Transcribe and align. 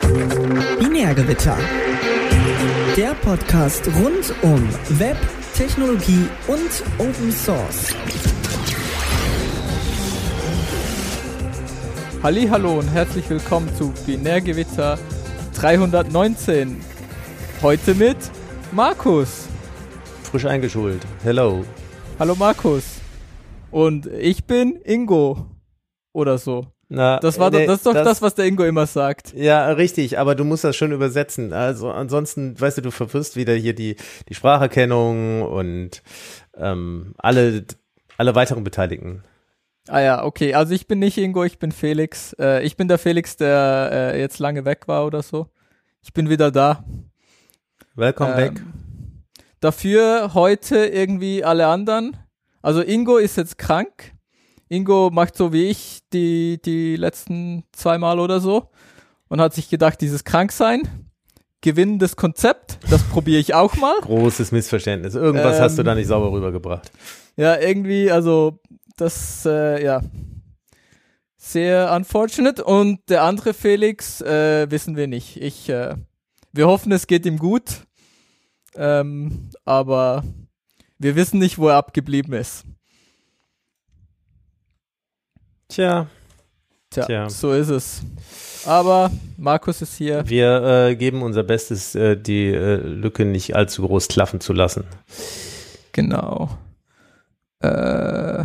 Binärgewitter. 0.00 1.56
Der 2.96 3.14
Podcast 3.14 3.86
rund 3.86 4.34
um 4.42 4.68
Web, 4.98 5.16
Technologie 5.54 6.28
und 6.48 6.82
Open 6.98 7.30
Source. 7.30 7.94
Hallo 12.22 12.78
und 12.78 12.88
herzlich 12.88 13.28
willkommen 13.30 13.72
zu 13.76 13.92
Binärgewitter 14.06 14.98
319. 15.54 16.80
Heute 17.62 17.94
mit 17.94 18.16
Markus. 18.72 19.46
Frisch 20.24 20.46
eingeschult. 20.46 21.02
Hello. 21.22 21.64
Hallo 22.18 22.34
Markus. 22.34 23.00
Und 23.70 24.06
ich 24.06 24.44
bin 24.44 24.80
Ingo. 24.84 25.46
Oder 26.12 26.38
so. 26.38 26.73
Na, 26.88 27.18
Das 27.18 27.38
war 27.38 27.48
äh, 27.48 27.60
doch, 27.60 27.66
das 27.66 27.76
ist 27.78 27.86
doch 27.86 27.94
das, 27.94 28.22
was 28.22 28.34
der 28.34 28.46
Ingo 28.46 28.64
immer 28.64 28.86
sagt. 28.86 29.32
Ja, 29.34 29.68
richtig, 29.70 30.18
aber 30.18 30.34
du 30.34 30.44
musst 30.44 30.64
das 30.64 30.76
schon 30.76 30.92
übersetzen. 30.92 31.52
Also 31.52 31.90
ansonsten, 31.90 32.60
weißt 32.60 32.78
du, 32.78 32.82
du 32.82 32.90
verwirrst 32.90 33.36
wieder 33.36 33.54
hier 33.54 33.74
die, 33.74 33.96
die 34.28 34.34
Spracherkennung 34.34 35.42
und 35.42 36.02
ähm, 36.56 37.14
alle, 37.18 37.64
alle 38.16 38.34
weiteren 38.34 38.64
Beteiligten. 38.64 39.24
Ah 39.88 40.00
ja, 40.00 40.24
okay. 40.24 40.54
Also 40.54 40.74
ich 40.74 40.86
bin 40.86 40.98
nicht 40.98 41.18
Ingo, 41.18 41.44
ich 41.44 41.58
bin 41.58 41.72
Felix. 41.72 42.34
Äh, 42.38 42.62
ich 42.64 42.76
bin 42.76 42.88
der 42.88 42.98
Felix, 42.98 43.36
der 43.36 43.90
äh, 43.92 44.20
jetzt 44.20 44.38
lange 44.38 44.64
weg 44.64 44.86
war 44.88 45.04
oder 45.06 45.22
so. 45.22 45.48
Ich 46.02 46.12
bin 46.12 46.28
wieder 46.28 46.50
da. 46.50 46.84
Welcome 47.94 48.34
back. 48.34 48.58
Ähm, 48.58 49.24
Dafür 49.60 50.32
heute 50.34 50.86
irgendwie 50.86 51.44
alle 51.44 51.66
anderen. 51.66 52.16
Also 52.62 52.82
Ingo 52.82 53.18
ist 53.18 53.36
jetzt 53.36 53.58
krank. 53.58 54.13
Ingo 54.74 55.10
macht 55.10 55.36
so 55.36 55.52
wie 55.52 55.64
ich 55.64 56.00
die, 56.12 56.60
die 56.64 56.96
letzten 56.96 57.64
zwei 57.72 57.98
Mal 57.98 58.18
oder 58.18 58.40
so 58.40 58.70
und 59.28 59.40
hat 59.40 59.54
sich 59.54 59.68
gedacht, 59.68 60.00
dieses 60.00 60.24
Kranksein, 60.24 61.10
gewinnendes 61.60 62.16
Konzept, 62.16 62.78
das 62.90 63.02
probiere 63.04 63.40
ich 63.40 63.54
auch 63.54 63.76
mal. 63.76 63.94
Großes 64.02 64.52
Missverständnis. 64.52 65.14
Irgendwas 65.14 65.56
Ähm, 65.56 65.62
hast 65.62 65.78
du 65.78 65.82
da 65.82 65.94
nicht 65.94 66.08
sauber 66.08 66.32
rübergebracht. 66.32 66.90
Ja, 67.36 67.58
irgendwie, 67.58 68.10
also 68.10 68.60
das, 68.96 69.44
äh, 69.46 69.82
ja, 69.82 70.02
sehr 71.36 71.92
unfortunate. 71.94 72.64
Und 72.64 73.00
der 73.08 73.22
andere 73.22 73.54
Felix, 73.54 74.20
äh, 74.20 74.70
wissen 74.70 74.96
wir 74.96 75.06
nicht. 75.06 75.40
Ich, 75.40 75.68
äh, 75.68 75.94
wir 76.52 76.66
hoffen, 76.66 76.92
es 76.92 77.06
geht 77.06 77.26
ihm 77.26 77.38
gut. 77.38 77.86
Ähm, 78.76 79.50
aber 79.64 80.24
wir 80.98 81.16
wissen 81.16 81.38
nicht, 81.38 81.58
wo 81.58 81.68
er 81.68 81.76
abgeblieben 81.76 82.32
ist. 82.34 82.64
Tja, 85.74 86.06
Tja, 86.88 87.04
Tja. 87.04 87.28
so 87.28 87.52
ist 87.52 87.68
es. 87.68 88.02
Aber 88.64 89.10
Markus 89.36 89.82
ist 89.82 89.96
hier. 89.96 90.22
wir 90.28 90.62
äh, 90.62 90.94
geben 90.94 91.22
unser 91.22 91.42
Bestes, 91.42 91.96
äh, 91.96 92.16
die 92.16 92.46
äh, 92.46 92.76
Lücke 92.76 93.24
nicht 93.24 93.56
allzu 93.56 93.82
groß 93.82 94.06
klaffen 94.06 94.40
zu 94.40 94.52
lassen. 94.52 94.84
Genau. 95.90 96.48
Äh, 97.58 98.44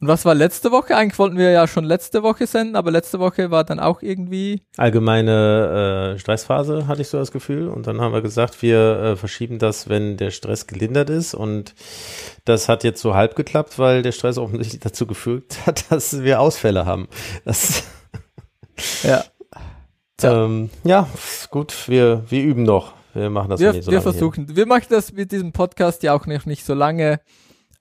und 0.00 0.08
was 0.08 0.24
war 0.24 0.34
letzte 0.34 0.70
Woche? 0.70 0.96
Eigentlich 0.96 1.18
wollten 1.18 1.36
wir 1.36 1.50
ja 1.50 1.66
schon 1.66 1.84
letzte 1.84 2.22
Woche 2.22 2.46
senden, 2.46 2.76
aber 2.76 2.90
letzte 2.90 3.18
Woche 3.18 3.50
war 3.50 3.64
dann 3.64 3.80
auch 3.80 4.02
irgendwie. 4.02 4.62
Allgemeine 4.76 6.14
äh, 6.14 6.18
Stressphase 6.18 6.86
hatte 6.86 7.02
ich 7.02 7.08
so 7.08 7.18
das 7.18 7.32
Gefühl. 7.32 7.68
Und 7.68 7.86
dann 7.86 8.00
haben 8.00 8.12
wir 8.12 8.22
gesagt, 8.22 8.62
wir 8.62 8.98
äh, 9.00 9.16
verschieben 9.16 9.58
das, 9.58 9.88
wenn 9.88 10.16
der 10.16 10.30
Stress 10.30 10.66
gelindert 10.66 11.10
ist. 11.10 11.34
Und 11.34 11.74
das 12.44 12.68
hat 12.68 12.84
jetzt 12.84 13.00
so 13.00 13.14
halb 13.14 13.36
geklappt, 13.36 13.78
weil 13.78 14.02
der 14.02 14.12
Stress 14.12 14.38
offensichtlich 14.38 14.80
dazu 14.84 15.06
geführt 15.06 15.66
hat, 15.66 15.90
dass 15.90 16.22
wir 16.22 16.40
Ausfälle 16.40 16.86
haben. 16.86 17.08
Das, 17.44 17.84
Ja. 19.02 19.24
Tja. 20.16 20.44
ähm, 20.44 20.70
ja, 20.84 21.08
gut, 21.50 21.88
wir, 21.88 22.24
wir 22.28 22.42
üben 22.42 22.64
noch. 22.64 22.94
Wir 23.14 23.30
machen 23.30 23.50
das 23.50 23.60
wir, 23.60 23.72
nicht 23.72 23.84
so 23.84 23.90
wir 23.90 23.98
lange 23.98 24.12
versuchen, 24.12 24.56
wir 24.56 24.66
machen 24.66 24.86
das 24.90 25.12
mit 25.12 25.32
diesem 25.32 25.52
Podcast 25.52 26.02
ja 26.02 26.12
auch 26.14 26.26
noch 26.26 26.46
nicht 26.46 26.64
so 26.64 26.74
lange. 26.74 27.20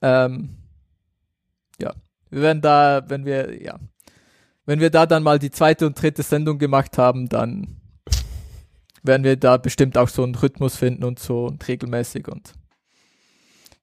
Ähm, 0.01 0.55
wir 2.29 2.41
werden 2.41 2.61
da, 2.61 3.03
wenn 3.07 3.25
wir, 3.25 3.61
ja, 3.61 3.79
wenn 4.65 4.79
wir 4.79 4.89
da 4.89 5.05
dann 5.05 5.23
mal 5.23 5.39
die 5.39 5.51
zweite 5.51 5.85
und 5.87 6.01
dritte 6.01 6.23
Sendung 6.23 6.57
gemacht 6.59 6.97
haben, 6.97 7.29
dann 7.29 7.77
werden 9.03 9.23
wir 9.23 9.37
da 9.37 9.57
bestimmt 9.57 9.97
auch 9.97 10.09
so 10.09 10.23
einen 10.23 10.35
Rhythmus 10.35 10.75
finden 10.75 11.03
und 11.03 11.19
so 11.19 11.45
und 11.45 11.67
regelmäßig 11.67 12.27
und, 12.27 12.53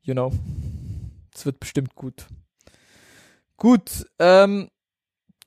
you 0.03 0.13
know, 0.13 0.33
es 1.35 1.47
wird 1.47 1.61
bestimmt 1.61 1.95
gut. 1.95 2.27
Gut, 3.57 4.07
ähm, 4.19 4.69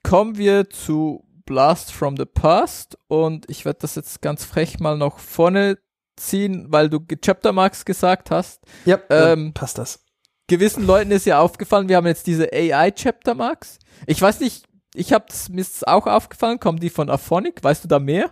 kommen 0.03 0.37
wir 0.37 0.69
zu 0.69 1.23
Blast 1.45 1.91
from 1.91 2.17
the 2.17 2.25
Past 2.25 2.97
und 3.07 3.49
ich 3.49 3.65
werde 3.65 3.79
das 3.81 3.95
jetzt 3.95 4.21
ganz 4.21 4.43
frech 4.43 4.79
mal 4.79 4.97
noch 4.97 5.19
vorne 5.19 5.77
ziehen, 6.15 6.65
weil 6.69 6.89
du 6.89 6.99
Chapter 7.21 7.53
Marks 7.53 7.85
gesagt 7.85 8.31
hast. 8.31 8.63
Ja, 8.85 8.99
Ähm, 9.09 9.53
passt 9.53 9.77
das. 9.77 10.03
Gewissen 10.47 10.85
Leuten 10.85 11.11
ist 11.11 11.25
ja 11.25 11.39
aufgefallen, 11.39 11.89
wir 11.89 11.97
haben 11.97 12.07
jetzt 12.07 12.25
diese 12.25 12.51
AI 12.51 12.91
Chapter 12.91 13.35
Marks. 13.35 13.79
Ich 14.05 14.21
weiß 14.21 14.39
nicht, 14.39 14.65
ich 14.95 15.13
habe 15.13 15.25
mir 15.51 15.61
ist 15.61 15.87
auch 15.87 16.07
aufgefallen, 16.07 16.59
kommen 16.59 16.79
die 16.79 16.89
von 16.89 17.09
Aphonic? 17.09 17.63
Weißt 17.63 17.83
du 17.83 17.87
da 17.87 17.99
mehr? 17.99 18.31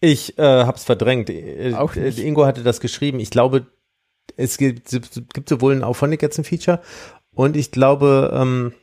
Ich 0.00 0.38
äh, 0.38 0.64
hab's 0.64 0.84
verdrängt. 0.84 1.30
Äh, 1.30 1.74
Auch 1.74 1.94
nicht. 1.94 2.18
Ingo 2.18 2.44
hatte 2.44 2.62
das 2.62 2.80
geschrieben. 2.80 3.20
Ich 3.20 3.30
glaube, 3.30 3.66
es 4.36 4.58
gibt, 4.58 4.92
es 4.92 5.22
gibt 5.32 5.48
sowohl 5.48 5.74
ein 5.74 5.84
Auphonic 5.84 6.22
jetzt 6.22 6.38
ein 6.38 6.44
Feature 6.44 6.82
und 7.34 7.56
ich 7.56 7.70
glaube, 7.70 8.30
ähm, 8.34 8.74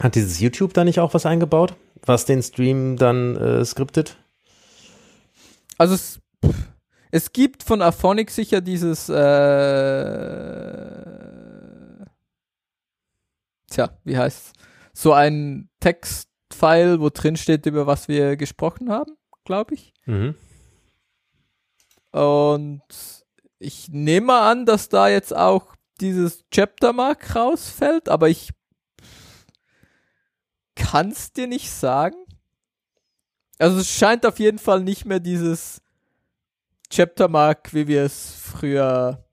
hat 0.00 0.14
dieses 0.14 0.40
YouTube 0.40 0.74
da 0.74 0.84
nicht 0.84 1.00
auch 1.00 1.14
was 1.14 1.26
eingebaut, 1.26 1.74
was 2.04 2.24
den 2.24 2.42
Stream 2.42 2.96
dann 2.96 3.36
äh, 3.36 3.64
skriptet? 3.64 4.16
Also 5.78 5.94
es, 5.94 6.20
es 7.10 7.32
gibt 7.32 7.62
von 7.62 7.82
Aphonic 7.82 8.30
sicher 8.30 8.60
dieses 8.60 9.08
äh, 9.08 9.18
Tja, 13.70 13.90
wie 14.04 14.16
heißt's? 14.16 14.52
So 14.92 15.12
ein 15.12 15.68
Textfile, 15.80 17.00
wo 17.00 17.10
drin 17.10 17.36
steht, 17.36 17.66
über 17.66 17.86
was 17.86 18.08
wir 18.08 18.36
gesprochen 18.36 18.90
haben, 18.90 19.12
glaube 19.44 19.74
ich. 19.74 19.92
Mhm. 20.06 20.34
Und 22.10 22.82
ich 23.58 23.88
nehme 23.90 24.28
mal 24.28 24.50
an, 24.50 24.66
dass 24.66 24.88
da 24.88 25.08
jetzt 25.08 25.34
auch 25.36 25.74
dieses 26.00 26.44
Chaptermark 26.50 27.36
rausfällt, 27.36 28.08
aber 28.08 28.28
ich 28.28 28.50
kann 30.74 31.10
es 31.10 31.32
dir 31.32 31.46
nicht 31.46 31.70
sagen. 31.70 32.16
Also 33.58 33.78
es 33.78 33.90
scheint 33.90 34.24
auf 34.24 34.38
jeden 34.38 34.58
Fall 34.58 34.82
nicht 34.82 35.04
mehr 35.04 35.20
dieses 35.20 35.82
Chaptermark, 36.92 37.72
wie 37.74 37.86
wir 37.86 38.02
es 38.04 38.34
früher 38.40 39.24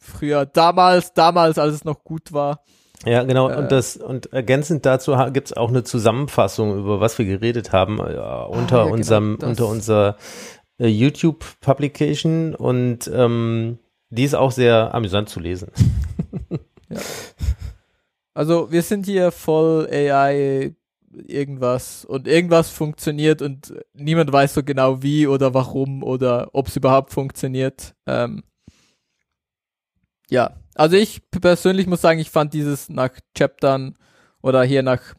früher 0.00 0.44
damals, 0.46 1.14
damals, 1.14 1.58
als 1.58 1.74
es 1.74 1.84
noch 1.84 2.04
gut 2.04 2.32
war. 2.32 2.62
Ja, 3.06 3.22
genau. 3.24 3.50
Äh. 3.50 3.56
und 3.56 3.72
das 3.72 3.96
und 3.96 4.32
ergänzend 4.32 4.84
dazu 4.86 5.16
ha- 5.16 5.30
gibt's 5.30 5.52
auch 5.52 5.68
eine 5.68 5.84
Zusammenfassung 5.84 6.78
über 6.78 7.00
was 7.00 7.18
wir 7.18 7.24
geredet 7.26 7.72
haben 7.72 7.98
äh, 7.98 8.02
unter 8.02 8.12
ja, 8.12 8.46
genau, 8.84 8.92
unserem 8.92 9.38
das. 9.38 9.48
unter 9.50 9.66
unserer 9.68 10.16
äh, 10.78 10.86
YouTube 10.86 11.44
Publication 11.60 12.54
und 12.54 13.10
ähm, 13.12 13.78
die 14.10 14.24
ist 14.24 14.34
auch 14.34 14.52
sehr 14.52 14.94
amüsant 14.94 15.28
zu 15.28 15.40
lesen. 15.40 15.70
Also 18.34 18.70
wir 18.72 18.82
sind 18.82 19.06
hier 19.06 19.30
voll 19.32 19.88
AI 19.90 20.74
irgendwas 21.26 22.04
und 22.04 22.26
irgendwas 22.28 22.70
funktioniert 22.70 23.42
und 23.42 23.74
niemand 23.94 24.32
weiß 24.32 24.54
so 24.54 24.62
genau 24.62 25.02
wie 25.02 25.26
oder 25.26 25.54
warum 25.54 26.02
oder 26.02 26.48
ob 26.52 26.68
es 26.68 26.76
überhaupt 26.76 27.12
funktioniert. 27.12 27.94
Ähm, 28.06 28.42
ja, 30.28 30.56
also 30.74 30.96
ich 30.96 31.22
persönlich 31.30 31.86
muss 31.86 32.00
sagen, 32.00 32.18
ich 32.18 32.30
fand 32.30 32.54
dieses 32.54 32.88
nach 32.88 33.10
Chaptern 33.36 33.96
oder 34.42 34.64
hier 34.64 34.82
nach, 34.82 35.14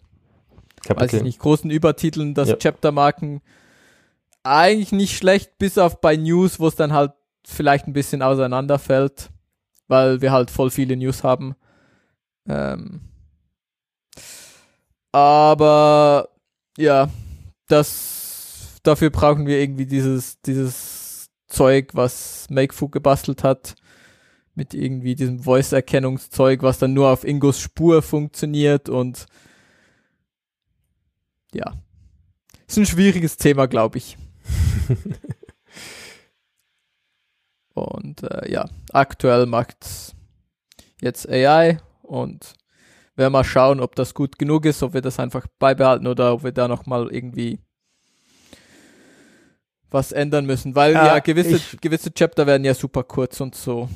weiß 0.88 1.14
ich 1.14 1.24
nicht, 1.24 1.40
großen 1.40 1.70
Übertiteln, 1.70 2.34
das 2.34 2.50
Ja. 2.50 2.56
Chaptermarken 2.58 3.42
eigentlich 4.44 4.92
nicht 4.92 5.18
schlecht, 5.18 5.58
bis 5.58 5.78
auf 5.78 6.02
bei 6.02 6.16
News, 6.16 6.60
wo 6.60 6.68
es 6.68 6.76
dann 6.76 6.94
halt 6.94 7.14
vielleicht 7.46 7.88
ein 7.88 7.94
bisschen 7.94 8.22
auseinanderfällt, 8.22 9.30
weil 9.88 10.22
wir 10.22 10.32
halt 10.32 10.52
voll 10.52 10.70
viele 10.70 10.96
News 10.96 11.24
haben. 11.24 11.56
Ähm, 12.48 13.02
aber 15.16 16.28
ja, 16.78 17.10
das 17.68 18.82
dafür 18.84 19.12
brauchen 19.12 19.48
wir 19.48 19.62
irgendwie 19.62 19.86
dieses 19.86 20.42
dieses 20.42 21.30
Zeug, 21.48 21.92
was 21.94 22.48
Makefu 22.50 22.90
gebastelt 22.90 23.42
hat 23.42 23.76
mit 24.56 24.74
irgendwie 24.74 25.16
diesem 25.16 25.40
Voice-Erkennungszeug, 25.40 26.64
was 26.64 26.80
dann 26.80 26.94
nur 26.94 27.12
auf 27.12 27.24
Ingos 27.24 27.62
Spur 27.62 28.02
funktioniert 28.02 28.90
und 28.90 29.28
ja, 31.54 31.74
ist 32.68 32.78
ein 32.78 32.86
schwieriges 32.86 33.38
Thema, 33.38 33.68
glaube 33.68 34.00
ich. 34.00 34.18
und 37.74 38.22
äh, 38.24 38.52
ja, 38.52 38.70
aktuell 38.92 39.46
macht's 39.46 40.14
jetzt 41.00 41.30
AI 41.30 41.80
und 42.02 42.56
werden 43.16 43.34
mal 43.34 43.44
schauen, 43.44 43.80
ob 43.80 43.96
das 43.96 44.14
gut 44.14 44.38
genug 44.38 44.66
ist, 44.66 44.84
ob 44.84 44.94
wir 44.94 45.02
das 45.02 45.20
einfach 45.20 45.48
beibehalten 45.60 46.08
oder 46.08 46.34
ob 46.34 46.44
wir 46.44 46.52
da 46.52 46.68
nochmal 46.68 47.08
irgendwie 47.12 47.60
was 49.92 50.12
ändern 50.12 50.46
müssen, 50.46 50.76
weil 50.76 50.94
ja, 50.94 51.08
ja 51.08 51.20
gewisse, 51.20 51.78
gewisse 51.78 52.14
Chapter 52.14 52.46
werden 52.46 52.66
ja 52.66 52.74
super 52.74 53.04
kurz 53.04 53.40
und 53.40 53.56
so, 53.56 53.88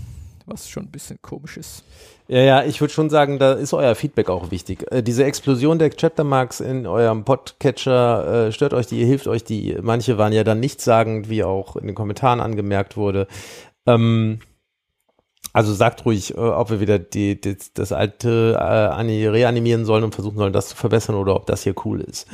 was 0.45 0.69
schon 0.69 0.83
ein 0.83 0.91
bisschen 0.91 1.19
komisch 1.21 1.57
ist. 1.57 1.83
Ja, 2.29 2.41
ja, 2.41 2.63
ich 2.63 2.79
würde 2.79 2.93
schon 2.93 3.09
sagen, 3.09 3.39
da 3.39 3.53
ist 3.53 3.73
euer 3.73 3.95
Feedback 3.95 4.29
auch 4.29 4.51
wichtig. 4.51 4.85
Äh, 4.91 5.01
diese 5.01 5.23
Explosion 5.23 5.79
der 5.79 5.89
Chaptermarks 5.89 6.59
in 6.59 6.85
eurem 6.85 7.25
Podcatcher, 7.25 8.47
äh, 8.47 8.51
stört 8.51 8.75
euch 8.75 8.85
die, 8.85 9.03
hilft 9.03 9.27
euch 9.27 9.43
die. 9.43 9.75
Manche 9.81 10.19
waren 10.19 10.31
ja 10.31 10.43
dann 10.43 10.59
nichtssagend, 10.59 11.27
wie 11.29 11.43
auch 11.43 11.75
in 11.75 11.87
den 11.87 11.95
Kommentaren 11.95 12.39
angemerkt 12.39 12.97
wurde. 12.97 13.27
Ähm, 13.87 14.41
also 15.53 15.73
sagt 15.73 16.05
ruhig, 16.05 16.35
äh, 16.35 16.39
ob 16.39 16.69
wir 16.69 16.79
wieder 16.79 16.99
die, 16.99 17.39
die 17.39 17.57
das 17.73 17.91
alte 17.91 18.55
äh, 18.59 19.27
reanimieren 19.27 19.85
sollen 19.85 20.03
und 20.03 20.15
versuchen 20.15 20.37
sollen, 20.37 20.53
das 20.53 20.69
zu 20.69 20.75
verbessern 20.75 21.15
oder 21.15 21.35
ob 21.35 21.45
das 21.45 21.63
hier 21.63 21.75
cool 21.85 22.01
ist. 22.01 22.27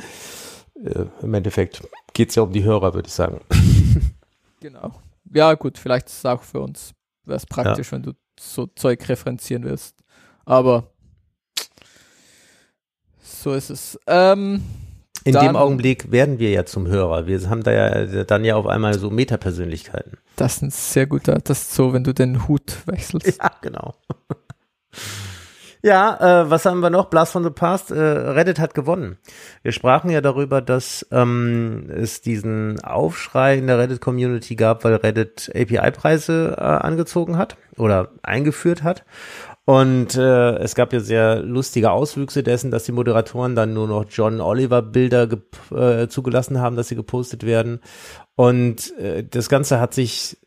Äh, 0.74 1.04
Im 1.22 1.34
Endeffekt 1.34 1.82
geht 2.12 2.30
es 2.30 2.34
ja 2.34 2.42
um 2.42 2.52
die 2.52 2.64
Hörer, 2.64 2.94
würde 2.94 3.08
ich 3.08 3.14
sagen. 3.14 3.40
Genau. 4.58 4.90
Ja, 5.32 5.52
gut, 5.54 5.76
vielleicht 5.78 6.08
ist 6.08 6.18
es 6.18 6.24
auch 6.24 6.42
für 6.42 6.60
uns 6.60 6.94
wäre 7.26 7.36
es 7.36 7.46
praktisch, 7.46 7.88
ja. 7.88 7.92
wenn 7.92 8.02
du 8.02 8.12
so 8.38 8.66
Zeug 8.66 9.06
referenzieren 9.08 9.64
wirst. 9.64 9.96
Aber 10.44 10.90
so 13.20 13.54
ist 13.54 13.70
es. 13.70 13.98
Ähm, 14.06 14.62
in 15.26 15.32
dann, 15.32 15.46
dem 15.46 15.56
Augenblick 15.56 16.12
werden 16.12 16.38
wir 16.38 16.50
ja 16.50 16.64
zum 16.64 16.86
Hörer. 16.86 17.26
Wir 17.26 17.50
haben 17.50 17.62
da 17.62 17.72
ja 17.72 18.24
dann 18.24 18.44
ja 18.44 18.54
auf 18.54 18.66
einmal 18.66 18.98
so 18.98 19.10
Metapersönlichkeiten. 19.10 20.18
Das 20.36 20.56
ist 20.56 20.62
ein 20.62 20.70
sehr 20.70 21.06
guter, 21.06 21.38
das 21.42 21.62
ist 21.62 21.74
so, 21.74 21.92
wenn 21.92 22.04
du 22.04 22.14
den 22.14 22.46
Hut 22.46 22.76
wechselst. 22.86 23.38
Ja, 23.38 23.50
genau. 23.60 23.94
Ja, 25.82 26.40
äh, 26.40 26.50
was 26.50 26.64
haben 26.64 26.80
wir 26.80 26.90
noch? 26.90 27.04
Blast 27.04 27.30
from 27.30 27.44
the 27.44 27.50
Past. 27.50 27.92
Äh, 27.92 28.00
Reddit 28.00 28.58
hat 28.58 28.74
gewonnen. 28.74 29.18
Wir 29.62 29.70
sprachen 29.70 30.10
ja 30.10 30.20
darüber, 30.20 30.60
dass 30.60 31.06
ähm, 31.12 31.88
es 31.90 32.22
diesen 32.22 32.82
Aufschrei 32.82 33.56
in 33.56 33.68
der 33.68 33.78
Reddit-Community 33.78 34.56
gab, 34.56 34.82
weil 34.82 34.96
Reddit 34.96 35.48
API-Preise 35.54 36.56
äh, 36.58 36.60
angezogen 36.60 37.38
hat 37.38 37.56
oder 37.76 38.08
eingeführt 38.22 38.82
hat. 38.82 39.04
Und 39.66 40.14
äh, 40.14 40.58
es 40.58 40.76
gab 40.76 40.92
ja 40.92 41.00
sehr 41.00 41.42
lustige 41.42 41.90
Auswüchse 41.90 42.44
dessen, 42.44 42.70
dass 42.70 42.84
die 42.84 42.92
Moderatoren 42.92 43.56
dann 43.56 43.74
nur 43.74 43.88
noch 43.88 44.04
John 44.08 44.40
Oliver 44.40 44.80
Bilder 44.80 45.28
äh, 45.74 46.06
zugelassen 46.06 46.60
haben, 46.60 46.76
dass 46.76 46.86
sie 46.86 46.94
gepostet 46.94 47.44
werden. 47.44 47.80
Und 48.36 48.96
äh, 48.96 49.24
das 49.28 49.48
Ganze 49.48 49.80
hat 49.80 49.92
sich 49.92 50.38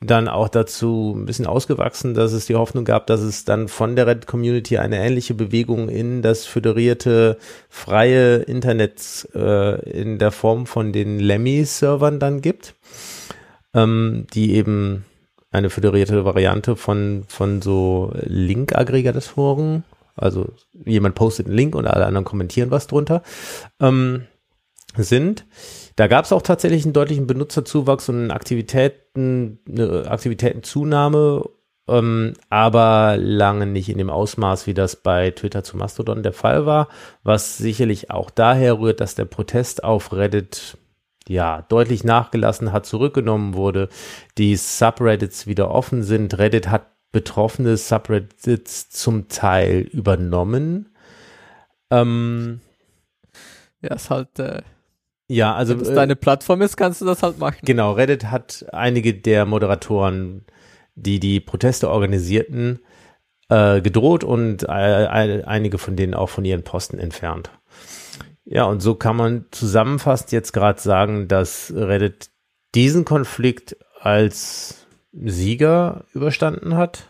dann 0.00 0.28
auch 0.28 0.48
dazu 0.48 1.14
ein 1.16 1.24
bisschen 1.26 1.46
ausgewachsen, 1.46 2.14
dass 2.14 2.32
es 2.32 2.46
die 2.46 2.54
Hoffnung 2.54 2.84
gab, 2.84 3.08
dass 3.08 3.22
es 3.22 3.44
dann 3.44 3.66
von 3.66 3.96
der 3.96 4.06
Red 4.06 4.28
Community 4.28 4.78
eine 4.78 5.04
ähnliche 5.04 5.34
Bewegung 5.34 5.88
in 5.88 6.22
das 6.22 6.44
föderierte 6.46 7.38
freie 7.68 8.36
Internet 8.36 9.28
äh, 9.34 9.80
in 9.90 10.20
der 10.20 10.30
Form 10.30 10.66
von 10.66 10.92
den 10.92 11.18
Lemmy-Servern 11.18 12.20
dann 12.20 12.40
gibt, 12.40 12.76
ähm, 13.74 14.28
die 14.32 14.54
eben 14.54 15.04
eine 15.54 15.70
föderierte 15.70 16.24
Variante 16.24 16.76
von, 16.76 17.24
von 17.28 17.62
so 17.62 18.12
Link-Aggregatoren, 18.22 19.84
also 20.16 20.52
jemand 20.84 21.14
postet 21.14 21.46
einen 21.46 21.56
Link 21.56 21.74
und 21.74 21.86
alle 21.86 22.06
anderen 22.06 22.24
kommentieren 22.24 22.70
was 22.70 22.86
drunter, 22.86 23.22
ähm, 23.80 24.26
sind. 24.96 25.46
Da 25.96 26.06
gab 26.08 26.24
es 26.24 26.32
auch 26.32 26.42
tatsächlich 26.42 26.84
einen 26.84 26.92
deutlichen 26.92 27.26
Benutzerzuwachs 27.26 28.08
und 28.08 28.30
Aktivitäten, 28.30 29.60
eine 29.68 30.10
Aktivitätenzunahme, 30.10 31.44
ähm, 31.86 32.34
aber 32.48 33.16
lange 33.18 33.66
nicht 33.66 33.88
in 33.88 33.98
dem 33.98 34.10
Ausmaß, 34.10 34.66
wie 34.66 34.74
das 34.74 34.96
bei 34.96 35.30
Twitter 35.30 35.62
zu 35.62 35.76
Mastodon 35.76 36.22
der 36.22 36.32
Fall 36.32 36.66
war, 36.66 36.88
was 37.22 37.58
sicherlich 37.58 38.10
auch 38.10 38.30
daher 38.30 38.78
rührt, 38.78 39.00
dass 39.00 39.14
der 39.14 39.26
Protest 39.26 39.84
auf 39.84 40.12
Reddit 40.12 40.78
ja, 41.28 41.62
deutlich 41.62 42.04
nachgelassen 42.04 42.72
hat, 42.72 42.86
zurückgenommen 42.86 43.54
wurde, 43.54 43.88
die 44.38 44.56
Subreddits 44.56 45.46
wieder 45.46 45.70
offen 45.70 46.02
sind. 46.02 46.38
Reddit 46.38 46.68
hat 46.68 46.86
betroffene 47.12 47.76
Subreddits 47.76 48.90
zum 48.90 49.28
Teil 49.28 49.80
übernommen. 49.80 50.90
Ähm, 51.90 52.60
ja, 53.80 53.94
ist 53.94 54.10
halt 54.10 54.38
äh, 54.38 54.62
ja, 55.28 55.54
also. 55.54 55.74
Wenn 55.74 55.82
es 55.82 55.88
äh, 55.88 55.94
deine 55.94 56.16
Plattform 56.16 56.62
ist, 56.62 56.76
kannst 56.76 57.00
du 57.00 57.06
das 57.06 57.22
halt 57.22 57.38
machen. 57.38 57.60
Genau, 57.62 57.92
Reddit 57.92 58.26
hat 58.26 58.66
einige 58.72 59.14
der 59.14 59.46
Moderatoren, 59.46 60.44
die 60.94 61.18
die 61.18 61.40
Proteste 61.40 61.90
organisierten, 61.90 62.80
äh, 63.48 63.80
gedroht 63.80 64.24
und 64.24 64.64
äh, 64.64 64.66
einige 64.68 65.78
von 65.78 65.96
denen 65.96 66.14
auch 66.14 66.28
von 66.28 66.44
ihren 66.44 66.62
Posten 66.62 66.98
entfernt. 66.98 67.50
Ja, 68.44 68.64
und 68.64 68.80
so 68.80 68.94
kann 68.94 69.16
man 69.16 69.46
zusammenfassend 69.50 70.32
jetzt 70.32 70.52
gerade 70.52 70.80
sagen, 70.80 71.28
dass 71.28 71.72
Reddit 71.74 72.30
diesen 72.74 73.04
Konflikt 73.04 73.76
als 74.00 74.86
Sieger 75.12 76.04
überstanden 76.12 76.76
hat. 76.76 77.08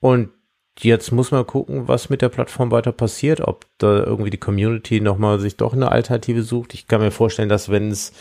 Und 0.00 0.30
jetzt 0.78 1.10
muss 1.10 1.30
man 1.30 1.46
gucken, 1.46 1.88
was 1.88 2.08
mit 2.08 2.22
der 2.22 2.28
Plattform 2.28 2.70
weiter 2.70 2.92
passiert, 2.92 3.40
ob 3.40 3.66
da 3.78 4.04
irgendwie 4.04 4.30
die 4.30 4.38
Community 4.38 5.00
nochmal 5.00 5.40
sich 5.40 5.56
doch 5.56 5.72
eine 5.72 5.90
Alternative 5.90 6.42
sucht. 6.42 6.74
Ich 6.74 6.86
kann 6.86 7.00
mir 7.00 7.10
vorstellen, 7.10 7.48
dass 7.48 7.68
wenn 7.68 7.90
es 7.90 8.12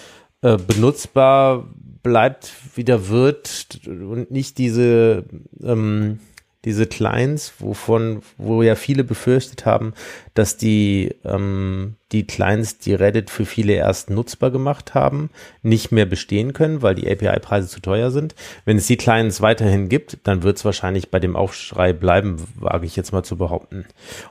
äh, 0.42 0.58
benutzbar 0.58 1.70
bleibt, 2.02 2.54
wieder 2.76 3.10
wird 3.10 3.80
und 3.86 4.32
nicht 4.32 4.58
diese 4.58 5.26
ähm, 5.62 6.20
diese 6.66 6.88
Clients, 6.88 7.54
wovon, 7.60 8.22
wo 8.38 8.62
ja 8.62 8.76
viele 8.76 9.06
befürchtet 9.06 9.66
haben, 9.66 9.94
dass 10.34 10.58
die, 10.58 11.16
ähm, 11.24 11.96
die 12.12 12.28
Clients, 12.28 12.80
die 12.80 12.94
Reddit 12.94 13.30
für 13.30 13.46
viele 13.46 13.74
erst 13.74 14.10
nutzbar 14.10 14.52
gemacht 14.52 14.94
haben, 14.94 15.30
nicht 15.62 15.92
mehr 15.94 16.06
bestehen 16.06 16.52
können, 16.52 16.82
weil 16.82 16.96
die 16.96 17.10
API-Preise 17.10 17.70
zu 17.70 17.80
teuer 17.80 18.12
sind. 18.12 18.36
Wenn 18.66 18.76
es 18.76 18.88
die 18.88 18.98
Clients 18.98 19.40
weiterhin 19.40 19.88
gibt, 19.88 20.18
dann 20.26 20.44
wird 20.44 20.58
es 20.58 20.66
wahrscheinlich 20.66 21.10
bei 21.10 21.20
dem 21.20 21.38
Aufschrei 21.38 21.94
bleiben, 21.94 22.36
wage 22.56 22.86
ich 22.86 22.98
jetzt 22.98 23.14
mal 23.14 23.24
zu 23.24 23.38
behaupten. 23.38 23.86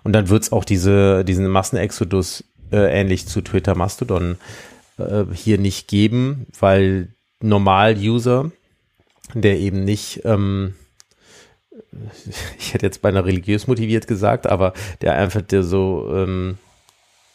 Und 0.05 0.13
dann 0.13 0.29
wird 0.29 0.43
es 0.43 0.53
auch 0.53 0.67
diese, 0.67 1.25
diesen 1.25 1.49
Massenexodus 1.49 2.45
äh, 2.71 3.01
ähnlich 3.01 3.27
zu 3.27 3.41
Twitter 3.41 3.75
Mastodon 3.75 4.37
äh, 4.99 5.25
hier 5.33 5.57
nicht 5.57 5.89
geben, 5.89 6.47
weil 6.61 7.09
Normal-User, 7.41 8.51
der 9.33 9.59
eben 9.59 9.85
nicht 9.85 10.23
ähm, 10.25 10.75
ich 12.59 12.75
hätte 12.75 12.87
jetzt 12.87 13.03
beinahe 13.03 13.25
religiös 13.25 13.67
motiviert 13.67 14.07
gesagt, 14.07 14.47
aber 14.47 14.73
der 15.01 15.15
einfach 15.15 15.43
der 15.43 15.63
so 15.63 16.11
ähm, 16.15 16.59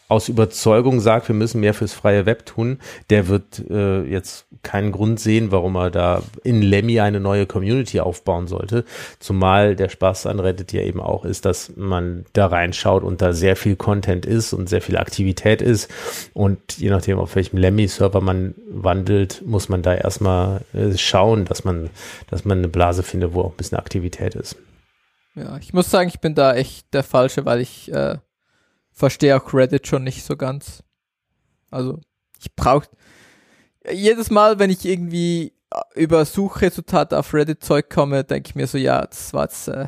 aus 0.10 0.30
Überzeugung 0.30 1.00
sagt, 1.00 1.28
wir 1.28 1.36
müssen 1.36 1.62
mehr 1.62 1.74
fürs 1.74 1.94
freie 1.94 2.26
Web 2.26 2.46
tun, 2.46 2.80
der 3.10 3.28
wird 3.28 3.64
äh, 3.70 4.04
jetzt 4.04 4.46
keinen 4.62 4.92
Grund 4.92 5.20
sehen, 5.20 5.52
warum 5.52 5.76
er 5.76 5.92
da 5.92 6.22
in 6.44 6.62
Lemmy 6.62 7.00
eine 7.00 7.20
neue 7.20 7.46
Community 7.46 8.00
aufbauen 8.00 8.48
sollte. 8.48 8.86
Zumal 9.20 9.76
der 9.76 9.90
Spaß 9.90 10.26
an 10.28 10.40
Reddit 10.40 10.72
ja 10.74 10.82
eben 10.82 11.00
auch 11.00 11.26
ist, 11.26 11.46
dass 11.46 11.76
man 11.76 12.26
da 12.34 12.48
reinschaut 12.48 13.04
und 13.04 13.22
da 13.22 13.34
sehr 13.34 13.56
viel 13.56 13.76
Content 13.76 14.26
ist 14.26 14.54
und 14.54 14.70
sehr 14.70 14.82
viel 14.82 14.98
Aktivität 14.98 15.62
ist. 15.62 15.90
Und 16.34 16.78
je 16.78 16.90
nachdem, 16.90 17.18
auf 17.18 17.36
welchem 17.36 17.58
Lemmy-Server 17.58 18.22
man 18.22 18.56
wandelt, 18.68 19.42
muss 19.46 19.70
man 19.70 19.82
da 19.82 19.96
erstmal 19.96 20.62
äh, 20.74 20.98
schauen, 20.98 21.46
dass 21.46 21.64
man, 21.64 21.90
dass 22.30 22.46
man 22.46 22.60
eine 22.60 22.68
Blase 22.68 23.04
findet, 23.04 23.34
wo 23.34 23.42
auch 23.42 23.52
ein 23.52 23.58
bisschen 23.58 23.78
Aktivität 23.78 24.36
ist. 24.36 24.58
Ja, 25.36 25.58
ich 25.58 25.74
muss 25.74 25.90
sagen, 25.90 26.10
ich 26.10 26.20
bin 26.20 26.36
da 26.36 26.54
echt 26.54 26.94
der 26.94 27.04
Falsche, 27.04 27.46
weil 27.46 27.62
ich 27.62 27.92
äh 27.92 28.18
verstehe 28.94 29.36
auch 29.36 29.54
Reddit 29.54 29.88
schon 29.88 30.04
nicht 30.04 30.24
so 30.24 30.38
ganz. 30.38 30.84
Also, 31.72 32.00
ich 32.40 32.56
brauche 32.56 32.88
jedes 33.92 34.30
Mal, 34.30 34.60
wenn 34.60 34.70
ich 34.70 34.86
irgendwie 34.86 35.54
äh, 35.72 36.02
über 36.02 36.26
Suchresultate 36.26 37.18
auf 37.18 37.34
Reddit 37.34 37.64
Zeug 37.64 37.90
komme, 37.90 38.24
denke 38.24 38.50
ich 38.50 38.56
mir 38.56 38.68
so, 38.68 38.78
ja, 38.78 39.06
das 39.06 39.34
war 39.34 39.44
jetzt 39.44 39.68
äh, 39.68 39.88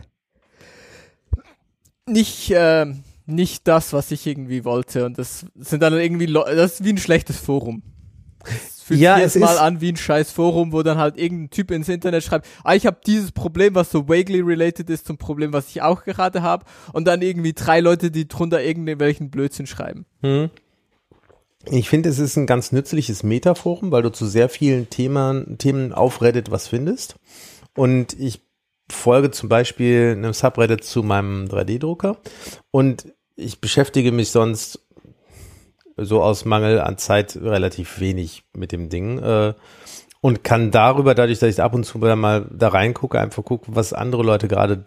nicht, 2.07 2.51
äh, 2.51 2.85
nicht 3.25 3.67
das, 3.67 3.93
was 3.93 4.12
ich 4.12 4.27
irgendwie 4.27 4.65
wollte. 4.65 5.05
Und 5.05 5.17
das 5.17 5.45
sind 5.55 5.81
dann 5.81 5.93
irgendwie, 5.93 6.25
Le 6.25 6.43
das 6.55 6.74
ist 6.74 6.83
wie 6.83 6.93
ein 6.93 6.97
schlechtes 6.97 7.38
Forum 7.38 7.83
fühlt 8.85 8.99
ja, 8.99 9.15
sich 9.15 9.23
jetzt 9.23 9.39
mal 9.39 9.57
an 9.57 9.81
wie 9.81 9.91
ein 9.91 9.97
scheiß 9.97 10.31
Forum, 10.31 10.71
wo 10.71 10.83
dann 10.83 10.97
halt 10.97 11.17
irgendein 11.17 11.49
Typ 11.49 11.71
ins 11.71 11.89
Internet 11.89 12.23
schreibt, 12.23 12.47
ah, 12.63 12.75
ich 12.75 12.85
habe 12.85 12.97
dieses 13.05 13.31
Problem, 13.31 13.73
was 13.73 13.91
so 13.91 14.07
vaguely 14.07 14.41
related 14.41 14.89
ist 14.89 15.07
zum 15.07 15.17
Problem, 15.17 15.53
was 15.53 15.69
ich 15.69 15.81
auch 15.81 16.03
gerade 16.03 16.41
habe, 16.41 16.65
und 16.93 17.05
dann 17.05 17.21
irgendwie 17.21 17.53
drei 17.53 17.79
Leute, 17.79 18.11
die 18.11 18.27
drunter 18.27 18.63
irgendwelchen 18.63 19.31
Blödsinn 19.31 19.65
schreiben. 19.65 20.05
Hm. 20.21 20.49
Ich 21.71 21.89
finde, 21.89 22.09
es 22.09 22.19
ist 22.19 22.35
ein 22.37 22.45
ganz 22.45 22.71
nützliches 22.71 23.23
Metaforum, 23.23 23.91
weil 23.91 24.03
du 24.03 24.11
zu 24.11 24.27
sehr 24.27 24.49
vielen 24.49 24.89
Themen, 24.89 25.57
Themen 25.57 25.91
auf 25.91 26.21
Reddit 26.21 26.51
was 26.51 26.67
findest. 26.67 27.15
Und 27.75 28.13
ich 28.19 28.41
folge 28.89 29.31
zum 29.31 29.49
Beispiel 29.49 30.11
einem 30.11 30.33
Subreddit 30.33 30.83
zu 30.83 31.01
meinem 31.01 31.45
3D-Drucker 31.45 32.17
und 32.71 33.07
ich 33.35 33.59
beschäftige 33.59 34.11
mich 34.11 34.29
sonst 34.29 34.84
so 35.97 36.21
aus 36.21 36.45
Mangel 36.45 36.81
an 36.81 36.97
Zeit 36.97 37.35
relativ 37.37 37.99
wenig 37.99 38.43
mit 38.53 38.71
dem 38.71 38.89
Ding. 38.89 39.19
Äh, 39.19 39.53
und 40.21 40.43
kann 40.43 40.71
darüber, 40.71 41.13
dadurch, 41.13 41.39
dass 41.39 41.49
ich 41.53 41.61
ab 41.61 41.75
und 41.75 41.83
zu 41.85 41.99
mal 41.99 42.47
da 42.51 42.69
reingucke, 42.69 43.19
einfach 43.19 43.43
gucken, 43.45 43.75
was 43.75 43.93
andere 43.93 44.23
Leute 44.23 44.47
gerade 44.47 44.83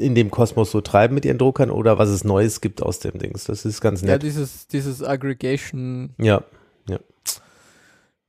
in 0.00 0.14
dem 0.14 0.30
Kosmos 0.30 0.70
so 0.72 0.80
treiben 0.80 1.14
mit 1.14 1.24
ihren 1.24 1.38
Druckern 1.38 1.70
oder 1.70 1.98
was 1.98 2.08
es 2.08 2.24
Neues 2.24 2.60
gibt 2.60 2.82
aus 2.82 2.98
dem 2.98 3.18
Dings. 3.18 3.44
Das 3.44 3.64
ist 3.64 3.80
ganz 3.80 4.00
Ja, 4.00 4.08
nett. 4.08 4.22
dieses, 4.22 4.66
dieses 4.66 5.02
Aggregation, 5.02 6.14
Ja. 6.18 6.42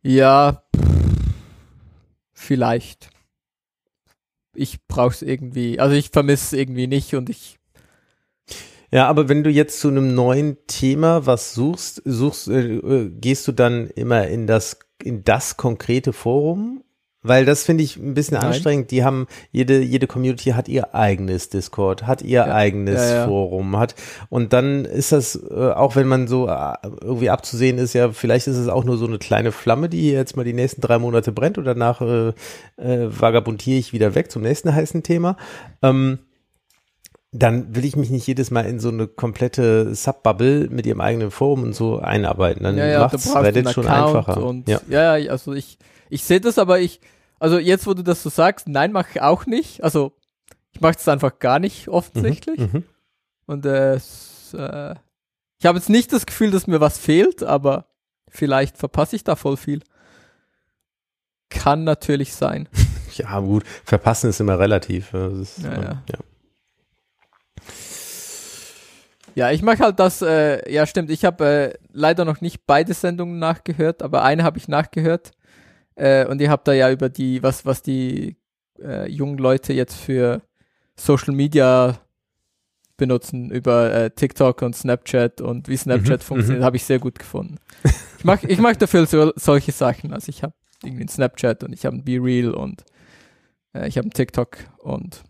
ja, 0.03 0.62
vielleicht. 2.34 3.10
Ich 4.53 4.86
brauch's 4.88 5.22
irgendwie, 5.22 5.80
also 5.80 5.96
ich 5.96 6.10
vermisse 6.10 6.56
es 6.56 6.60
irgendwie 6.62 6.88
nicht 6.88 7.15
und 7.15 7.30
ich, 7.30 7.58
Ja, 8.94 9.08
aber 9.08 9.28
wenn 9.28 9.44
du 9.44 9.50
jetzt 9.50 9.80
zu 9.80 9.88
einem 9.88 10.14
neuen 10.14 10.58
Thema 10.68 11.26
was 11.26 11.56
suchst, 11.56 12.04
suchst, 12.06 12.48
äh, 12.48 12.76
äh, 12.76 13.10
gehst 13.10 13.48
du 13.48 13.52
dann 13.52 13.88
immer 13.88 14.28
in 14.28 14.46
das, 14.46 14.78
in 15.02 15.24
das 15.24 15.58
konkrete 15.58 16.14
Forum? 16.14 16.84
Weil 17.26 17.46
das 17.46 17.64
finde 17.64 17.86
ich 17.86 17.96
ein 17.98 18.14
bisschen 18.14 18.36
Nein. 18.38 18.48
anstrengend. 18.48 18.92
Die 18.92 19.04
haben, 19.04 19.28
jede, 19.52 19.82
jede 19.82 20.08
Community 20.08 20.52
hat 20.52 20.68
ihr 20.68 20.94
eigenes 20.94 21.48
Discord, 21.50 22.06
hat 22.06 22.22
ihr 22.22 22.46
Ja. 22.46 22.54
eigenes 22.54 23.02
Ja, 23.02 23.16
ja. 23.16 23.26
Forum, 23.28 23.78
hat, 23.80 23.96
und 24.30 24.52
dann 24.54 24.84
ist 24.86 25.12
das, 25.14 25.42
äh, 25.50 25.54
auch 25.72 25.96
wenn 25.96 26.08
man 26.08 26.28
so 26.28 26.48
äh, 26.50 26.74
irgendwie 27.02 27.30
abzusehen 27.30 27.78
ist, 27.80 27.94
ja, 27.94 28.12
vielleicht 28.12 28.46
ist 28.48 28.58
es 28.58 28.68
auch 28.68 28.84
nur 28.84 28.98
so 28.98 29.08
eine 29.08 29.18
kleine 29.18 29.52
Flamme, 29.54 29.88
die 29.90 30.12
jetzt 30.12 30.36
mal 30.36 30.44
die 30.44 30.54
nächsten 30.54 30.82
drei 30.82 31.00
Monate 31.00 31.32
brennt 31.32 31.58
und 31.58 31.64
danach 31.64 32.02
äh, 32.02 32.34
äh, 32.78 33.08
vagabundiere 33.10 33.80
ich 33.80 33.92
wieder 33.94 34.14
weg 34.14 34.30
zum 34.30 34.44
nächsten 34.44 34.76
heißen 34.76 35.02
Thema. 35.02 35.38
Ähm, 35.82 36.20
dann 37.36 37.75
will 37.75 37.84
ich 37.84 37.96
mich 37.96 38.12
nicht 38.12 38.28
jedes 38.28 38.52
Mal 38.52 38.66
in 38.66 38.80
so 38.80 38.90
eine 38.90 39.08
komplette 39.08 39.96
Subbubble 39.96 40.70
mit 40.70 40.86
ihrem 40.86 41.02
eigenen 41.02 41.32
Forum 41.32 41.63
und 41.63 41.74
so 41.74 42.00
einarbeiten. 42.00 42.63
Dann 42.63 42.78
ja, 42.78 42.86
ja, 42.86 42.94
da 43.00 43.00
macht's 43.06 43.24
du 43.32 43.38
Reddit 43.40 43.72
schon 43.72 43.88
einfacher. 43.88 44.44
und, 44.46 44.68
ja. 44.70 44.80
ja, 44.88 45.13
also 45.32 45.54
ich, 45.54 45.78
ich 46.10 46.24
sehe 46.24 46.40
das, 46.40 46.60
aber 46.60 46.80
ich, 46.80 47.02
also 47.40 47.58
jetzt, 47.58 47.88
wo 47.88 47.94
du 47.96 48.04
das 48.04 48.22
so 48.22 48.30
sagst, 48.30 48.68
nein, 48.68 48.92
mache 48.92 49.08
ich 49.16 49.22
auch 49.22 49.48
nicht, 49.48 49.84
also 49.84 50.13
ich 50.72 50.82
mache 50.82 50.96
es 50.98 51.08
einfach 51.08 51.40
gar 51.40 51.60
nicht 51.60 51.88
offensichtlich 51.88 52.60
Mhm. 52.60 52.84
und 53.48 53.66
äh, 53.66 53.96
es, 53.96 54.54
äh, 54.58 54.94
ich 55.60 55.66
habe 55.66 55.78
jetzt 55.78 55.90
nicht 55.90 56.13
das 56.13 56.25
Gefühl, 56.25 56.52
dass 56.52 56.68
mir 56.68 56.82
was 56.82 56.98
fehlt, 57.00 57.42
aber 57.44 57.86
vielleicht 58.30 58.78
verpasse 58.78 59.16
ich 59.16 59.24
da 59.24 59.36
voll 59.36 59.58
viel. 59.58 59.82
Kann 61.50 61.84
natürlich 61.84 62.34
sein. 62.34 62.70
Ja, 63.16 63.40
gut. 63.42 63.63
Verpassen 63.86 64.32
ist 64.32 64.40
immer 64.40 64.58
relativ. 64.58 65.13
Ist, 65.13 65.60
Ja, 65.60 65.74
ja. 65.74 66.04
ja. 66.10 66.18
Ja, 69.36 69.52
ich 69.52 69.62
mache 69.63 69.80
halt 69.80 70.00
das, 70.00 70.22
äh, 70.22 70.72
ja 70.72 70.86
stimmt, 70.86 71.10
ich 71.10 71.25
habe 71.25 71.46
äh, 71.46 71.74
leider 71.92 72.24
noch 72.25 72.42
nicht 72.42 72.66
beide 72.68 72.94
Sendungen 72.94 73.40
nachgehört, 73.40 74.04
aber 74.04 74.24
eine 74.24 74.44
habe 74.44 74.58
ich 74.58 74.68
nachgehört. 74.68 75.32
Äh, 75.96 76.25
und 76.28 76.42
ihr 76.42 76.50
habt 76.50 76.68
da 76.68 76.74
ja 76.74 76.92
über 76.92 77.10
die, 77.10 77.42
was, 77.44 77.66
was 77.66 77.82
die 77.82 78.38
äh, 78.80 79.10
jungen 79.10 79.38
Leute 79.38 79.74
jetzt 79.74 79.96
für 79.96 80.42
Social 80.96 81.34
Media 81.34 81.98
benutzen, 82.98 83.50
über 83.50 83.92
äh, 83.92 84.10
TikTok 84.12 84.62
und 84.62 84.75
Snapchat 84.75 85.42
und 85.42 85.68
wie 85.68 85.78
Snapchat 85.78 86.22
Mhm, 86.22 86.25
funktioniert, 86.25 86.63
habe 86.63 86.75
ich 86.78 86.84
sehr 86.84 87.00
gut 87.00 87.18
gefunden. 87.18 87.58
Ich 88.18 88.24
mag, 88.24 88.44
ich 88.44 88.60
mag 88.60 88.78
dafür 88.80 89.06
so, 89.08 89.34
solche 89.36 89.72
Sachen. 89.72 90.13
Also 90.13 90.30
ich 90.30 90.44
habe 90.44 90.54
irgendwie 90.84 91.02
einen 91.02 91.10
Snapchat 91.10 91.63
und 91.63 91.74
ich 91.74 91.86
habe 91.86 91.98
ein 91.98 92.04
Be 92.04 92.20
Real 92.22 92.54
und 92.54 92.84
äh, 93.74 93.88
ich 93.88 93.98
habe 93.98 94.06
einen 94.06 94.13
TikTok 94.13 94.58
und 94.78 95.24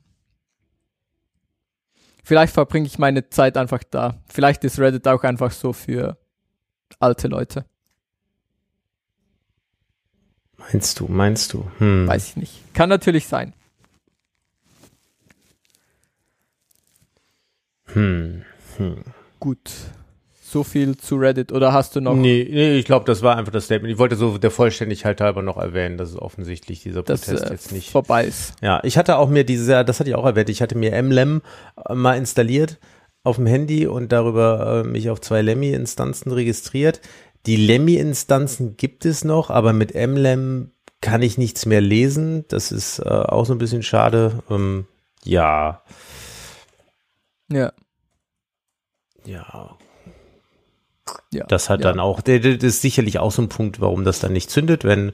Vielleicht 2.24 2.54
verbringe 2.54 2.88
ich 2.88 2.98
meine 2.98 3.30
Zeit 3.30 3.58
einfach 3.58 3.84
da. 3.84 4.22
Vielleicht 4.30 4.64
ist 4.64 4.80
Reddit 4.80 5.08
auch 5.08 5.24
einfach 5.24 5.52
so 5.52 5.74
für 5.74 6.18
alte 7.00 7.28
Leute. 7.28 7.66
Meinst 10.58 11.00
du, 11.00 11.08
meinst 11.08 11.52
du? 11.52 11.70
Hm. 11.80 12.08
Weiß 12.08 12.30
ich 12.30 12.36
nicht. 12.38 12.74
Kann 12.74 12.88
natürlich 12.88 13.28
sein. 13.28 13.54
Hm. 17.88 18.44
Hm. 18.78 19.04
Gut. 19.40 19.72
So 20.54 20.64
viel 20.64 20.96
zu 20.98 21.16
Reddit. 21.16 21.52
Oder 21.52 21.74
hast 21.74 21.96
du 21.96 22.00
noch 22.00 22.14
Nee, 22.14 22.48
nee, 22.48 22.78
ich 22.78 22.86
glaube, 22.86 23.06
das 23.06 23.24
war 23.24 23.36
einfach 23.38 23.52
das 23.52 23.66
Statement. 23.66 23.92
Ich 23.92 23.98
wollte 23.98 24.16
so 24.16 24.38
der 24.38 24.52
Vollständigkeit 24.52 25.20
halber 25.20 25.42
noch 25.42 25.58
erwähnen, 25.58 25.98
dass 25.98 26.12
es 26.12 26.16
offensichtlich 26.16 26.84
dieser 26.84 27.02
das 27.02 27.22
Protest 27.22 27.46
äh, 27.48 27.52
jetzt 27.52 27.72
nicht. 27.72 27.90
vorbei 27.90 28.26
ist? 28.26 28.54
Ja, 28.62 28.80
ich 28.84 28.96
hatte 29.00 29.18
auch 29.18 29.30
mir 29.30 29.46
diese, 29.46 29.84
das 29.84 30.00
hatte 30.00 30.12
ich 30.12 30.16
auch 30.16 30.28
erwähnt, 30.28 30.50
ich 30.50 30.62
hatte 30.62 30.78
mir 30.78 31.02
MLem 31.02 31.42
äh, 31.90 31.96
mal 31.96 32.18
installiert 32.18 32.80
auf 33.24 33.38
dem 33.38 33.48
Handy 33.48 33.88
und 33.88 34.12
darüber 34.12 34.84
äh, 34.86 34.88
mich 34.88 35.10
auf 35.10 35.22
zwei 35.22 35.42
Lemmy-Instanzen 35.42 36.32
registriert. 36.32 37.02
Die 37.48 37.56
Lemmy-Instanzen 37.56 38.78
gibt 38.78 39.06
es 39.06 39.24
noch, 39.24 39.50
aber 39.50 39.74
mit 39.74 39.96
MLem 39.96 40.70
kann 41.02 41.24
ich 41.24 41.40
nichts 41.40 41.66
mehr 41.66 41.82
lesen. 41.82 42.46
Das 42.48 42.72
ist 42.72 43.00
äh, 43.00 43.10
auch 43.10 43.46
so 43.48 43.54
ein 43.54 43.58
bisschen 43.58 43.82
schade. 43.82 44.44
Ähm, 44.52 44.86
ja, 45.24 45.82
Ja. 47.52 47.72
ja, 49.26 49.78
ja. 51.32 51.46
Das 51.46 51.70
hat 51.70 51.82
ja. 51.82 51.90
dann 51.90 52.00
auch, 52.00 52.22
das 52.22 52.44
ist 52.44 52.82
sicherlich 52.82 53.20
auch 53.20 53.32
so 53.32 53.42
ein 53.42 53.50
Punkt, 53.50 53.82
warum 53.82 54.04
das 54.04 54.20
dann 54.20 54.34
nicht 54.34 54.50
zündet, 54.50 54.84
wenn 54.84 55.14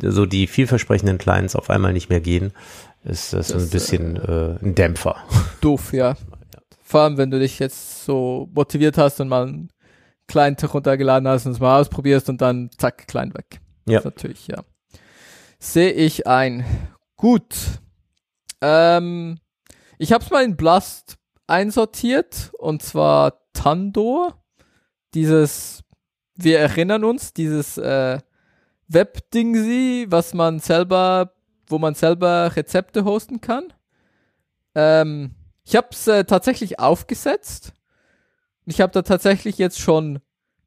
so 0.00 0.26
die 0.26 0.46
vielversprechenden 0.46 1.18
Clients 1.18 1.56
auf 1.56 1.70
einmal 1.70 1.92
nicht 1.92 2.10
mehr 2.10 2.20
gehen, 2.20 2.52
ist 3.04 3.32
das, 3.32 3.48
so 3.48 3.54
ein 3.54 3.60
Das, 3.60 3.70
bisschen 3.70 4.16
äh, 4.16 4.58
ein 4.62 4.74
Dämpfer. 4.74 5.16
doof, 5.60 5.92
ja. 5.92 6.16
Vor 6.82 7.00
allem, 7.00 7.16
wenn 7.16 7.30
du 7.30 7.38
dich 7.38 7.58
jetzt 7.58 8.04
so 8.04 8.48
motiviert 8.54 8.98
hast 8.98 9.20
und 9.20 9.28
mal 9.28 9.46
einen 9.46 9.70
Client 10.28 10.62
runtergeladen 10.72 11.28
hast 11.28 11.46
und 11.46 11.52
es 11.52 11.60
mal 11.60 11.80
ausprobierst 11.80 12.28
und 12.28 12.40
dann 12.40 12.70
zack, 12.76 13.06
klein 13.08 13.32
weg. 13.34 13.60
Ja. 13.86 13.96
Das 13.98 14.04
natürlich, 14.04 14.46
ja. 14.48 14.64
Sehe 15.58 15.92
ich 15.92 16.26
ein. 16.26 16.64
Gut. 17.16 17.54
Ähm, 18.60 19.38
ich 19.98 20.12
habe 20.12 20.24
es 20.24 20.30
mal 20.30 20.44
in 20.44 20.56
Blast 20.56 21.16
einsortiert 21.46 22.50
und 22.58 22.82
zwar 22.82 23.40
Tandor. 23.52 24.42
Dieses, 25.14 25.82
wir 26.34 26.58
erinnern 26.58 27.04
uns, 27.04 27.32
dieses 27.32 27.78
äh, 27.78 28.18
Web-Dingsi, 28.88 30.06
was 30.08 30.34
man 30.34 30.58
selber, 30.60 31.32
wo 31.68 31.78
man 31.78 31.94
selber 31.94 32.54
Rezepte 32.54 33.04
hosten 33.04 33.40
kann. 33.40 33.72
Ähm, 34.74 35.34
ich 35.64 35.74
habe 35.74 35.88
es 35.90 36.06
äh, 36.06 36.24
tatsächlich 36.24 36.78
aufgesetzt. 36.78 37.72
Ich 38.66 38.80
habe 38.80 38.92
da 38.92 39.02
tatsächlich 39.02 39.58
jetzt 39.58 39.80
schon 39.80 40.20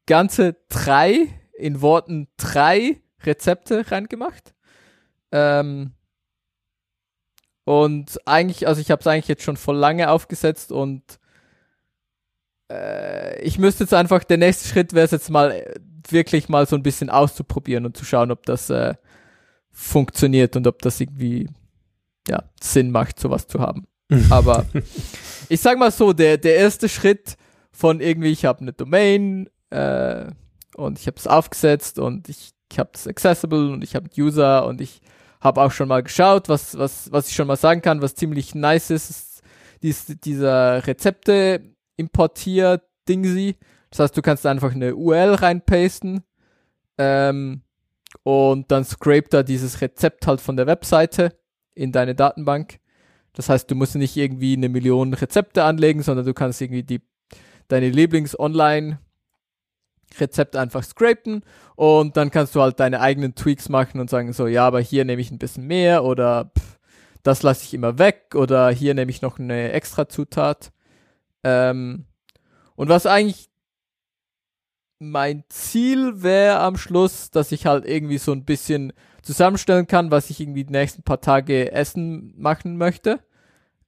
ganze 0.06 0.56
drei, 0.68 1.28
in 1.54 1.80
Worten 1.80 2.28
drei 2.36 3.00
Rezepte 3.24 3.90
reingemacht. 3.90 4.54
Ähm, 5.32 5.92
und 7.64 8.18
eigentlich, 8.26 8.66
also 8.66 8.80
ich 8.80 8.90
habe 8.90 9.00
es 9.00 9.06
eigentlich 9.06 9.28
jetzt 9.28 9.42
schon 9.42 9.56
voll 9.56 9.76
lange 9.76 10.10
aufgesetzt 10.10 10.72
und 10.72 11.20
äh, 12.70 13.40
ich 13.42 13.58
müsste 13.58 13.84
jetzt 13.84 13.94
einfach, 13.94 14.24
der 14.24 14.38
nächste 14.38 14.68
Schritt 14.68 14.92
wäre 14.92 15.04
es 15.04 15.10
jetzt 15.10 15.30
mal 15.30 15.50
äh, 15.50 15.74
wirklich 16.08 16.48
mal 16.48 16.66
so 16.66 16.76
ein 16.76 16.82
bisschen 16.82 17.10
auszuprobieren 17.10 17.84
und 17.84 17.96
zu 17.96 18.04
schauen, 18.04 18.30
ob 18.30 18.46
das 18.46 18.70
äh, 18.70 18.94
funktioniert 19.70 20.56
und 20.56 20.66
ob 20.66 20.80
das 20.82 21.00
irgendwie 21.00 21.48
ja, 22.28 22.44
Sinn 22.60 22.90
macht, 22.90 23.18
sowas 23.18 23.46
zu 23.46 23.60
haben. 23.60 23.86
Aber 24.30 24.66
ich 25.48 25.60
sag 25.60 25.78
mal 25.78 25.90
so, 25.90 26.12
der, 26.12 26.38
der 26.38 26.56
erste 26.56 26.88
Schritt 26.88 27.36
von 27.72 28.00
irgendwie, 28.00 28.30
ich 28.30 28.44
habe 28.44 28.60
eine 28.60 28.72
Domain 28.72 29.48
äh, 29.70 30.26
und 30.76 30.98
ich 30.98 31.06
habe 31.06 31.16
es 31.16 31.26
aufgesetzt 31.26 31.98
und 31.98 32.28
ich, 32.28 32.50
ich 32.70 32.78
habe 32.78 32.90
es 32.94 33.06
accessible 33.06 33.72
und 33.72 33.84
ich 33.84 33.94
habe 33.94 34.08
User 34.16 34.66
und 34.66 34.80
ich 34.80 35.00
habe 35.40 35.60
auch 35.62 35.72
schon 35.72 35.88
mal 35.88 36.02
geschaut, 36.02 36.48
was, 36.48 36.76
was, 36.76 37.10
was 37.12 37.28
ich 37.28 37.34
schon 37.34 37.46
mal 37.46 37.56
sagen 37.56 37.82
kann, 37.82 38.02
was 38.02 38.14
ziemlich 38.14 38.54
nice 38.54 38.90
ist, 38.90 39.10
ist 39.10 39.42
dies, 39.82 40.06
dieser 40.06 40.86
Rezepte 40.86 41.62
importier 42.00 42.82
Dingsi. 43.08 43.56
Das 43.90 44.00
heißt, 44.00 44.16
du 44.16 44.22
kannst 44.22 44.46
einfach 44.46 44.72
eine 44.72 44.96
URL 44.96 45.34
reinpasten 45.34 46.22
ähm, 46.98 47.62
und 48.22 48.70
dann 48.70 48.84
scrape 48.84 49.28
da 49.30 49.42
dieses 49.42 49.80
Rezept 49.80 50.26
halt 50.26 50.40
von 50.40 50.56
der 50.56 50.66
Webseite 50.66 51.34
in 51.74 51.92
deine 51.92 52.14
Datenbank. 52.14 52.78
Das 53.32 53.48
heißt, 53.48 53.70
du 53.70 53.74
musst 53.74 53.94
nicht 53.94 54.16
irgendwie 54.16 54.54
eine 54.54 54.68
Million 54.68 55.14
Rezepte 55.14 55.64
anlegen, 55.64 56.02
sondern 56.02 56.26
du 56.26 56.34
kannst 56.34 56.60
irgendwie 56.60 56.82
die, 56.82 57.00
deine 57.68 57.88
Lieblings-Online-Rezepte 57.88 60.60
einfach 60.60 60.82
scrapen 60.82 61.42
und 61.76 62.16
dann 62.16 62.30
kannst 62.30 62.54
du 62.54 62.60
halt 62.60 62.80
deine 62.80 63.00
eigenen 63.00 63.34
Tweaks 63.34 63.68
machen 63.68 64.00
und 64.00 64.10
sagen 64.10 64.32
so, 64.32 64.46
ja, 64.46 64.66
aber 64.66 64.80
hier 64.80 65.04
nehme 65.04 65.22
ich 65.22 65.30
ein 65.30 65.38
bisschen 65.38 65.66
mehr 65.66 66.04
oder 66.04 66.50
pff, 66.58 66.78
das 67.22 67.42
lasse 67.42 67.64
ich 67.64 67.74
immer 67.74 67.98
weg 67.98 68.34
oder 68.34 68.70
hier 68.70 68.94
nehme 68.94 69.10
ich 69.10 69.22
noch 69.22 69.38
eine 69.38 69.72
extra 69.72 70.08
Zutat. 70.08 70.72
Ähm, 71.42 72.06
und 72.76 72.88
was 72.88 73.06
eigentlich 73.06 73.50
mein 74.98 75.44
Ziel 75.48 76.22
wäre 76.22 76.60
am 76.60 76.76
Schluss, 76.76 77.30
dass 77.30 77.52
ich 77.52 77.66
halt 77.66 77.86
irgendwie 77.86 78.18
so 78.18 78.32
ein 78.32 78.44
bisschen 78.44 78.92
zusammenstellen 79.22 79.86
kann, 79.86 80.10
was 80.10 80.30
ich 80.30 80.40
irgendwie 80.40 80.64
die 80.64 80.72
nächsten 80.72 81.02
paar 81.02 81.20
Tage 81.20 81.72
essen 81.72 82.34
machen 82.36 82.76
möchte. 82.76 83.20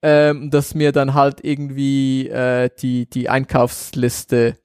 Ähm, 0.04 0.50
dass 0.50 0.74
mir 0.74 0.90
dann 0.90 1.14
halt 1.14 1.44
irgendwie 1.44 2.28
äh, 2.28 2.70
die, 2.76 3.08
die 3.08 3.28
Einkaufsliste 3.28 4.58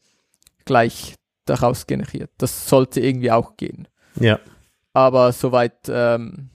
gleich 0.65 1.13
daraus 1.45 1.85
generiert. 1.85 2.31
Das 2.39 2.67
sollte 2.67 3.01
irgendwie 3.01 3.31
auch 3.31 3.55
gehen. 3.55 3.87
Ja. 4.19 4.39
Aber 4.93 5.31
soweit, 5.33 5.77
ähm, 5.89 6.49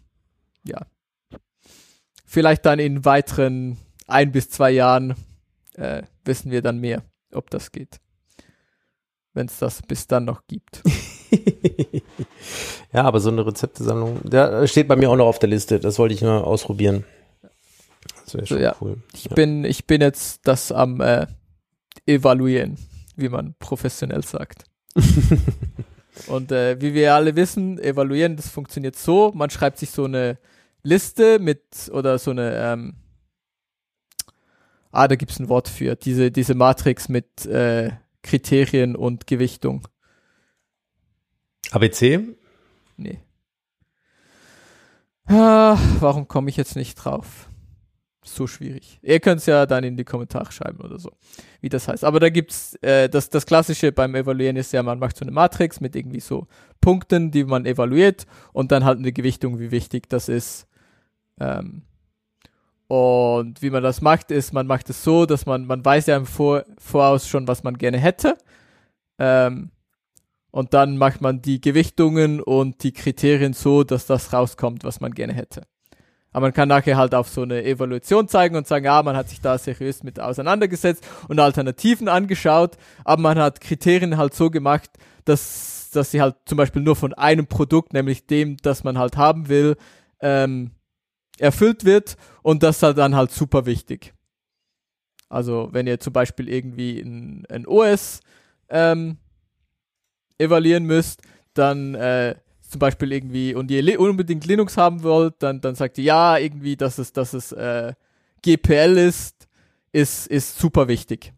ja. 0.65 0.81
Vielleicht 2.25 2.67
dann 2.67 2.81
in 2.81 3.05
weiteren 3.05 3.79
ein 4.09 4.33
bis 4.33 4.51
zwei 4.51 4.73
Jahren 4.73 5.15
äh, 5.75 6.03
wissen 6.25 6.51
wir 6.51 6.63
dann 6.63 6.79
mehr, 6.79 7.03
ob 7.33 7.51
das 7.51 7.73
geht. 7.73 8.01
Wenn 9.35 9.47
es 9.47 9.59
das 9.59 9.83
bis 9.83 10.07
dann 10.07 10.27
noch 10.27 10.43
gibt. 10.47 10.83
ja, 12.93 13.05
aber 13.05 13.21
so 13.21 13.31
eine 13.31 13.47
Rezeptesammlung, 13.47 14.21
der 14.25 14.67
steht 14.67 14.89
bei 14.89 14.97
mir 14.97 15.11
auch 15.11 15.17
noch 15.17 15.27
auf 15.27 15.39
der 15.39 15.49
Liste. 15.49 15.81
Das 15.81 15.99
wollte 15.99 16.15
ich 16.15 16.21
nur 16.21 16.47
ausprobieren. 16.47 17.05
Das 18.25 18.35
wäre 18.35 18.47
schon 18.47 18.59
so, 18.59 18.63
ja. 18.63 18.77
cool. 18.81 19.03
Ich 19.15 19.25
ja. 19.25 19.35
bin, 19.35 19.65
ich 19.65 19.87
bin 19.87 20.01
jetzt 20.01 20.47
das 20.47 20.71
am 20.71 21.01
äh, 21.01 21.27
evaluieren, 22.07 22.77
wie 23.17 23.29
man 23.29 23.55
professionell 23.59 24.23
sagt. 24.23 24.65
Und 26.27 26.53
äh, 26.53 26.81
wie 26.81 26.93
wir 26.93 27.15
alle 27.15 27.37
wissen, 27.37 27.79
evaluieren, 27.79 28.37
das 28.37 28.49
funktioniert 28.49 28.97
so, 28.97 29.33
man 29.35 29.49
schreibt 29.49 29.79
sich 29.79 29.91
so 29.91 30.05
eine 30.05 30.39
Liste 30.83 31.39
mit 31.39 31.91
oder 31.93 32.19
so 32.19 32.33
eine 32.33 32.55
ähm, 32.57 32.95
ah, 34.93 35.09
da 35.09 35.17
gibt's 35.17 35.41
ein 35.41 35.49
Wort 35.49 35.69
für, 35.69 35.97
diese, 35.97 36.31
diese 36.31 36.55
Matrix 36.55 37.09
mit 37.09 37.47
äh, 37.47 37.91
Kriterien 38.23 38.95
und 38.95 39.27
Gewichtung. 39.27 39.89
ABC? 41.73 42.21
Nee. 42.97 43.21
Ah, 45.27 45.79
warum 46.01 46.29
komme 46.29 46.51
ich 46.51 46.57
jetzt 46.57 46.77
nicht 46.77 46.95
drauf? 46.97 47.49
So 48.25 48.47
schwierig. 48.47 49.01
Ihr 49.03 49.19
könnt 49.19 49.41
es 49.41 49.47
ja 49.47 49.67
dann 49.67 49.83
in 49.83 49.97
die 49.97 50.05
Kommentare 50.05 50.53
schreiben 50.53 50.81
oder 50.81 50.99
so, 50.99 51.11
wie 51.61 51.69
das 51.69 51.89
heißt. 51.89 52.05
Aber 52.05 52.21
da 52.21 52.29
gibt's 52.29 52.75
äh, 52.77 53.09
das, 53.09 53.31
das 53.31 53.47
Klassische 53.47 53.91
beim 53.91 54.15
Evaluieren 54.15 54.57
ist 54.57 54.73
ja, 54.73 54.83
man 54.85 55.01
macht 55.01 55.17
so 55.17 55.25
eine 55.25 55.33
Matrix 55.33 55.81
mit 55.81 55.97
irgendwie 55.97 56.21
so 56.21 56.47
Punkten, 56.81 57.33
die 57.33 57.43
man 57.43 57.67
evaluiert 57.67 58.27
und 58.53 58.71
dann 58.71 58.85
halt 58.85 58.99
eine 58.99 59.13
Gewichtung, 59.13 59.59
wie 59.59 59.73
wichtig 59.73 60.09
das 60.09 60.29
ist. 60.29 60.69
Ähm, 61.41 61.83
und 62.93 63.63
wie 63.63 63.71
man 63.71 63.83
das 63.83 64.03
macht, 64.03 64.31
ist, 64.31 64.53
man 64.53 64.67
macht 64.67 64.91
es 64.91 65.03
so, 65.03 65.25
dass 65.25 65.47
man, 65.47 65.65
man 65.65 65.83
weiß 65.83 66.09
ja 66.09 66.17
im 66.19 66.27
Vor, 66.27 66.65
Voraus 66.77 67.27
schon, 67.27 67.49
was 67.49 67.63
man 67.63 67.79
gerne 67.79 67.97
hätte. 67.97 68.37
Ähm, 69.19 69.71
und 70.51 70.75
dann 70.75 70.99
macht 70.99 71.23
man 71.23 71.41
die 71.41 71.63
Gewichtungen 71.63 72.43
und 72.43 72.83
die 72.83 72.93
Kriterien 72.93 73.55
so, 73.55 73.83
dass 73.83 74.05
das 74.05 74.35
rauskommt, 74.35 74.85
was 74.85 75.01
man 75.01 75.13
gerne 75.13 75.33
hätte. 75.33 75.63
Aber 76.33 76.49
man 76.49 76.53
kann 76.53 76.69
nachher 76.69 76.99
halt 76.99 77.15
auf 77.15 77.31
so 77.31 77.41
eine 77.41 77.65
Evaluation 77.65 78.29
zeigen 78.29 78.57
und 78.57 78.67
sagen, 78.67 78.85
ja, 78.85 79.03
man 79.03 79.17
hat 79.17 79.31
sich 79.31 79.41
da 79.41 79.57
seriös 79.57 80.03
mit 80.03 80.21
auseinandergesetzt 80.21 81.03
und 81.29 81.41
Alternativen 81.41 82.09
angeschaut, 82.09 82.77
aber 83.07 83.23
man 83.23 83.39
hat 83.39 83.63
Kriterien 83.63 84.19
halt 84.19 84.35
so 84.35 84.51
gemacht, 84.51 84.91
dass, 85.25 85.89
dass 85.95 86.11
sie 86.11 86.21
halt 86.21 86.37
zum 86.45 86.59
Beispiel 86.59 86.83
nur 86.83 86.97
von 86.97 87.15
einem 87.15 87.47
Produkt, 87.47 87.95
nämlich 87.95 88.27
dem, 88.27 88.59
das 88.59 88.85
man 88.85 88.99
halt 88.99 89.17
haben 89.17 89.49
will, 89.49 89.77
ähm, 90.21 90.73
erfüllt 91.43 91.85
wird 91.85 92.17
und 92.43 92.63
das 92.63 92.83
ist 92.83 92.97
dann 92.97 93.17
halt 93.17 93.33
super 93.33 93.67
wichtig. 93.67 94.15
Also 95.29 95.69
wenn 95.73 95.87
ihr 95.87 95.99
zum 95.99 96.13
Beispiel 96.13 96.49
irgendwie 96.49 97.01
ein, 97.01 97.45
ein 97.49 97.67
OS 97.67 98.21
ähm, 98.69 99.17
evaluieren 100.39 100.85
müsst, 100.85 101.23
dann 101.55 101.95
äh, 101.95 102.37
zum 102.69 102.79
Beispiel 102.79 103.13
irgendwie 103.13 103.55
und 103.55 103.71
ihr 103.71 103.99
unbedingt 103.99 104.47
Linux 104.47 104.77
haben 104.77 105.03
wollt, 105.03 105.35
dann, 105.41 105.61
dann 105.61 105.75
sagt 105.75 105.99
ihr 105.99 106.05
ja 106.05 106.39
irgendwie, 106.39 106.77
dass 106.77 106.99
es, 106.99 107.13
dass 107.13 107.33
es 107.35 107.53
äh, 107.53 107.93
GPL 108.43 108.97
ist, 108.97 109.49
ist, 109.91 110.27
ist 110.29 110.59
super 110.59 110.87
wichtig. 110.87 111.33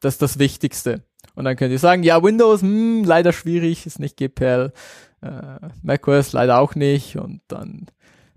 Das 0.00 0.14
ist 0.14 0.22
das 0.22 0.38
Wichtigste. 0.38 1.04
Und 1.34 1.44
dann 1.44 1.56
könnt 1.56 1.72
ihr 1.72 1.78
sagen, 1.78 2.02
ja, 2.02 2.22
Windows, 2.22 2.62
mh, 2.62 2.68
hm, 2.68 3.04
leider 3.04 3.32
schwierig, 3.32 3.86
ist 3.86 3.98
nicht 3.98 4.16
GPL. 4.16 4.72
Äh, 5.22 5.68
macOS 5.82 6.32
leider 6.32 6.58
auch 6.58 6.74
nicht. 6.74 7.16
Und 7.16 7.40
dann 7.48 7.86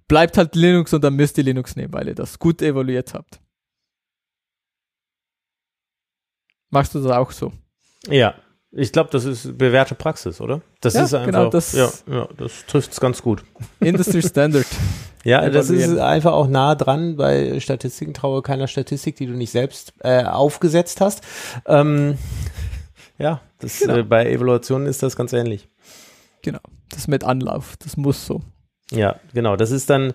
bleibt 0.07 0.37
halt 0.37 0.55
Linux 0.55 0.93
und 0.93 1.03
dann 1.03 1.15
müsst 1.15 1.37
ihr 1.37 1.43
Linux 1.43 1.75
nehmen, 1.75 1.93
weil 1.93 2.07
ihr 2.07 2.15
das 2.15 2.39
gut 2.39 2.61
evaluiert 2.61 3.13
habt. 3.13 3.39
Machst 6.69 6.93
du 6.95 6.99
das 6.99 7.11
auch 7.11 7.31
so? 7.31 7.53
Ja, 8.07 8.35
ich 8.77 8.91
glaube, 8.91 9.09
das 9.09 9.23
ist 9.23 9.57
bewährte 9.57 9.95
Praxis, 9.95 10.41
oder? 10.41 10.61
Das 10.81 10.95
ja, 10.95 11.03
ist 11.03 11.13
einfach, 11.13 11.25
genau, 11.25 11.49
das 11.49 11.71
ja, 11.71 11.89
ja, 12.07 12.27
das 12.37 12.65
trifft 12.67 12.91
es 12.91 12.99
ganz 12.99 13.21
gut. 13.21 13.43
Industry 13.79 14.21
Standard. 14.27 14.65
ja, 15.23 15.49
das 15.49 15.69
ist 15.69 15.97
einfach 15.97 16.33
auch 16.33 16.49
nah 16.49 16.75
dran. 16.75 17.15
Bei 17.15 17.61
Statistiken 17.61 18.13
traue 18.13 18.41
keiner 18.41 18.67
Statistik, 18.67 19.15
die 19.15 19.27
du 19.27 19.33
nicht 19.33 19.51
selbst 19.51 19.93
äh, 19.99 20.25
aufgesetzt 20.25 20.99
hast. 20.99 21.23
Ähm, 21.65 22.17
ja, 23.17 23.39
das, 23.59 23.79
genau. 23.79 23.95
äh, 23.95 24.03
bei 24.03 24.29
Evaluationen 24.29 24.87
ist 24.87 25.01
das 25.01 25.15
ganz 25.15 25.31
ähnlich. 25.31 25.69
Genau, 26.41 26.59
das 26.89 27.07
mit 27.07 27.23
Anlauf, 27.23 27.77
das 27.77 27.95
muss 27.95 28.25
so. 28.25 28.41
Ja, 28.91 29.19
genau. 29.33 29.55
Das 29.55 29.71
ist 29.71 29.89
dann, 29.89 30.13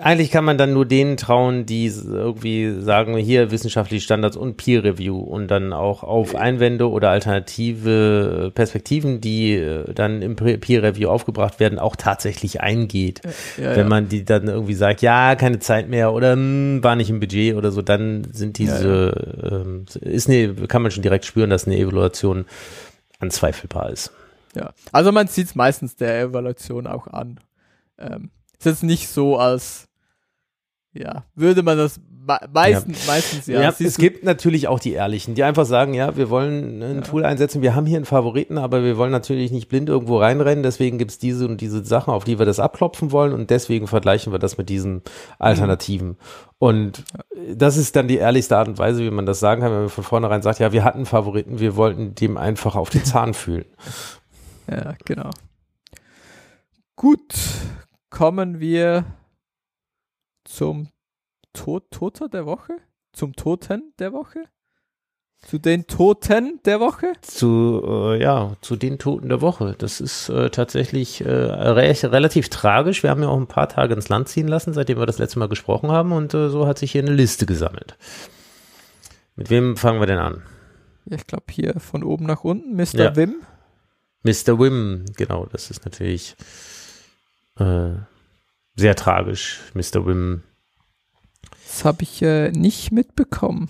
eigentlich 0.00 0.30
kann 0.30 0.44
man 0.44 0.58
dann 0.58 0.72
nur 0.72 0.84
denen 0.84 1.16
trauen, 1.16 1.64
die 1.64 1.86
irgendwie 1.86 2.80
sagen, 2.80 3.16
hier 3.16 3.50
wissenschaftliche 3.50 4.04
Standards 4.04 4.36
und 4.36 4.56
Peer 4.56 4.84
Review 4.84 5.18
und 5.18 5.48
dann 5.48 5.72
auch 5.72 6.02
auf 6.02 6.34
Einwände 6.34 6.90
oder 6.90 7.10
alternative 7.10 8.52
Perspektiven, 8.54 9.20
die 9.20 9.54
äh, 9.54 9.92
dann 9.94 10.22
im 10.22 10.36
Peer 10.36 10.82
Review 10.82 11.08
aufgebracht 11.08 11.60
werden, 11.60 11.78
auch 11.78 11.96
tatsächlich 11.96 12.60
eingeht. 12.60 13.22
Ja, 13.56 13.70
Wenn 13.70 13.78
ja. 13.78 13.88
man 13.88 14.08
die 14.08 14.24
dann 14.24 14.48
irgendwie 14.48 14.74
sagt, 14.74 15.02
ja, 15.02 15.34
keine 15.34 15.60
Zeit 15.60 15.88
mehr 15.88 16.12
oder 16.12 16.32
hm, 16.32 16.82
war 16.82 16.96
nicht 16.96 17.10
im 17.10 17.20
Budget 17.20 17.54
oder 17.54 17.70
so, 17.70 17.82
dann 17.82 18.26
sind 18.32 18.58
diese, 18.58 19.12
ja, 19.42 19.60
ähm, 19.60 19.86
ist 20.00 20.28
eine, 20.28 20.54
kann 20.66 20.82
man 20.82 20.90
schon 20.90 21.02
direkt 21.02 21.24
spüren, 21.24 21.50
dass 21.50 21.66
eine 21.66 21.78
Evaluation 21.78 22.44
anzweifelbar 23.18 23.90
ist. 23.90 24.12
Ja, 24.56 24.72
also 24.90 25.12
man 25.12 25.26
sieht 25.26 25.48
es 25.48 25.54
meistens 25.54 25.96
der 25.96 26.18
Evaluation 26.18 26.86
auch 26.86 27.06
an. 27.08 27.38
Ähm, 27.98 28.30
ist 28.58 28.64
jetzt 28.64 28.82
nicht 28.82 29.08
so, 29.08 29.36
als 29.36 29.86
ja, 30.94 31.24
würde 31.34 31.62
man 31.62 31.76
das 31.76 32.00
meistens, 32.52 33.06
ja. 33.06 33.12
meistens 33.12 33.46
ja. 33.46 33.60
ja 33.60 33.74
es 33.78 33.98
gibt 33.98 34.24
natürlich 34.24 34.66
auch 34.66 34.80
die 34.80 34.92
Ehrlichen, 34.92 35.34
die 35.34 35.44
einfach 35.44 35.66
sagen, 35.66 35.94
ja, 35.94 36.16
wir 36.16 36.30
wollen 36.30 36.82
ein 36.82 36.94
ja. 36.96 37.00
Tool 37.02 37.24
einsetzen, 37.24 37.62
wir 37.62 37.74
haben 37.74 37.86
hier 37.86 37.96
einen 37.96 38.06
Favoriten, 38.06 38.58
aber 38.58 38.82
wir 38.82 38.96
wollen 38.96 39.12
natürlich 39.12 39.52
nicht 39.52 39.68
blind 39.68 39.88
irgendwo 39.88 40.18
reinrennen, 40.18 40.62
deswegen 40.62 40.98
gibt 40.98 41.12
es 41.12 41.18
diese 41.18 41.46
und 41.46 41.60
diese 41.60 41.84
Sachen, 41.84 42.12
auf 42.12 42.24
die 42.24 42.38
wir 42.38 42.46
das 42.46 42.58
abklopfen 42.58 43.12
wollen 43.12 43.32
und 43.32 43.50
deswegen 43.50 43.86
vergleichen 43.86 44.32
wir 44.32 44.38
das 44.38 44.58
mit 44.58 44.68
diesen 44.68 45.02
Alternativen. 45.38 46.16
Und 46.58 47.04
das 47.54 47.76
ist 47.76 47.94
dann 47.94 48.08
die 48.08 48.16
ehrlichste 48.16 48.56
Art 48.56 48.68
und 48.68 48.78
Weise, 48.78 49.04
wie 49.04 49.10
man 49.10 49.26
das 49.26 49.38
sagen 49.38 49.60
kann, 49.60 49.70
wenn 49.70 49.80
man 49.80 49.88
von 49.88 50.04
vornherein 50.04 50.42
sagt, 50.42 50.58
ja, 50.58 50.72
wir 50.72 50.84
hatten 50.84 51.06
Favoriten, 51.06 51.60
wir 51.60 51.76
wollten 51.76 52.14
dem 52.14 52.38
einfach 52.38 52.74
auf 52.74 52.90
den 52.90 53.04
Zahn 53.04 53.34
fühlen. 53.34 53.66
Ja, 54.68 54.94
genau. 55.04 55.30
Gut, 56.96 57.34
kommen 58.10 58.60
wir 58.60 59.04
zum 60.44 60.88
Tod 61.52 61.90
Toter 61.90 62.28
der 62.28 62.46
Woche? 62.46 62.74
Zum 63.12 63.34
Toten 63.34 63.92
der 63.98 64.12
Woche? 64.12 64.44
Zu 65.42 65.58
den 65.58 65.86
Toten 65.86 66.60
der 66.64 66.80
Woche? 66.80 67.12
Zu, 67.20 67.82
äh, 67.86 68.22
ja, 68.22 68.56
zu 68.62 68.74
den 68.74 68.98
Toten 68.98 69.28
der 69.28 69.40
Woche. 69.40 69.74
Das 69.78 70.00
ist 70.00 70.28
äh, 70.28 70.50
tatsächlich 70.50 71.20
äh, 71.20 71.28
re 71.28 71.94
relativ 72.04 72.48
tragisch. 72.48 73.02
Wir 73.02 73.10
haben 73.10 73.22
ja 73.22 73.28
auch 73.28 73.36
ein 73.36 73.46
paar 73.46 73.68
Tage 73.68 73.94
ins 73.94 74.08
Land 74.08 74.28
ziehen 74.28 74.48
lassen, 74.48 74.72
seitdem 74.72 74.98
wir 74.98 75.06
das 75.06 75.18
letzte 75.18 75.38
Mal 75.38 75.48
gesprochen 75.48 75.90
haben 75.90 76.12
und 76.12 76.34
äh, 76.34 76.48
so 76.48 76.66
hat 76.66 76.78
sich 76.78 76.92
hier 76.92 77.02
eine 77.02 77.12
Liste 77.12 77.46
gesammelt. 77.46 77.96
Mit 79.36 79.50
wem 79.50 79.76
fangen 79.76 80.00
wir 80.00 80.06
denn 80.06 80.18
an? 80.18 80.42
ich 81.08 81.26
glaube 81.26 81.44
hier 81.50 81.78
von 81.78 82.02
oben 82.02 82.26
nach 82.26 82.42
unten, 82.42 82.74
Mr. 82.74 82.94
Ja. 82.94 83.16
Wim. 83.16 83.36
Mr. 84.22 84.58
Wim, 84.58 85.04
genau, 85.16 85.46
das 85.46 85.70
ist 85.70 85.84
natürlich 85.84 86.34
äh, 87.58 87.92
sehr 88.74 88.96
tragisch. 88.96 89.60
Mr. 89.74 90.06
Wim. 90.06 90.42
Das 91.66 91.84
habe 91.84 92.02
ich 92.02 92.22
äh, 92.22 92.50
nicht 92.50 92.92
mitbekommen. 92.92 93.68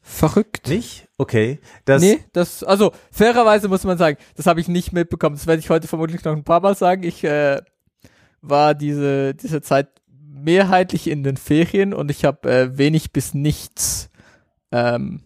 Verrückt. 0.00 0.68
Nicht? 0.68 1.08
Okay. 1.16 1.60
Das 1.84 2.02
nee, 2.02 2.24
das, 2.32 2.64
also 2.64 2.92
fairerweise 3.12 3.68
muss 3.68 3.84
man 3.84 3.98
sagen, 3.98 4.18
das 4.36 4.46
habe 4.46 4.60
ich 4.60 4.66
nicht 4.66 4.92
mitbekommen. 4.92 5.36
Das 5.36 5.46
werde 5.46 5.60
ich 5.60 5.70
heute 5.70 5.86
vermutlich 5.86 6.24
noch 6.24 6.32
ein 6.32 6.44
paar 6.44 6.60
Mal 6.60 6.76
sagen. 6.76 7.04
Ich 7.04 7.22
äh, 7.22 7.60
war 8.40 8.74
diese, 8.74 9.34
diese 9.34 9.62
Zeit 9.62 9.88
mehrheitlich 10.08 11.08
in 11.08 11.22
den 11.22 11.36
Ferien 11.36 11.94
und 11.94 12.10
ich 12.10 12.24
habe 12.24 12.50
äh, 12.50 12.78
wenig 12.78 13.12
bis 13.12 13.32
nichts 13.32 14.10
ähm, 14.72 15.22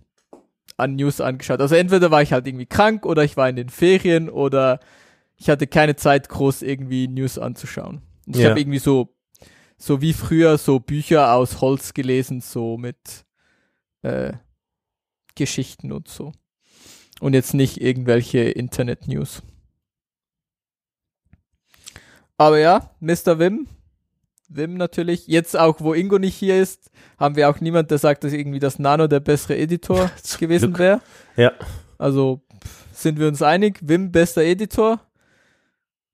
an 0.76 0.96
News 0.96 1.20
angeschaut. 1.20 1.60
Also 1.60 1.74
entweder 1.74 2.10
war 2.10 2.22
ich 2.22 2.32
halt 2.32 2.46
irgendwie 2.46 2.66
krank 2.66 3.06
oder 3.06 3.24
ich 3.24 3.36
war 3.36 3.48
in 3.48 3.56
den 3.56 3.68
Ferien 3.68 4.28
oder 4.28 4.80
ich 5.36 5.48
hatte 5.50 5.66
keine 5.66 5.96
Zeit, 5.96 6.28
groß 6.28 6.62
irgendwie 6.62 7.08
News 7.08 7.38
anzuschauen. 7.38 8.02
Und 8.26 8.36
ich 8.36 8.42
ja. 8.42 8.50
habe 8.50 8.60
irgendwie 8.60 8.78
so, 8.78 9.14
so 9.76 10.00
wie 10.00 10.12
früher 10.12 10.58
so 10.58 10.80
Bücher 10.80 11.32
aus 11.32 11.60
Holz 11.60 11.94
gelesen, 11.94 12.40
so 12.40 12.76
mit 12.76 13.24
äh, 14.02 14.32
Geschichten 15.34 15.92
und 15.92 16.08
so. 16.08 16.32
Und 17.20 17.34
jetzt 17.34 17.54
nicht 17.54 17.80
irgendwelche 17.80 18.40
Internet-News. 18.40 19.42
Aber 22.38 22.58
ja, 22.58 22.90
Mr. 23.00 23.38
Wim, 23.38 23.66
Wim 24.48 24.74
natürlich. 24.74 25.26
Jetzt 25.26 25.58
auch, 25.58 25.80
wo 25.80 25.94
Ingo 25.94 26.18
nicht 26.18 26.34
hier 26.34 26.60
ist, 26.60 26.90
haben 27.18 27.36
wir 27.36 27.48
auch 27.48 27.60
niemand, 27.60 27.90
der 27.90 27.98
sagt, 27.98 28.24
dass 28.24 28.32
irgendwie 28.32 28.58
das 28.58 28.78
Nano 28.78 29.06
der 29.06 29.20
bessere 29.20 29.56
Editor 29.56 30.10
gewesen 30.38 30.76
wäre. 30.78 31.00
Ja. 31.36 31.52
Also 31.98 32.42
sind 32.92 33.18
wir 33.18 33.28
uns 33.28 33.42
einig, 33.42 33.78
Wim 33.82 34.12
bester 34.12 34.42
Editor. 34.42 35.00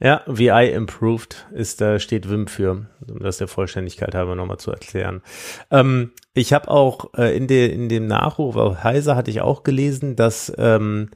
Ja, 0.01 0.23
VI 0.27 0.73
Improved 0.73 1.47
ist 1.53 1.81
da 1.81 2.01
steht 2.01 2.29
Vim 2.29 2.49
für, 2.49 2.87
um 3.09 3.21
das 3.21 3.38
der 3.38 3.47
Vollständigkeit 3.47 4.16
halber 4.16 4.35
nochmal 4.35 4.59
zu 4.59 4.73
erklären. 4.73 5.23
Ähm, 5.71 6.11
ich 6.35 6.53
habe 6.53 6.68
auch 6.68 7.14
äh, 7.14 7.37
in, 7.37 7.47
de, 7.47 7.73
in 7.73 7.88
dem 7.88 8.09
Nachruf 8.09 8.57
auf 8.57 8.83
Heise 8.83 9.14
hatte 9.14 9.31
ich 9.31 9.42
auch 9.42 9.62
gelesen, 9.62 10.16
dass 10.16 10.53
ähm, 10.59 11.11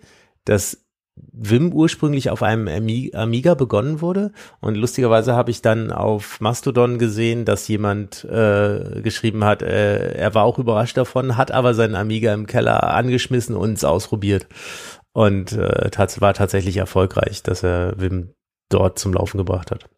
das 0.44 0.85
Vim 1.16 1.72
ursprünglich 1.72 2.30
auf 2.30 2.42
einem 2.42 2.68
Amiga 3.14 3.54
begonnen 3.54 4.00
wurde 4.00 4.32
und 4.60 4.74
lustigerweise 4.74 5.34
habe 5.34 5.50
ich 5.50 5.62
dann 5.62 5.90
auf 5.90 6.40
Mastodon 6.40 6.98
gesehen, 6.98 7.44
dass 7.44 7.68
jemand 7.68 8.24
äh, 8.24 9.00
geschrieben 9.02 9.44
hat, 9.44 9.62
äh, 9.62 10.14
er 10.14 10.34
war 10.34 10.44
auch 10.44 10.58
überrascht 10.58 10.96
davon, 10.96 11.36
hat 11.36 11.52
aber 11.52 11.74
seinen 11.74 11.94
Amiga 11.94 12.34
im 12.34 12.46
Keller 12.46 12.94
angeschmissen 12.94 13.56
und 13.56 13.74
es 13.74 13.84
ausprobiert 13.84 14.46
und 15.12 15.52
äh, 15.52 15.90
war 16.20 16.34
tatsächlich 16.34 16.76
erfolgreich, 16.76 17.42
dass 17.42 17.62
er 17.62 17.98
Vim 17.98 18.34
dort 18.68 18.98
zum 18.98 19.12
Laufen 19.14 19.38
gebracht 19.38 19.70
hat. 19.70 19.88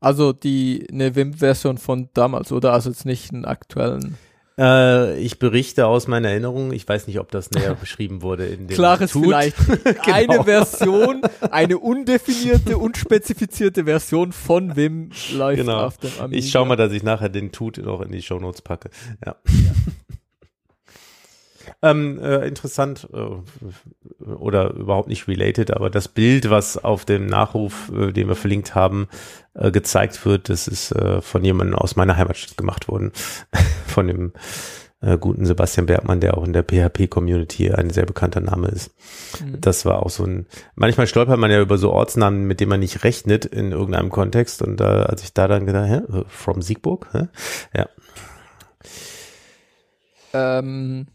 Also 0.00 0.32
die 0.32 0.86
eine 0.92 1.16
Wim-Version 1.16 1.78
von 1.78 2.08
damals, 2.14 2.52
oder? 2.52 2.72
Also 2.72 2.90
jetzt 2.90 3.04
nicht 3.04 3.32
einen 3.32 3.44
aktuellen. 3.44 4.16
Äh, 4.58 5.18
ich 5.20 5.38
berichte 5.38 5.86
aus 5.86 6.08
meiner 6.08 6.30
Erinnerung. 6.30 6.72
Ich 6.72 6.86
weiß 6.88 7.06
nicht, 7.06 7.20
ob 7.20 7.30
das 7.30 7.50
näher 7.52 7.74
beschrieben 7.80 8.22
wurde 8.22 8.46
in 8.46 8.66
dem 8.66 8.74
Klares 8.74 9.12
Tut. 9.12 9.24
vielleicht. 9.24 9.56
genau. 9.84 10.02
Eine 10.12 10.44
Version, 10.44 11.22
eine 11.50 11.78
undefinierte, 11.78 12.76
unspezifizierte 12.78 13.84
Version 13.84 14.32
von 14.32 14.76
Wim 14.76 15.10
läuft 15.34 15.60
genau. 15.60 15.84
auf 15.84 15.98
dem 15.98 16.10
Amiga. 16.18 16.38
Ich 16.38 16.50
schau 16.50 16.64
mal, 16.64 16.76
dass 16.76 16.92
ich 16.92 17.02
nachher 17.02 17.28
den 17.28 17.52
Tut 17.52 17.78
noch 17.78 18.00
in 18.00 18.10
die 18.10 18.22
Shownotes 18.22 18.62
packe. 18.62 18.90
Ja. 19.24 19.36
ja. 19.46 19.70
Ähm, 21.80 22.18
äh, 22.18 22.46
interessant 22.48 23.08
äh, 23.12 24.24
oder 24.24 24.72
überhaupt 24.74 25.08
nicht 25.08 25.28
related, 25.28 25.70
aber 25.70 25.90
das 25.90 26.08
Bild, 26.08 26.50
was 26.50 26.76
auf 26.76 27.04
dem 27.04 27.26
Nachruf, 27.26 27.92
äh, 27.94 28.10
den 28.12 28.26
wir 28.26 28.34
verlinkt 28.34 28.74
haben, 28.74 29.06
äh, 29.54 29.70
gezeigt 29.70 30.26
wird, 30.26 30.48
das 30.48 30.66
ist 30.66 30.90
äh, 30.90 31.20
von 31.20 31.44
jemandem 31.44 31.76
aus 31.76 31.94
meiner 31.94 32.16
Heimatstadt 32.16 32.56
gemacht 32.56 32.88
worden. 32.88 33.12
von 33.86 34.08
dem 34.08 34.32
äh, 35.00 35.16
guten 35.18 35.46
Sebastian 35.46 35.86
Bergmann, 35.86 36.18
der 36.20 36.36
auch 36.36 36.44
in 36.44 36.52
der 36.52 36.64
PHP-Community 36.64 37.70
ein 37.70 37.90
sehr 37.90 38.06
bekannter 38.06 38.40
Name 38.40 38.68
ist. 38.68 38.90
Mhm. 39.40 39.60
Das 39.60 39.84
war 39.84 40.02
auch 40.04 40.10
so 40.10 40.24
ein, 40.24 40.46
manchmal 40.74 41.06
stolpert 41.06 41.38
man 41.38 41.52
ja 41.52 41.60
über 41.60 41.78
so 41.78 41.92
Ortsnamen, 41.92 42.44
mit 42.48 42.58
denen 42.58 42.70
man 42.70 42.80
nicht 42.80 43.04
rechnet 43.04 43.44
in 43.44 43.70
irgendeinem 43.70 44.10
Kontext 44.10 44.62
und 44.62 44.78
da, 44.78 45.04
als 45.04 45.22
ich 45.22 45.32
da 45.32 45.46
dann 45.46 45.66
gedacht, 45.66 45.88
hä, 45.88 46.22
from 46.26 46.60
Siegburg, 46.60 47.06
hä? 47.12 47.28
ja. 47.72 47.88
Ähm, 50.34 51.06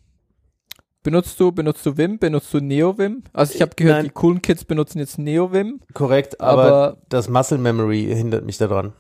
Benutzt 1.03 1.37
du, 1.37 1.51
benutzt 1.51 1.85
du 1.85 1.97
Vim, 1.97 2.17
benutzt 2.17 2.53
du 2.53 2.61
NeoVim? 2.61 3.23
Also 3.33 3.53
ich 3.53 3.61
habe 3.61 3.75
gehört, 3.75 3.97
Nein. 3.97 4.05
die 4.05 4.11
coolen 4.11 4.41
Kids 4.41 4.63
benutzen 4.63 4.99
jetzt 4.99 5.19
NeoVim. 5.19 5.81
Korrekt, 5.93 6.39
aber, 6.39 6.63
aber, 6.63 6.97
das 7.09 7.27
Muscle 7.27 7.57
Memory 7.57 8.05
hindert 8.05 8.45
mich 8.45 8.57
daran. 8.57 8.93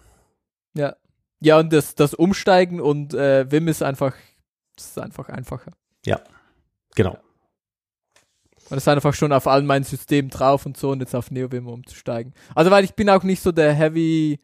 Ja. 0.75 0.97
Ja, 1.39 1.59
und 1.59 1.71
das, 1.71 1.95
das 1.95 2.13
Umsteigen 2.13 2.81
und 2.81 3.13
äh, 3.13 3.49
Vim 3.49 3.69
ist 3.69 3.81
einfach, 3.81 4.15
ist 4.77 4.99
einfach 4.99 5.29
einfacher. 5.29 5.71
Ja, 6.05 6.19
genau. 6.95 7.17
Und 8.69 8.77
ist 8.77 8.87
einfach 8.87 9.13
schon 9.13 9.31
auf 9.31 9.47
allen 9.47 9.65
meinen 9.65 9.83
Systemen 9.83 10.29
drauf 10.29 10.65
und 10.65 10.75
so 10.75 10.91
und 10.91 10.99
jetzt 10.99 11.15
auf 11.15 11.31
NeoVim 11.31 11.67
umzusteigen. 11.67 12.33
Also 12.53 12.69
weil 12.69 12.83
ich 12.83 12.95
bin 12.95 13.09
auch 13.09 13.23
nicht 13.23 13.41
so 13.41 13.53
der 13.53 13.73
Heavy, 13.73 14.39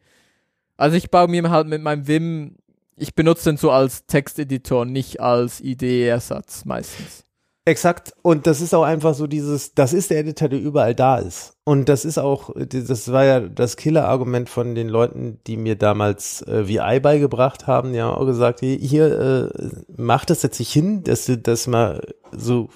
also 0.78 0.96
ich 0.96 1.10
baue 1.10 1.28
mir 1.28 1.50
halt 1.50 1.68
mit 1.68 1.82
meinem 1.82 2.06
Vim, 2.06 2.56
ich 2.96 3.14
benutze 3.14 3.50
den 3.50 3.58
so 3.58 3.70
als 3.70 4.06
Texteditor, 4.06 4.86
nicht 4.86 5.20
als 5.20 5.60
IDE-Ersatz 5.60 6.64
meistens. 6.64 7.24
Exakt. 7.66 8.14
Und 8.22 8.46
das 8.46 8.60
ist 8.60 8.74
auch 8.74 8.84
einfach 8.84 9.14
so 9.14 9.26
dieses, 9.26 9.74
das 9.74 9.92
ist 9.92 10.10
der 10.10 10.20
Editor, 10.20 10.48
der 10.48 10.60
überall 10.60 10.94
da 10.94 11.18
ist. 11.18 11.56
Und 11.64 11.88
das 11.88 12.04
ist 12.04 12.18
auch, 12.18 12.50
das 12.56 13.12
war 13.12 13.24
ja 13.24 13.40
das 13.40 13.76
Killer-Argument 13.76 14.48
von 14.48 14.74
den 14.74 14.88
Leuten, 14.88 15.38
die 15.46 15.56
mir 15.56 15.76
damals 15.76 16.42
äh, 16.42 16.66
VI 16.66 17.00
beigebracht 17.00 17.66
haben. 17.66 17.94
Haben 17.94 18.16
auch 18.16 18.26
gesagt, 18.26 18.60
hier, 18.60 19.50
äh, 19.52 19.68
mach 19.96 20.24
das 20.24 20.42
jetzt 20.42 20.58
nicht 20.58 20.72
hin, 20.72 21.04
dass 21.04 21.26
du 21.26 21.36
das 21.36 21.66
mal 21.66 22.00
so 22.32 22.70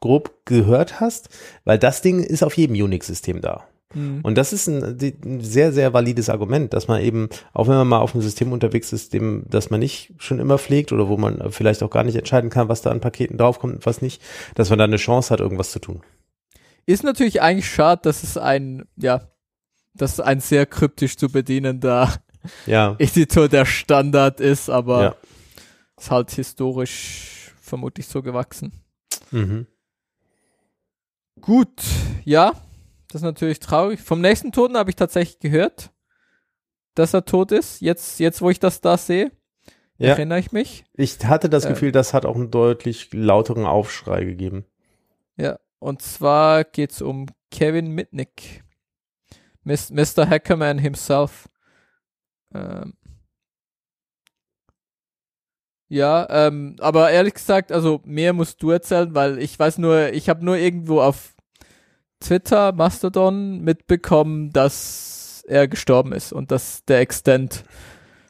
grob 0.00 0.32
gehört 0.44 1.00
hast, 1.00 1.30
weil 1.64 1.78
das 1.78 2.02
Ding 2.02 2.22
ist 2.22 2.42
auf 2.42 2.56
jedem 2.56 2.76
Unix-System 2.76 3.40
da. 3.40 3.64
Mhm. 3.94 4.20
Und 4.22 4.36
das 4.36 4.52
ist 4.52 4.68
ein, 4.68 4.98
ein, 5.00 5.40
sehr, 5.40 5.72
sehr 5.72 5.92
valides 5.92 6.28
Argument, 6.28 6.72
dass 6.74 6.88
man 6.88 7.00
eben, 7.00 7.28
auch 7.52 7.68
wenn 7.68 7.76
man 7.76 7.88
mal 7.88 8.00
auf 8.00 8.14
einem 8.14 8.22
System 8.22 8.52
unterwegs 8.52 8.92
ist, 8.92 9.12
dem, 9.14 9.44
das 9.48 9.70
man 9.70 9.80
nicht 9.80 10.12
schon 10.18 10.38
immer 10.38 10.58
pflegt 10.58 10.92
oder 10.92 11.08
wo 11.08 11.16
man 11.16 11.50
vielleicht 11.50 11.82
auch 11.82 11.90
gar 11.90 12.04
nicht 12.04 12.16
entscheiden 12.16 12.50
kann, 12.50 12.68
was 12.68 12.82
da 12.82 12.90
an 12.90 13.00
Paketen 13.00 13.38
draufkommt 13.38 13.74
und 13.74 13.86
was 13.86 14.02
nicht, 14.02 14.22
dass 14.54 14.70
man 14.70 14.78
da 14.78 14.84
eine 14.84 14.96
Chance 14.96 15.30
hat, 15.30 15.40
irgendwas 15.40 15.72
zu 15.72 15.78
tun. 15.78 16.02
Ist 16.86 17.04
natürlich 17.04 17.40
eigentlich 17.40 17.70
schade, 17.70 18.02
dass 18.04 18.22
es 18.22 18.36
ein, 18.36 18.84
ja, 18.96 19.28
dass 19.94 20.20
ein 20.20 20.40
sehr 20.40 20.66
kryptisch 20.66 21.16
zu 21.16 21.28
bedienender 21.30 22.12
ja. 22.66 22.94
Editor 22.98 23.48
der 23.48 23.64
Standard 23.64 24.40
ist, 24.40 24.68
aber 24.68 25.02
ja. 25.02 25.16
ist 25.98 26.10
halt 26.10 26.30
historisch 26.30 27.52
vermutlich 27.60 28.06
so 28.06 28.22
gewachsen. 28.22 28.72
Mhm. 29.30 29.66
Gut, 31.40 31.82
ja, 32.24 32.52
das 33.08 33.22
ist 33.22 33.24
natürlich 33.24 33.60
traurig. 33.60 34.00
Vom 34.00 34.20
nächsten 34.20 34.52
Toten 34.52 34.76
habe 34.76 34.90
ich 34.90 34.96
tatsächlich 34.96 35.38
gehört, 35.38 35.90
dass 36.94 37.14
er 37.14 37.24
tot 37.24 37.52
ist. 37.52 37.80
Jetzt, 37.80 38.20
jetzt 38.20 38.42
wo 38.42 38.50
ich 38.50 38.60
das 38.60 38.80
da 38.80 38.98
sehe, 38.98 39.32
ja. 39.96 40.08
erinnere 40.10 40.38
ich 40.38 40.52
mich. 40.52 40.84
Ich 40.94 41.24
hatte 41.24 41.48
das 41.48 41.64
äh, 41.64 41.70
Gefühl, 41.70 41.92
das 41.92 42.12
hat 42.12 42.26
auch 42.26 42.36
einen 42.36 42.50
deutlich 42.50 43.12
lauteren 43.12 43.64
Aufschrei 43.64 44.24
gegeben. 44.24 44.66
Ja, 45.36 45.58
und 45.78 46.02
zwar 46.02 46.64
geht 46.64 46.92
es 46.92 47.02
um 47.02 47.26
Kevin 47.50 47.92
Mitnick. 47.92 48.64
Mr. 49.64 50.28
Hackerman 50.28 50.78
himself. 50.78 51.48
Ähm, 52.54 52.94
ja, 55.88 56.26
ähm, 56.30 56.76
aber 56.80 57.10
ehrlich 57.10 57.34
gesagt, 57.34 57.72
also 57.72 58.00
mehr 58.04 58.32
musst 58.32 58.62
du 58.62 58.70
erzählen, 58.70 59.14
weil 59.14 59.38
ich 59.38 59.58
weiß 59.58 59.78
nur, 59.78 60.12
ich 60.12 60.28
habe 60.28 60.44
nur 60.44 60.56
irgendwo 60.56 61.00
auf 61.00 61.34
Twitter, 62.20 62.72
Mastodon 62.72 63.60
mitbekommen, 63.60 64.50
dass 64.52 65.44
er 65.46 65.68
gestorben 65.68 66.12
ist 66.12 66.32
und 66.32 66.50
dass 66.50 66.84
der 66.84 67.00
Extent 67.00 67.64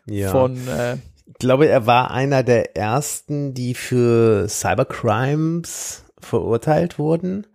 ja. 0.07 0.31
von. 0.31 0.57
Äh, 0.68 0.96
ich 1.27 1.35
glaube, 1.38 1.68
er 1.68 1.87
war 1.87 2.11
einer 2.11 2.42
der 2.42 2.77
ersten, 2.77 3.55
die 3.55 3.74
für 3.74 4.48
Cybercrimes 4.48 6.05
verurteilt 6.18 6.98
wurden. 6.98 7.46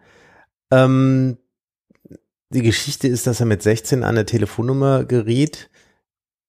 Ähm, 0.71 1.37
die 2.49 2.61
Geschichte 2.61 3.07
ist, 3.07 3.25
dass 3.27 3.39
er 3.39 3.45
mit 3.45 3.63
16 3.63 4.03
an 4.03 4.09
eine 4.09 4.25
Telefonnummer 4.25 5.05
geriet, 5.05 5.69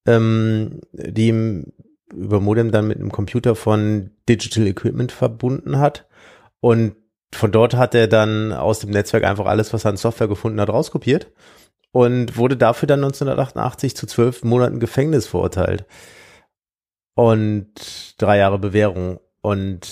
ähm, 0.07 0.81
die 0.93 1.29
ihm 1.29 1.73
über 2.13 2.41
Modem 2.41 2.71
dann 2.71 2.87
mit 2.87 2.99
einem 2.99 3.11
Computer 3.11 3.55
von 3.55 4.11
Digital 4.29 4.67
Equipment 4.67 5.13
verbunden 5.13 5.79
hat. 5.79 6.07
Und 6.61 6.95
von 7.37 7.53
dort 7.53 7.75
hat 7.75 7.95
er 7.95 8.09
dann 8.09 8.53
aus 8.53 8.81
dem 8.81 8.91
Netzwerk 8.91 9.25
einfach 9.25 9.47
alles, 9.47 9.73
was 9.73 9.85
er 9.85 9.91
an 9.91 9.97
Software 9.97 10.29
gefunden 10.29 10.61
hat, 10.61 10.69
rauskopiert 10.69 11.31
und 11.93 12.37
wurde 12.37 12.57
dafür 12.57 12.87
dann 12.87 13.05
1988 13.05 13.97
zu 13.97 14.07
zwölf 14.07 14.43
Monaten 14.43 14.81
Gefängnis 14.81 15.27
verurteilt 15.27 15.87
und 17.15 18.15
drei 18.19 18.39
Jahre 18.39 18.59
Bewährung 18.59 19.21
und 19.41 19.89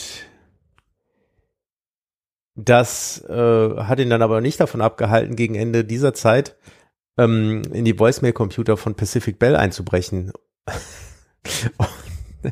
das 2.54 3.24
äh, 3.28 3.76
hat 3.76 3.98
ihn 3.98 4.10
dann 4.10 4.22
aber 4.22 4.40
nicht 4.40 4.60
davon 4.60 4.82
abgehalten, 4.82 5.36
gegen 5.36 5.54
Ende 5.54 5.84
dieser 5.84 6.12
Zeit 6.12 6.56
ähm, 7.16 7.62
in 7.72 7.84
die 7.84 7.98
Voicemail-Computer 7.98 8.76
von 8.76 8.94
Pacific 8.94 9.38
Bell 9.38 9.56
einzubrechen. 9.56 10.32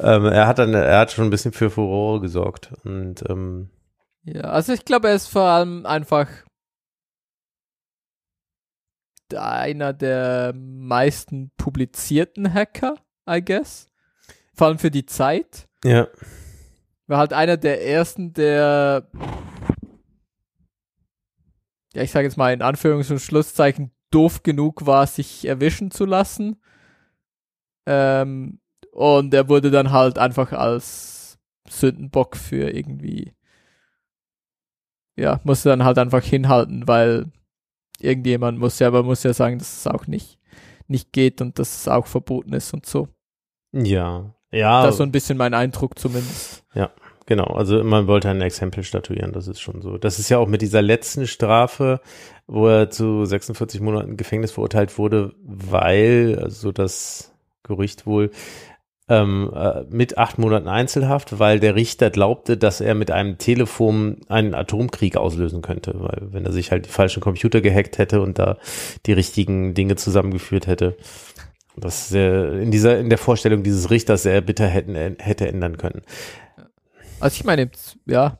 ähm, 0.00 0.24
er 0.26 0.46
hat 0.46 0.58
dann, 0.58 0.72
er 0.74 0.98
hat 0.98 1.12
schon 1.12 1.26
ein 1.26 1.30
bisschen 1.30 1.52
für 1.52 1.70
Furore 1.70 2.20
gesorgt 2.20 2.72
und 2.84 3.22
ähm, 3.28 3.68
ja, 4.24 4.42
also 4.42 4.72
ich 4.72 4.84
glaube, 4.84 5.08
er 5.08 5.14
ist 5.14 5.28
vor 5.28 5.42
allem 5.42 5.86
einfach 5.86 6.28
einer 9.34 9.92
der 9.92 10.52
meisten 10.54 11.52
publizierten 11.56 12.52
Hacker, 12.52 12.96
I 13.28 13.40
guess. 13.44 13.86
Vor 14.54 14.66
allem 14.66 14.78
für 14.78 14.90
die 14.90 15.06
Zeit. 15.06 15.68
Ja. 15.84 16.08
War 17.06 17.18
halt 17.18 17.32
einer 17.32 17.56
der 17.56 17.86
ersten, 17.86 18.32
der 18.32 19.08
ja, 21.94 22.02
ich 22.02 22.10
sage 22.10 22.26
jetzt 22.26 22.36
mal 22.36 22.52
in 22.52 22.62
Anführungs- 22.62 23.10
und 23.10 23.20
Schlusszeichen 23.20 23.90
doof 24.10 24.42
genug 24.42 24.86
war, 24.86 25.06
sich 25.06 25.44
erwischen 25.46 25.90
zu 25.90 26.04
lassen. 26.04 26.60
Ähm, 27.86 28.60
und 28.92 29.34
er 29.34 29.48
wurde 29.48 29.70
dann 29.70 29.90
halt 29.90 30.18
einfach 30.18 30.52
als 30.52 31.38
Sündenbock 31.68 32.36
für 32.36 32.70
irgendwie 32.70 33.34
ja, 35.16 35.40
musst 35.44 35.64
du 35.64 35.68
dann 35.68 35.84
halt 35.84 35.98
einfach 35.98 36.22
hinhalten, 36.24 36.86
weil 36.86 37.26
irgendjemand 38.00 38.58
muss 38.58 38.78
ja, 38.78 38.88
aber 38.88 39.02
muss 39.02 39.22
ja 39.22 39.32
sagen, 39.32 39.58
dass 39.58 39.78
es 39.78 39.86
auch 39.86 40.06
nicht, 40.06 40.38
nicht 40.88 41.12
geht 41.12 41.40
und 41.40 41.58
dass 41.58 41.74
es 41.74 41.88
auch 41.88 42.06
verboten 42.06 42.52
ist 42.52 42.72
und 42.72 42.86
so. 42.86 43.08
Ja, 43.72 44.34
ja. 44.50 44.82
Das 44.82 44.94
ist 44.94 44.98
so 44.98 45.04
ein 45.04 45.12
bisschen 45.12 45.38
mein 45.38 45.54
Eindruck 45.54 45.98
zumindest. 45.98 46.64
Ja, 46.74 46.90
genau. 47.26 47.46
Also 47.46 47.84
man 47.84 48.06
wollte 48.06 48.28
ein 48.28 48.40
Exempel 48.40 48.82
statuieren, 48.82 49.32
das 49.32 49.48
ist 49.48 49.60
schon 49.60 49.82
so. 49.82 49.98
Das 49.98 50.18
ist 50.18 50.28
ja 50.28 50.38
auch 50.38 50.48
mit 50.48 50.62
dieser 50.62 50.82
letzten 50.82 51.26
Strafe, 51.26 52.00
wo 52.46 52.66
er 52.66 52.90
zu 52.90 53.24
46 53.24 53.80
Monaten 53.80 54.16
Gefängnis 54.16 54.52
verurteilt 54.52 54.98
wurde, 54.98 55.34
weil, 55.42 56.38
also 56.42 56.72
das 56.72 57.32
Gerücht 57.62 58.06
wohl, 58.06 58.30
ähm, 59.10 59.50
äh, 59.52 59.82
mit 59.90 60.16
acht 60.18 60.38
Monaten 60.38 60.68
Einzelhaft, 60.68 61.40
weil 61.40 61.58
der 61.58 61.74
Richter 61.74 62.10
glaubte, 62.10 62.56
dass 62.56 62.80
er 62.80 62.94
mit 62.94 63.10
einem 63.10 63.38
Telefon 63.38 64.18
einen 64.28 64.54
Atomkrieg 64.54 65.16
auslösen 65.16 65.62
könnte, 65.62 65.94
weil 65.96 66.32
wenn 66.32 66.46
er 66.46 66.52
sich 66.52 66.70
halt 66.70 66.86
die 66.86 66.90
falschen 66.90 67.20
Computer 67.20 67.60
gehackt 67.60 67.98
hätte 67.98 68.22
und 68.22 68.38
da 68.38 68.56
die 69.06 69.12
richtigen 69.12 69.74
Dinge 69.74 69.96
zusammengeführt 69.96 70.68
hätte, 70.68 70.96
das 71.76 72.12
äh, 72.12 72.62
in 72.62 72.70
dieser 72.70 72.98
in 72.98 73.08
der 73.08 73.18
Vorstellung 73.18 73.64
dieses 73.64 73.90
Richters 73.90 74.22
sehr 74.22 74.40
bitter 74.42 74.68
hätten 74.68 74.94
hätte 74.94 75.48
ändern 75.48 75.76
können. 75.76 76.02
Also 77.18 77.34
ich 77.34 77.44
meine, 77.44 77.68
ja, 78.06 78.38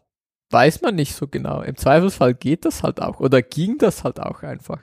weiß 0.51 0.83
man 0.83 0.95
nicht 0.95 1.17
so 1.17 1.27
genau. 1.27 1.63
Im 1.63 1.77
Zweifelsfall 1.77 2.35
geht 2.35 2.65
das 2.65 2.85
halt 2.85 3.03
auch 3.03 3.19
oder 3.19 3.43
ging 3.43 3.77
das 3.79 4.05
halt 4.05 4.21
auch 4.21 4.45
einfach. 4.45 4.79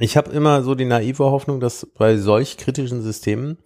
Ich 0.00 0.16
habe 0.16 0.32
immer 0.32 0.62
so 0.62 0.74
die 0.74 0.84
naive 0.84 1.24
Hoffnung, 1.24 1.60
dass 1.60 1.86
bei 1.96 2.16
solch 2.16 2.56
kritischen 2.56 3.00
Systemen 3.00 3.58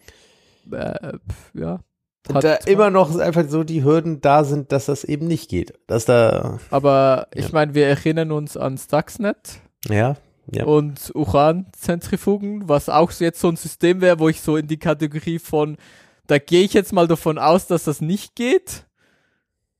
Äh, 0.70 1.18
ja. 1.54 1.80
da 2.24 2.54
immer 2.66 2.90
noch 2.90 3.16
einfach 3.18 3.48
so 3.48 3.64
die 3.64 3.84
Hürden 3.84 4.20
da 4.20 4.44
sind, 4.44 4.72
dass 4.72 4.86
das 4.86 5.04
eben 5.04 5.26
nicht 5.26 5.48
geht. 5.48 5.78
Dass 5.86 6.04
da, 6.04 6.58
Aber 6.70 7.28
ich 7.34 7.46
Ja. 7.46 7.50
meine, 7.52 7.74
wir 7.74 7.86
erinnern 7.86 8.32
uns 8.32 8.56
an 8.56 8.78
Stuxnet 8.78 9.60
ja, 9.88 10.16
ja. 10.50 10.64
und 10.64 11.12
Uranzentrifugen, 11.14 12.68
was 12.68 12.88
auch 12.88 13.10
jetzt 13.12 13.40
so 13.40 13.48
ein 13.48 13.56
System 13.56 14.00
wäre, 14.00 14.18
wo 14.18 14.28
ich 14.28 14.40
so 14.40 14.56
in 14.56 14.66
die 14.66 14.78
Kategorie 14.78 15.38
von, 15.38 15.76
da 16.26 16.38
gehe 16.38 16.64
ich 16.64 16.74
jetzt 16.74 16.92
mal 16.92 17.08
davon 17.08 17.38
aus, 17.38 17.66
dass 17.66 17.84
das 17.84 18.00
nicht 18.00 18.34
geht. 18.36 18.86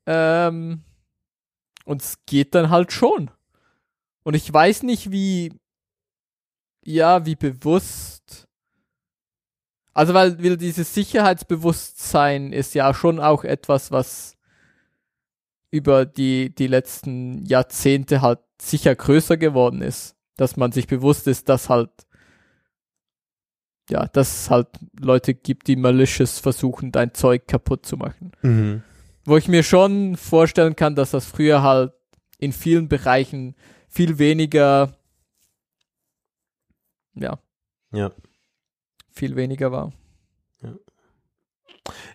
Ähm, 0.07 0.83
und 1.85 2.03
es 2.03 2.19
geht 2.27 2.55
dann 2.55 2.71
halt 2.71 2.93
schon. 2.93 3.31
Und 4.23 4.35
ich 4.35 4.53
weiß 4.53 4.83
nicht, 4.83 5.11
wie, 5.13 5.53
ja, 6.85 7.27
wie 7.27 7.37
bewusst. 7.37 8.49
Also, 9.93 10.15
weil, 10.15 10.43
weil 10.43 10.57
dieses 10.57 10.95
Sicherheitsbewusstsein 10.95 12.53
ist 12.53 12.75
ja 12.75 12.95
schon 12.95 13.19
auch 13.21 13.45
etwas, 13.45 13.91
was 13.91 14.37
über 15.71 16.07
die, 16.07 16.55
die 16.55 16.67
letzten 16.67 17.45
Jahrzehnte 17.45 18.23
halt 18.23 18.41
sicher 18.61 18.95
größer 18.95 19.37
geworden 19.37 19.83
ist. 19.83 20.17
Dass 20.37 20.57
man 20.57 20.73
sich 20.73 20.87
bewusst 20.87 21.27
ist, 21.27 21.49
dass 21.49 21.69
halt, 21.69 21.91
ja, 23.91 24.07
dass 24.07 24.45
es 24.45 24.51
halt 24.51 24.69
Leute 24.99 25.35
gibt, 25.35 25.67
die 25.67 25.77
malicious 25.77 26.39
versuchen, 26.39 26.93
dein 26.93 27.13
Zeug 27.15 27.47
kaputt 27.47 27.85
zu 27.85 27.97
machen. 27.97 28.33
Mhm. 28.43 28.83
Wo 29.25 29.37
ich 29.37 29.49
mir 29.49 29.63
schon 29.63 30.17
vorstellen 30.17 30.77
kann, 30.77 30.95
dass 30.95 31.11
das 31.11 31.27
früher 31.27 31.63
halt 31.63 31.93
in 32.39 32.53
vielen 32.53 32.89
Bereichen 32.89 33.55
viel 33.89 34.19
weniger, 34.19 34.97
ja, 37.15 37.39
Ja. 37.93 38.13
Viel 39.21 39.37
weniger 39.37 39.71
war. 39.71 39.93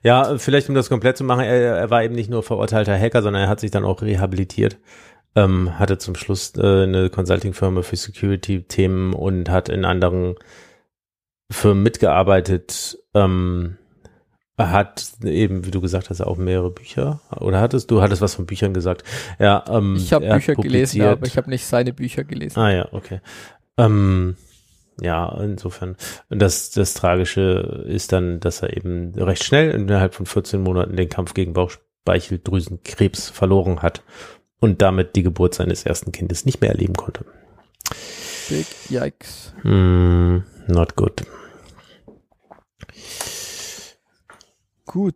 Ja, 0.03 0.37
vielleicht 0.37 0.69
um 0.69 0.75
das 0.75 0.89
komplett 0.89 1.17
zu 1.17 1.23
machen, 1.23 1.43
er, 1.43 1.77
er 1.77 1.89
war 1.89 2.03
eben 2.03 2.15
nicht 2.15 2.29
nur 2.29 2.43
verurteilter 2.43 2.97
Hacker, 2.97 3.21
sondern 3.21 3.43
er 3.43 3.49
hat 3.49 3.59
sich 3.59 3.71
dann 3.71 3.85
auch 3.85 4.01
rehabilitiert. 4.01 4.77
Ähm, 5.35 5.77
hatte 5.77 5.97
zum 5.97 6.15
Schluss 6.15 6.53
äh, 6.55 6.83
eine 6.83 7.09
Consulting-Firma 7.09 7.81
für 7.81 7.95
Security-Themen 7.95 9.13
und 9.13 9.49
hat 9.49 9.69
in 9.69 9.85
anderen 9.85 10.35
Firmen 11.51 11.83
mitgearbeitet. 11.83 12.97
Ähm, 13.13 13.77
hat 14.57 15.11
eben, 15.23 15.65
wie 15.65 15.71
du 15.71 15.81
gesagt 15.81 16.09
hast, 16.09 16.21
auch 16.21 16.37
mehrere 16.37 16.71
Bücher. 16.71 17.19
Oder 17.39 17.59
hattest 17.59 17.91
du 17.91 18.01
hattest 18.01 18.21
was 18.21 18.35
von 18.35 18.45
Büchern 18.45 18.73
gesagt? 18.73 19.03
Ja, 19.37 19.65
ähm, 19.67 19.95
Ich 19.97 20.13
habe 20.13 20.25
er 20.25 20.35
Bücher 20.35 20.55
gelesen, 20.55 21.01
aber 21.01 21.25
ich 21.25 21.37
habe 21.37 21.49
nicht 21.49 21.65
seine 21.65 21.91
Bücher 21.91 22.23
gelesen. 22.23 22.57
Ah 22.59 22.71
ja, 22.71 22.87
okay. 22.93 23.19
Ähm, 23.77 24.37
ja, 25.01 25.29
insofern. 25.41 25.97
Und 26.29 26.41
das, 26.41 26.71
das 26.71 26.93
Tragische 26.93 27.85
ist 27.87 28.11
dann, 28.11 28.39
dass 28.39 28.61
er 28.61 28.75
eben 28.75 29.13
recht 29.15 29.43
schnell 29.43 29.71
innerhalb 29.71 30.15
von 30.15 30.25
14 30.25 30.61
Monaten 30.61 30.95
den 30.95 31.09
Kampf 31.09 31.33
gegen 31.33 31.53
Bauchspeicheldrüsenkrebs 31.53 33.29
verloren 33.29 33.81
hat 33.81 34.03
und 34.59 34.81
damit 34.81 35.15
die 35.15 35.23
Geburt 35.23 35.53
seines 35.53 35.85
ersten 35.85 36.11
Kindes 36.11 36.45
nicht 36.45 36.61
mehr 36.61 36.71
erleben 36.71 36.95
konnte. 36.95 37.25
Big 38.49 38.67
Yikes. 38.89 39.53
Mm, 39.63 40.37
not 40.67 40.95
good. 40.95 41.23
Gut. 44.85 45.15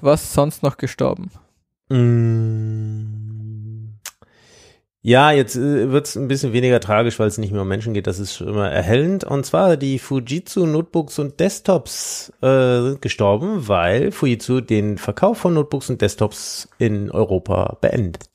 Was 0.00 0.32
sonst 0.32 0.62
noch 0.62 0.76
gestorben? 0.76 1.30
Mm. 1.88 3.29
Ja, 5.02 5.30
jetzt 5.30 5.56
äh, 5.56 5.90
wird 5.90 6.06
es 6.06 6.16
ein 6.16 6.28
bisschen 6.28 6.52
weniger 6.52 6.78
tragisch, 6.78 7.18
weil 7.18 7.28
es 7.28 7.38
nicht 7.38 7.52
mehr 7.52 7.62
um 7.62 7.68
Menschen 7.68 7.94
geht. 7.94 8.06
Das 8.06 8.18
ist 8.18 8.34
schon 8.34 8.48
immer 8.48 8.70
erhellend. 8.70 9.24
Und 9.24 9.46
zwar 9.46 9.76
die 9.76 9.98
Fujitsu 9.98 10.66
Notebooks 10.66 11.18
und 11.18 11.40
Desktops 11.40 12.32
äh, 12.42 12.80
sind 12.82 13.02
gestorben, 13.02 13.66
weil 13.66 14.12
Fujitsu 14.12 14.60
den 14.60 14.98
Verkauf 14.98 15.38
von 15.38 15.54
Notebooks 15.54 15.88
und 15.88 16.02
Desktops 16.02 16.68
in 16.78 17.10
Europa 17.10 17.78
beendet. 17.80 18.28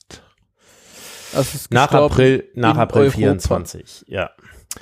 Nach 1.70 1.92
April, 1.92 2.44
nach 2.54 2.76
April 2.76 3.02
Europa. 3.02 3.16
24. 3.16 4.04
Ja. 4.08 4.30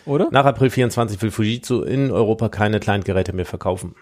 Oder? 0.07 0.29
Nach 0.31 0.45
April 0.45 0.71
24 0.71 1.21
will 1.21 1.31
Fujitsu 1.31 1.83
in 1.83 2.11
Europa 2.11 2.49
keine 2.49 2.81
Clientgeräte 2.81 3.33
mehr 3.33 3.47
verkaufen. 3.47 3.95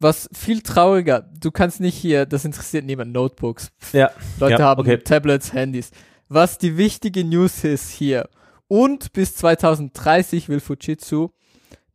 Was 0.00 0.28
viel 0.32 0.62
trauriger, 0.62 1.22
du 1.22 1.50
kannst 1.50 1.80
nicht 1.80 1.96
hier, 1.96 2.24
das 2.24 2.44
interessiert 2.44 2.84
niemand, 2.84 3.12
Notebooks. 3.12 3.72
Ja. 3.92 4.10
Leute 4.38 4.60
ja, 4.60 4.66
haben 4.66 4.80
okay. 4.80 4.98
Tablets, 4.98 5.52
Handys. 5.52 5.90
Was 6.28 6.58
die 6.58 6.76
wichtige 6.76 7.24
News 7.24 7.64
ist 7.64 7.90
hier. 7.90 8.28
Und 8.68 9.12
bis 9.12 9.34
2030 9.36 10.48
will 10.48 10.60
Fujitsu 10.60 11.30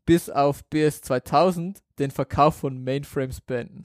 bis 0.05 0.29
auf 0.29 0.63
BS 0.65 1.01
2000 1.01 1.81
den 1.99 2.11
Verkauf 2.11 2.57
von 2.57 2.83
Mainframes 2.83 3.41
beenden. 3.41 3.83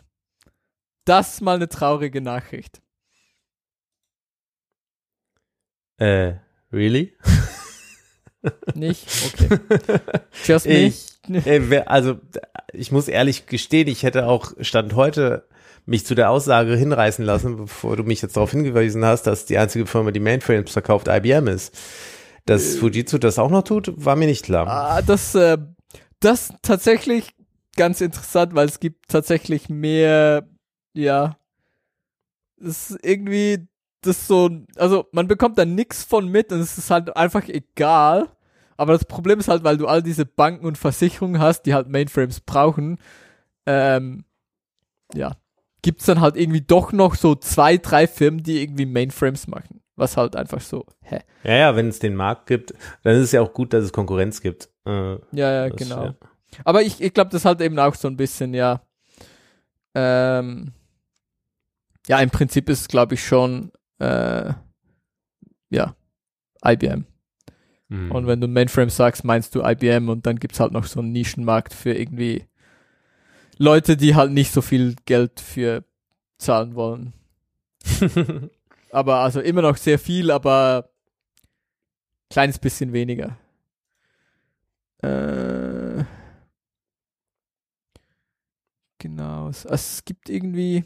Das 1.04 1.34
ist 1.34 1.40
mal 1.40 1.56
eine 1.56 1.68
traurige 1.68 2.20
Nachricht. 2.20 2.82
Äh, 5.98 6.34
really? 6.72 7.16
Nicht? 8.74 9.06
Okay. 9.26 9.58
Just? 10.44 10.66
Ich, 10.66 11.06
äh, 11.28 11.60
wer- 11.68 11.90
also, 11.90 12.16
ich 12.72 12.92
muss 12.92 13.08
ehrlich 13.08 13.46
gestehen, 13.46 13.88
ich 13.88 14.02
hätte 14.02 14.26
auch 14.26 14.52
Stand 14.60 14.94
heute 14.94 15.46
mich 15.86 16.04
zu 16.06 16.14
der 16.14 16.30
Aussage 16.30 16.76
hinreißen 16.76 17.24
lassen, 17.24 17.56
bevor 17.56 17.96
du 17.96 18.02
mich 18.04 18.20
jetzt 18.22 18.36
darauf 18.36 18.50
hingewiesen 18.50 19.04
hast, 19.04 19.22
dass 19.22 19.46
die 19.46 19.58
einzige 19.58 19.86
Firma, 19.86 20.10
die 20.10 20.20
Mainframes 20.20 20.70
verkauft, 20.70 21.08
IBM 21.08 21.48
ist. 21.48 21.74
Dass 22.46 22.76
Fujitsu 22.76 23.18
das 23.18 23.38
auch 23.38 23.50
noch 23.50 23.62
tut, 23.62 23.92
war 23.96 24.16
mir 24.16 24.26
nicht 24.26 24.44
klar. 24.44 24.66
Ah, 24.66 25.02
das, 25.02 25.34
äh, 25.34 25.58
das 26.20 26.52
tatsächlich 26.62 27.30
ganz 27.76 28.00
interessant, 28.00 28.54
weil 28.54 28.68
es 28.68 28.80
gibt 28.80 29.08
tatsächlich 29.08 29.68
mehr, 29.68 30.48
ja, 30.94 31.36
es 32.60 32.90
ist 32.90 32.98
irgendwie, 33.04 33.67
das 34.02 34.26
so, 34.26 34.50
also 34.76 35.06
man 35.12 35.28
bekommt 35.28 35.58
da 35.58 35.64
nix 35.64 36.04
von 36.04 36.28
mit 36.28 36.52
und 36.52 36.60
es 36.60 36.78
ist 36.78 36.90
halt 36.90 37.16
einfach 37.16 37.48
egal. 37.48 38.28
Aber 38.76 38.92
das 38.92 39.04
Problem 39.04 39.40
ist 39.40 39.48
halt, 39.48 39.64
weil 39.64 39.76
du 39.76 39.88
all 39.88 40.02
diese 40.02 40.24
Banken 40.24 40.64
und 40.64 40.78
Versicherungen 40.78 41.40
hast, 41.40 41.62
die 41.62 41.74
halt 41.74 41.88
Mainframes 41.88 42.40
brauchen, 42.40 42.98
ähm, 43.66 44.24
ja, 45.14 45.32
gibt's 45.82 46.06
dann 46.06 46.20
halt 46.20 46.36
irgendwie 46.36 46.60
doch 46.60 46.92
noch 46.92 47.16
so 47.16 47.34
zwei, 47.34 47.76
drei 47.76 48.06
Firmen, 48.06 48.42
die 48.42 48.62
irgendwie 48.62 48.86
Mainframes 48.86 49.48
machen. 49.48 49.80
Was 49.96 50.16
halt 50.16 50.36
einfach 50.36 50.60
so, 50.60 50.86
hä? 51.02 51.18
Ja, 51.42 51.54
ja, 51.54 51.76
wenn 51.76 51.88
es 51.88 51.98
den 51.98 52.14
Markt 52.14 52.46
gibt, 52.46 52.72
dann 53.02 53.16
ist 53.16 53.24
es 53.24 53.32
ja 53.32 53.40
auch 53.40 53.52
gut, 53.52 53.72
dass 53.72 53.82
es 53.84 53.92
Konkurrenz 53.92 54.40
gibt. 54.40 54.68
Äh, 54.86 55.14
Ja, 55.32 55.52
ja, 55.52 55.68
das, 55.70 55.76
genau. 55.76 56.04
ja. 56.04 56.14
Aber 56.64 56.82
ich, 56.82 57.00
ich 57.00 57.12
glaube, 57.12 57.30
das 57.30 57.44
halt 57.44 57.60
eben 57.60 57.78
auch 57.80 57.96
so 57.96 58.06
ein 58.06 58.16
bisschen, 58.16 58.54
ja. 58.54 58.80
Ähm, 59.96 60.72
ja, 62.06 62.20
im 62.20 62.30
Prinzip 62.30 62.68
ist 62.68 62.82
es, 62.82 62.88
glaube 62.88 63.14
ich, 63.14 63.26
schon, 63.26 63.72
äh, 63.98 64.52
ja, 65.70 65.94
IBM. 66.64 67.04
Mhm. 67.88 68.12
Und 68.12 68.26
wenn 68.26 68.40
du 68.40 68.48
Mainframe 68.48 68.90
sagst, 68.90 69.24
meinst 69.24 69.54
du 69.54 69.62
IBM 69.62 70.08
und 70.08 70.26
dann 70.26 70.38
gibt's 70.38 70.60
halt 70.60 70.72
noch 70.72 70.84
so 70.84 71.00
einen 71.00 71.12
Nischenmarkt 71.12 71.72
für 71.72 71.92
irgendwie 71.92 72.44
Leute, 73.56 73.96
die 73.96 74.14
halt 74.14 74.32
nicht 74.32 74.52
so 74.52 74.62
viel 74.62 74.94
Geld 75.04 75.40
für 75.40 75.84
zahlen 76.38 76.74
wollen. 76.74 77.12
Aber 78.90 79.16
also 79.16 79.40
immer 79.40 79.62
noch 79.62 79.76
sehr 79.76 79.98
viel, 79.98 80.30
aber 80.30 80.88
kleines 82.30 82.58
bisschen 82.58 82.94
weniger. 82.94 83.36
Äh, 85.02 86.04
genau. 88.98 89.48
Es, 89.48 89.66
es 89.66 90.04
gibt 90.06 90.30
irgendwie 90.30 90.84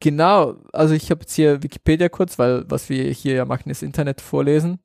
genau. 0.00 0.56
Also 0.72 0.94
ich 0.94 1.10
habe 1.10 1.20
jetzt 1.22 1.34
hier 1.34 1.62
Wikipedia 1.62 2.08
kurz, 2.08 2.38
weil 2.38 2.64
was 2.70 2.88
wir 2.88 3.10
hier 3.12 3.34
ja 3.34 3.44
machen, 3.44 3.70
ist 3.70 3.82
Internet 3.82 4.20
vorlesen. 4.20 4.80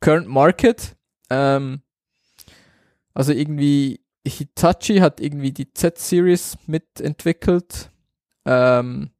Current 0.00 0.28
Market. 0.28 0.96
Ähm, 1.30 1.82
also 3.14 3.32
irgendwie 3.32 4.00
Hitachi 4.26 4.98
hat 4.98 5.20
irgendwie 5.20 5.52
die 5.52 5.72
Z-Series 5.72 6.58
mitentwickelt. 6.66 7.90
Ähm, 8.46 9.10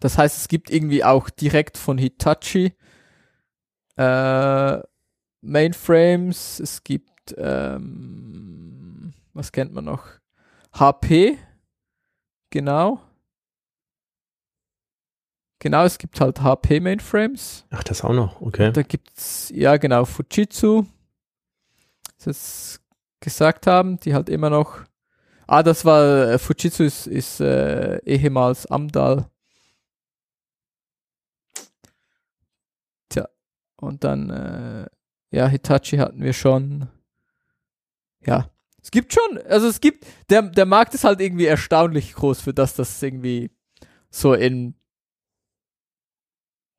Das 0.00 0.18
heißt, 0.18 0.36
es 0.38 0.48
gibt 0.48 0.70
irgendwie 0.70 1.04
auch 1.04 1.30
direkt 1.30 1.78
von 1.78 1.98
Hitachi 1.98 2.74
äh, 3.96 4.78
Mainframes. 5.42 6.60
Es 6.60 6.82
gibt, 6.84 7.34
ähm, 7.38 9.12
was 9.32 9.52
kennt 9.52 9.72
man 9.72 9.84
noch? 9.84 10.06
HP. 10.72 11.38
Genau. 12.50 13.00
Genau, 15.64 15.86
es 15.86 15.96
gibt 15.96 16.20
halt 16.20 16.42
HP 16.42 16.78
Mainframes. 16.78 17.64
Ach, 17.70 17.82
das 17.82 18.04
auch 18.04 18.12
noch, 18.12 18.42
okay. 18.42 18.70
Da 18.70 18.82
gibt's, 18.82 19.50
ja 19.54 19.78
genau, 19.78 20.04
Fujitsu, 20.04 20.84
das 22.22 22.82
gesagt 23.20 23.66
haben, 23.66 23.98
die 24.00 24.12
halt 24.12 24.28
immer 24.28 24.50
noch. 24.50 24.80
Ah, 25.46 25.62
das 25.62 25.86
war 25.86 26.32
äh, 26.32 26.38
Fujitsu 26.38 26.82
ist, 26.82 27.06
ist 27.06 27.40
äh, 27.40 27.96
ehemals 28.04 28.66
Amdal. 28.66 29.30
Tja, 33.08 33.26
und 33.76 34.04
dann 34.04 34.28
äh, 34.28 34.86
ja, 35.30 35.46
Hitachi 35.48 35.96
hatten 35.96 36.22
wir 36.22 36.34
schon. 36.34 36.88
Ja, 38.20 38.50
es 38.82 38.90
gibt 38.90 39.14
schon, 39.14 39.38
also 39.48 39.66
es 39.66 39.80
gibt, 39.80 40.06
der, 40.28 40.42
der 40.42 40.66
Markt 40.66 40.92
ist 40.92 41.04
halt 41.04 41.22
irgendwie 41.22 41.46
erstaunlich 41.46 42.12
groß, 42.12 42.42
für 42.42 42.52
das 42.52 42.74
das 42.74 43.02
irgendwie 43.02 43.50
so 44.10 44.34
in 44.34 44.74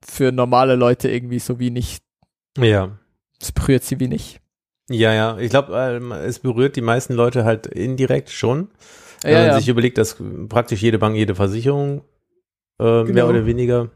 für 0.07 0.31
normale 0.31 0.75
Leute 0.75 1.09
irgendwie 1.09 1.39
so 1.39 1.59
wie 1.59 1.71
nicht. 1.71 2.03
Ja. 2.57 2.97
Es 3.39 3.51
berührt 3.51 3.83
sie 3.83 3.99
wie 3.99 4.07
nicht. 4.07 4.39
Ja, 4.89 5.13
ja. 5.13 5.37
Ich 5.39 5.49
glaube, 5.49 5.75
ähm, 5.75 6.11
es 6.11 6.39
berührt 6.39 6.75
die 6.75 6.81
meisten 6.81 7.13
Leute 7.13 7.43
halt 7.43 7.67
indirekt 7.67 8.29
schon. 8.29 8.69
Wenn 9.23 9.31
Ja, 9.33 9.39
man 9.39 9.47
ja. 9.47 9.59
sich 9.59 9.67
überlegt, 9.67 9.97
dass 9.97 10.17
praktisch 10.49 10.81
jede 10.81 10.99
Bank, 10.99 11.15
jede 11.15 11.35
Versicherung 11.35 12.01
äh, 12.79 12.83
mehr 12.83 13.03
Genau. 13.05 13.29
oder 13.29 13.45
weniger 13.45 13.89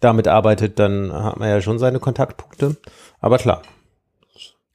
damit 0.00 0.28
arbeitet, 0.28 0.78
dann 0.78 1.12
hat 1.12 1.38
man 1.38 1.48
ja 1.48 1.60
schon 1.60 1.78
seine 1.78 1.98
Kontaktpunkte. 1.98 2.76
Aber 3.20 3.38
klar. 3.38 3.62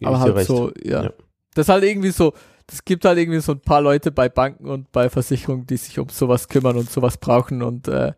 Aber 0.04 0.20
halt 0.20 0.36
recht. 0.36 0.48
so, 0.48 0.72
ja. 0.84 1.04
Ja. 1.04 1.14
Das 1.56 1.66
ist 1.66 1.70
halt 1.70 1.84
irgendwie 1.84 2.12
so, 2.12 2.34
es 2.72 2.84
gibt 2.86 3.06
halt 3.06 3.18
irgendwie 3.18 3.40
so 3.40 3.54
ein 3.54 3.60
paar 3.62 3.82
Leute 3.82 4.12
bei 4.12 4.30
Banken 4.30 4.68
und 4.70 4.92
bei 4.92 5.10
Versicherungen, 5.10 5.66
die 5.68 5.78
sich 5.78 5.98
um 6.00 6.10
sowas 6.10 6.48
kümmern 6.48 6.78
und 6.78 6.90
sowas 6.90 7.18
brauchen 7.18 7.64
und 7.64 7.88
äh, 7.88 8.14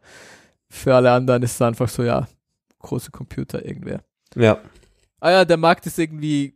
für 0.71 0.95
alle 0.95 1.11
anderen 1.11 1.43
ist 1.43 1.55
es 1.55 1.61
einfach 1.61 1.89
so, 1.89 2.03
ja, 2.03 2.27
große 2.79 3.11
Computer 3.11 3.63
irgendwer. 3.63 4.03
Ja. 4.35 4.59
Ah 5.19 5.31
ja, 5.31 5.45
der 5.45 5.57
Markt 5.57 5.85
ist 5.85 5.99
irgendwie, 5.99 6.55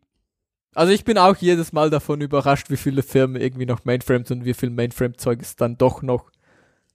also 0.74 0.92
ich 0.92 1.04
bin 1.04 1.18
auch 1.18 1.36
jedes 1.36 1.74
Mal 1.74 1.90
davon 1.90 2.22
überrascht, 2.22 2.70
wie 2.70 2.78
viele 2.78 3.04
Firmen 3.04 3.40
irgendwie 3.40 3.66
noch 3.66 3.86
Mainframes 3.86 4.32
und 4.32 4.46
wie 4.46 4.54
viel 4.54 4.70
Mainframe-Zeug 4.70 5.42
es 5.42 5.56
dann 5.56 5.78
doch 5.78 6.02
noch 6.02 6.32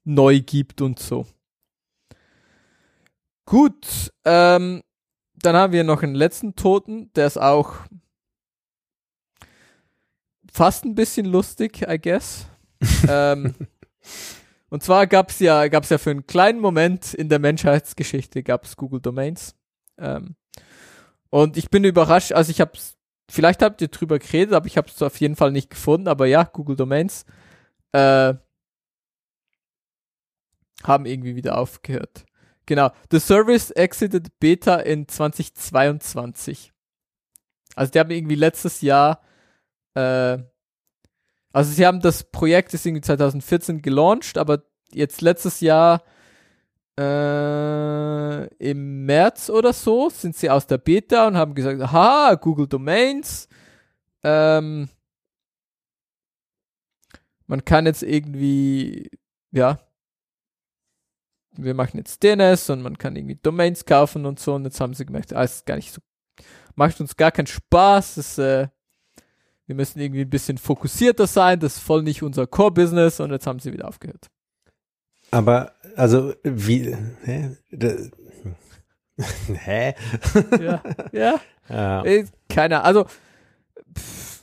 neu 0.05 0.41
gibt 0.41 0.81
und 0.81 0.99
so. 0.99 1.27
Gut, 3.45 4.13
ähm, 4.25 4.83
dann 5.35 5.57
haben 5.57 5.73
wir 5.73 5.85
noch 5.85 6.03
einen 6.03 6.15
letzten 6.15 6.57
Toten, 6.57 7.13
der 7.15 7.27
ist 7.27 7.39
auch 7.39 7.75
fast 10.53 10.85
ein 10.85 10.95
bisschen 10.95 11.27
lustig, 11.27 11.83
I 11.89 11.99
guess. 12.01 12.47
ähm, 13.09 13.55
und 14.71 14.83
zwar 14.83 15.07
gab's 15.07 15.41
ja, 15.41 15.69
gab's 15.69 15.91
ja 15.91 15.99
für 15.99 16.11
einen 16.11 16.27
kleinen 16.27 16.61
Moment 16.61 17.13
in 17.13 17.29
der 17.29 17.39
Menschheitsgeschichte 17.39 18.43
gab's 18.43 18.77
Google 18.77 19.01
Domains. 19.01 19.55
Ähm, 19.99 20.37
und 21.29 21.57
ich 21.57 21.71
bin 21.71 21.85
überrascht, 21.85 22.33
also 22.33 22.51
ich 22.51 22.61
hab's, 22.61 22.97
vielleicht 23.31 23.63
habt 23.63 23.83
ihr 23.83 23.89
drüber 23.89 24.19
geredet, 24.19 24.55
aber 24.55 24.67
ich 24.67 24.77
habe 24.77 24.89
es 24.89 25.03
auf 25.03 25.21
jeden 25.21 25.37
Fall 25.37 25.53
nicht 25.53 25.71
gefunden, 25.71 26.09
aber 26.09 26.27
ja, 26.27 26.45
Google 26.45 26.77
Domains 26.77 27.25
äh, 27.93 28.35
haben 30.83 31.07
irgendwie 31.07 31.37
wieder 31.37 31.59
aufgehört. 31.59 32.25
Genau. 32.67 32.93
The 33.11 33.19
service 33.19 33.71
exited 33.73 34.39
Beta 34.39 34.77
in 34.77 35.09
2022. 35.09 36.73
Also 37.75 37.93
die 37.93 37.99
haben 37.99 38.11
irgendwie 38.11 38.37
letztes 38.37 38.81
Jahr, 38.81 39.23
äh, 39.95 40.39
also 41.53 41.73
sie 41.73 41.87
haben 41.87 42.01
das 42.01 42.25
Projekt 42.25 42.75
ist 42.75 42.87
irgendwie 42.87 43.03
2014 43.03 43.83
gelauncht, 43.83 44.39
aber 44.39 44.63
jetzt 44.93 45.21
letztes 45.21 45.61
Jahr 45.61 46.03
äh, 46.99 48.47
im 48.57 49.07
März 49.07 49.51
oder 49.51 49.73
so 49.73 50.11
sind 50.11 50.37
sie 50.37 50.51
aus 50.51 50.67
der 50.67 50.79
Beta 50.79 51.27
und 51.27 51.37
haben 51.37 51.55
gesagt, 51.55 51.81
aha, 51.81 52.35
Google 52.35 52.67
Domains, 52.67 53.49
ähm, 54.23 54.89
man 57.47 57.65
kann 57.65 57.87
jetzt 57.87 58.03
irgendwie, 58.03 59.11
ja, 59.51 59.79
wir 61.57 61.75
machen 61.75 61.99
jetzt 61.99 62.23
DNS 62.23 62.71
und 62.71 62.83
man 62.83 62.97
kann 62.97 63.17
irgendwie 63.17 63.37
Domains 63.37 63.85
kaufen 63.85 64.25
und 64.27 64.39
so 64.39 64.55
und 64.55 64.65
jetzt 64.65 64.81
haben 64.81 64.95
sie 64.95 65.07
gemerkt, 65.07 65.33
ah, 65.33 65.47
gar 65.67 65.77
nicht 65.77 65.93
so, 65.93 66.01
macht 66.75 67.01
uns 67.01 67.17
gar 67.17 67.33
keinen 67.33 67.49
Spaß, 67.49 68.17
das, 68.17 68.39
äh, 68.39 68.69
wir 69.71 69.77
müssen 69.77 70.01
irgendwie 70.01 70.23
ein 70.23 70.31
bisschen 70.31 70.59
fokussierter 70.59 71.29
sein, 71.29 71.61
das 71.61 71.77
ist 71.77 71.83
voll 71.85 72.03
nicht 72.03 72.25
unser 72.25 72.45
Core-Business 72.45 73.21
und 73.21 73.31
jetzt 73.31 73.47
haben 73.47 73.61
sie 73.61 73.73
wieder 73.73 73.87
aufgehört. 73.87 74.27
Aber, 75.31 75.71
also, 75.95 76.35
wie, 76.43 76.93
hä? 77.23 77.57
Da, 77.71 77.93
hä? 79.55 79.95
Ja, 80.61 80.83
ja. 81.13 81.41
Ja. 81.69 82.03
Äh, 82.03 82.25
Keine 82.49 82.83
also 82.83 83.05
pff, 83.97 84.43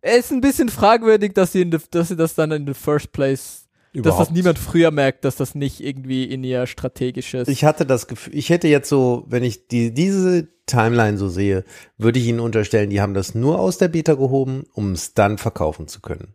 es 0.00 0.24
ist 0.24 0.32
ein 0.32 0.40
bisschen 0.40 0.70
fragwürdig, 0.70 1.34
dass 1.34 1.52
sie, 1.52 1.62
in 1.62 1.70
the, 1.70 1.78
dass 1.92 2.08
sie 2.08 2.16
das 2.16 2.34
dann 2.34 2.50
in 2.50 2.66
the 2.66 2.74
first 2.74 3.12
place, 3.12 3.65
dass 4.02 4.12
das 4.12 4.28
Überhaupt. 4.28 4.32
niemand 4.32 4.58
früher 4.58 4.90
merkt, 4.90 5.24
dass 5.24 5.36
das 5.36 5.54
nicht 5.54 5.80
irgendwie 5.80 6.24
in 6.24 6.44
ihr 6.44 6.66
strategisches. 6.66 7.48
Ich 7.48 7.64
hatte 7.64 7.86
das 7.86 8.06
Gefühl, 8.06 8.34
ich 8.34 8.50
hätte 8.50 8.68
jetzt 8.68 8.88
so, 8.88 9.24
wenn 9.28 9.42
ich 9.42 9.68
die, 9.68 9.92
diese 9.92 10.48
Timeline 10.66 11.16
so 11.16 11.28
sehe, 11.28 11.64
würde 11.96 12.18
ich 12.18 12.26
ihnen 12.26 12.40
unterstellen, 12.40 12.90
die 12.90 13.00
haben 13.00 13.14
das 13.14 13.34
nur 13.34 13.58
aus 13.58 13.78
der 13.78 13.88
Beta 13.88 14.14
gehoben, 14.14 14.64
um 14.74 14.92
es 14.92 15.14
dann 15.14 15.38
verkaufen 15.38 15.88
zu 15.88 16.00
können. 16.00 16.34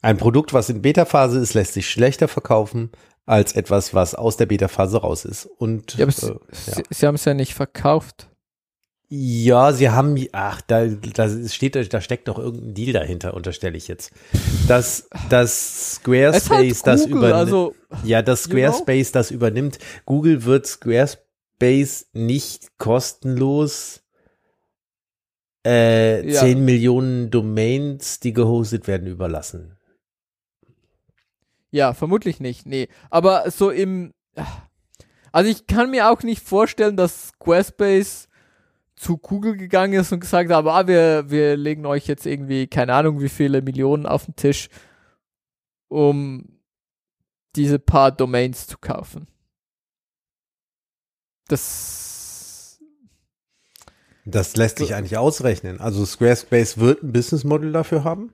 Ein 0.00 0.16
Produkt, 0.18 0.52
was 0.52 0.68
in 0.68 0.82
Beta-Phase 0.82 1.38
ist, 1.38 1.54
lässt 1.54 1.74
sich 1.74 1.88
schlechter 1.88 2.28
verkaufen 2.28 2.90
als 3.26 3.52
etwas, 3.52 3.94
was 3.94 4.14
aus 4.14 4.36
der 4.36 4.46
Beta-Phase 4.46 4.98
raus 4.98 5.24
ist. 5.24 5.46
Und 5.46 5.94
ja, 5.94 6.04
aber 6.04 6.12
äh, 6.12 6.14
sie, 6.14 6.70
ja. 6.70 6.76
sie, 6.76 6.82
sie 6.90 7.06
haben 7.06 7.14
es 7.14 7.24
ja 7.24 7.34
nicht 7.34 7.54
verkauft. 7.54 8.28
Ja, 9.16 9.72
sie 9.72 9.90
haben, 9.90 10.16
ach, 10.32 10.60
da, 10.62 10.86
da 10.86 11.28
steht, 11.48 11.92
da 11.92 12.00
steckt 12.00 12.26
doch 12.26 12.36
irgendein 12.36 12.74
Deal 12.74 12.92
dahinter, 12.92 13.34
unterstelle 13.34 13.76
ich 13.76 13.86
jetzt. 13.86 14.10
Dass, 14.66 15.08
dass 15.30 15.52
Es 15.52 15.98
ist 15.98 16.50
halt 16.50 16.74
Squarespace 16.74 16.82
das 16.82 17.06
übernimmt. 17.06 17.32
also 17.34 17.74
ja, 18.02 18.22
dass? 18.22 18.42
Squarespace 18.44 19.12
das 19.12 19.30
übernimmt. 19.30 19.78
Google 20.04 20.44
wird 20.44 20.66
Squarespace 20.66 22.08
nicht 22.12 22.76
kostenlos 22.78 24.02
äh, 25.64 26.28
Ja. 26.28 26.40
10 26.40 26.64
Millionen 26.64 27.30
Domains, 27.30 28.18
die 28.18 28.32
gehostet 28.32 28.88
werden, 28.88 29.06
überlassen. 29.06 29.76
Ja, 31.70 31.94
vermutlich 31.94 32.40
nicht, 32.40 32.66
nee. 32.66 32.88
Aber 33.10 33.48
so 33.50 33.70
im. 33.70 34.12
Also 35.30 35.50
ich 35.50 35.66
kann 35.68 35.90
mir 35.90 36.10
auch 36.10 36.22
nicht 36.22 36.42
vorstellen, 36.42 36.96
dass 36.96 37.28
Squarespace 37.28 38.28
zu 39.04 39.18
Google 39.18 39.58
gegangen 39.58 39.92
ist 39.92 40.12
und 40.12 40.20
gesagt 40.20 40.50
hat, 40.50 40.66
ah, 40.66 40.86
wir, 40.86 41.28
wir 41.28 41.58
legen 41.58 41.84
euch 41.84 42.06
jetzt 42.06 42.24
irgendwie, 42.24 42.66
keine 42.66 42.94
Ahnung, 42.94 43.20
wie 43.20 43.28
viele 43.28 43.60
Millionen 43.60 44.06
auf 44.06 44.24
den 44.24 44.34
Tisch, 44.34 44.70
um 45.88 46.58
diese 47.54 47.78
paar 47.78 48.12
Domains 48.12 48.66
zu 48.66 48.78
kaufen. 48.78 49.26
Das. 51.48 52.80
Das 54.24 54.56
lässt 54.56 54.78
sich 54.78 54.94
eigentlich 54.94 55.18
ausrechnen. 55.18 55.80
Also 55.80 56.06
Squarespace 56.06 56.78
wird 56.78 57.02
ein 57.02 57.12
Business 57.12 57.44
Model 57.44 57.72
dafür 57.72 58.04
haben 58.04 58.32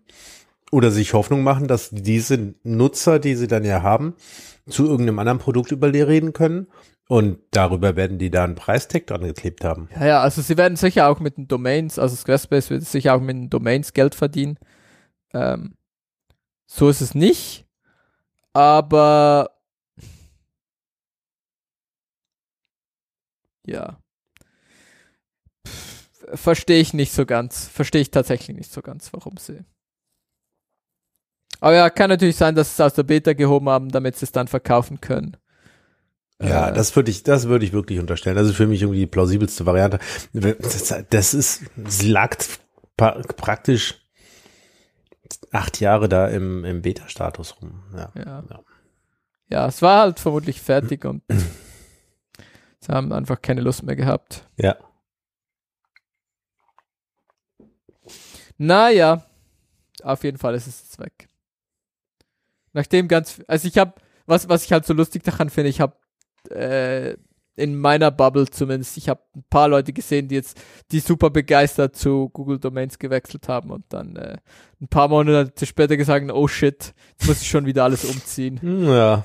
oder 0.70 0.92
sich 0.92 1.14
Hoffnung 1.14 1.42
machen, 1.42 1.66
dass 1.66 1.90
diese 1.90 2.54
Nutzer, 2.62 3.18
die 3.18 3.34
sie 3.34 3.48
dann 3.48 3.64
ja 3.64 3.82
haben, 3.82 4.14
zu 4.68 4.84
irgendeinem 4.84 5.18
anderen 5.18 5.40
Produkt 5.40 5.72
überreden 5.72 6.32
können 6.32 6.68
und 7.10 7.40
darüber 7.50 7.96
werden 7.96 8.18
die 8.18 8.30
da 8.30 8.44
einen 8.44 8.54
Preistag 8.54 9.08
dran 9.08 9.22
geklebt 9.22 9.64
haben. 9.64 9.88
Ja, 9.96 10.06
ja, 10.06 10.20
also 10.20 10.42
sie 10.42 10.56
werden 10.56 10.76
sicher 10.76 11.08
auch 11.08 11.18
mit 11.18 11.38
den 11.38 11.48
Domains, 11.48 11.98
also 11.98 12.14
Squarespace 12.14 12.70
wird 12.70 12.84
sicher 12.84 13.16
auch 13.16 13.20
mit 13.20 13.34
den 13.34 13.50
Domains 13.50 13.94
Geld 13.94 14.14
verdienen. 14.14 14.60
Ähm, 15.34 15.74
so 16.66 16.88
ist 16.88 17.00
es 17.00 17.16
nicht. 17.16 17.66
Aber 18.52 19.50
ja. 23.66 23.98
Verstehe 26.34 26.80
ich 26.80 26.94
nicht 26.94 27.12
so 27.12 27.26
ganz. 27.26 27.66
Verstehe 27.66 28.02
ich 28.02 28.12
tatsächlich 28.12 28.56
nicht 28.56 28.70
so 28.70 28.82
ganz, 28.82 29.12
warum 29.12 29.36
sie. 29.36 29.64
Aber 31.58 31.74
ja, 31.74 31.90
kann 31.90 32.08
natürlich 32.08 32.36
sein, 32.36 32.54
dass 32.54 32.68
sie 32.68 32.80
es 32.80 32.86
aus 32.86 32.94
der 32.94 33.02
Beta 33.02 33.32
gehoben 33.32 33.68
haben, 33.68 33.88
damit 33.88 34.14
sie 34.14 34.26
es 34.26 34.30
dann 34.30 34.46
verkaufen 34.46 35.00
können. 35.00 35.36
Ja, 36.40 36.70
Äh, 36.70 36.72
das 36.72 36.94
würde 36.96 37.10
ich, 37.10 37.22
das 37.22 37.48
würde 37.48 37.64
ich 37.64 37.72
wirklich 37.72 37.98
unterstellen. 37.98 38.36
Das 38.36 38.46
ist 38.48 38.56
für 38.56 38.66
mich 38.66 38.82
irgendwie 38.82 39.00
die 39.00 39.06
plausibelste 39.06 39.66
Variante. 39.66 39.98
Das, 40.32 40.94
das 41.10 41.34
ist, 41.34 41.62
es 41.84 42.02
lag 42.02 42.36
praktisch 42.96 44.06
acht 45.52 45.80
Jahre 45.80 46.08
da 46.08 46.28
im, 46.28 46.64
im 46.64 46.82
Beta-Status 46.82 47.60
rum. 47.60 47.82
Ja. 47.94 48.12
Ja. 48.14 48.44
Ja. 48.48 48.60
ja, 49.48 49.66
es 49.66 49.82
war 49.82 50.00
halt 50.00 50.20
vermutlich 50.20 50.60
fertig 50.60 51.04
und 51.04 51.22
sie 52.80 52.92
haben 52.92 53.12
einfach 53.12 53.40
keine 53.40 53.60
Lust 53.60 53.82
mehr 53.82 53.96
gehabt. 53.96 54.46
Ja. 54.56 54.76
Naja, 58.58 59.24
auf 60.02 60.24
jeden 60.24 60.38
Fall 60.38 60.54
ist 60.54 60.66
es 60.66 60.80
jetzt 60.82 60.98
weg. 60.98 61.28
Nachdem 62.72 63.08
ganz, 63.08 63.40
also 63.46 63.66
ich 63.66 63.78
habe, 63.78 63.94
was, 64.26 64.48
was 64.48 64.64
ich 64.64 64.72
halt 64.72 64.84
so 64.86 64.92
lustig 64.94 65.22
daran 65.24 65.50
finde, 65.50 65.70
ich 65.70 65.80
habe 65.80 65.96
äh, 66.50 67.14
in 67.56 67.76
meiner 67.78 68.10
Bubble 68.10 68.48
zumindest, 68.48 68.96
ich 68.96 69.08
habe 69.08 69.20
ein 69.36 69.44
paar 69.50 69.68
Leute 69.68 69.92
gesehen, 69.92 70.28
die 70.28 70.36
jetzt, 70.36 70.58
die 70.92 71.00
super 71.00 71.28
begeistert 71.30 71.94
zu 71.94 72.30
Google 72.30 72.58
Domains 72.58 72.98
gewechselt 72.98 73.48
haben 73.48 73.70
und 73.70 73.84
dann 73.90 74.16
äh, 74.16 74.36
ein 74.80 74.88
paar 74.88 75.08
Monate 75.08 75.66
später 75.66 75.96
gesagt, 75.96 76.30
oh 76.32 76.48
shit, 76.48 76.94
jetzt 77.18 77.28
muss 77.28 77.42
ich 77.42 77.48
schon 77.48 77.66
wieder 77.66 77.84
alles 77.84 78.04
umziehen. 78.04 78.58
Hm, 78.62 78.84
Ja. 78.88 79.24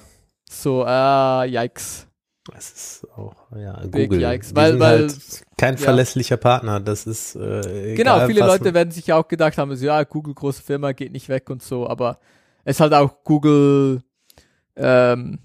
So, 0.50 0.86
ah, 0.86 1.44
yikes. 1.46 2.08
Das 2.54 2.70
ist 2.72 3.08
auch, 3.18 3.36
ja, 3.58 3.80
Big 3.88 4.10
Google. 4.10 4.22
Yikes, 4.22 4.54
weil- 4.56 4.80
weil- 4.80 5.08
halt 5.08 5.44
kein 5.58 5.76
ja. 5.76 5.82
verlässlicher 5.82 6.38
Partner. 6.38 6.80
Das 6.80 7.08
ist, 7.08 7.36
äh, 7.36 7.96
Genau, 7.96 8.18
egal, 8.18 8.28
viele 8.28 8.42
was 8.42 8.48
Leute 8.60 8.74
werden 8.74 8.92
sich 8.92 9.12
auch 9.14 9.28
gedacht 9.28 9.58
haben, 9.58 9.76
so, 9.76 9.86
ja, 9.86 10.04
Google 10.04 10.36
große 10.36 10.62
Firma 10.62 10.92
geht 10.92 11.12
nicht 11.14 11.30
weg 11.30 11.50
und 11.50 11.64
so, 11.64 11.88
aber 11.90 12.20
es 12.64 12.76
ist 12.76 12.80
halt 12.82 12.94
auch 12.94 13.24
Google, 13.24 14.02
ähm, 14.76 15.40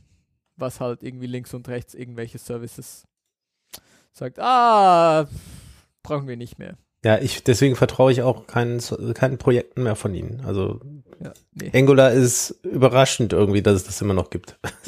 was 0.61 0.81
halt 0.81 1.03
irgendwie 1.03 1.27
links 1.27 1.55
und 1.55 1.69
rechts 1.69 1.95
irgendwelche 1.95 2.39
Services 2.39 3.05
sagt, 4.13 4.39
ah, 4.39 5.27
brauchen 6.03 6.29
wir 6.29 6.37
nicht 6.37 6.59
mehr. 6.59 6.77
Ja, 7.05 7.19
ich, 7.19 7.43
deswegen 7.43 7.77
vertraue 7.77 8.13
ich 8.13 8.23
auch 8.23 8.47
keinen, 8.47 8.81
keinen 9.15 9.39
Projekten 9.39 9.83
mehr 9.85 9.97
von 9.97 10.15
ihnen. 10.15 10.43
Also, 10.45 10.81
Ja, 11.19 11.33
nee. 11.53 11.71
Angular 11.75 12.13
ist 12.13 12.51
überraschend 12.63 13.33
irgendwie, 13.33 13.63
dass 13.63 13.77
es 13.77 13.85
das 13.85 14.01
immer 14.03 14.15
noch 14.15 14.31
gibt. 14.31 14.59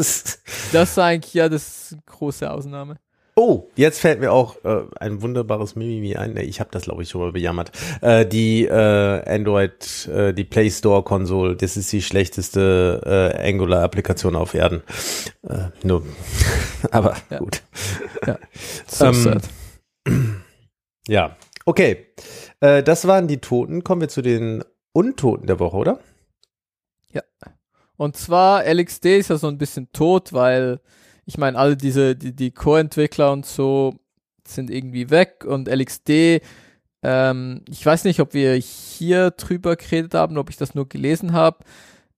Das 0.73 0.91
ist 0.91 0.99
eigentlich, 0.99 1.35
ja, 1.35 1.49
das 1.49 1.85
ist 1.85 1.93
eine 1.93 2.03
große 2.07 2.51
Ausnahme. 2.51 2.97
Oh, 3.35 3.71
jetzt 3.77 4.01
fällt 4.01 4.21
mir 4.21 4.31
auch 4.31 4.63
äh, 4.65 4.83
ein 5.01 5.23
wunderbares 5.23 5.75
Mimimi 5.75 6.17
ein. 6.17 6.35
Nee, 6.35 6.43
ich 6.43 6.61
habe 6.61 6.69
das, 6.71 6.83
glaube 6.83 7.03
ich, 7.03 7.09
schon 7.09 7.23
mal 7.23 7.33
bejammert. 7.33 7.73
Äh, 8.03 8.27
die 8.27 8.67
äh, 8.67 8.71
Android, 9.27 10.07
äh, 10.09 10.35
die 10.35 10.45
Play 10.45 10.71
Store 10.71 11.03
Konsole, 11.03 11.57
das 11.57 11.79
ist 11.79 11.91
die 11.93 12.03
schlechteste 12.03 13.01
äh, 13.41 13.49
Angular-Applikation 13.49 14.37
auf 14.37 14.53
Erden. 14.53 14.83
Äh, 15.49 15.69
nur, 15.83 16.03
aber 16.91 17.17
Ja. 17.31 17.39
gut. 17.39 17.63
So 18.87 19.07
Ähm. 19.07 19.41
Ja, 21.09 21.37
okay. 21.65 22.07
Äh, 22.61 22.83
das 22.85 23.09
waren 23.09 23.27
die 23.27 23.39
Toten. 23.39 23.83
Kommen 23.83 24.03
wir 24.03 24.09
zu 24.09 24.23
den 24.23 24.63
Untoten 24.93 25.47
der 25.47 25.59
Woche, 25.59 25.77
oder? 25.77 25.99
Und 27.97 28.17
zwar 28.17 28.65
LXD 28.65 29.19
ist 29.19 29.29
ja 29.31 29.37
so 29.37 29.47
ein 29.49 29.59
bisschen 29.59 29.93
tot, 29.93 30.33
weil 30.33 30.81
ich 31.25 31.39
meine, 31.39 31.59
alle 31.59 31.77
diese, 31.77 32.17
die, 32.17 32.35
die 32.35 32.51
Core-Entwickler 32.51 33.33
und 33.33 33.47
so 33.47 33.95
sind 34.47 34.71
irgendwie 34.71 35.11
weg 35.11 35.45
und 35.47 35.69
LXD, 35.69 36.41
ähm, 37.03 37.65
ich 37.69 37.85
weiß 37.85 38.05
nicht, 38.05 38.21
ob 38.21 38.35
wir 38.35 38.55
hier 38.55 39.31
drüber 39.31 39.77
geredet 39.77 40.15
haben, 40.15 40.39
ob 40.39 40.51
ich 40.51 40.57
das 40.57 40.75
nur 40.75 40.89
gelesen 40.89 41.33
habe. 41.33 41.65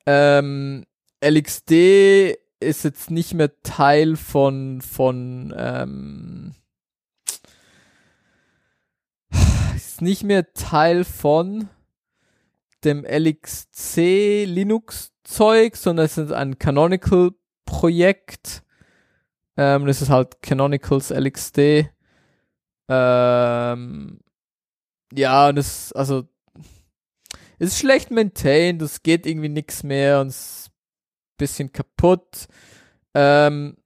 Ähm, 0.07 0.85
LXD 1.23 2.37
ist 2.61 2.85
jetzt 2.85 3.11
nicht 3.11 3.35
mehr 3.35 3.51
Teil 3.63 4.17
von, 4.17 4.81
von, 4.81 5.55
ähm, 5.57 6.55
ist 9.75 10.03
nicht 10.03 10.25
mehr 10.25 10.53
Teil 10.53 11.05
von 11.05 11.69
dem 12.85 13.05
LXC 13.05 14.45
Linux 14.45 15.13
Zeug, 15.25 15.77
sondern 15.77 16.05
es 16.07 16.19
ist 16.19 16.33
ein 16.33 16.59
Canonical 16.59 17.31
Projekt. 17.65 18.64
Ähm, 19.57 19.87
das 19.87 20.03
ist 20.03 20.11
halt 20.11 20.43
Canonicals 20.43 21.11
LXD. 21.11 21.89
Ähm, 22.89 24.21
ja, 25.13 25.49
und 25.49 25.59
es, 25.59 25.93
also, 25.93 26.25
es 27.59 27.69
ist 27.69 27.79
schlecht 27.79 28.11
maintained, 28.11 28.83
es 28.83 29.03
geht 29.03 29.27
irgendwie 29.27 29.49
nichts 29.49 29.83
mehr 29.83 30.21
und 30.21 30.29
es 30.29 30.37
ist 30.37 30.69
ein 30.69 31.37
bisschen 31.39 31.73
kaputt. 31.73 32.49
Ähm, 33.15 33.77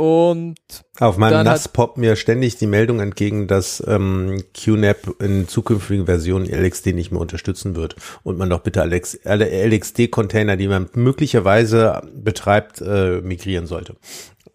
und 0.00 0.56
Auf 0.98 1.18
meinem 1.18 1.44
NAS 1.44 1.68
poppt 1.68 1.98
mir 1.98 2.16
ständig 2.16 2.56
die 2.56 2.66
Meldung 2.66 3.00
entgegen, 3.00 3.46
dass 3.46 3.84
ähm, 3.86 4.42
QNAP 4.54 5.20
in 5.20 5.46
zukünftigen 5.46 6.06
Versionen 6.06 6.46
LXD 6.46 6.94
nicht 6.94 7.10
mehr 7.10 7.20
unterstützen 7.20 7.76
wird 7.76 7.96
und 8.22 8.38
man 8.38 8.48
doch 8.48 8.60
bitte 8.60 8.80
Alex, 8.80 9.18
alle 9.26 9.50
LXD-Container, 9.50 10.56
die 10.56 10.68
man 10.68 10.88
möglicherweise 10.94 12.00
betreibt, 12.14 12.80
äh, 12.80 13.20
migrieren 13.20 13.66
sollte. 13.66 13.96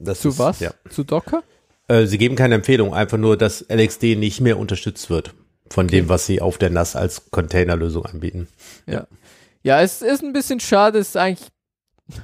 Das 0.05 0.21
zu 0.21 0.29
ist, 0.29 0.39
was? 0.39 0.59
Ja. 0.59 0.71
Zu 0.89 1.03
Docker? 1.03 1.43
Äh, 1.87 2.05
sie 2.05 2.17
geben 2.17 2.35
keine 2.35 2.55
Empfehlung, 2.55 2.93
einfach 2.93 3.17
nur, 3.17 3.37
dass 3.37 3.65
LXD 3.69 4.15
nicht 4.15 4.41
mehr 4.41 4.57
unterstützt 4.57 5.09
wird 5.09 5.33
von 5.69 5.87
dem, 5.87 6.09
was 6.09 6.25
sie 6.25 6.41
auf 6.41 6.57
der 6.57 6.69
NAS 6.69 6.95
als 6.95 7.31
Containerlösung 7.31 8.05
anbieten. 8.05 8.47
Ja. 8.85 9.07
Ja, 9.63 9.81
es 9.81 10.03
ist 10.03 10.23
ein 10.23 10.31
bisschen 10.31 10.59
schade, 10.59 10.99
es 10.99 11.09
ist 11.09 11.17
eigentlich 11.17 11.49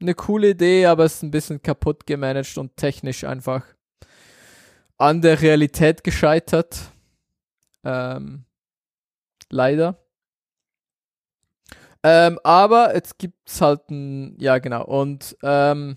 eine 0.00 0.14
coole 0.14 0.50
Idee, 0.50 0.86
aber 0.86 1.04
es 1.04 1.14
ist 1.14 1.22
ein 1.22 1.30
bisschen 1.30 1.62
kaputt 1.62 2.06
gemanagt 2.06 2.58
und 2.58 2.76
technisch 2.76 3.24
einfach 3.24 3.64
an 4.98 5.22
der 5.22 5.40
Realität 5.40 6.02
gescheitert. 6.02 6.90
Ähm, 7.84 8.44
leider. 9.50 9.98
Ähm, 12.02 12.38
aber 12.42 12.94
jetzt 12.94 13.18
gibt's 13.18 13.60
halt 13.60 13.88
ein, 13.90 14.36
ja 14.40 14.58
genau, 14.58 14.84
und 14.84 15.36
ähm, 15.42 15.96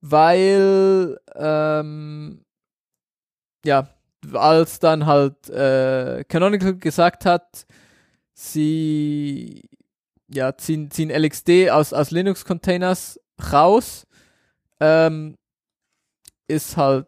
weil, 0.00 1.18
ähm, 1.34 2.44
ja, 3.64 3.88
als 4.32 4.78
dann 4.78 5.06
halt 5.06 5.48
äh, 5.50 6.24
Canonical 6.24 6.76
gesagt 6.76 7.24
hat, 7.24 7.66
sie 8.34 9.68
ja, 10.28 10.56
ziehen, 10.56 10.90
ziehen 10.90 11.10
LXD 11.10 11.70
aus, 11.70 11.92
aus 11.92 12.10
Linux-Containers 12.10 13.20
raus, 13.52 14.06
ähm, 14.78 15.36
ist 16.46 16.76
halt 16.76 17.06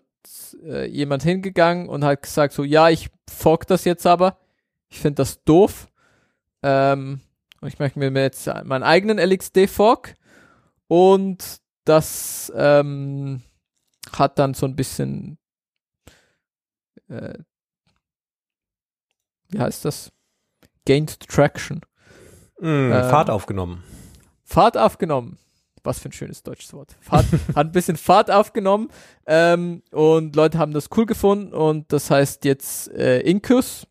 äh, 0.65 0.87
jemand 0.87 1.23
hingegangen 1.23 1.89
und 1.89 2.05
hat 2.05 2.23
gesagt 2.23 2.53
so, 2.53 2.65
ja, 2.65 2.91
ich 2.91 3.11
fork 3.29 3.67
das 3.67 3.85
jetzt 3.85 4.07
aber, 4.07 4.39
ich 4.89 5.01
finde 5.01 5.17
das 5.17 5.43
doof, 5.45 5.89
ähm, 6.63 7.21
und 7.61 7.69
ich 7.69 7.79
möchte 7.79 7.99
mir 7.99 8.23
jetzt 8.23 8.47
meinen 8.65 8.83
eigenen 8.83 9.19
LXD-Fork 9.19 10.17
und 10.89 11.62
das 11.85 12.53
ähm, 12.55 13.43
hat 14.13 14.39
dann 14.39 14.55
so 14.55 14.67
ein 14.67 14.77
bisschen 14.77 15.39
äh, 17.09 17.39
wie 19.53 19.61
heißt 19.61 19.85
das? 19.85 20.11
Gained 20.85 21.21
Traction. 21.29 21.81
Mm, 22.59 22.67
Ähm, 22.67 22.93
Fahrt 22.93 23.31
aufgenommen. 23.31 23.85
Fahrt 24.45 24.77
aufgenommen. 24.77 25.39
Was 25.85 25.99
für 25.99 26.09
ein 26.09 26.13
schönes 26.13 26.43
deutsches 26.43 26.73
Wort. 26.75 26.97
Fahrt, 27.01 27.27
hat 27.57 27.67
ein 27.67 27.73
bisschen 27.73 27.97
Fahrt 27.97 28.31
aufgenommen 28.31 28.89
ähm, 29.27 29.83
und 29.91 30.37
Leute 30.37 30.59
haben 30.59 30.73
das 30.73 30.89
cool 30.97 31.07
gefunden 31.07 31.53
und 31.53 31.93
das 31.93 32.09
heißt 32.11 32.45
jetzt 32.45 32.89
äh, 32.93 33.21
Incus, 33.21 33.87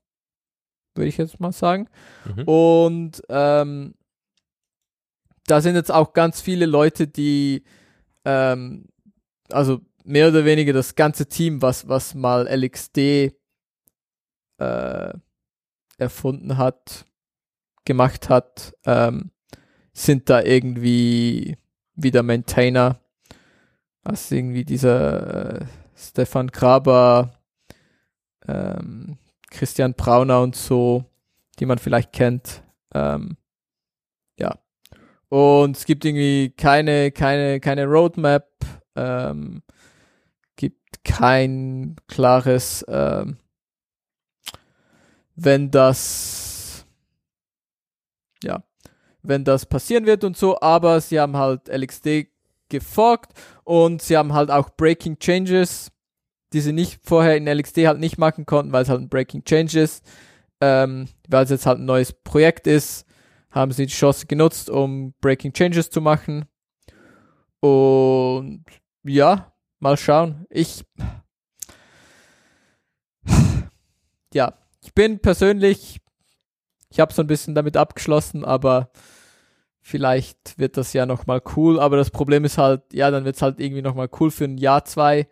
würde 0.95 1.09
ich 1.09 1.17
jetzt 1.17 1.39
mal 1.41 1.51
sagen. 1.51 1.89
Mhm. 2.25 2.43
Und 2.45 3.21
ähm, 3.27 3.95
da 5.47 5.59
sind 5.59 5.75
jetzt 5.75 5.91
auch 5.91 6.13
ganz 6.13 6.39
viele 6.39 6.65
Leute, 6.65 7.07
die 7.07 7.65
ähm, 8.25 8.85
also 9.49 9.81
mehr 10.03 10.29
oder 10.29 10.45
weniger 10.45 10.73
das 10.73 10.95
ganze 10.95 11.27
Team, 11.27 11.61
was, 11.61 11.87
was 11.87 12.13
mal 12.15 12.47
LXD 12.47 13.33
äh, 14.57 15.13
erfunden 15.97 16.57
hat, 16.57 17.05
gemacht 17.85 18.29
hat, 18.29 18.73
ähm, 18.85 19.31
sind 19.93 20.29
da 20.29 20.41
irgendwie 20.41 21.57
wieder 21.95 22.23
Maintainer. 22.23 22.99
Was 24.03 24.31
irgendwie 24.31 24.65
dieser 24.65 25.61
äh, 25.61 25.65
Stefan 25.95 26.47
Graber, 26.47 27.33
ähm, 28.47 29.19
Christian 29.51 29.93
Brauner 29.93 30.41
und 30.41 30.55
so, 30.55 31.05
die 31.59 31.65
man 31.65 31.77
vielleicht 31.77 32.11
kennt. 32.11 32.63
Ähm. 32.93 33.37
Und 35.31 35.77
es 35.77 35.85
gibt 35.85 36.03
irgendwie 36.03 36.49
keine, 36.57 37.09
keine, 37.09 37.61
keine 37.61 37.85
Roadmap, 37.85 38.49
ähm, 38.97 39.63
gibt 40.57 41.05
kein 41.05 41.95
klares, 42.07 42.83
ähm, 42.89 43.37
wenn 45.35 45.71
das, 45.71 46.85
ja, 48.43 48.61
wenn 49.21 49.45
das 49.45 49.65
passieren 49.65 50.05
wird 50.05 50.25
und 50.25 50.35
so, 50.35 50.59
aber 50.59 50.99
sie 50.99 51.17
haben 51.17 51.37
halt 51.37 51.69
LXD 51.69 52.27
geforkt 52.67 53.31
und 53.63 54.01
sie 54.01 54.17
haben 54.17 54.33
halt 54.33 54.51
auch 54.51 54.71
Breaking 54.71 55.17
Changes, 55.17 55.93
die 56.51 56.59
sie 56.59 56.73
nicht 56.73 56.99
vorher 57.05 57.37
in 57.37 57.47
LXD 57.47 57.87
halt 57.87 58.01
nicht 58.01 58.17
machen 58.17 58.45
konnten, 58.45 58.73
weil 58.73 58.83
es 58.83 58.89
halt 58.89 58.99
ein 58.99 59.07
Breaking 59.07 59.45
Change 59.45 59.79
ist, 59.79 60.05
ähm, 60.59 61.07
weil 61.29 61.45
es 61.45 61.51
jetzt 61.51 61.65
halt 61.65 61.79
ein 61.79 61.85
neues 61.85 62.11
Projekt 62.11 62.67
ist, 62.67 63.05
haben 63.51 63.71
sie 63.71 63.85
die 63.85 63.93
Chance 63.93 64.25
genutzt, 64.27 64.69
um 64.69 65.13
Breaking 65.21 65.53
Changes 65.53 65.89
zu 65.89 66.01
machen. 66.01 66.45
Und 67.59 68.65
ja, 69.03 69.53
mal 69.79 69.97
schauen. 69.97 70.45
Ich 70.49 70.83
ja, 74.33 74.53
ich 74.81 74.93
bin 74.93 75.19
persönlich, 75.19 75.99
ich 76.89 76.99
habe 76.99 77.13
so 77.13 77.21
ein 77.21 77.27
bisschen 77.27 77.55
damit 77.55 77.77
abgeschlossen, 77.77 78.43
aber 78.45 78.91
vielleicht 79.81 80.57
wird 80.57 80.77
das 80.77 80.93
ja 80.93 81.05
nochmal 81.05 81.41
cool. 81.55 81.79
Aber 81.79 81.97
das 81.97 82.11
Problem 82.11 82.45
ist 82.45 82.57
halt, 82.57 82.93
ja, 82.93 83.11
dann 83.11 83.25
wird 83.25 83.35
es 83.35 83.41
halt 83.41 83.59
irgendwie 83.59 83.81
nochmal 83.81 84.09
cool 84.19 84.31
für 84.31 84.45
ein 84.45 84.57
Jahr, 84.57 84.85
zwei, 84.85 85.27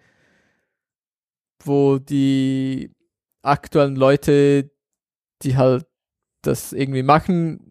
wo 1.63 1.97
die 1.99 2.95
aktuellen 3.41 3.95
Leute, 3.95 4.71
die 5.43 5.57
halt 5.57 5.85
das 6.41 6.73
irgendwie 6.73 7.03
machen, 7.03 7.68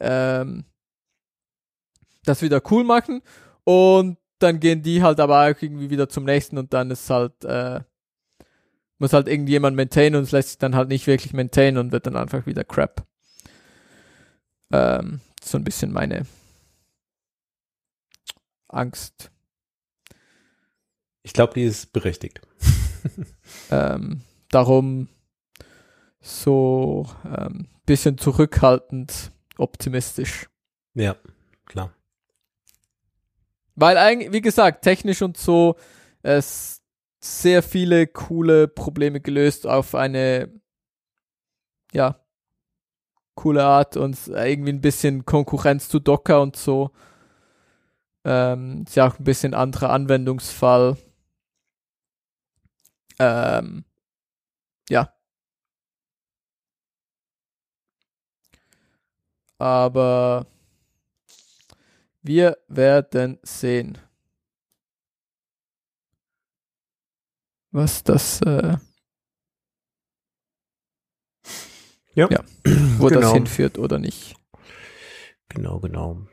ähm, 0.00 0.64
das 2.24 2.42
wieder 2.42 2.60
cool 2.70 2.84
machen 2.84 3.22
und 3.64 4.18
dann 4.38 4.60
gehen 4.60 4.82
die 4.82 5.02
halt 5.02 5.20
aber 5.20 5.42
auch 5.42 5.62
irgendwie 5.62 5.90
wieder 5.90 6.08
zum 6.08 6.24
nächsten 6.24 6.58
und 6.58 6.72
dann 6.72 6.90
ist 6.90 7.08
halt, 7.10 7.44
äh, 7.44 7.80
muss 8.98 9.12
halt 9.12 9.28
irgendjemand 9.28 9.76
maintainen 9.76 10.16
und 10.16 10.22
es 10.24 10.32
lässt 10.32 10.48
sich 10.50 10.58
dann 10.58 10.74
halt 10.74 10.88
nicht 10.88 11.06
wirklich 11.06 11.32
maintainen 11.32 11.78
und 11.78 11.92
wird 11.92 12.06
dann 12.06 12.16
einfach 12.16 12.46
wieder 12.46 12.64
crap. 12.64 13.06
Ähm, 14.72 15.20
so 15.42 15.58
ein 15.58 15.64
bisschen 15.64 15.92
meine 15.92 16.26
Angst. 18.68 19.30
Ich 21.22 21.32
glaube, 21.32 21.54
die 21.54 21.64
ist 21.64 21.92
berechtigt. 21.92 22.40
ähm, 23.70 24.22
darum 24.48 25.08
so 26.20 27.06
ähm, 27.24 27.68
bisschen 27.86 28.18
zurückhaltend 28.18 29.32
optimistisch. 29.60 30.48
Ja, 30.94 31.16
klar. 31.66 31.92
Weil 33.76 33.96
eigentlich, 33.96 34.32
wie 34.32 34.40
gesagt, 34.40 34.82
technisch 34.82 35.22
und 35.22 35.36
so, 35.36 35.76
es 36.22 36.82
sehr 37.20 37.62
viele 37.62 38.06
coole 38.06 38.68
Probleme 38.68 39.20
gelöst 39.20 39.66
auf 39.66 39.94
eine, 39.94 40.50
ja, 41.92 42.20
coole 43.34 43.64
Art 43.64 43.96
und 43.96 44.18
irgendwie 44.26 44.72
ein 44.72 44.80
bisschen 44.80 45.24
Konkurrenz 45.24 45.88
zu 45.88 45.98
Docker 45.98 46.42
und 46.42 46.56
so. 46.56 46.90
Ähm, 48.24 48.84
ist 48.86 48.96
ja 48.96 49.08
auch 49.08 49.18
ein 49.18 49.24
bisschen 49.24 49.54
anderer 49.54 49.90
Anwendungsfall. 49.90 50.98
Ähm, 53.18 53.84
ja. 54.90 55.12
Aber 59.60 60.46
wir 62.22 62.56
werden 62.68 63.38
sehen. 63.42 63.98
Was 67.70 68.02
das, 68.02 68.40
äh, 68.40 68.78
ja. 72.14 72.28
ja, 72.30 72.42
wo 72.98 73.08
Genau. 73.08 73.20
das 73.20 73.32
hinführt 73.34 73.78
oder 73.78 73.98
nicht. 73.98 74.34
Genau, 75.50 75.78
genau. 75.78 76.26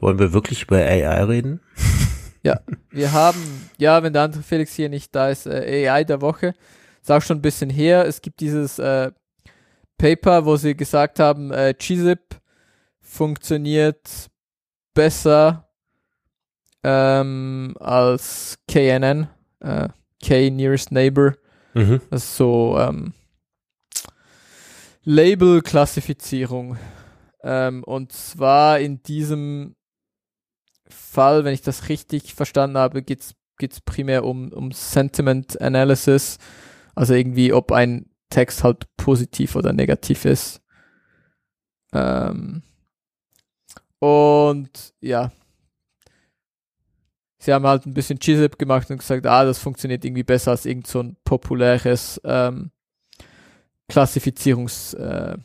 Wollen 0.00 0.18
wir 0.18 0.32
wirklich 0.32 0.64
über 0.64 0.78
AI 0.78 1.22
reden? 1.24 1.60
Wir 2.90 3.12
haben, 3.12 3.70
ja, 3.78 4.02
wenn 4.02 4.12
der 4.12 4.22
andere 4.22 4.42
Felix 4.42 4.74
hier 4.74 4.88
nicht 4.88 5.14
da 5.14 5.30
ist, 5.30 5.46
äh, 5.46 5.88
AI 5.88 6.02
der 6.02 6.20
Woche. 6.20 6.54
Ist 7.00 7.10
auch 7.10 7.22
schon 7.22 7.38
ein 7.38 7.42
bisschen 7.42 7.70
her. 7.70 8.04
Es 8.04 8.20
gibt 8.20 8.40
dieses 8.40 8.80
äh, 8.80 9.12
Paper, 10.02 10.44
wo 10.44 10.56
sie 10.56 10.76
gesagt 10.76 11.20
haben, 11.20 11.52
äh, 11.52 11.74
GZIP 11.78 12.40
funktioniert 12.98 14.30
besser 14.94 15.68
ähm, 16.82 17.76
als 17.78 18.58
KNN, 18.66 19.28
äh, 19.60 19.90
K 20.20 20.50
Nearest 20.50 20.90
Neighbor. 20.90 21.34
Mhm. 21.74 22.00
Ist 22.10 22.36
so 22.36 22.76
ähm, 22.80 23.12
Label-Klassifizierung. 25.04 26.78
Ähm, 27.44 27.84
und 27.84 28.10
zwar 28.10 28.80
in 28.80 29.04
diesem 29.04 29.76
Fall, 30.88 31.44
wenn 31.44 31.54
ich 31.54 31.62
das 31.62 31.88
richtig 31.88 32.34
verstanden 32.34 32.76
habe, 32.76 33.02
geht 33.02 33.20
es 33.60 33.80
primär 33.82 34.24
um, 34.24 34.52
um 34.52 34.72
Sentiment 34.72 35.60
Analysis. 35.60 36.38
Also 36.96 37.14
irgendwie, 37.14 37.52
ob 37.52 37.70
ein 37.70 38.11
Text 38.32 38.64
halt 38.64 38.86
positiv 38.96 39.54
oder 39.56 39.72
negativ 39.72 40.24
ist. 40.24 40.62
Ähm, 41.92 42.62
und 43.98 44.94
ja, 45.00 45.30
sie 47.38 47.52
haben 47.52 47.66
halt 47.66 47.86
ein 47.86 47.94
bisschen 47.94 48.18
GZIP 48.18 48.58
gemacht 48.58 48.90
und 48.90 48.98
gesagt, 48.98 49.26
ah, 49.26 49.44
das 49.44 49.58
funktioniert 49.58 50.04
irgendwie 50.04 50.22
besser 50.22 50.52
als 50.52 50.64
irgend 50.64 50.86
so 50.86 51.00
ein 51.00 51.16
populäres 51.24 52.20
ähm, 52.24 52.70
Klassifizierungsnetzwerk. 53.88 55.44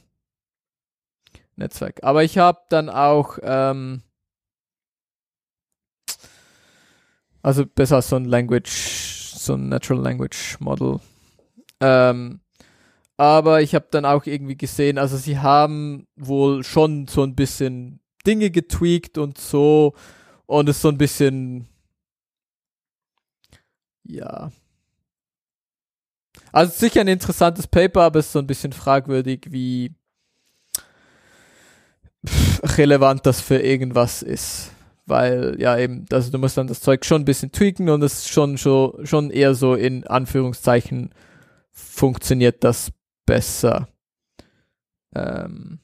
Äh. 1.57 2.01
Aber 2.01 2.23
ich 2.23 2.37
habe 2.37 2.59
dann 2.69 2.89
auch 2.89 3.37
ähm, 3.41 4.01
also 7.41 7.65
besser 7.65 7.97
als 7.97 8.09
so 8.09 8.15
ein 8.15 8.25
Language, 8.25 8.69
so 8.69 9.55
ein 9.55 9.67
Natural 9.69 10.01
Language 10.01 10.57
Model. 10.59 10.99
Ähm, 11.79 12.39
aber 13.17 13.61
ich 13.61 13.75
habe 13.75 13.87
dann 13.91 14.05
auch 14.05 14.25
irgendwie 14.25 14.57
gesehen, 14.57 14.97
also 14.97 15.17
sie 15.17 15.39
haben 15.39 16.07
wohl 16.15 16.63
schon 16.63 17.07
so 17.07 17.23
ein 17.23 17.35
bisschen 17.35 17.99
Dinge 18.25 18.51
getweakt 18.51 19.17
und 19.17 19.37
so 19.37 19.93
und 20.45 20.69
es 20.69 20.81
so 20.81 20.89
ein 20.89 20.97
bisschen 20.97 21.67
ja. 24.03 24.51
Also 26.51 26.73
sicher 26.73 27.01
ein 27.01 27.07
interessantes 27.07 27.67
Paper, 27.67 28.03
aber 28.03 28.19
es 28.19 28.27
ist 28.27 28.31
so 28.31 28.39
ein 28.39 28.47
bisschen 28.47 28.71
fragwürdig, 28.71 29.47
wie 29.49 29.93
relevant 32.77 33.25
das 33.25 33.41
für 33.41 33.59
irgendwas 33.59 34.21
ist. 34.21 34.71
Weil, 35.05 35.55
ja, 35.59 35.77
eben, 35.77 36.05
also 36.11 36.31
du 36.31 36.37
musst 36.37 36.57
dann 36.57 36.67
das 36.67 36.81
Zeug 36.81 37.05
schon 37.05 37.21
ein 37.21 37.25
bisschen 37.25 37.51
tweaken 37.51 37.89
und 37.89 38.01
es 38.01 38.27
schon, 38.27 38.57
schon, 38.57 39.05
schon 39.05 39.29
eher 39.29 39.55
so 39.55 39.73
in 39.73 40.05
Anführungszeichen 40.05 41.11
funktioniert 41.71 42.63
das 42.63 42.91
besser. 43.27 43.87
Ähm. 45.13 45.79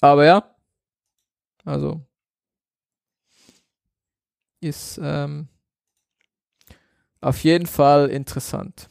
Aber 0.00 0.24
ja, 0.24 0.54
also 1.64 2.00
ist 4.60 4.98
ähm, 5.02 5.48
auf 7.20 7.42
jeden 7.44 7.66
Fall 7.66 8.08
interessant. 8.10 8.88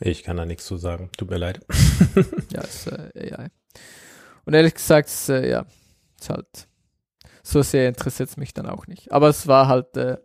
Ich 0.00 0.22
kann 0.22 0.36
da 0.36 0.44
nichts 0.44 0.66
zu 0.66 0.76
sagen. 0.76 1.10
Tut 1.16 1.30
mir 1.30 1.38
leid. 1.38 1.64
Ja, 2.52 2.60
ist 2.62 2.86
äh, 2.86 3.34
AI. 3.34 3.48
Und 4.44 4.54
ehrlich 4.54 4.74
gesagt, 4.74 5.08
ist, 5.08 5.28
äh, 5.28 5.50
ja, 5.50 5.66
ist 6.18 6.30
halt 6.30 6.68
so 7.42 7.62
sehr 7.62 7.88
interessiert 7.88 8.28
es 8.28 8.36
mich 8.36 8.54
dann 8.54 8.66
auch 8.66 8.86
nicht. 8.86 9.10
Aber 9.12 9.28
es 9.28 9.46
war 9.46 9.68
halt, 9.68 9.96
äh, 9.96 10.18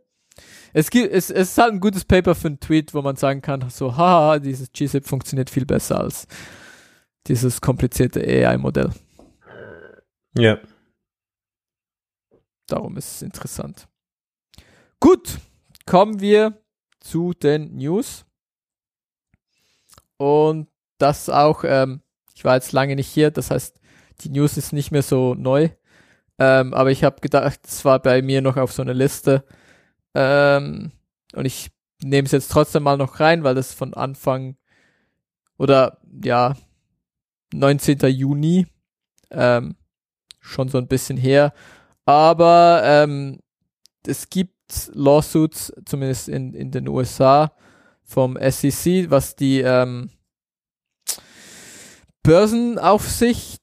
es 0.73 0.89
gibt, 0.89 1.11
es, 1.11 1.29
es 1.29 1.49
ist 1.49 1.57
halt 1.57 1.73
ein 1.73 1.79
gutes 1.79 2.05
Paper 2.05 2.35
für 2.35 2.47
einen 2.47 2.59
Tweet, 2.59 2.93
wo 2.93 3.01
man 3.01 3.15
sagen 3.15 3.41
kann, 3.41 3.69
so, 3.69 3.95
haha, 3.97 4.39
dieses 4.39 4.71
GZIP 4.71 5.07
funktioniert 5.07 5.49
viel 5.49 5.65
besser 5.65 5.99
als 5.99 6.27
dieses 7.27 7.61
komplizierte 7.61 8.21
AI-Modell. 8.21 8.91
Ja. 10.37 10.59
Darum 12.67 12.97
ist 12.97 13.15
es 13.15 13.21
interessant. 13.21 13.87
Gut, 14.99 15.39
kommen 15.85 16.21
wir 16.21 16.61
zu 16.99 17.33
den 17.33 17.75
News. 17.75 18.25
Und 20.17 20.67
das 20.97 21.29
auch, 21.29 21.63
ähm, 21.65 22.01
ich 22.35 22.45
war 22.45 22.55
jetzt 22.55 22.71
lange 22.71 22.95
nicht 22.95 23.07
hier, 23.07 23.31
das 23.31 23.51
heißt, 23.51 23.79
die 24.21 24.29
News 24.29 24.55
ist 24.55 24.71
nicht 24.71 24.91
mehr 24.91 25.01
so 25.01 25.33
neu. 25.33 25.69
Ähm, 26.37 26.73
aber 26.73 26.91
ich 26.91 27.03
habe 27.03 27.21
gedacht, 27.21 27.59
es 27.65 27.83
war 27.85 27.99
bei 27.99 28.21
mir 28.21 28.41
noch 28.41 28.57
auf 28.57 28.71
so 28.71 28.81
einer 28.81 28.93
Liste. 28.93 29.43
Ähm, 30.13 30.91
und 31.33 31.45
ich 31.45 31.71
nehme 32.03 32.25
es 32.25 32.31
jetzt 32.31 32.51
trotzdem 32.51 32.83
mal 32.83 32.97
noch 32.97 33.19
rein, 33.19 33.43
weil 33.43 33.55
das 33.55 33.73
von 33.73 33.93
Anfang 33.93 34.55
oder 35.57 35.99
ja, 36.23 36.55
19. 37.53 37.99
Juni 38.09 38.67
ähm, 39.29 39.75
schon 40.39 40.69
so 40.69 40.77
ein 40.77 40.87
bisschen 40.87 41.17
her. 41.17 41.53
Aber 42.05 42.81
ähm, 42.83 43.39
es 44.05 44.29
gibt 44.29 44.55
Lawsuits, 44.93 45.73
zumindest 45.85 46.29
in, 46.29 46.53
in 46.53 46.71
den 46.71 46.87
USA, 46.87 47.51
vom 48.03 48.37
SEC, 48.37 49.09
was 49.09 49.35
die 49.35 49.61
ähm, 49.61 50.09
Börsenaufsicht 52.23 53.61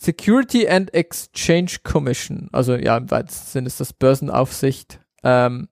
Security 0.00 0.68
and 0.68 0.92
Exchange 0.94 1.78
Commission, 1.82 2.48
also 2.52 2.76
ja, 2.76 2.96
im 2.96 3.10
weitesten 3.10 3.50
Sinne 3.50 3.66
ist 3.66 3.80
das 3.80 3.92
Börsenaufsicht, 3.92 5.00
ähm, 5.24 5.68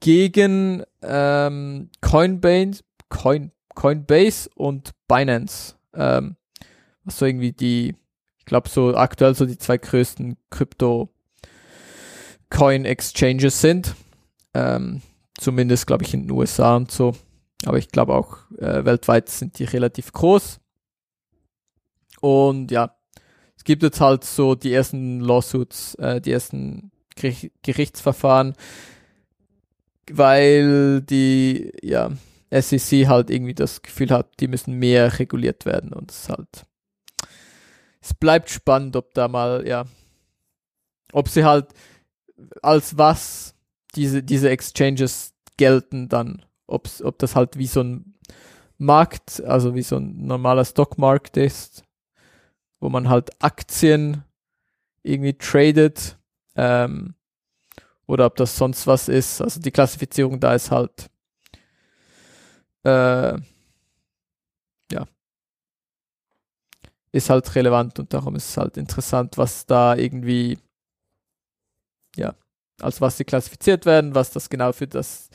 gegen 0.00 0.84
ähm, 1.02 1.90
Coinbase, 2.00 2.82
Coin, 3.08 3.52
Coinbase 3.74 4.48
und 4.54 4.92
Binance, 5.08 5.74
ähm, 5.94 6.36
was 7.04 7.18
so 7.18 7.26
irgendwie 7.26 7.52
die, 7.52 7.94
ich 8.38 8.44
glaube 8.44 8.68
so 8.68 8.94
aktuell 8.94 9.34
so 9.34 9.46
die 9.46 9.58
zwei 9.58 9.78
größten 9.78 10.36
Krypto 10.50 11.08
Coin 12.50 12.84
Exchanges 12.84 13.60
sind. 13.60 13.94
Ähm, 14.54 15.02
zumindest 15.38 15.86
glaube 15.86 16.04
ich 16.04 16.14
in 16.14 16.22
den 16.22 16.30
USA 16.30 16.76
und 16.76 16.90
so. 16.90 17.14
Aber 17.66 17.78
ich 17.78 17.88
glaube 17.88 18.14
auch 18.14 18.38
äh, 18.58 18.84
weltweit 18.84 19.28
sind 19.28 19.58
die 19.58 19.64
relativ 19.64 20.12
groß. 20.12 20.60
Und 22.20 22.70
ja, 22.70 22.97
es 23.58 23.64
gibt 23.64 23.82
jetzt 23.82 24.00
halt 24.00 24.22
so 24.22 24.54
die 24.54 24.72
ersten 24.72 25.20
Lawsuits, 25.20 25.96
äh, 25.96 26.20
die 26.20 26.30
ersten 26.30 26.92
Gerichtsverfahren, 27.62 28.54
weil 30.10 31.02
die 31.02 31.72
ja, 31.82 32.12
SEC 32.52 33.08
halt 33.08 33.30
irgendwie 33.30 33.54
das 33.54 33.82
Gefühl 33.82 34.10
hat, 34.10 34.30
die 34.38 34.46
müssen 34.46 34.74
mehr 34.74 35.18
reguliert 35.18 35.66
werden 35.66 35.92
und 35.92 36.12
es 36.12 36.28
halt 36.28 36.66
es 38.00 38.14
bleibt 38.14 38.48
spannend, 38.48 38.94
ob 38.94 39.12
da 39.12 39.26
mal 39.26 39.66
ja 39.66 39.84
ob 41.12 41.28
sie 41.28 41.44
halt 41.44 41.66
als 42.62 42.96
was 42.96 43.56
diese 43.96 44.22
diese 44.22 44.50
Exchanges 44.50 45.34
gelten 45.56 46.08
dann, 46.08 46.44
ob's, 46.68 47.02
ob 47.02 47.18
das 47.18 47.34
halt 47.34 47.58
wie 47.58 47.66
so 47.66 47.80
ein 47.82 48.14
Markt, 48.78 49.42
also 49.44 49.74
wie 49.74 49.82
so 49.82 49.96
ein 49.96 50.24
normaler 50.26 50.64
Stockmarkt 50.64 51.36
ist, 51.36 51.82
wo 52.80 52.88
man 52.88 53.08
halt 53.08 53.30
Aktien 53.42 54.24
irgendwie 55.02 55.34
tradet 55.34 56.18
ähm, 56.56 57.14
oder 58.06 58.26
ob 58.26 58.36
das 58.36 58.56
sonst 58.56 58.86
was 58.86 59.08
ist. 59.08 59.40
Also 59.42 59.60
die 59.60 59.70
Klassifizierung 59.70 60.40
da 60.40 60.54
ist 60.54 60.70
halt 60.70 61.10
äh, 62.84 63.38
ja 64.92 65.06
ist 67.12 67.30
halt 67.30 67.54
relevant 67.54 67.98
und 67.98 68.12
darum 68.12 68.36
ist 68.36 68.50
es 68.50 68.56
halt 68.56 68.76
interessant, 68.76 69.38
was 69.38 69.66
da 69.66 69.96
irgendwie 69.96 70.58
ja 72.16 72.34
als 72.80 73.00
was 73.00 73.16
sie 73.16 73.24
klassifiziert 73.24 73.86
werden, 73.86 74.14
was 74.14 74.30
das 74.30 74.50
genau 74.50 74.72
für 74.72 74.86
das, 74.86 75.30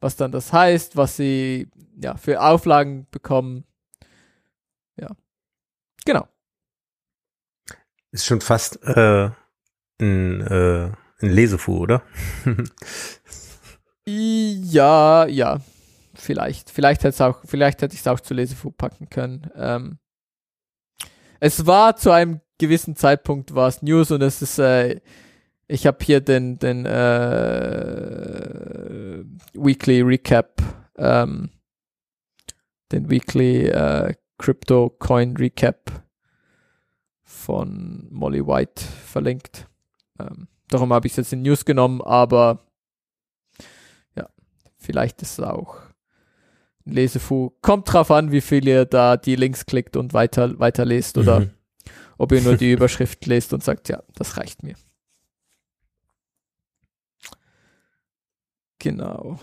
was 0.00 0.16
dann 0.16 0.32
das 0.32 0.52
heißt, 0.52 0.96
was 0.96 1.16
sie 1.16 1.68
ja 2.00 2.16
für 2.16 2.40
Auflagen 2.42 3.06
bekommen. 3.10 3.64
Ja, 4.96 5.08
genau. 6.04 6.28
Ist 8.12 8.26
schon 8.26 8.40
fast 8.40 8.78
äh, 8.84 9.30
ein, 10.00 10.40
äh, 10.42 10.90
ein 11.20 11.30
Lesefu, 11.30 11.78
oder? 11.78 12.02
ja, 14.06 15.26
ja, 15.26 15.60
vielleicht. 16.14 16.70
Vielleicht 16.70 17.04
hätte 17.04 17.26
auch, 17.26 17.40
vielleicht 17.44 17.82
hätte 17.82 17.94
ich 17.94 18.00
es 18.00 18.06
auch 18.06 18.20
zu 18.20 18.34
Lesefu 18.34 18.70
packen 18.70 19.10
können. 19.10 19.50
Ähm, 19.56 19.98
es 21.40 21.66
war 21.66 21.96
zu 21.96 22.10
einem 22.10 22.40
gewissen 22.58 22.94
Zeitpunkt 22.94 23.54
war 23.54 23.66
es 23.66 23.82
News 23.82 24.12
und 24.12 24.22
es 24.22 24.40
ist 24.42 24.58
äh, 24.60 25.00
ich 25.72 25.86
habe 25.86 26.04
hier 26.04 26.20
den, 26.20 26.58
den 26.58 26.84
äh, 26.84 26.92
Weekly 29.54 30.02
Recap, 30.02 30.60
ähm, 30.98 31.48
den 32.92 33.08
Weekly 33.08 33.68
äh, 33.68 34.14
Crypto 34.38 34.90
Coin 34.90 35.34
Recap 35.36 36.04
von 37.32 38.06
Molly 38.10 38.46
White 38.46 38.82
verlinkt. 38.82 39.66
Ähm, 40.20 40.48
darum 40.68 40.92
habe 40.92 41.06
ich 41.06 41.14
es 41.14 41.16
jetzt 41.16 41.32
in 41.32 41.42
News 41.42 41.64
genommen, 41.64 42.00
aber 42.02 42.60
ja, 44.14 44.28
vielleicht 44.78 45.22
ist 45.22 45.38
es 45.38 45.44
auch 45.44 45.76
ein 46.86 46.92
Lesefu. 46.92 47.50
Kommt 47.62 47.92
drauf 47.92 48.10
an, 48.10 48.30
wie 48.30 48.40
viel 48.40 48.66
ihr 48.68 48.84
da 48.84 49.16
die 49.16 49.36
Links 49.36 49.66
klickt 49.66 49.96
und 49.96 50.12
weiter, 50.14 50.58
weiterlest 50.60 51.16
mhm. 51.16 51.22
oder 51.22 51.46
ob 52.18 52.32
ihr 52.32 52.42
nur 52.42 52.56
die 52.56 52.72
Überschrift 52.72 53.26
lest 53.26 53.52
und 53.52 53.64
sagt, 53.64 53.88
ja, 53.88 54.02
das 54.14 54.36
reicht 54.36 54.62
mir. 54.62 54.74
Genau. 58.78 59.38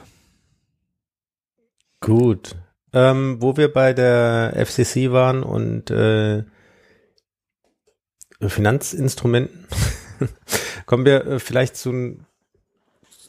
Gut. 2.00 2.56
Ähm, 2.92 3.42
wo 3.42 3.58
wir 3.58 3.72
bei 3.72 3.94
der 3.94 4.54
FCC 4.66 5.12
waren 5.12 5.44
und 5.44 5.92
äh, 5.92 6.44
Finanzinstrumenten, 8.48 9.66
kommen 10.86 11.06
wir 11.06 11.26
äh, 11.26 11.40
vielleicht 11.40 11.76
zu 11.76 12.18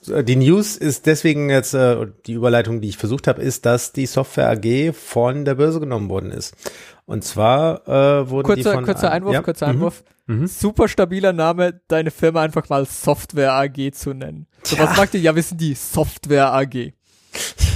die 0.06 0.36
News 0.36 0.76
ist 0.76 1.06
deswegen 1.06 1.50
jetzt, 1.50 1.74
äh, 1.74 2.06
die 2.26 2.32
Überleitung, 2.32 2.80
die 2.80 2.88
ich 2.88 2.96
versucht 2.96 3.26
habe, 3.26 3.42
ist, 3.42 3.66
dass 3.66 3.92
die 3.92 4.06
Software 4.06 4.48
AG 4.48 4.94
von 4.94 5.44
der 5.44 5.56
Börse 5.56 5.78
genommen 5.80 6.08
worden 6.08 6.30
ist. 6.30 6.56
Und 7.04 7.24
zwar 7.24 7.86
äh, 7.86 8.30
wurden 8.30 8.46
kurzer, 8.46 8.70
die 8.70 8.74
von... 8.76 8.84
Kurzer 8.84 9.12
Einwurf, 9.12 9.34
ja. 9.34 9.42
kurzer 9.42 9.66
mhm. 9.66 9.72
Einwurf. 9.72 10.04
Mhm. 10.26 10.46
Super 10.46 10.88
stabiler 10.88 11.32
Name, 11.32 11.80
deine 11.88 12.11
Firma 12.11 12.40
einfach 12.42 12.68
mal 12.68 12.86
Software 12.86 13.52
AG 13.52 13.92
zu 13.92 14.14
nennen. 14.14 14.46
So, 14.62 14.78
was 14.78 14.96
sagt 14.96 15.14
ihr? 15.14 15.20
Ja, 15.20 15.34
wir 15.34 15.42
sind 15.42 15.61
die 15.61 15.74
Software 15.74 16.52
AG. 16.52 16.92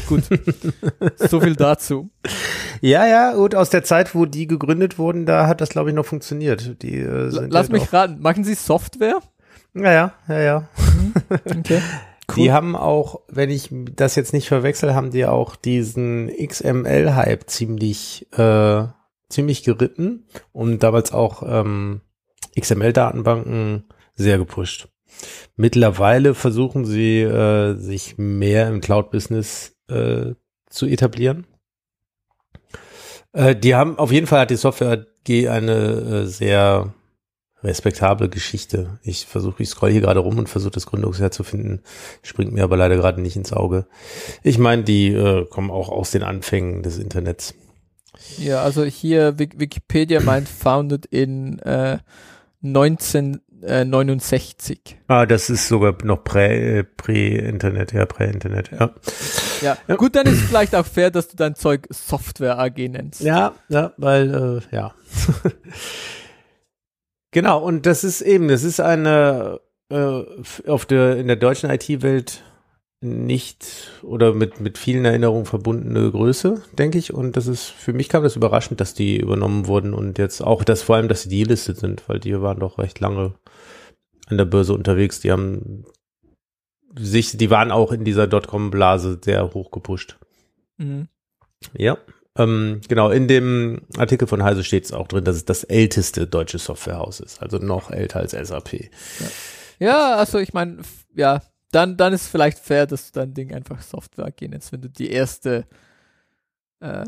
Gut. 0.06 0.24
so 1.16 1.40
viel 1.40 1.56
dazu. 1.56 2.10
Ja, 2.80 3.06
ja, 3.06 3.34
und 3.34 3.54
aus 3.54 3.70
der 3.70 3.84
Zeit, 3.84 4.14
wo 4.14 4.26
die 4.26 4.46
gegründet 4.46 4.98
wurden, 4.98 5.26
da 5.26 5.46
hat 5.46 5.60
das, 5.60 5.70
glaube 5.70 5.90
ich, 5.90 5.96
noch 5.96 6.04
funktioniert. 6.04 6.82
Die, 6.82 6.98
äh, 6.98 7.30
Lass 7.48 7.70
mich 7.70 7.92
raten, 7.92 8.20
machen 8.20 8.44
Sie 8.44 8.54
Software? 8.54 9.20
Ja, 9.74 9.92
ja, 9.92 10.12
ja, 10.28 10.40
ja. 10.40 10.68
Mhm. 10.76 11.12
Okay. 11.60 11.80
Cool. 12.28 12.34
Die 12.36 12.52
haben 12.52 12.76
auch, 12.76 13.20
wenn 13.28 13.50
ich 13.50 13.68
das 13.70 14.14
jetzt 14.16 14.32
nicht 14.32 14.48
verwechsel, 14.48 14.94
haben 14.94 15.10
die 15.10 15.26
auch 15.26 15.56
diesen 15.56 16.28
XML-Hype 16.28 17.50
ziemlich, 17.50 18.26
äh, 18.32 18.86
ziemlich 19.28 19.62
geritten 19.62 20.26
und 20.52 20.82
damals 20.82 21.12
auch 21.12 21.42
ähm, 21.46 22.00
XML-Datenbanken 22.58 23.84
sehr 24.14 24.38
gepusht. 24.38 24.88
Mittlerweile 25.56 26.34
versuchen 26.34 26.84
sie, 26.84 27.20
äh, 27.20 27.76
sich 27.76 28.18
mehr 28.18 28.68
im 28.68 28.80
Cloud-Business 28.80 29.76
äh, 29.88 30.32
zu 30.68 30.86
etablieren. 30.86 31.46
Äh, 33.32 33.56
die 33.56 33.74
haben, 33.74 33.98
auf 33.98 34.12
jeden 34.12 34.26
Fall 34.26 34.40
hat 34.40 34.50
die 34.50 34.56
Software 34.56 35.06
AG 35.06 35.48
eine 35.48 35.72
äh, 35.74 36.26
sehr 36.26 36.94
respektable 37.62 38.28
Geschichte. 38.28 38.98
Ich 39.02 39.26
versuche, 39.26 39.62
ich 39.62 39.70
scroll 39.70 39.90
hier 39.90 40.02
gerade 40.02 40.20
rum 40.20 40.38
und 40.38 40.48
versuche 40.48 40.72
das 40.72 40.86
Gründungsjahr 40.86 41.30
zu 41.30 41.44
finden. 41.44 41.80
Springt 42.22 42.52
mir 42.52 42.62
aber 42.62 42.76
leider 42.76 42.96
gerade 42.96 43.20
nicht 43.20 43.36
ins 43.36 43.52
Auge. 43.52 43.86
Ich 44.42 44.58
meine, 44.58 44.84
die 44.84 45.08
äh, 45.08 45.46
kommen 45.46 45.70
auch 45.70 45.88
aus 45.88 46.10
den 46.10 46.22
Anfängen 46.22 46.82
des 46.82 46.98
Internets. 46.98 47.54
Ja, 48.38 48.62
also 48.62 48.84
hier 48.84 49.38
Wikipedia 49.38 50.20
meint 50.20 50.48
founded 50.48 51.06
in 51.06 51.58
äh, 51.60 51.98
1969. 53.66 54.98
Ah, 55.08 55.26
das 55.26 55.50
ist 55.50 55.68
sogar 55.68 55.96
noch 56.04 56.24
prä-Internet, 56.24 57.94
äh, 57.94 57.98
ja, 57.98 58.06
prä-Internet, 58.06 58.70
ja. 58.72 58.94
ja. 59.62 59.78
ja. 59.88 59.96
gut, 59.96 60.16
dann 60.16 60.26
ist 60.26 60.42
vielleicht 60.42 60.74
auch 60.74 60.86
fair, 60.86 61.10
dass 61.10 61.28
du 61.28 61.36
dein 61.36 61.54
Zeug 61.54 61.86
Software 61.90 62.58
AG 62.58 62.76
nennst. 62.76 63.20
Ja, 63.20 63.54
ja, 63.68 63.92
weil, 63.96 64.62
äh, 64.70 64.74
ja. 64.74 64.94
Genau, 67.34 67.60
und 67.60 67.84
das 67.84 68.04
ist 68.04 68.20
eben, 68.20 68.46
das 68.46 68.62
ist 68.62 68.78
eine 68.78 69.58
äh, 69.90 70.22
auf 70.68 70.86
der 70.86 71.16
in 71.16 71.26
der 71.26 71.34
deutschen 71.34 71.68
IT-Welt 71.68 72.44
nicht 73.00 73.90
oder 74.02 74.32
mit 74.32 74.60
mit 74.60 74.78
vielen 74.78 75.04
Erinnerungen 75.04 75.44
verbundene 75.44 76.12
Größe, 76.12 76.62
denke 76.78 76.96
ich. 76.96 77.12
Und 77.12 77.36
das 77.36 77.48
ist 77.48 77.64
für 77.64 77.92
mich 77.92 78.08
kam 78.08 78.22
das 78.22 78.36
überraschend, 78.36 78.80
dass 78.80 78.94
die 78.94 79.18
übernommen 79.18 79.66
wurden 79.66 79.94
und 79.94 80.16
jetzt 80.18 80.42
auch 80.42 80.62
das 80.62 80.82
vor 80.82 80.94
allem, 80.94 81.08
dass 81.08 81.22
sie 81.22 81.28
delistet 81.28 81.76
sind, 81.76 82.08
weil 82.08 82.20
die 82.20 82.40
waren 82.40 82.60
doch 82.60 82.78
recht 82.78 83.00
lange 83.00 83.34
an 84.26 84.38
der 84.38 84.44
Börse 84.44 84.72
unterwegs. 84.74 85.20
Die 85.20 85.30
haben 85.30 85.84
sich, 86.96 87.36
die 87.36 87.50
waren 87.50 87.70
auch 87.70 87.92
in 87.92 88.04
dieser 88.04 88.26
Dotcom-Blase 88.26 89.20
sehr 89.22 89.52
hoch 89.54 89.70
gepusht. 89.70 90.18
Mhm. 90.78 91.08
Ja, 91.76 91.98
ähm, 92.36 92.80
genau, 92.88 93.10
in 93.10 93.28
dem 93.28 93.82
Artikel 93.96 94.26
von 94.26 94.42
Heise 94.42 94.64
steht 94.64 94.84
es 94.84 94.92
auch 94.92 95.06
drin, 95.06 95.24
dass 95.24 95.36
es 95.36 95.44
das 95.44 95.62
älteste 95.62 96.26
deutsche 96.26 96.58
Softwarehaus 96.58 97.20
ist, 97.20 97.40
also 97.40 97.58
noch 97.58 97.90
älter 97.90 98.20
als 98.20 98.32
SAP. 98.32 98.72
Ja, 98.72 99.28
ja 99.78 100.16
also 100.16 100.38
ich 100.38 100.52
meine, 100.52 100.78
ja, 101.14 101.42
dann, 101.70 101.96
dann 101.96 102.12
ist 102.12 102.26
vielleicht 102.26 102.58
fair, 102.58 102.86
dass 102.86 103.12
du 103.12 103.20
dein 103.20 103.34
Ding 103.34 103.54
einfach 103.54 103.80
Software 103.82 104.32
gehen 104.32 104.52
jetzt, 104.52 104.72
wenn 104.72 104.80
du 104.80 104.90
die 104.90 105.10
erste 105.10 105.64
äh, 106.80 107.04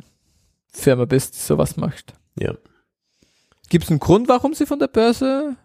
Firma 0.73 1.07
bist, 1.07 1.35
die 1.35 1.41
sowas 1.41 1.77
macht. 1.77 2.15
Ja. 2.39 2.55
Gibt 3.69 3.85
es 3.85 3.91
einen 3.91 3.99
Grund, 3.99 4.29
warum 4.29 4.55
sie 4.55 4.67
von 4.67 4.79
der 4.79 4.89
Börse 4.89 5.57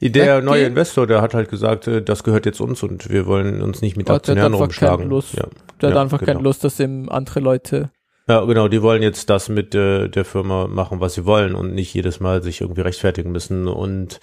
der 0.00 0.42
neue 0.42 0.64
Investor, 0.64 1.06
der 1.06 1.22
hat 1.22 1.34
halt 1.34 1.48
gesagt, 1.48 1.86
äh, 1.86 2.02
das 2.02 2.24
gehört 2.24 2.46
jetzt 2.46 2.60
uns 2.60 2.82
und 2.82 3.10
wir 3.10 3.26
wollen 3.26 3.62
uns 3.62 3.82
nicht 3.82 3.96
mit 3.96 4.10
Aktionären 4.10 4.54
rumschlagen. 4.54 5.08
Lust, 5.08 5.34
ja. 5.34 5.46
Der 5.80 5.90
ja, 5.90 5.94
hat 5.94 6.02
einfach 6.02 6.18
genau. 6.18 6.32
keine 6.32 6.42
Lust, 6.42 6.64
dass 6.64 6.80
eben 6.80 7.10
andere 7.10 7.40
Leute 7.40 7.90
ja, 8.28 8.44
genau, 8.44 8.66
die 8.66 8.82
wollen 8.82 9.02
jetzt 9.02 9.30
das 9.30 9.48
mit 9.48 9.72
äh, 9.76 10.08
der 10.08 10.24
Firma 10.24 10.66
machen, 10.66 10.98
was 10.98 11.14
sie 11.14 11.26
wollen 11.26 11.54
und 11.54 11.74
nicht 11.74 11.94
jedes 11.94 12.18
Mal 12.18 12.42
sich 12.42 12.60
irgendwie 12.60 12.80
rechtfertigen 12.80 13.30
müssen 13.30 13.68
und 13.68 14.18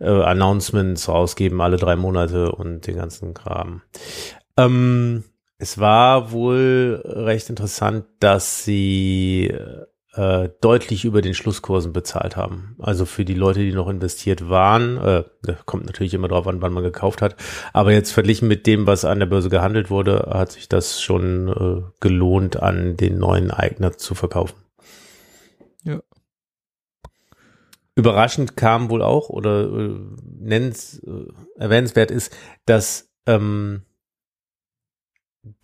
äh, 0.00 0.08
Announcements 0.08 1.08
rausgeben 1.08 1.60
alle 1.60 1.76
drei 1.76 1.94
Monate 1.94 2.50
und 2.50 2.84
den 2.88 2.96
ganzen 2.96 3.32
Kram. 3.32 3.82
Ähm, 4.56 5.22
es 5.58 5.78
war 5.78 6.32
wohl 6.32 7.00
recht 7.04 7.48
interessant, 7.48 8.06
dass 8.18 8.64
sie 8.64 9.54
äh, 10.16 10.48
deutlich 10.60 11.04
über 11.04 11.22
den 11.22 11.34
Schlusskursen 11.34 11.92
bezahlt 11.92 12.36
haben. 12.36 12.76
Also 12.78 13.04
für 13.04 13.24
die 13.24 13.34
Leute, 13.34 13.60
die 13.60 13.72
noch 13.72 13.88
investiert 13.88 14.48
waren, 14.48 14.96
äh, 14.98 15.24
kommt 15.66 15.86
natürlich 15.86 16.14
immer 16.14 16.28
drauf 16.28 16.46
an, 16.46 16.62
wann 16.62 16.72
man 16.72 16.84
gekauft 16.84 17.20
hat. 17.20 17.36
Aber 17.72 17.92
jetzt 17.92 18.12
verglichen 18.12 18.48
mit 18.48 18.66
dem, 18.66 18.86
was 18.86 19.04
an 19.04 19.18
der 19.18 19.26
Börse 19.26 19.50
gehandelt 19.50 19.90
wurde, 19.90 20.30
hat 20.32 20.52
sich 20.52 20.68
das 20.68 21.00
schon 21.02 21.48
äh, 21.48 21.82
gelohnt, 22.00 22.62
an 22.62 22.96
den 22.96 23.18
neuen 23.18 23.50
Eigner 23.50 23.96
zu 23.96 24.14
verkaufen. 24.14 24.56
Ja. 25.82 26.00
Überraschend 27.96 28.56
kam 28.56 28.90
wohl 28.90 29.02
auch 29.02 29.28
oder 29.28 29.64
äh, 29.64 29.96
nennens, 30.38 31.00
äh, 31.00 31.26
erwähnenswert 31.56 32.10
ist, 32.10 32.32
dass 32.66 33.10
ähm, 33.26 33.82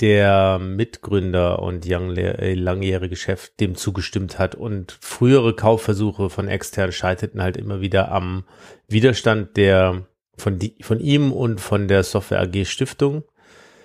der 0.01 0.59
Mitgründer 0.59 1.61
und 1.61 1.87
äh, 1.89 2.55
langjährige 2.55 3.16
Chef 3.16 3.51
dem 3.57 3.74
zugestimmt 3.74 4.39
hat 4.39 4.55
und 4.55 4.99
frühere 5.01 5.55
Kaufversuche 5.55 6.31
von 6.31 6.49
extern 6.49 6.93
scheiterten 6.93 7.43
halt 7.43 7.57
immer 7.57 7.81
wieder 7.81 8.12
am 8.12 8.45
Widerstand 8.89 9.57
der 9.57 10.07
von, 10.37 10.59
die, 10.59 10.76
von 10.83 11.01
ihm 11.01 11.33
und 11.33 11.61
von 11.61 11.89
der 11.89 12.03
Software 12.03 12.41
AG 12.41 12.64
Stiftung. 12.64 13.24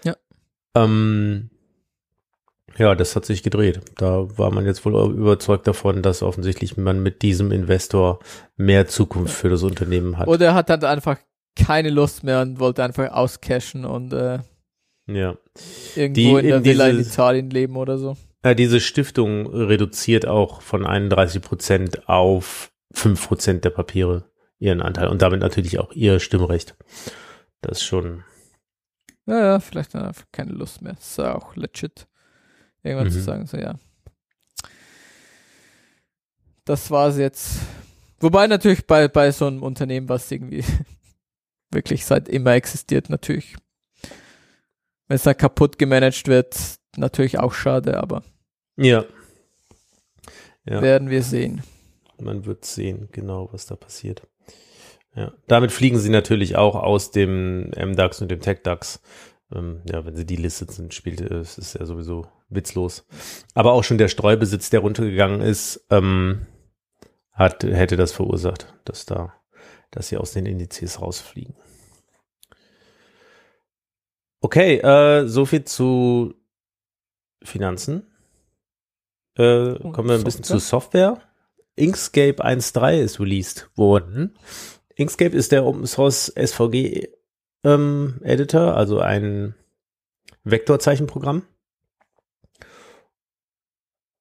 Ja. 0.04 0.16
Ähm, 0.76 1.50
ja, 2.78 2.96
das 2.96 3.16
hat 3.16 3.26
sich 3.26 3.44
gedreht. 3.44 3.80
Da 3.96 4.28
war 4.38 4.52
man 4.52 4.66
jetzt 4.66 4.86
wohl 4.86 4.94
überzeugt 5.14 5.68
davon, 5.68 6.02
dass 6.02 6.24
offensichtlich 6.24 6.76
man 6.76 7.02
mit 7.02 7.22
diesem 7.22 7.52
Investor 7.52 8.20
mehr 8.58 8.88
Zukunft 8.88 9.36
für 9.36 9.50
das 9.50 9.64
Unternehmen 9.64 10.18
hat. 10.18 10.28
Oder 10.28 10.48
er 10.48 10.54
hat 10.56 10.70
dann 10.70 10.84
einfach 10.84 11.18
keine 11.56 11.90
Lust 11.90 12.24
mehr 12.24 12.42
und 12.42 12.60
wollte 12.60 12.84
einfach 12.84 13.12
auscashen 13.12 13.86
und 13.86 14.12
äh, 14.12 14.40
ja. 15.08 15.38
Irgendwo 15.96 16.40
die, 16.40 16.46
in 16.46 16.48
der 16.48 16.66
Villa 16.66 16.88
in 16.88 17.00
Italien 17.00 17.50
leben 17.50 17.78
oder 17.78 17.98
so. 17.98 18.18
Ja, 18.44 18.54
diese 18.54 18.80
Stiftung 18.80 19.48
reduziert 19.48 20.28
auch 20.28 20.62
von 20.62 20.86
31 20.86 21.42
Prozent 21.42 22.08
auf 22.10 22.72
5 22.94 23.28
Prozent 23.28 23.66
der 23.66 23.72
Papiere 23.72 24.30
ihren 24.60 24.82
Anteil 24.82 25.08
und 25.08 25.22
damit 25.22 25.42
natürlich 25.42 25.80
auch 25.80 25.92
ihr 25.94 26.20
Stimmrecht. 26.20 26.76
Das 27.62 27.80
ist 27.80 27.84
schon. 27.84 28.24
Ja, 29.26 29.40
ja, 29.40 29.60
vielleicht 29.60 29.96
dann 29.96 30.06
einfach 30.06 30.26
keine 30.32 30.52
Lust 30.52 30.82
mehr. 30.82 30.94
Das 30.94 31.10
ist 31.10 31.18
ja 31.18 31.36
auch 31.36 31.56
legit. 31.56 32.08
Irgendwann 32.84 33.08
mhm. 33.08 33.12
zu 33.12 33.22
sagen, 33.22 33.46
so 33.48 33.58
ja. 33.58 33.76
Das 36.66 36.90
war's 36.92 37.18
jetzt. 37.18 37.60
Wobei 38.20 38.48
natürlich 38.48 38.88
bei, 38.88 39.08
bei 39.08 39.32
so 39.32 39.48
einem 39.48 39.64
Unternehmen, 39.64 40.10
was 40.10 40.32
irgendwie 40.32 40.64
wirklich 41.72 42.06
seit 42.06 42.30
immer 42.30 42.54
existiert, 42.54 43.10
natürlich 43.10 43.56
wenn 45.08 45.16
es 45.16 45.24
da 45.24 45.34
kaputt 45.34 45.78
gemanagt 45.78 46.28
wird, 46.28 46.56
natürlich 46.98 47.40
auch 47.40 47.54
schade, 47.54 47.98
aber 47.98 48.24
ja. 48.78 49.06
ja. 50.66 50.82
werden 50.82 51.10
wir 51.10 51.24
sehen. 51.24 51.62
Man 52.20 52.46
wird 52.46 52.66
sehen, 52.66 53.10
genau, 53.12 53.50
was 53.52 53.66
da 53.66 53.76
passiert. 53.76 54.28
Ja, 55.16 55.32
damit 55.48 55.72
fliegen 55.72 55.98
sie 55.98 56.10
natürlich 56.10 56.58
auch 56.58 56.76
aus 56.76 57.12
dem 57.12 57.70
MDAX 57.70 58.22
und 58.22 58.30
dem 58.30 58.42
TechDAX. 58.42 59.02
Ähm, 59.54 59.82
ja, 59.90 60.06
wenn 60.06 60.16
sie 60.16 60.26
die 60.26 60.36
Liste 60.36 60.70
sind, 60.70 60.94
spielt 60.94 61.22
es 61.22 61.58
ist 61.58 61.76
ja 61.76 61.86
sowieso 61.86 62.28
witzlos. 62.50 63.06
Aber 63.54 63.74
auch 63.74 63.84
schon 63.84 63.98
der 63.98 64.08
Streubesitz, 64.08 64.70
der 64.70 64.82
runtergegangen 64.82 65.42
ist, 65.42 65.86
ähm, 65.90 66.48
hat 67.32 67.64
hätte 67.64 67.96
das 67.98 68.12
verursacht, 68.12 68.74
dass 68.86 69.06
da, 69.06 69.34
dass 69.92 70.10
sie 70.10 70.18
aus 70.18 70.34
den 70.34 70.46
Indizes 70.46 71.02
rausfliegen. 71.02 71.56
Okay, 74.46 74.78
äh, 74.78 75.28
so 75.28 75.48
viel 75.48 75.64
zu 75.64 76.36
Finanzen. 77.42 78.06
Äh, 79.36 79.74
kommen 79.92 80.08
wir 80.08 80.18
ein 80.18 80.24
bisschen 80.24 80.44
zu 80.44 80.60
Software. 80.60 81.20
Inkscape 81.76 82.46
1.3 82.46 83.00
ist 83.00 83.20
released 83.20 83.68
worden. 83.74 84.38
Inkscape 84.94 85.36
ist 85.36 85.52
der 85.52 85.66
Open 85.66 85.88
Source 85.88 86.32
SVG 86.36 87.08
ähm, 87.64 88.22
Editor, 88.22 88.78
also 88.78 89.00
ein 89.00 89.56
Vektorzeichenprogramm. 90.44 91.48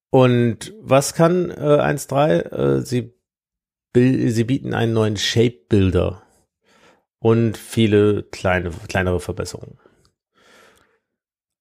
Und 0.08 0.72
was 0.80 1.12
kann 1.12 1.50
äh, 1.50 1.54
1.3? 1.54 2.78
Äh, 2.78 2.80
sie, 2.80 3.12
sie 3.94 4.44
bieten 4.44 4.72
einen 4.72 4.94
neuen 4.94 5.18
Shape 5.18 5.58
Builder 5.68 6.22
und 7.18 7.58
viele 7.58 8.22
kleine, 8.22 8.70
kleinere 8.88 9.20
Verbesserungen 9.20 9.83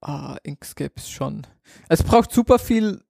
ah, 0.03 0.37
Inkscape 0.43 0.93
ist 0.95 1.11
schon. 1.11 1.47
Es 1.89 2.03
braucht 2.03 2.31
super 2.31 2.59
viel 2.59 3.03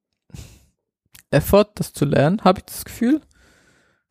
Effort, 1.31 1.71
das 1.75 1.93
zu 1.93 2.05
lernen, 2.05 2.41
habe 2.43 2.59
ich 2.59 2.65
das 2.65 2.85
Gefühl. 2.85 3.21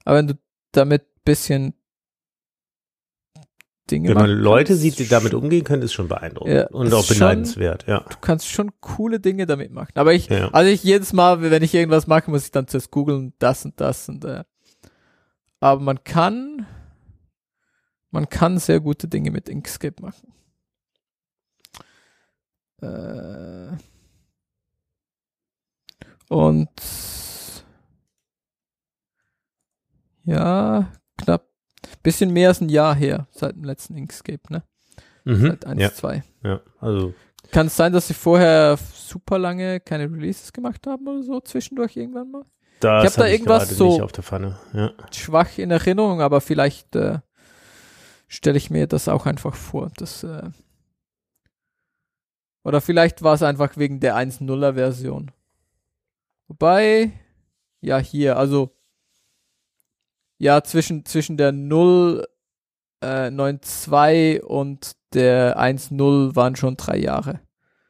Aber 0.04 0.18
wenn 0.18 0.28
du 0.28 0.34
damit 0.72 1.24
bisschen 1.24 1.74
Dinge 3.90 4.10
Wenn 4.10 4.16
man 4.16 4.30
Leute 4.30 4.76
sieht, 4.76 4.98
die 4.98 5.08
damit 5.08 5.34
umgehen 5.34 5.64
können, 5.64 5.82
ist 5.82 5.92
schon 5.92 6.08
beeindruckend 6.08 6.54
ja, 6.54 6.66
und 6.68 6.92
auch 6.94 7.06
beneidenswert, 7.06 7.86
ja. 7.86 8.04
Du 8.08 8.16
kannst 8.20 8.48
schon 8.48 8.70
coole 8.80 9.20
Dinge 9.20 9.44
damit 9.46 9.72
machen. 9.72 9.92
Aber 9.96 10.14
ich, 10.14 10.28
ja. 10.28 10.48
also 10.52 10.70
ich 10.70 10.82
jedes 10.82 11.12
Mal, 11.12 11.42
wenn 11.42 11.62
ich 11.62 11.74
irgendwas 11.74 12.06
mache, 12.06 12.30
muss 12.30 12.44
ich 12.44 12.52
dann 12.52 12.68
zuerst 12.68 12.90
googeln, 12.90 13.34
das 13.38 13.64
und 13.64 13.80
das 13.80 14.08
und 14.08 14.24
äh. 14.24 14.44
Aber 15.60 15.80
man 15.80 16.02
kann, 16.04 16.66
man 18.10 18.28
kann 18.28 18.58
sehr 18.58 18.80
gute 18.80 19.08
Dinge 19.08 19.30
mit 19.30 19.48
Inkscape 19.48 20.00
machen. 20.00 20.32
Äh, 22.82 23.76
und 26.28 26.68
ja, 30.24 30.92
knapp 31.18 31.46
bisschen 32.02 32.32
mehr 32.32 32.48
als 32.48 32.60
ein 32.60 32.68
Jahr 32.68 32.94
her 32.94 33.26
seit 33.30 33.54
dem 33.54 33.64
letzten 33.64 33.96
Inkscape, 33.96 34.40
ne? 34.50 34.62
Mhm, 35.24 35.48
seit 35.48 35.66
1, 35.66 35.80
ja, 35.80 35.92
2. 35.92 36.22
Ja, 36.44 36.60
also. 36.80 37.14
Kann 37.50 37.66
es 37.66 37.76
sein, 37.76 37.92
dass 37.92 38.08
sie 38.08 38.14
vorher 38.14 38.78
super 38.94 39.38
lange 39.38 39.80
keine 39.80 40.04
Releases 40.04 40.52
gemacht 40.52 40.86
haben 40.86 41.06
oder 41.06 41.22
so 41.22 41.40
zwischendurch 41.40 41.96
irgendwann 41.96 42.30
mal? 42.30 42.44
Das 42.80 43.04
ich 43.04 43.06
habe 43.06 43.06
hab 43.06 43.14
da 43.14 43.26
irgendwas 43.28 43.70
so 43.70 44.08
ja. 44.72 44.92
schwach 45.12 45.58
in 45.58 45.70
Erinnerung, 45.70 46.20
aber 46.20 46.40
vielleicht 46.40 46.96
äh, 46.96 47.18
stelle 48.26 48.56
ich 48.56 48.70
mir 48.70 48.86
das 48.86 49.06
auch 49.06 49.26
einfach 49.26 49.54
vor, 49.54 49.90
dass 49.96 50.24
äh, 50.24 50.50
oder 52.64 52.80
vielleicht 52.80 53.22
war 53.22 53.34
es 53.34 53.42
einfach 53.42 53.76
wegen 53.76 54.00
der 54.00 54.16
1.0er 54.16 54.74
Version. 54.74 55.30
Wobei, 56.48 57.12
ja, 57.80 57.98
hier, 57.98 58.36
also, 58.36 58.70
ja, 60.38 60.62
zwischen, 60.62 61.04
zwischen 61.04 61.36
der 61.36 61.52
0, 61.52 62.26
äh, 63.00 63.30
9.2 63.30 64.40
und 64.42 64.92
der 65.12 65.58
1.0 65.58 66.36
waren 66.36 66.56
schon 66.56 66.76
drei 66.76 66.98
Jahre. 66.98 67.40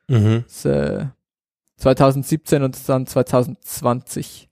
Mhm. 0.08 0.44
Das, 0.46 0.64
äh, 0.64 1.06
2017 1.76 2.62
und 2.62 2.88
dann 2.88 3.06
2020 3.06 4.48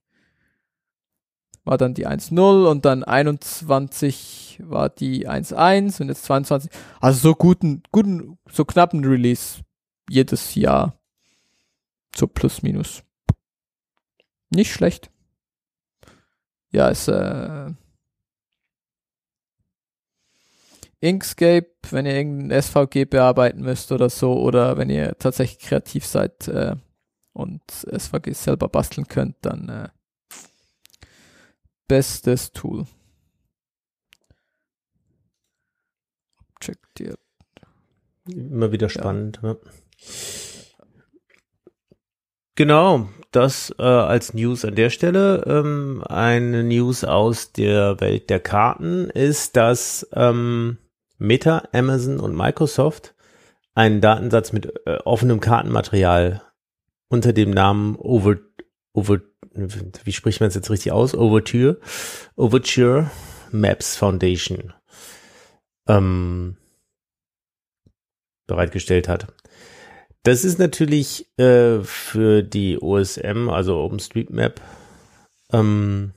war 1.64 1.78
dann 1.78 1.94
die 1.94 2.06
1.0 2.06 2.66
und 2.68 2.84
dann 2.84 3.04
21 3.04 4.60
war 4.64 4.88
die 4.88 5.28
1.1 5.28 6.00
und 6.00 6.08
jetzt 6.08 6.24
22. 6.24 6.70
Also 7.00 7.20
so 7.20 7.34
guten, 7.34 7.82
guten, 7.92 8.38
so 8.50 8.64
knappen 8.64 9.04
Release 9.04 9.60
jedes 10.11 10.54
Jahr. 10.56 10.98
So 12.14 12.26
plus 12.26 12.62
minus. 12.62 13.04
Nicht 14.50 14.72
schlecht. 14.72 15.11
Ja, 16.72 16.88
ist 16.88 17.08
äh, 17.08 17.72
Inkscape, 21.00 21.70
wenn 21.90 22.06
ihr 22.06 22.16
irgendein 22.16 22.61
SVG 22.61 23.04
bearbeiten 23.04 23.62
müsst 23.62 23.92
oder 23.92 24.11
so, 24.11 24.38
oder 24.40 24.76
wenn 24.76 24.90
ihr 24.90 25.16
tatsächlich 25.18 25.61
kreativ 25.61 26.04
seid 26.04 26.48
äh, 26.48 26.76
und 27.32 27.62
SVG 27.70 28.32
selber 28.32 28.68
basteln 28.68 29.06
könnt, 29.06 29.36
dann 29.42 29.68
äh, 29.68 29.88
bestes 31.86 32.52
Tool. 32.52 32.86
Object 36.56 37.16
Immer 38.26 38.70
wieder 38.72 38.88
spannend. 38.88 39.40
Ja. 39.42 39.50
Ne? 39.50 39.61
Genau, 42.57 43.09
das 43.32 43.74
äh, 43.78 43.82
als 43.82 44.34
News 44.34 44.64
an 44.64 44.74
der 44.74 44.90
Stelle. 44.90 45.44
Ähm, 45.46 46.03
eine 46.07 46.64
News 46.64 47.05
aus 47.05 47.53
der 47.53 48.01
Welt 48.01 48.28
der 48.28 48.40
Karten 48.40 49.09
ist, 49.11 49.57
dass 49.57 50.09
ähm, 50.12 50.78
Meta, 51.18 51.68
Amazon 51.72 52.20
und 52.20 52.36
Microsoft 52.36 53.14
einen 53.74 54.01
Datensatz 54.01 54.53
mit 54.53 54.74
äh, 54.86 54.98
offenem 55.05 55.40
Kartenmaterial 55.40 56.42
unter 57.09 57.32
dem 57.32 57.51
Namen 57.51 57.96
Over, 57.96 58.36
Over, 58.92 59.20
wie 59.53 60.12
spricht 60.12 60.40
man 60.40 60.48
es 60.48 60.55
jetzt 60.55 60.70
richtig 60.70 60.92
aus? 60.92 61.14
Overture, 61.14 61.78
Overture 62.36 63.11
Maps 63.53 63.96
Foundation 63.96 64.72
ähm, 65.86 66.57
bereitgestellt 68.46 69.09
hat. 69.09 69.32
Das 70.22 70.44
ist 70.44 70.58
natürlich 70.58 71.26
äh, 71.38 71.80
für 71.80 72.42
die 72.42 72.78
OSM, 72.80 73.48
also 73.48 73.78
OpenStreetMap 73.78 74.60
ähm, 75.52 76.12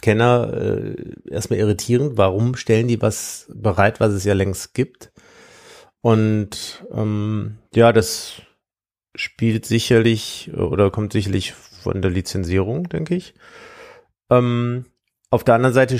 Kenner 0.00 0.52
äh, 0.52 0.94
erstmal 1.28 1.58
irritierend. 1.58 2.16
Warum 2.16 2.56
stellen 2.56 2.88
die 2.88 3.02
was 3.02 3.50
bereit, 3.54 4.00
was 4.00 4.12
es 4.12 4.24
ja 4.24 4.34
längst 4.34 4.74
gibt? 4.74 5.12
Und 6.00 6.84
ähm, 6.92 7.58
ja, 7.74 7.92
das 7.92 8.40
spielt 9.14 9.66
sicherlich 9.66 10.50
oder 10.54 10.90
kommt 10.90 11.12
sicherlich 11.12 11.52
von 11.52 12.00
der 12.00 12.10
Lizenzierung, 12.10 12.88
denke 12.88 13.16
ich. 13.16 13.34
Ähm, 14.30 14.86
auf 15.30 15.44
der 15.44 15.56
anderen 15.56 15.74
Seite 15.74 15.98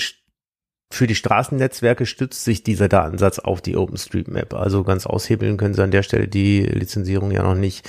für 0.93 1.07
die 1.07 1.14
Straßennetzwerke 1.14 2.05
stützt 2.05 2.45
sich 2.45 2.64
dieser 2.64 2.88
Datensatz 2.88 3.38
auf 3.38 3.61
die 3.61 3.76
OpenStreetMap. 3.76 4.55
Also 4.55 4.82
ganz 4.82 5.07
aushebeln 5.07 5.57
können 5.57 5.72
sie 5.72 5.84
an 5.84 5.93
der 5.93 6.03
Stelle 6.03 6.26
die 6.26 6.62
Lizenzierung 6.62 7.30
ja 7.30 7.45
noch 7.45 7.55
nicht. 7.55 7.88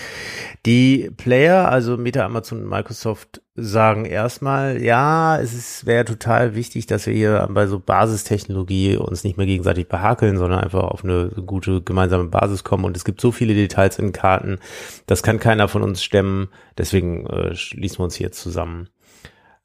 Die 0.67 1.09
Player, 1.17 1.67
also 1.67 1.97
Meta, 1.97 2.23
Amazon 2.23 2.61
und 2.61 2.69
Microsoft, 2.69 3.41
sagen 3.55 4.05
erstmal, 4.05 4.81
ja, 4.81 5.39
es 5.39 5.85
wäre 5.85 6.05
total 6.05 6.55
wichtig, 6.55 6.85
dass 6.85 7.07
wir 7.07 7.13
hier 7.13 7.49
bei 7.51 7.65
so 7.65 7.79
Basistechnologie 7.79 8.97
uns 8.97 9.23
nicht 9.23 9.35
mehr 9.35 9.47
gegenseitig 9.47 9.87
behakeln, 9.87 10.37
sondern 10.37 10.59
einfach 10.59 10.83
auf 10.83 11.03
eine 11.03 11.29
gute 11.29 11.81
gemeinsame 11.81 12.25
Basis 12.25 12.63
kommen. 12.63 12.85
Und 12.85 12.95
es 12.95 13.03
gibt 13.03 13.19
so 13.19 13.31
viele 13.31 13.55
Details 13.55 13.97
in 13.97 14.13
Karten, 14.13 14.59
das 15.07 15.23
kann 15.23 15.39
keiner 15.39 15.67
von 15.67 15.81
uns 15.81 16.03
stemmen. 16.03 16.49
Deswegen 16.77 17.25
äh, 17.25 17.55
schließen 17.55 17.97
wir 17.97 18.03
uns 18.05 18.15
hier 18.15 18.31
zusammen. 18.31 18.89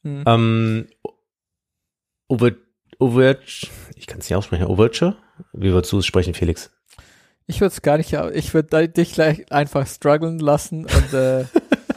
Mhm. 0.02 0.24
Ähm, 0.26 0.86
Overture, 2.98 3.70
ich 3.96 4.06
kann 4.06 4.20
es 4.20 4.28
nicht 4.28 4.36
aussprechen, 4.36 4.66
Overture? 4.66 5.16
Wie 5.52 5.72
würdest 5.72 5.92
du 5.92 5.98
es 5.98 6.06
sprechen, 6.06 6.34
Felix? 6.34 6.70
Ich 7.46 7.60
würde 7.60 7.72
es 7.72 7.82
gar 7.82 7.96
nicht, 7.98 8.12
ich 8.12 8.54
würde 8.54 8.88
dich 8.88 9.12
gleich 9.12 9.50
einfach 9.52 9.86
strugglen 9.86 10.38
lassen 10.38 10.86
und 10.86 11.12
äh, 11.12 11.44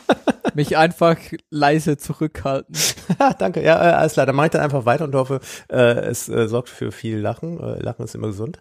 mich 0.54 0.78
einfach 0.78 1.18
leise 1.50 1.97
zurückhalten. 1.97 2.76
Danke, 3.39 3.64
ja, 3.64 3.76
äh, 3.76 3.93
alles 3.93 4.14
klar, 4.14 4.26
dann 4.26 4.36
mache 4.36 4.47
ich 4.47 4.52
dann 4.52 4.62
einfach 4.62 4.86
weiter 4.86 5.06
und 5.06 5.16
hoffe, 5.16 5.39
äh, 5.72 5.76
es 5.76 6.30
äh, 6.30 6.47
sorgt 6.47 6.70
für 6.70 6.91
viel 6.91 7.18
Lachen. 7.18 7.60
Äh, 7.60 7.82
Lachen 7.82 8.06
ist 8.06 8.14
immer 8.14 8.28
gesund. 8.28 8.60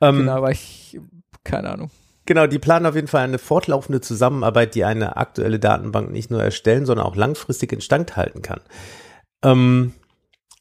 Ähm, 0.00 0.18
genau, 0.18 0.36
aber 0.36 0.50
ich, 0.50 0.98
keine 1.44 1.70
Ahnung. 1.70 1.90
Genau, 2.26 2.46
die 2.46 2.58
planen 2.58 2.86
auf 2.86 2.94
jeden 2.94 3.08
Fall 3.08 3.22
eine 3.22 3.38
fortlaufende 3.38 4.00
Zusammenarbeit, 4.00 4.74
die 4.74 4.84
eine 4.84 5.16
aktuelle 5.18 5.58
Datenbank 5.58 6.10
nicht 6.10 6.30
nur 6.30 6.42
erstellen, 6.42 6.86
sondern 6.86 7.06
auch 7.06 7.16
langfristig 7.16 7.72
instand 7.72 8.16
halten 8.16 8.40
kann. 8.40 8.60
Ähm, 9.42 9.92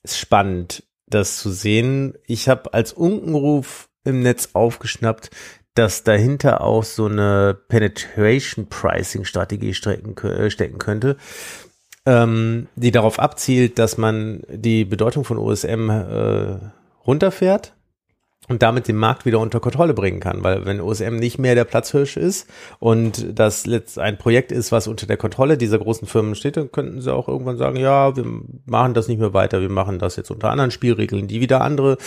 ist 0.04 0.18
spannend 0.18 0.84
das 1.14 1.38
zu 1.38 1.52
sehen. 1.52 2.14
Ich 2.26 2.50
habe 2.50 2.74
als 2.74 2.94
Unkenruf 2.94 3.90
im 4.04 4.22
Netz 4.22 4.50
aufgeschnappt, 4.54 5.30
dass 5.76 6.04
dahinter 6.04 6.62
auch 6.62 6.84
so 6.84 7.06
eine 7.06 7.58
Penetration 7.68 8.68
Pricing 8.68 9.26
Strategie 9.26 9.74
stecken, 9.74 10.16
äh, 10.28 10.50
stecken 10.50 10.78
könnte, 10.78 11.18
ähm, 12.06 12.68
die 12.76 12.92
darauf 12.92 13.20
abzielt, 13.20 13.80
dass 13.80 13.98
man 13.98 14.44
die 14.50 14.86
Bedeutung 14.86 15.24
von 15.24 15.38
OSM 15.38 15.90
äh, 15.90 16.58
runterfährt 17.06 17.74
und 18.50 18.62
damit 18.62 18.88
den 18.88 18.98
Markt 18.98 19.26
wieder 19.26 19.40
unter 19.40 19.60
Kontrolle 19.60 19.94
bringen 19.94 20.20
kann. 20.20 20.44
Weil 20.44 20.66
wenn 20.66 20.82
OSM 20.82 21.16
nicht 21.16 21.40
mehr 21.40 21.56
der 21.56 21.64
Platzhirsch 21.64 22.18
ist 22.18 22.48
und 22.80 23.40
das 23.40 23.68
ein 23.98 24.18
Projekt 24.18 24.52
ist, 24.52 24.72
was 24.72 24.88
unter 24.88 25.08
der 25.08 25.18
Kontrolle 25.18 25.58
dieser 25.58 25.80
großen 25.80 26.08
Firmen 26.08 26.36
steht, 26.36 26.58
dann 26.58 26.72
könnten 26.72 27.02
sie 27.02 27.14
auch 27.14 27.28
irgendwann 27.28 27.58
sagen, 27.58 27.78
ja, 27.78 28.16
wir 28.16 28.26
machen 28.66 28.94
das 28.94 29.08
nicht 29.08 29.20
mehr 29.20 29.34
weiter, 29.34 29.62
wir 29.62 29.70
machen 29.70 30.00
das 30.00 30.16
jetzt 30.16 30.32
unter 30.32 30.50
anderen 30.50 30.72
Spielregeln, 30.72 31.28
die 31.28 31.42
wieder 31.42 31.62
andere 31.62 31.98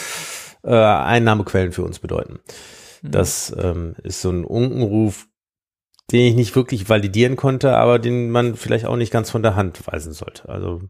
äh, 0.62 0.74
Einnahmequellen 0.74 1.72
für 1.72 1.84
uns 1.84 1.99
bedeuten. 1.99 2.41
Mhm. 3.03 3.11
Das 3.11 3.55
ähm, 3.59 3.95
ist 4.03 4.20
so 4.20 4.30
ein 4.30 4.45
Unkenruf, 4.45 5.26
den 6.12 6.26
ich 6.26 6.34
nicht 6.34 6.55
wirklich 6.55 6.89
validieren 6.89 7.37
konnte, 7.37 7.76
aber 7.76 7.99
den 7.99 8.30
man 8.30 8.57
vielleicht 8.57 8.84
auch 8.84 8.97
nicht 8.97 9.12
ganz 9.12 9.30
von 9.30 9.43
der 9.43 9.57
Hand 9.57 9.87
weisen 9.87 10.12
sollte. 10.12 10.49
Also 10.49 10.82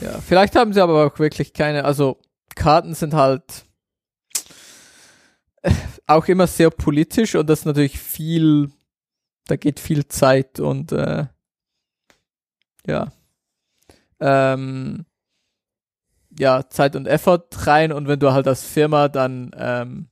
ja, 0.00 0.18
vielleicht 0.26 0.56
haben 0.56 0.72
sie 0.72 0.82
aber 0.82 1.06
auch 1.06 1.18
wirklich 1.18 1.52
keine, 1.52 1.84
also 1.84 2.18
Karten 2.54 2.94
sind 2.94 3.14
halt 3.14 3.65
auch 6.06 6.26
immer 6.26 6.46
sehr 6.46 6.70
politisch 6.70 7.34
und 7.34 7.48
das 7.48 7.64
natürlich 7.64 7.98
viel, 7.98 8.70
da 9.46 9.56
geht 9.56 9.80
viel 9.80 10.06
Zeit 10.08 10.60
und 10.60 10.92
äh, 10.92 11.26
ja, 12.86 13.12
ähm, 14.20 15.04
ja, 16.38 16.68
Zeit 16.68 16.96
und 16.96 17.06
Effort 17.06 17.48
rein 17.66 17.92
und 17.92 18.08
wenn 18.08 18.20
du 18.20 18.32
halt 18.32 18.46
als 18.46 18.64
Firma 18.64 19.08
dann 19.08 19.50
ähm, 19.56 20.08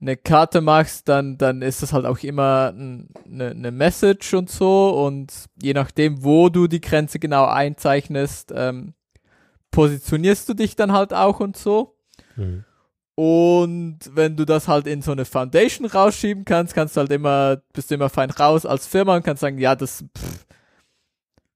eine 0.00 0.16
Karte 0.16 0.60
machst, 0.60 1.08
dann, 1.08 1.38
dann 1.38 1.62
ist 1.62 1.82
das 1.82 1.92
halt 1.92 2.04
auch 2.04 2.18
immer 2.18 2.74
eine, 2.76 3.50
eine 3.50 3.70
Message 3.70 4.34
und 4.34 4.50
so 4.50 4.90
und 4.90 5.32
je 5.60 5.72
nachdem, 5.72 6.22
wo 6.22 6.50
du 6.50 6.66
die 6.66 6.80
Grenze 6.80 7.18
genau 7.18 7.46
einzeichnest, 7.46 8.52
ähm, 8.54 8.94
positionierst 9.70 10.48
du 10.48 10.54
dich 10.54 10.76
dann 10.76 10.92
halt 10.92 11.14
auch 11.14 11.40
und 11.40 11.56
so. 11.56 11.96
Mhm. 12.36 12.64
Und 13.16 13.98
wenn 14.12 14.36
du 14.36 14.44
das 14.44 14.66
halt 14.66 14.86
in 14.86 15.00
so 15.00 15.12
eine 15.12 15.24
Foundation 15.24 15.86
rausschieben 15.86 16.44
kannst, 16.44 16.74
kannst 16.74 16.96
du 16.96 17.00
halt 17.00 17.12
immer, 17.12 17.62
bist 17.72 17.90
du 17.90 17.94
immer 17.94 18.08
fein 18.08 18.30
raus 18.30 18.66
als 18.66 18.86
Firma 18.86 19.14
und 19.14 19.24
kannst 19.24 19.40
sagen, 19.40 19.58
ja, 19.58 19.76
das 19.76 20.04
pff, 20.16 20.46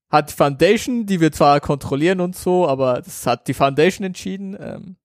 hat 0.09 0.29
die 0.29 0.35
Foundation, 0.35 1.05
die 1.05 1.19
wir 1.19 1.31
zwar 1.31 1.59
kontrollieren 1.59 2.21
und 2.21 2.35
so, 2.35 2.67
aber 2.67 3.01
das 3.01 3.25
hat 3.27 3.47
die 3.47 3.53
Foundation 3.53 4.05
entschieden. 4.05 4.57
Ähm, 4.59 4.95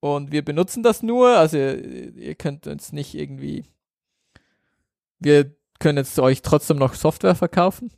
und 0.00 0.32
wir 0.32 0.44
benutzen 0.44 0.82
das 0.82 1.02
nur, 1.02 1.30
also 1.30 1.56
ihr, 1.56 2.14
ihr 2.14 2.34
könnt 2.34 2.66
uns 2.66 2.92
nicht 2.92 3.14
irgendwie, 3.14 3.64
wir 5.18 5.56
können 5.78 5.98
jetzt 5.98 6.18
euch 6.18 6.42
trotzdem 6.42 6.76
noch 6.76 6.94
Software 6.94 7.34
verkaufen. 7.34 7.90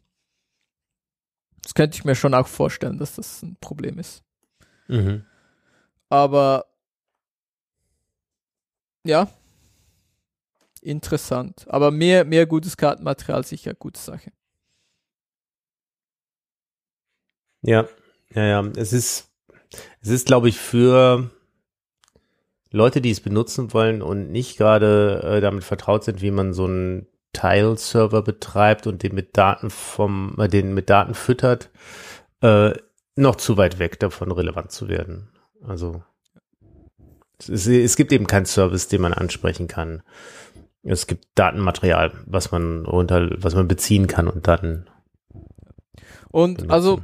Das 1.62 1.75
könnte 1.75 1.97
ich 1.97 2.05
mir 2.05 2.14
schon 2.14 2.33
auch 2.33 2.47
vorstellen, 2.47 2.99
dass 2.99 3.17
das 3.17 3.43
ein 3.43 3.57
Problem 3.61 3.99
ist. 3.99 4.23
Mhm. 4.87 5.25
Aber 6.09 6.67
ja, 9.07 9.29
interessant. 10.83 11.67
Aber 11.69 11.91
mehr, 11.91 12.25
mehr 12.25 12.47
gutes 12.47 12.77
Kartenmaterial 12.77 13.45
sicher 13.45 13.75
gute 13.75 14.01
Sache. 14.01 14.33
Ja, 17.63 17.89
ja, 18.35 18.45
ja. 18.45 18.67
Es 18.77 18.93
ist, 18.93 19.33
es 20.01 20.09
ist, 20.09 20.27
glaube 20.27 20.49
ich, 20.49 20.59
für 20.59 21.31
Leute, 22.71 23.01
die 23.01 23.11
es 23.11 23.21
benutzen 23.21 23.73
wollen 23.73 24.03
und 24.03 24.31
nicht 24.31 24.57
gerade 24.57 25.23
äh, 25.25 25.41
damit 25.41 25.65
vertraut 25.65 26.05
sind, 26.05 26.23
wie 26.23 26.31
man 26.31 26.53
so 26.53 26.65
einen 26.65 27.07
Tile-Server 27.33 28.23
betreibt 28.23 28.87
und 28.87 29.03
den 29.03 29.15
mit 29.15 29.37
Daten 29.37 29.71
vom, 29.71 30.37
äh, 30.39 30.49
den 30.49 30.75
mit 30.75 30.91
Daten 30.91 31.15
füttert, 31.15 31.71
äh, 32.43 32.73
noch 33.15 33.37
zu 33.37 33.57
weit 33.57 33.79
weg 33.79 33.99
davon 33.99 34.31
relevant 34.31 34.73
zu 34.73 34.89
werden. 34.89 35.31
Also 35.63 36.03
es, 37.39 37.66
es 37.66 37.97
gibt 37.97 38.12
eben 38.12 38.26
keinen 38.26 38.47
Service, 38.47 38.89
den 38.89 39.01
man 39.01 39.12
ansprechen 39.12 39.68
kann. 39.68 40.03
Es 40.82 41.07
gibt 41.07 41.26
Datenmaterial, 41.34 42.12
was 42.26 42.53
man 42.53 42.87
runter, 42.87 43.30
was 43.39 43.55
man 43.55 43.68
beziehen 43.68 44.07
kann 44.07 44.28
und 44.28 44.47
dann. 44.47 44.89
Und 46.30 46.59
benutzen. 46.59 46.70
also, 46.70 47.03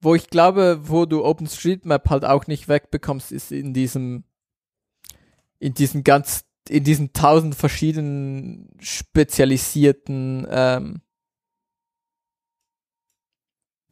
wo 0.00 0.14
ich 0.14 0.28
glaube, 0.28 0.80
wo 0.82 1.06
du 1.06 1.24
OpenStreetMap 1.24 2.10
halt 2.10 2.24
auch 2.24 2.46
nicht 2.46 2.68
wegbekommst, 2.68 3.32
ist 3.32 3.52
in 3.52 3.72
diesem, 3.72 4.24
in 5.58 5.74
diesen 5.74 6.02
ganz, 6.02 6.44
in 6.68 6.84
diesen 6.84 7.12
tausend 7.12 7.54
verschiedenen 7.54 8.70
spezialisierten 8.80 10.46
ähm, 10.50 11.02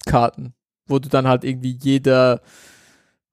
Karten, 0.07 0.55
wo 0.87 0.99
du 0.99 1.09
dann 1.09 1.29
halt 1.29 1.45
irgendwie 1.45 1.79
jeder 1.81 2.41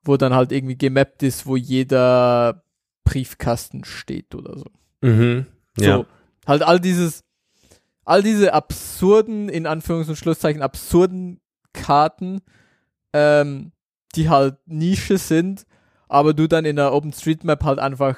wo 0.06 0.18
dann 0.18 0.34
halt 0.34 0.51
irgendwie 0.51 0.78
gemappt 0.78 1.24
ist, 1.24 1.45
wo 1.45 1.56
jeder 1.56 2.64
Briefkasten 3.03 3.84
steht 3.84 4.34
oder 4.36 4.58
so. 4.58 4.66
Mhm. 5.01 5.45
Ja. 5.78 5.97
So, 5.97 6.06
halt 6.47 6.64
all 6.64 6.80
dieses, 6.80 7.24
all 8.06 8.24
diese 8.24 8.53
absurden, 8.53 9.49
in 9.49 9.68
Anführungs- 9.68 10.08
und 10.08 10.16
Schlusszeichen, 10.16 10.62
absurden 10.62 11.39
Karten, 11.74 12.41
ähm, 13.14 13.72
die 14.16 14.30
halt 14.30 14.58
Nische 14.66 15.18
sind, 15.18 15.66
aber 16.08 16.34
du 16.34 16.47
dann 16.47 16.66
in 16.66 16.78
der 16.78 16.93
OpenStreetMap 16.93 17.64
halt 17.64 17.80
einfach 17.80 18.18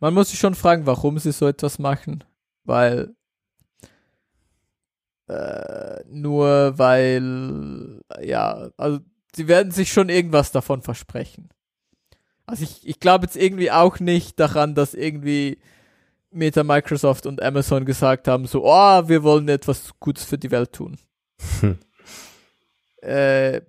man 0.00 0.14
muss 0.14 0.30
sich 0.30 0.38
schon 0.38 0.54
fragen, 0.54 0.86
warum 0.86 1.18
sie 1.18 1.32
so 1.32 1.46
etwas 1.46 1.78
machen, 1.78 2.24
weil 2.64 3.14
äh, 5.28 6.04
nur 6.08 6.78
weil 6.78 8.00
ja, 8.22 8.70
also 8.76 9.00
sie 9.34 9.48
werden 9.48 9.72
sich 9.72 9.92
schon 9.92 10.08
irgendwas 10.08 10.52
davon 10.52 10.82
versprechen. 10.82 11.48
Also 12.46 12.64
ich, 12.64 12.86
ich 12.86 13.00
glaube 13.00 13.24
jetzt 13.24 13.36
irgendwie 13.36 13.70
auch 13.70 14.00
nicht 14.00 14.38
daran, 14.38 14.74
dass 14.74 14.94
irgendwie 14.94 15.58
Meta, 16.30 16.64
Microsoft 16.64 17.26
und 17.26 17.40
Amazon 17.42 17.84
gesagt 17.84 18.28
haben, 18.28 18.46
so, 18.46 18.64
oh, 18.64 19.08
wir 19.08 19.22
wollen 19.22 19.48
etwas 19.48 19.90
Gutes 20.00 20.24
für 20.24 20.36
die 20.36 20.50
Welt 20.50 20.72
tun. 20.72 20.98
Hm. 21.60 21.78
Äh, 23.00 23.60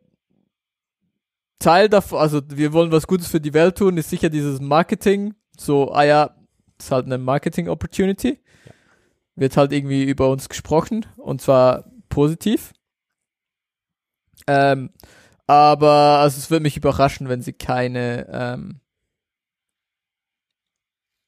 Teil 1.60 1.89
davon, 1.89 2.20
also 2.20 2.41
wir 2.47 2.74
wollen 2.74 2.91
was 2.91 3.08
Gutes 3.08 3.28
für 3.28 3.41
die 3.41 3.53
Welt 3.53 3.78
tun, 3.78 3.97
ist 3.97 4.10
sicher 4.10 4.30
dieses 4.30 4.60
Marketing. 4.60 5.34
So, 5.58 5.91
ah 5.91 6.03
ja, 6.03 6.36
ist 6.78 6.91
halt 6.91 7.06
eine 7.06 7.18
Marketing-Opportunity. 7.18 8.39
Wird 9.36 9.57
halt 9.57 9.71
irgendwie 9.71 10.03
über 10.03 10.29
uns 10.29 10.49
gesprochen 10.49 11.05
und 11.17 11.41
zwar 11.41 11.86
positiv. 12.09 12.73
Ähm, 14.47 14.91
aber 15.47 16.19
also 16.19 16.38
es 16.38 16.49
würde 16.49 16.63
mich 16.63 16.77
überraschen, 16.77 17.29
wenn 17.29 17.41
sie 17.41 17.53
keine 17.53 18.27
ähm, 18.31 18.79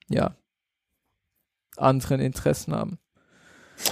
ja 0.10 0.36
anderen 1.78 2.20
Interessen 2.20 2.74
haben. 2.74 2.98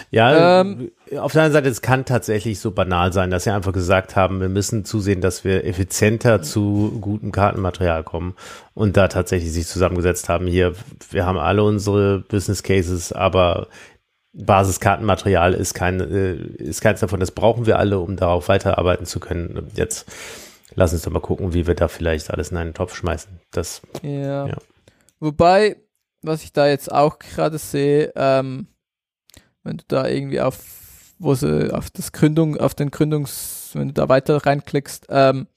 Ja, 0.09 0.61
Ähm, 0.61 0.91
auf 1.19 1.33
der 1.33 1.43
anderen 1.43 1.51
Seite, 1.53 1.69
es 1.69 1.83
kann 1.83 2.05
tatsächlich 2.05 2.59
so 2.59 2.71
banal 2.71 3.13
sein, 3.13 3.29
dass 3.29 3.43
sie 3.43 3.51
einfach 3.51 3.71
gesagt 3.71 4.15
haben, 4.15 4.41
wir 4.41 4.49
müssen 4.49 4.83
zusehen, 4.83 5.21
dass 5.21 5.43
wir 5.43 5.63
effizienter 5.63 6.41
zu 6.41 6.97
gutem 7.01 7.31
Kartenmaterial 7.31 8.03
kommen 8.03 8.33
und 8.73 8.97
da 8.97 9.07
tatsächlich 9.07 9.51
sich 9.51 9.67
zusammengesetzt 9.67 10.27
haben. 10.27 10.47
Hier, 10.47 10.73
wir 11.11 11.27
haben 11.27 11.37
alle 11.37 11.63
unsere 11.63 12.21
Business 12.21 12.63
Cases, 12.63 13.13
aber 13.13 13.67
Basiskartenmaterial 14.37 15.53
ist 15.53 15.73
kein, 15.73 15.99
äh, 16.01 16.35
ist 16.35 16.81
keins 16.81 16.99
davon. 16.99 17.21
Das 17.21 17.31
brauchen 17.31 17.65
wir 17.65 17.79
alle, 17.79 17.99
um 17.99 18.17
darauf 18.17 18.49
weiterarbeiten 18.49 19.05
zu 19.05 19.19
können. 19.19 19.71
Jetzt 19.75 20.05
lass 20.75 20.91
uns 20.91 21.03
doch 21.03 21.11
mal 21.11 21.21
gucken, 21.21 21.53
wie 21.53 21.67
wir 21.67 21.75
da 21.75 21.87
vielleicht 21.87 22.31
alles 22.31 22.51
in 22.51 22.57
einen 22.57 22.73
Topf 22.73 22.95
schmeißen. 22.95 23.39
Das, 23.51 23.81
Ja. 24.01 24.47
Ja. 24.47 24.57
Wobei, 25.21 25.77
was 26.21 26.43
ich 26.43 26.51
da 26.51 26.67
jetzt 26.67 26.91
auch 26.91 27.17
gerade 27.17 27.57
sehe, 27.57 28.11
ähm, 28.15 28.67
wenn 29.63 29.77
du 29.77 29.85
da 29.87 30.07
irgendwie 30.07 30.41
auf, 30.41 30.59
wo 31.17 31.33
sie 31.33 31.73
auf 31.73 31.89
das 31.89 32.11
Gründung, 32.11 32.57
auf 32.57 32.75
den 32.75 32.91
Gründungs, 32.91 33.71
wenn 33.73 33.87
du 33.87 33.93
da 33.93 34.09
weiter 34.09 34.45
reinklickst, 34.45 35.07
ähm, 35.09 35.47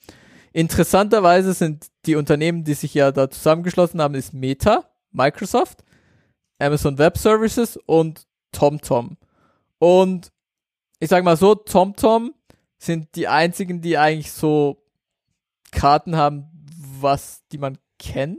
interessanterweise 0.52 1.52
sind 1.52 1.86
die 2.06 2.14
Unternehmen, 2.14 2.62
die 2.62 2.74
sich 2.74 2.94
ja 2.94 3.10
da 3.10 3.28
zusammengeschlossen 3.28 4.00
haben, 4.00 4.14
ist 4.14 4.32
Meta, 4.32 4.84
Microsoft, 5.10 5.82
Amazon 6.60 6.96
Web 6.98 7.18
Services 7.18 7.76
und 7.76 8.27
TomTom. 8.52 9.16
Und 9.78 10.32
ich 11.00 11.08
sag 11.08 11.24
mal 11.24 11.36
so, 11.36 11.54
TomTom 11.54 12.34
sind 12.78 13.14
die 13.14 13.28
einzigen, 13.28 13.80
die 13.80 13.98
eigentlich 13.98 14.32
so 14.32 14.82
Karten 15.70 16.16
haben, 16.16 16.46
was, 17.00 17.42
die 17.52 17.58
man 17.58 17.78
kennt 17.98 18.38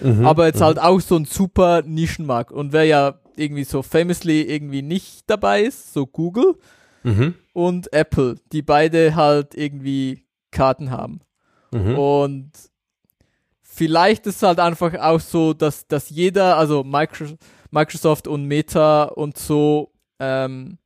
Mhm, 0.00 0.26
aber 0.26 0.46
jetzt 0.46 0.60
mhm. 0.60 0.64
halt 0.64 0.78
auch 0.78 1.00
so 1.00 1.16
ein 1.16 1.24
super 1.24 1.82
Nischenmarkt. 1.82 2.52
Und 2.52 2.72
wer 2.72 2.84
ja 2.84 3.20
irgendwie 3.36 3.64
so 3.64 3.82
famously 3.82 4.42
irgendwie 4.42 4.82
nicht 4.82 5.28
dabei 5.28 5.62
ist, 5.62 5.92
so 5.92 6.06
Google 6.06 6.56
Mhm, 7.02 7.34
und 7.54 7.90
Apple, 7.94 8.36
die 8.52 8.60
beide 8.60 9.14
halt 9.14 9.54
irgendwie 9.54 10.26
Karten 10.50 10.90
haben. 10.90 11.20
mhm. 11.70 11.98
Und 11.98 12.52
vielleicht 13.62 14.26
ist 14.26 14.36
es 14.36 14.42
halt 14.42 14.60
einfach 14.60 14.92
auch 15.00 15.20
so, 15.20 15.54
dass, 15.54 15.86
dass 15.86 16.10
jeder, 16.10 16.58
also 16.58 16.84
Micro, 16.84 17.24
Microsoft 17.70 18.26
und 18.26 18.44
Meta 18.44 19.04
und 19.04 19.38
so, 19.38 19.92
ähm, 20.18 20.78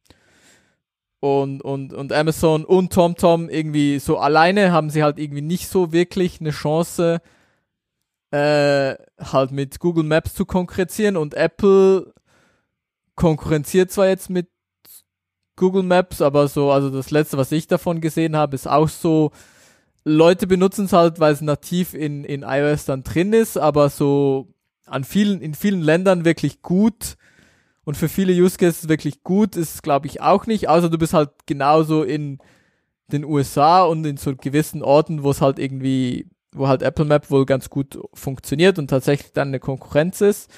und, 1.25 1.63
und, 1.63 1.95
und 1.95 2.13
Amazon 2.13 2.67
und 2.67 2.93
TomTom 2.93 3.49
irgendwie 3.49 3.99
so 3.99 4.19
alleine 4.19 4.73
haben 4.73 4.91
sie 4.91 5.03
halt 5.03 5.19
irgendwie 5.19 5.41
nicht 5.41 5.69
so 5.69 5.91
wirklich 5.91 6.39
eine 6.39 6.51
Chance, 6.51 7.23
äh, 8.31 8.95
halt 9.19 9.51
mit 9.51 9.81
Google 9.81 10.05
Maps 10.05 10.35
zu 10.35 10.45
konkurrenzieren 10.45 11.17
und 11.17 11.33
Apple 11.33 12.13
konkurrenziert 13.15 13.91
zwar 13.91 14.09
jetzt 14.09 14.29
mit 14.29 14.49
Google 15.57 15.85
Maps, 15.85 16.21
aber 16.21 16.47
so, 16.49 16.71
also 16.71 16.91
das 16.91 17.11
letzte, 17.11 17.39
was 17.39 17.53
ich 17.53 17.69
davon 17.69 18.03
gesehen 18.03 18.37
habe, 18.37 18.55
ist 18.55 18.69
auch 18.69 18.91
so, 18.91 19.31
Leute 20.05 20.47
benutzen 20.47 20.85
es 20.85 20.93
halt, 20.93 21.21
weil 21.21 21.33
es 21.33 21.41
nativ 21.41 21.95
in, 21.95 22.25
in 22.25 22.43
iOS 22.43 22.85
dann 22.85 23.03
drin 23.03 23.33
ist, 23.33 23.57
aber 23.57 23.89
so 23.89 24.54
an 24.87 25.05
vielen, 25.05 25.41
in 25.41 25.55
vielen 25.55 25.81
Ländern 25.83 26.25
wirklich 26.25 26.63
gut 26.63 27.17
und 27.85 27.97
für 27.97 28.09
viele 28.09 28.33
Use 28.33 28.57
Cases 28.59 28.89
wirklich 28.89 29.23
gut 29.23 29.57
ist, 29.57 29.83
glaube 29.83 30.07
ich, 30.07 30.21
auch 30.21 30.47
nicht, 30.47 30.69
außer 30.69 30.89
du 30.91 30.99
bist 30.99 31.15
halt 31.15 31.31
genauso 31.47 32.03
in 32.03 32.39
den 33.09 33.25
USA 33.25 33.83
und 33.83 34.05
in 34.07 34.17
so 34.17 34.35
gewissen 34.35 34.83
Orten, 34.83 35.23
wo 35.23 35.31
es 35.31 35.41
halt 35.41 35.59
irgendwie, 35.59 36.29
wo 36.53 36.69
halt 36.69 36.83
Apple 36.83 37.05
Map 37.05 37.31
wohl 37.31 37.45
ganz 37.45 37.69
gut 37.69 37.99
funktioniert 38.15 38.79
und 38.79 38.89
tatsächlich 38.89 39.33
dann 39.33 39.49
eine 39.49 39.61
Konkurrenz 39.61 40.21
ist. 40.21 40.51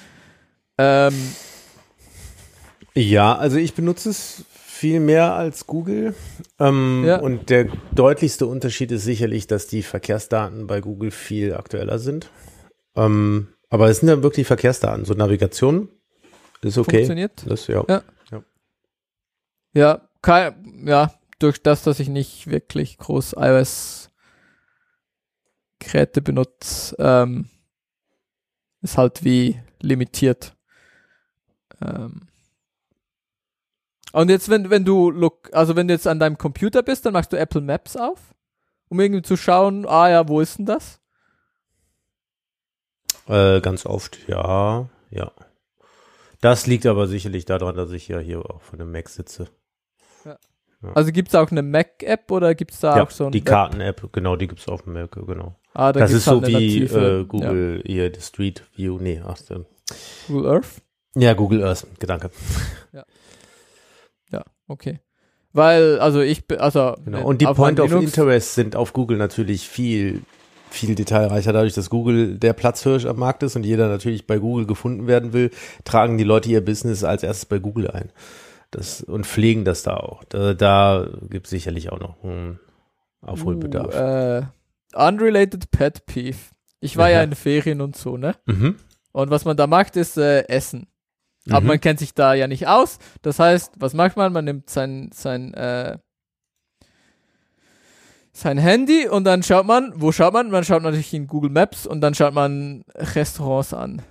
Ähm, 0.79 1.15
Ja, 2.95 3.37
also 3.37 3.57
ich 3.59 3.75
benutze 3.75 4.11
es 4.11 4.45
viel 4.53 5.01
mehr 5.01 5.35
als 5.35 5.67
Google. 5.67 6.15
Ähm, 6.59 7.03
Ja. 7.05 7.19
Und 7.19 7.51
der 7.51 7.69
deutlichste 7.93 8.47
Unterschied 8.47 8.93
ist 8.93 9.05
sicherlich, 9.05 9.47
dass 9.47 9.67
die 9.67 9.83
Verkehrsdaten 9.83 10.67
bei 10.67 10.81
Google 10.81 11.11
viel 11.11 11.55
aktueller 11.55 11.99
sind. 11.99 12.31
Ähm, 12.95 13.49
aber 13.77 13.91
es 13.91 13.99
sind 13.99 14.09
ja 14.09 14.23
wirklich 14.23 14.47
Verkehrsdaten. 14.47 15.05
So 15.05 15.13
Navigation 15.13 15.91
ist 16.63 16.79
okay. 16.79 16.97
Funktioniert. 16.97 17.45
Das, 17.47 17.67
ja. 17.67 17.85
Ja. 17.89 18.03
Ja, 19.75 20.09
kein, 20.23 20.87
ja, 20.89 21.13
durch 21.39 21.63
das, 21.63 21.83
dass 21.83 22.01
ich 22.01 22.09
nicht 22.09 22.47
wirklich 22.47 22.97
groß 22.97 23.35
iOS 23.37 24.11
Geräte 25.79 26.23
benutze, 26.23 26.97
ähm, 26.99 27.51
ist 28.81 28.97
halt 28.97 29.23
wie 29.25 29.61
limitiert. 29.83 30.57
Ähm. 31.83 32.29
Und 34.13 34.31
jetzt, 34.31 34.49
wenn, 34.49 34.71
wenn 34.71 34.87
du 34.87 35.11
look, 35.11 35.51
also 35.53 35.77
wenn 35.77 35.89
du 35.89 35.93
jetzt 35.93 36.07
an 36.07 36.19
deinem 36.19 36.39
Computer 36.39 36.83
bist, 36.83 37.05
dann 37.05 37.13
machst 37.13 37.31
du 37.35 37.37
Apple 37.37 37.61
Maps 37.61 37.95
auf, 37.95 38.35
um 38.89 38.99
irgendwie 39.01 39.21
zu 39.21 39.37
schauen, 39.37 39.85
ah 39.85 40.09
ja, 40.09 40.27
wo 40.27 40.41
ist 40.41 40.57
denn 40.57 40.65
das? 40.65 40.99
Äh, 43.29 43.61
ganz 43.61 43.87
oft, 43.87 44.19
ja, 44.29 44.89
ja. 45.11 45.33
Das 46.41 46.67
liegt 46.67 46.87
aber 46.87 47.07
sicherlich 47.07 47.45
daran, 47.45 47.77
dass 47.77 47.91
ich 47.93 48.09
ja 48.09 48.19
hier 48.19 48.39
auch 48.49 48.61
von 48.63 48.79
dem 48.79 48.93
Mac 48.93 49.09
sitze. 49.09 49.49
Ja. 50.25 50.37
Ja. 50.83 50.93
Also 50.95 51.11
gibt 51.11 51.29
es 51.29 51.35
auch 51.35 51.51
eine 51.51 51.63
Mac-App 51.63 52.31
oder 52.31 52.55
gibt 52.55 52.73
es 52.73 52.81
da 52.81 52.97
ja, 52.99 53.03
auch 53.03 53.11
so 53.11 53.27
ein 53.27 53.33
die 53.33 53.41
Karten-App, 53.43 54.13
genau, 54.13 54.37
die 54.37 54.47
gibt's 54.47 54.69
auf 54.69 54.83
dem 54.83 54.93
Mac, 54.93 55.13
genau. 55.13 55.57
Ah, 55.73 55.93
da 55.93 56.01
das 56.01 56.13
ist 56.13 56.25
so 56.27 56.33
halt 56.43 56.45
eine 56.47 56.59
wie 56.59 56.83
äh, 56.85 57.25
Google 57.25 57.83
hier, 57.87 58.11
die 58.11 58.21
Street 58.21 58.63
View, 58.75 58.99
nee, 59.01 59.21
ach, 59.27 59.37
so. 59.39 59.55
ja, 59.55 59.65
Google 60.29 60.47
Earth. 60.53 60.67
ja, 61.17 61.33
Google 61.35 61.65
Earth, 61.65 61.87
Gedanke. 61.99 62.31
Ja, 64.31 64.45
okay. 64.69 65.01
Weil, 65.53 65.99
also 66.01 66.21
ich 66.21 66.45
also 66.61 66.97
Genau. 67.05 67.21
äh, 67.21 67.23
Und 67.25 67.41
die 67.41 67.47
Point 67.47 67.81
of 67.81 67.91
Linux- 67.91 68.05
Interest 68.19 68.55
sind 68.55 68.77
auf 68.77 68.93
Google 68.93 69.17
natürlich 69.17 69.67
viel, 69.69 70.23
viel 70.71 70.95
detailreicher. 70.95 71.53
Dadurch, 71.53 71.75
dass 71.75 71.91
Google 71.91 72.39
der 72.39 72.53
Platzhirsch 72.53 73.07
am 73.07 73.19
Markt 73.19 73.43
ist 73.43 73.57
und 73.57 73.65
jeder 73.65 73.89
natürlich 73.89 74.27
bei 74.27 74.39
Google 74.39 74.67
gefunden 74.67 75.07
werden 75.07 75.33
will, 75.33 75.51
tragen 75.85 76.19
die 76.19 76.25
Leute 76.25 76.49
ihr 76.51 76.65
Business 76.65 77.05
als 77.05 77.23
erstes 77.23 77.47
bei 77.47 77.59
Google 77.59 77.91
ein. 77.91 78.11
Das, 78.73 79.01
und 79.03 79.27
pflegen 79.27 79.65
das 79.65 79.83
da 79.85 79.97
auch. 79.97 80.25
Da, 80.25 80.53
da 80.55 81.09
gibt 81.31 81.47
es 81.47 81.51
sicherlich 81.51 81.93
auch 81.93 82.01
noch 82.01 82.23
einen 82.25 82.59
Aufholbedarf. 83.23 83.95
Uh, 83.95 84.97
äh, 84.99 85.07
unrelated 85.09 85.71
Pet 85.71 86.05
Peeve. 86.07 86.37
Ich 86.81 86.97
war 86.97 87.09
ja 87.11 87.19
Ja. 87.19 87.23
in 87.25 87.35
Ferien 87.35 87.81
und 87.81 87.97
so, 87.97 88.17
ne? 88.17 88.35
mhm. 88.47 88.77
Und 89.13 89.31
was 89.31 89.45
man 89.47 89.57
da 89.57 89.67
macht, 89.67 89.97
ist 89.97 90.19
äh, 90.19 90.43
Essen. 90.49 90.87
Aber 91.49 91.61
Mhm. 91.63 91.67
man 91.69 91.81
kennt 91.81 92.01
sich 92.01 92.13
da 92.13 92.35
ja 92.35 92.49
nicht 92.49 92.67
aus. 92.67 92.99
Das 93.23 93.39
heißt, 93.39 93.75
was 93.79 93.95
macht 93.95 94.17
man? 94.17 94.33
Man 94.33 94.45
nimmt 94.45 94.69
sein, 94.69 95.11
sein, 95.15 95.55
äh, 95.55 95.97
sein 98.37 98.59
Handy 98.59 99.09
und 99.09 99.25
dann 99.25 99.43
schaut 99.43 99.67
man, 99.67 99.93
wo 99.97 100.13
schaut 100.13 100.35
man? 100.35 100.51
Man 100.51 100.63
schaut 100.63 100.83
natürlich 100.83 101.15
in 101.15 101.27
Google 101.27 101.51
Maps 101.51 101.87
und 101.87 102.03
dann 102.03 102.15
schaut 102.15 102.35
man 102.35 102.85
Restaurants 102.95 103.73
an. 103.73 104.03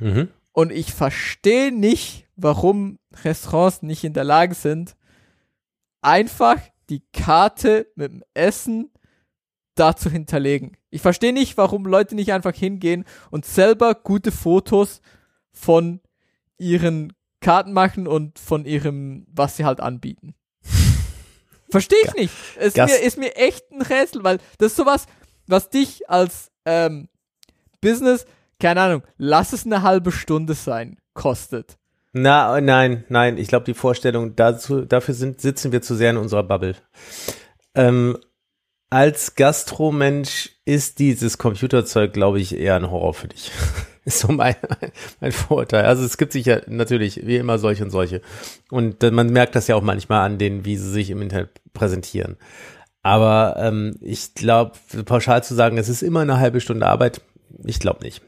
Mhm. 0.00 0.28
Und 0.52 0.72
ich 0.72 0.94
verstehe 0.94 1.70
nicht, 1.70 2.26
warum 2.34 2.98
Restaurants 3.24 3.82
nicht 3.82 4.04
in 4.04 4.14
der 4.14 4.24
Lage 4.24 4.54
sind, 4.54 4.96
einfach 6.00 6.60
die 6.88 7.02
Karte 7.12 7.86
mit 7.94 8.10
dem 8.10 8.24
Essen 8.32 8.90
da 9.74 9.94
zu 9.94 10.10
hinterlegen. 10.10 10.76
Ich 10.90 11.02
verstehe 11.02 11.34
nicht, 11.34 11.58
warum 11.58 11.84
Leute 11.84 12.14
nicht 12.14 12.32
einfach 12.32 12.54
hingehen 12.54 13.04
und 13.30 13.44
selber 13.44 13.94
gute 13.94 14.32
Fotos 14.32 15.02
von 15.52 16.00
ihren 16.56 17.12
Karten 17.40 17.72
machen 17.72 18.06
und 18.06 18.38
von 18.38 18.64
ihrem, 18.64 19.26
was 19.28 19.56
sie 19.56 19.64
halt 19.64 19.80
anbieten. 19.80 20.34
Verstehe 21.70 21.98
ich 22.04 22.14
nicht. 22.14 22.34
Es 22.58 22.74
Gas- 22.74 22.90
mir, 22.90 22.98
ist 22.98 23.18
mir 23.18 23.36
echt 23.36 23.70
ein 23.70 23.82
Rätsel, 23.82 24.24
weil 24.24 24.38
das 24.58 24.72
ist 24.72 24.76
sowas, 24.76 25.06
was 25.46 25.70
dich 25.70 26.08
als 26.08 26.50
ähm, 26.64 27.08
Business, 27.80 28.26
keine 28.60 28.80
Ahnung, 28.80 29.02
lass 29.16 29.52
es 29.52 29.64
eine 29.66 29.82
halbe 29.82 30.12
Stunde 30.12 30.54
sein, 30.54 30.98
kostet. 31.14 31.78
Na, 32.12 32.60
nein, 32.60 33.04
nein, 33.08 33.36
ich 33.38 33.48
glaube, 33.48 33.66
die 33.66 33.74
Vorstellung 33.74 34.34
dazu, 34.34 34.80
dafür 34.84 35.14
sind, 35.14 35.40
sitzen 35.40 35.72
wir 35.72 35.82
zu 35.82 35.94
sehr 35.94 36.10
in 36.10 36.16
unserer 36.16 36.42
Bubble. 36.42 36.74
Ähm, 37.74 38.18
als 38.90 39.34
Gastromensch 39.34 40.50
ist 40.64 40.98
dieses 40.98 41.36
Computerzeug, 41.38 42.14
glaube 42.14 42.40
ich, 42.40 42.56
eher 42.56 42.76
ein 42.76 42.90
Horror 42.90 43.14
für 43.14 43.28
dich. 43.28 43.50
ist 44.08 44.20
so 44.20 44.28
mein, 44.32 44.56
mein 45.20 45.32
Vorurteil. 45.32 45.84
Also 45.84 46.04
es 46.04 46.16
gibt 46.16 46.32
sicher 46.32 46.62
natürlich 46.66 47.26
wie 47.26 47.36
immer 47.36 47.58
solche 47.58 47.84
und 47.84 47.90
solche. 47.90 48.20
Und 48.70 49.02
man 49.02 49.30
merkt 49.30 49.54
das 49.54 49.68
ja 49.68 49.76
auch 49.76 49.82
manchmal 49.82 50.24
an 50.26 50.38
denen, 50.38 50.64
wie 50.64 50.76
sie 50.76 50.90
sich 50.90 51.10
im 51.10 51.22
Internet 51.22 51.50
präsentieren. 51.72 52.36
Aber 53.02 53.56
ähm, 53.58 53.96
ich 54.00 54.34
glaube, 54.34 54.72
pauschal 55.04 55.42
zu 55.44 55.54
sagen, 55.54 55.78
es 55.78 55.88
ist 55.88 56.02
immer 56.02 56.20
eine 56.20 56.38
halbe 56.38 56.60
Stunde 56.60 56.86
Arbeit, 56.86 57.20
ich 57.64 57.78
glaube 57.78 58.04
nicht. 58.04 58.22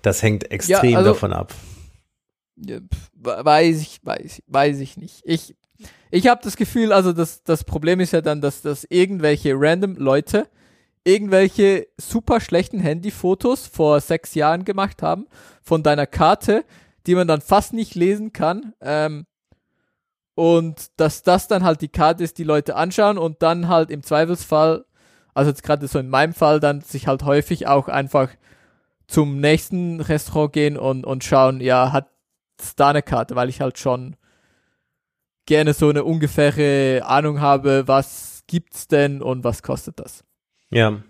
Das 0.00 0.22
hängt 0.22 0.50
extrem 0.50 0.96
also- 0.96 1.10
davon 1.10 1.32
ab. 1.32 1.54
Ja, 2.56 2.78
Weiß 3.14 3.80
ich, 3.80 4.00
weiß, 4.04 4.38
ich- 4.38 4.44
weiß 4.46 4.78
ich 4.80 4.96
nicht. 4.96 5.22
Ich, 5.24 5.54
ich 6.10 6.26
habe 6.28 6.40
das 6.42 6.56
Gefühl, 6.56 6.92
also 6.92 7.12
das, 7.12 7.42
das 7.44 7.64
Problem 7.64 8.00
ist 8.00 8.12
ja 8.12 8.20
dann, 8.20 8.40
dass, 8.40 8.62
dass 8.62 8.84
irgendwelche 8.84 9.52
random 9.54 9.96
Leute 9.96 10.48
irgendwelche 11.04 11.88
super 11.98 12.40
schlechten 12.40 12.78
Handyfotos 12.78 13.66
vor 13.66 14.00
sechs 14.00 14.34
Jahren 14.34 14.64
gemacht 14.64 15.02
haben 15.02 15.26
von 15.62 15.82
deiner 15.82 16.06
Karte, 16.06 16.64
die 17.06 17.14
man 17.14 17.26
dann 17.26 17.40
fast 17.40 17.72
nicht 17.72 17.94
lesen 17.94 18.32
kann. 18.32 18.72
Ähm, 18.80 19.26
und 20.34 20.86
dass 20.96 21.22
das 21.22 21.48
dann 21.48 21.64
halt 21.64 21.82
die 21.82 21.88
Karte 21.88 22.24
ist, 22.24 22.38
die 22.38 22.44
Leute 22.44 22.76
anschauen 22.76 23.18
und 23.18 23.42
dann 23.42 23.68
halt 23.68 23.90
im 23.90 24.02
Zweifelsfall, 24.02 24.84
also 25.34 25.50
jetzt 25.50 25.62
gerade 25.62 25.86
so 25.88 25.98
in 25.98 26.08
meinem 26.08 26.32
Fall, 26.32 26.60
dann 26.60 26.80
sich 26.80 27.06
halt 27.06 27.24
häufig 27.24 27.66
auch 27.66 27.88
einfach 27.88 28.30
zum 29.06 29.40
nächsten 29.40 30.00
Restaurant 30.00 30.52
gehen 30.52 30.76
und, 30.78 31.04
und 31.04 31.24
schauen, 31.24 31.60
ja, 31.60 31.92
hat 31.92 32.08
da 32.76 32.90
eine 32.90 33.02
Karte, 33.02 33.34
weil 33.34 33.48
ich 33.48 33.60
halt 33.60 33.78
schon 33.78 34.16
gerne 35.46 35.74
so 35.74 35.88
eine 35.88 36.04
ungefähre 36.04 37.04
Ahnung 37.04 37.40
habe, 37.40 37.88
was 37.88 38.44
gibt's 38.46 38.88
denn 38.88 39.20
und 39.20 39.44
was 39.44 39.62
kostet 39.62 39.98
das. 39.98 40.24
Ja. 40.72 41.02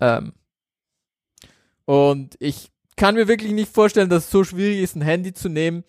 Ähm, 0.00 0.32
und 1.84 2.36
ich 2.40 2.70
kann 2.96 3.14
mir 3.14 3.28
wirklich 3.28 3.52
nicht 3.52 3.72
vorstellen, 3.72 4.08
dass 4.08 4.24
es 4.24 4.30
so 4.30 4.44
schwierig 4.44 4.80
ist, 4.80 4.96
ein 4.96 5.02
Handy 5.02 5.32
zu 5.32 5.48
nehmen, 5.48 5.84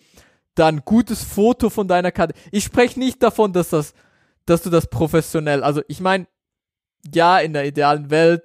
dann 0.54 0.82
gutes 0.84 1.22
Foto 1.22 1.70
von 1.70 1.88
deiner 1.88 2.12
Karte. 2.12 2.34
Ich 2.50 2.64
spreche 2.64 2.98
nicht 2.98 3.22
davon, 3.22 3.52
dass 3.52 3.70
das, 3.70 3.94
dass 4.46 4.62
du 4.62 4.70
das 4.70 4.88
professionell, 4.88 5.62
also 5.62 5.82
ich 5.88 6.00
meine, 6.00 6.26
ja, 7.14 7.38
in 7.38 7.52
der 7.52 7.66
idealen 7.66 8.10
Welt 8.10 8.44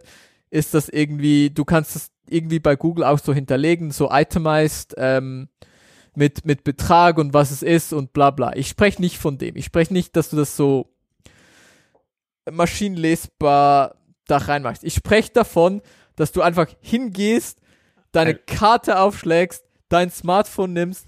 ist 0.50 0.74
das 0.74 0.90
irgendwie, 0.90 1.50
du 1.50 1.66
kannst 1.66 1.96
es 1.96 2.12
irgendwie 2.28 2.60
bei 2.60 2.76
Google 2.76 3.06
auch 3.06 3.20
so 3.20 3.34
hinterlegen, 3.34 3.92
so 3.92 4.10
itemized, 4.12 4.94
ähm, 4.98 5.50
mit, 6.16 6.46
mit 6.46 6.64
Betrag 6.64 7.18
und 7.18 7.34
was 7.34 7.52
es 7.52 7.64
ist 7.64 7.94
und 7.94 8.14
bla 8.14 8.32
bla. 8.32 8.56
Ich 8.56 8.68
spreche 8.68 9.02
nicht 9.02 9.18
von 9.18 9.38
dem. 9.38 9.56
Ich 9.56 9.66
spreche 9.66 9.94
nicht, 9.94 10.16
dass 10.16 10.30
du 10.30 10.36
das 10.36 10.58
so 10.58 10.94
maschinenlesbar 12.50 13.96
da 14.32 14.38
reinmachst. 14.38 14.84
Ich 14.84 14.94
spreche 14.96 15.32
davon, 15.32 15.82
dass 16.16 16.32
du 16.32 16.42
einfach 16.42 16.68
hingehst, 16.82 17.60
deine 18.12 18.32
Ein- 18.32 18.40
Karte 18.48 19.00
aufschlägst, 19.00 19.64
dein 19.90 20.10
Smartphone 20.12 20.74
nimmst, 20.74 21.06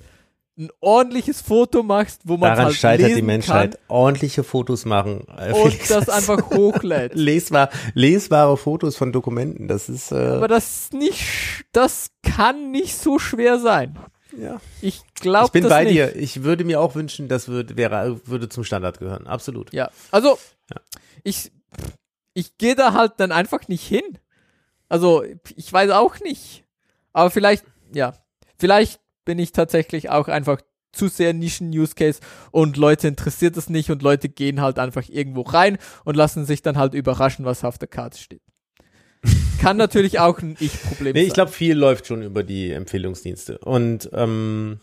ein 0.55 0.69
ordentliches 0.81 1.41
Foto 1.41 1.81
machst, 1.81 2.21
wo 2.25 2.33
man 2.37 2.51
Daran 2.51 2.65
halt 2.65 2.75
scheitert 2.75 3.15
die 3.15 3.23
Menschheit. 3.23 3.71
kann 3.71 3.81
Ordentliche 3.87 4.43
Fotos 4.43 4.85
machen. 4.85 5.25
Äh, 5.35 5.51
und 5.51 5.89
das 5.89 6.09
einfach 6.09 6.51
hochlädt. 6.51 7.15
lesbar, 7.15 7.69
lesbare 7.95 8.55
Fotos 8.55 8.95
von 8.95 9.11
Dokumenten. 9.11 9.67
Das 9.67 9.89
ist 9.89 10.11
äh, 10.11 10.15
Aber 10.15 10.47
das 10.47 10.81
ist 10.83 10.93
nicht, 10.93 11.25
das 11.71 12.11
kann 12.21 12.69
nicht 12.69 12.95
so 12.95 13.17
schwer 13.17 13.57
sein. 13.59 13.97
ja. 14.37 14.61
Ich 14.79 15.01
glaube 15.15 15.47
Ich 15.47 15.51
bin 15.53 15.63
das 15.63 15.71
bei 15.71 15.85
nicht. 15.85 15.93
dir. 15.93 16.15
Ich 16.15 16.43
würde 16.43 16.65
mir 16.65 16.79
auch 16.81 16.93
wünschen, 16.93 17.27
das 17.27 17.47
würde, 17.47 17.75
wäre, 17.75 18.21
würde 18.27 18.47
zum 18.47 18.63
Standard 18.63 18.99
gehören. 18.99 19.25
Absolut. 19.25 19.73
Ja, 19.73 19.89
also 20.11 20.37
Ja. 20.69 20.77
ich 21.23 21.51
ich 22.33 22.57
gehe 22.57 22.75
da 22.75 22.93
halt 22.93 23.13
dann 23.17 23.31
einfach 23.31 23.67
nicht 23.67 23.85
hin. 23.85 24.03
Also 24.89 25.23
ich 25.55 25.71
weiß 25.71 25.91
auch 25.91 26.19
nicht. 26.19 26.63
Aber 27.13 27.29
vielleicht, 27.31 27.65
ja, 27.93 28.13
vielleicht 28.57 28.99
bin 29.25 29.39
ich 29.39 29.51
tatsächlich 29.51 30.09
auch 30.09 30.27
einfach 30.27 30.59
zu 30.91 31.07
sehr 31.07 31.33
Nischen-Use-Case 31.33 32.19
und 32.51 32.77
Leute 32.77 33.07
interessiert 33.07 33.57
es 33.57 33.69
nicht 33.69 33.89
und 33.89 34.03
Leute 34.03 34.29
gehen 34.29 34.61
halt 34.61 34.77
einfach 34.77 35.09
irgendwo 35.09 35.41
rein 35.41 35.77
und 36.05 36.15
lassen 36.15 36.45
sich 36.45 36.61
dann 36.61 36.77
halt 36.77 36.93
überraschen, 36.93 37.45
was 37.45 37.63
auf 37.63 37.77
der 37.79 37.87
Karte 37.87 38.17
steht. 38.19 38.41
Kann 39.59 39.77
natürlich 39.77 40.19
auch 40.19 40.39
ein 40.39 40.55
Ich-Problem 40.59 41.13
Nee, 41.13 41.21
sein. 41.21 41.27
ich 41.27 41.33
glaube, 41.33 41.51
viel 41.51 41.75
läuft 41.75 42.07
schon 42.07 42.21
über 42.21 42.43
die 42.43 42.71
Empfehlungsdienste. 42.71 43.57
Und 43.59 44.09
ähm, 44.13 44.79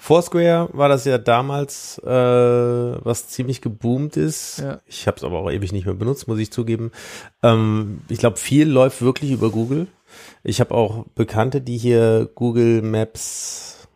Foursquare 0.00 0.68
war 0.72 0.88
das 0.88 1.04
ja 1.04 1.18
damals, 1.18 1.98
äh, 1.98 2.08
was 2.08 3.28
ziemlich 3.28 3.60
geboomt 3.60 4.16
ist. 4.16 4.60
Ja. 4.60 4.80
Ich 4.86 5.08
habe 5.08 5.16
es 5.16 5.24
aber 5.24 5.40
auch 5.40 5.50
ewig 5.50 5.72
nicht 5.72 5.86
mehr 5.86 5.94
benutzt, 5.94 6.28
muss 6.28 6.38
ich 6.38 6.52
zugeben. 6.52 6.92
Ähm, 7.42 8.02
ich 8.08 8.18
glaube, 8.18 8.36
viel 8.36 8.68
läuft 8.68 9.02
wirklich 9.02 9.32
über 9.32 9.50
Google. 9.50 9.88
Ich 10.44 10.60
habe 10.60 10.72
auch 10.72 11.04
Bekannte, 11.16 11.60
die 11.60 11.76
hier 11.76 12.30
Google 12.36 12.80
Maps 12.80 13.88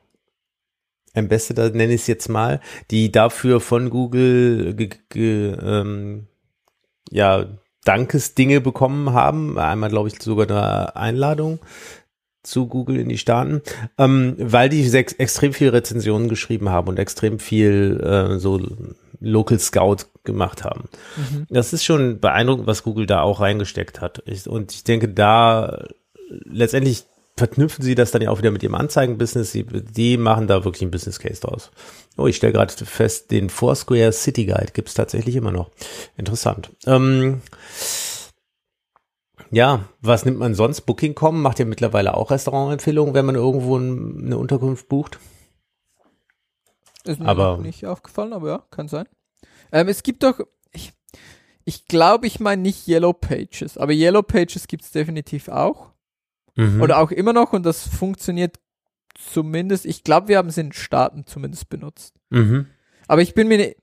Ambassador, 1.14 1.70
nenne 1.70 1.94
ich 1.94 2.02
es 2.02 2.06
jetzt 2.08 2.28
mal, 2.28 2.60
die 2.90 3.12
dafür 3.12 3.60
von 3.60 3.88
Google 3.88 4.74
ge, 4.74 4.90
ge, 5.08 5.56
ähm, 5.62 6.26
ja, 7.10 7.46
Dankesdinge 7.84 8.60
bekommen 8.60 9.12
haben. 9.12 9.58
Einmal, 9.58 9.90
glaube 9.90 10.08
ich, 10.08 10.20
sogar 10.20 10.48
eine 10.50 10.96
Einladung 10.96 11.60
zu 12.42 12.66
Google 12.66 12.98
in 12.98 13.08
die 13.08 13.18
Staaten, 13.18 13.62
ähm, 13.98 14.34
weil 14.38 14.68
die 14.68 14.88
sechs, 14.88 15.12
extrem 15.14 15.52
viel 15.52 15.68
Rezensionen 15.68 16.28
geschrieben 16.28 16.70
haben 16.70 16.88
und 16.88 16.98
extrem 16.98 17.38
viel 17.38 18.00
äh, 18.02 18.38
so 18.38 18.60
Local 19.20 19.58
Scout 19.58 20.06
gemacht 20.24 20.64
haben. 20.64 20.88
Mhm. 21.16 21.46
Das 21.48 21.72
ist 21.72 21.84
schon 21.84 22.20
beeindruckend, 22.20 22.66
was 22.66 22.82
Google 22.82 23.06
da 23.06 23.22
auch 23.22 23.40
reingesteckt 23.40 24.00
hat. 24.00 24.22
Ich, 24.26 24.48
und 24.48 24.72
ich 24.72 24.84
denke, 24.84 25.08
da 25.08 25.86
letztendlich 26.44 27.04
verknüpfen 27.36 27.82
sie 27.82 27.94
das 27.94 28.10
dann 28.10 28.22
ja 28.22 28.30
auch 28.30 28.38
wieder 28.38 28.50
mit 28.50 28.62
ihrem 28.62 28.74
Anzeigenbusiness. 28.74 29.52
Sie, 29.52 29.64
die 29.64 30.16
machen 30.16 30.48
da 30.48 30.64
wirklich 30.64 30.82
einen 30.82 30.90
Business 30.90 31.18
Case 31.18 31.40
draus. 31.40 31.70
Oh, 32.16 32.26
ich 32.26 32.36
stelle 32.36 32.52
gerade 32.52 32.72
fest, 32.84 33.30
den 33.30 33.48
Foursquare 33.48 34.12
City 34.12 34.44
Guide 34.46 34.72
gibt's 34.74 34.94
tatsächlich 34.94 35.36
immer 35.36 35.50
noch. 35.50 35.70
Interessant. 36.16 36.70
Ähm, 36.86 37.40
ja, 39.52 39.88
was 40.00 40.24
nimmt 40.24 40.38
man 40.38 40.54
sonst? 40.54 40.80
Booking.com 40.82 41.40
macht 41.40 41.58
ja 41.60 41.64
mittlerweile 41.64 42.14
auch 42.14 42.30
Restaurantempfehlungen, 42.30 43.14
wenn 43.14 43.26
man 43.26 43.34
irgendwo 43.36 43.76
ein- 43.78 44.24
eine 44.26 44.38
Unterkunft 44.38 44.88
bucht. 44.88 45.18
Ist 47.04 47.20
mir 47.20 47.28
aber- 47.28 47.58
nicht 47.58 47.86
aufgefallen, 47.86 48.32
aber 48.32 48.48
ja, 48.48 48.66
kann 48.70 48.88
sein. 48.88 49.06
Ähm, 49.72 49.88
es 49.88 50.02
gibt 50.02 50.22
doch, 50.22 50.40
ich, 50.72 50.92
ich 51.64 51.86
glaube, 51.86 52.26
ich 52.26 52.40
meine 52.40 52.62
nicht 52.62 52.88
Yellow 52.88 53.12
Pages, 53.12 53.76
aber 53.78 53.92
Yellow 53.92 54.22
Pages 54.22 54.66
gibt's 54.68 54.90
definitiv 54.90 55.48
auch. 55.48 55.90
Mhm. 56.54 56.80
Oder 56.82 56.98
auch 56.98 57.10
immer 57.10 57.32
noch 57.32 57.52
und 57.52 57.64
das 57.64 57.86
funktioniert 57.88 58.58
zumindest, 59.14 59.84
ich 59.86 60.04
glaube, 60.04 60.28
wir 60.28 60.38
haben 60.38 60.48
es 60.48 60.58
in 60.58 60.72
Staaten 60.72 61.26
zumindest 61.26 61.68
benutzt. 61.68 62.14
Mhm. 62.30 62.66
Aber 63.08 63.22
ich 63.22 63.34
bin 63.34 63.48
mir 63.48 63.58
nicht. 63.58 63.76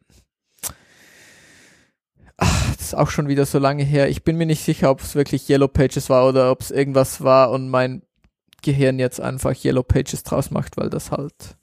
Ach, 2.38 2.76
ist 2.90 2.96
auch 2.96 3.10
schon 3.10 3.28
wieder 3.28 3.46
so 3.46 3.60
lange 3.60 3.84
her. 3.84 4.10
Ich 4.10 4.24
bin 4.24 4.38
mir 4.38 4.46
nicht 4.46 4.64
sicher, 4.64 4.90
ob 4.90 5.02
es 5.02 5.16
wirklich 5.16 5.50
Yellow 5.50 5.68
Pages 5.68 6.10
war 6.10 6.28
oder 6.28 6.52
ob 6.52 6.62
es 6.62 6.72
irgendwas 6.72 7.22
war 7.22 7.52
und 7.52 7.70
mein 7.70 8.02
Gehirn 8.62 9.00
jetzt 9.00 9.22
einfach 9.22 9.56
Yellow 9.64 9.84
Pages 9.84 10.24
draus 10.24 10.52
macht, 10.52 10.78
weil 10.78 10.90
das 10.90 11.12
halt 11.12 11.58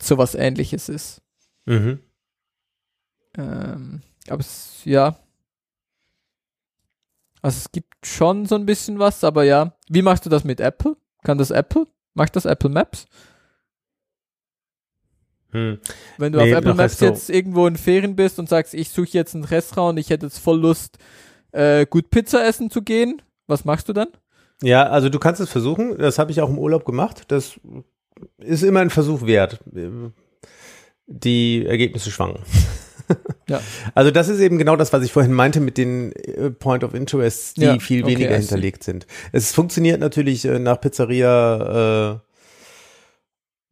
sowas 0.00 0.34
ähnliches 0.34 0.88
ist. 0.88 1.22
Mhm. 1.64 2.00
Ähm, 3.36 4.02
aber 4.28 4.40
es, 4.40 4.80
ja. 4.84 5.16
Also 7.42 7.58
es 7.58 7.72
gibt 7.72 8.06
schon 8.06 8.46
so 8.46 8.54
ein 8.54 8.66
bisschen 8.66 8.98
was, 8.98 9.24
aber 9.24 9.44
ja. 9.44 9.76
Wie 9.88 10.02
machst 10.02 10.26
du 10.26 10.30
das 10.30 10.44
mit 10.44 10.60
Apple? 10.60 10.96
Kann 11.22 11.38
das 11.38 11.50
Apple? 11.50 11.86
Macht 12.14 12.36
das 12.36 12.44
Apple 12.44 12.70
Maps? 12.70 13.06
Hm. 15.52 15.78
Wenn 16.18 16.32
du 16.32 16.38
Nee, 16.38 16.52
auf 16.52 16.58
Apple 16.58 16.74
Maps 16.74 17.00
jetzt 17.00 17.30
irgendwo 17.30 17.66
in 17.66 17.76
Ferien 17.76 18.16
bist 18.16 18.38
und 18.38 18.48
sagst, 18.48 18.74
ich 18.74 18.90
suche 18.90 19.10
jetzt 19.12 19.34
ein 19.34 19.44
Restaurant 19.44 19.94
und 19.94 19.98
ich 19.98 20.10
hätte 20.10 20.26
jetzt 20.26 20.38
voll 20.38 20.60
Lust, 20.60 20.98
äh, 21.52 21.86
gut 21.86 22.10
Pizza 22.10 22.44
essen 22.44 22.70
zu 22.70 22.82
gehen, 22.82 23.22
was 23.46 23.64
machst 23.64 23.88
du 23.88 23.92
dann? 23.92 24.08
Ja, 24.62 24.88
also 24.88 25.08
du 25.08 25.18
kannst 25.18 25.40
es 25.40 25.50
versuchen. 25.50 25.98
Das 25.98 26.18
habe 26.18 26.30
ich 26.30 26.40
auch 26.40 26.48
im 26.48 26.58
Urlaub 26.58 26.84
gemacht. 26.84 27.24
Das 27.28 27.60
ist 28.38 28.62
immer 28.62 28.80
ein 28.80 28.90
Versuch 28.90 29.26
wert. 29.26 29.60
Die 31.06 31.66
Ergebnisse 31.66 32.10
schwanken. 32.10 32.42
Ja. 33.48 33.60
Also 33.94 34.10
das 34.10 34.28
ist 34.28 34.40
eben 34.40 34.58
genau 34.58 34.74
das, 34.74 34.92
was 34.92 35.04
ich 35.04 35.12
vorhin 35.12 35.32
meinte 35.32 35.60
mit 35.60 35.78
den 35.78 36.10
äh, 36.12 36.50
Point 36.50 36.82
of 36.82 36.92
Interests, 36.92 37.54
die 37.54 37.62
Ja, 37.62 37.78
viel 37.78 38.02
okay, 38.02 38.16
weniger 38.16 38.36
hinterlegt 38.36 38.82
sind. 38.82 39.06
Es 39.30 39.52
funktioniert 39.52 40.00
natürlich 40.00 40.44
äh, 40.44 40.58
nach 40.58 40.80
Pizzeria, 40.80 42.14
äh, 42.14 42.18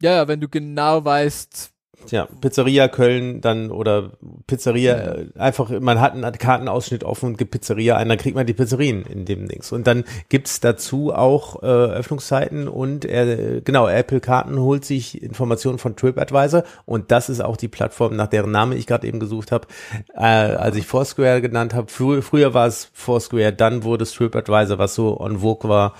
Ja, 0.01 0.11
ja, 0.13 0.27
wenn 0.27 0.41
du 0.41 0.49
genau 0.49 1.03
weißt, 1.05 1.71
ja, 2.11 2.27
Pizzeria 2.41 2.87
Köln 2.87 3.41
dann 3.41 3.71
oder 3.71 4.11
Pizzeria, 4.47 4.95
Ja. 4.97 5.13
äh, 5.15 5.27
einfach, 5.37 5.69
man 5.79 5.99
hat 5.99 6.13
einen 6.13 6.31
Kartenausschnitt 6.37 7.03
offen 7.03 7.29
und 7.29 7.37
gibt 7.37 7.51
Pizzeria 7.51 7.97
ein, 7.97 8.09
dann 8.09 8.17
kriegt 8.17 8.35
man 8.35 8.45
die 8.45 8.53
Pizzerien 8.53 9.03
in 9.05 9.25
dem 9.25 9.47
Dings. 9.47 9.71
Und 9.71 9.87
dann 9.87 10.03
gibt's 10.29 10.59
dazu 10.59 11.13
auch 11.13 11.63
äh, 11.63 11.65
Öffnungszeiten 11.65 12.67
und 12.67 13.05
äh, 13.05 13.61
genau, 13.63 13.87
Apple 13.87 14.19
Karten 14.19 14.59
holt 14.59 14.85
sich 14.85 15.21
Informationen 15.23 15.79
von 15.79 15.95
TripAdvisor 15.95 16.63
und 16.85 17.11
das 17.11 17.29
ist 17.29 17.41
auch 17.41 17.57
die 17.57 17.69
Plattform, 17.69 18.15
nach 18.15 18.27
deren 18.27 18.51
Name 18.51 18.75
ich 18.75 18.85
gerade 18.87 19.07
eben 19.07 19.19
gesucht 19.19 19.51
habe, 19.51 19.67
äh, 20.13 20.19
als 20.19 20.75
ich 20.75 20.85
Foursquare 20.85 21.41
genannt 21.41 21.73
habe. 21.73 21.91
Frü 21.91 22.21
früher 22.21 22.53
war 22.53 22.67
es 22.67 22.89
Foursquare, 22.93 23.53
dann 23.53 23.83
wurde 23.83 24.03
es 24.03 24.13
TripAdvisor, 24.13 24.77
was 24.77 24.93
so 24.95 25.19
on 25.19 25.39
vogue 25.39 25.69
war 25.69 25.93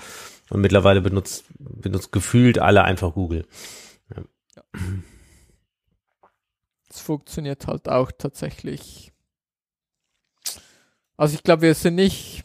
und 0.50 0.60
mittlerweile 0.60 1.00
benutzt, 1.00 1.46
benutzt 1.58 2.12
gefühlt 2.12 2.60
alle 2.60 2.84
einfach 2.84 3.14
Google. 3.14 3.44
Es 6.88 7.00
funktioniert 7.00 7.66
halt 7.66 7.88
auch 7.88 8.12
tatsächlich. 8.12 9.12
Also 11.16 11.34
ich 11.34 11.42
glaube, 11.42 11.62
wir 11.62 11.74
sind 11.74 11.94
nicht. 11.94 12.44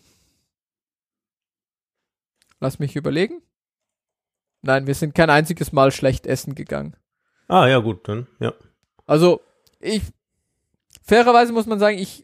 Lass 2.59 2.79
mich 2.79 2.95
überlegen. 2.95 3.41
Nein, 4.61 4.85
wir 4.85 4.93
sind 4.93 5.15
kein 5.15 5.29
einziges 5.29 5.71
Mal 5.71 5.91
schlecht 5.91 6.27
essen 6.27 6.53
gegangen. 6.53 6.95
Ah 7.47 7.67
ja, 7.67 7.79
gut, 7.79 8.07
dann, 8.07 8.27
ja. 8.39 8.53
Also, 9.07 9.41
ich, 9.79 10.03
fairerweise 11.01 11.51
muss 11.51 11.65
man 11.65 11.79
sagen, 11.79 11.97
ich 11.97 12.23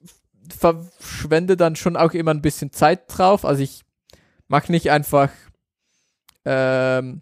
verschwende 0.50 1.58
dann 1.58 1.76
schon 1.76 1.98
auch 1.98 2.14
immer 2.14 2.32
ein 2.32 2.42
bisschen 2.42 2.72
Zeit 2.72 3.04
drauf. 3.08 3.44
Also 3.46 3.64
ich 3.64 3.84
mache 4.48 4.72
nicht 4.72 4.92
einfach 4.92 5.32
ähm, 6.46 7.22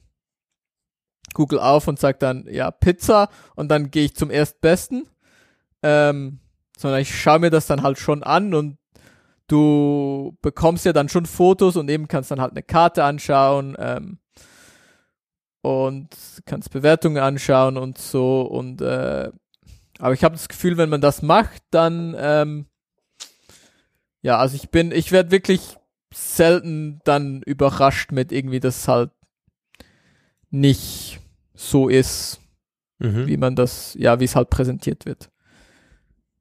Google 1.36 1.60
auf 1.60 1.88
und 1.88 2.00
sage 2.00 2.18
dann, 2.18 2.48
ja, 2.50 2.72
Pizza 2.72 3.30
und 3.56 3.70
dann 3.70 3.92
gehe 3.92 4.06
ich 4.06 4.16
zum 4.16 4.32
Erstbesten. 4.32 5.08
Ähm, 5.84 6.40
sondern 6.78 7.02
ich 7.02 7.14
schaue 7.14 7.40
mir 7.40 7.52
das 7.52 7.68
dann 7.68 7.84
halt 7.84 8.00
schon 8.00 8.24
an 8.24 8.54
und 8.54 8.78
du 9.48 10.36
bekommst 10.42 10.86
ja 10.86 10.94
dann 10.94 11.10
schon 11.10 11.26
Fotos 11.26 11.76
und 11.76 11.90
eben 11.90 12.08
kannst 12.08 12.32
dann 12.32 12.42
halt 12.42 12.52
eine 12.52 12.64
Karte 12.64 13.04
anschauen 13.04 13.76
ähm, 13.78 14.18
und 15.62 16.10
kannst 16.46 16.72
Bewertungen 16.72 17.22
anschauen 17.22 17.78
und 17.78 17.98
so 17.98 18.42
und 18.42 18.82
äh, 18.82 19.32
aber 20.00 20.14
ich 20.14 20.24
habe 20.24 20.36
das 20.36 20.50
Gefühl, 20.50 20.78
wenn 20.78 20.90
man 20.90 21.00
das 21.00 21.22
macht, 21.22 21.62
dann 21.72 22.16
ähm, 22.18 22.66
ja, 24.22 24.38
also 24.38 24.56
ich 24.56 24.72
bin, 24.72 24.92
ich 24.92 25.12
werde 25.12 25.32
wirklich 25.32 25.78
selten 26.12 27.00
dann 27.04 27.42
überrascht 27.44 28.12
mit 28.12 28.32
irgendwie, 28.32 28.60
dass 28.60 28.78
es 28.80 28.88
halt 28.88 29.12
nicht 30.50 31.20
so 31.56 31.90
ist, 31.90 32.40
Mhm. 33.00 33.28
wie 33.28 33.38
man 33.38 33.56
das, 33.56 33.94
ja, 33.96 34.20
wie 34.20 34.24
es 34.26 34.36
halt 34.36 34.50
präsentiert 34.50 35.06
wird. 35.06 35.30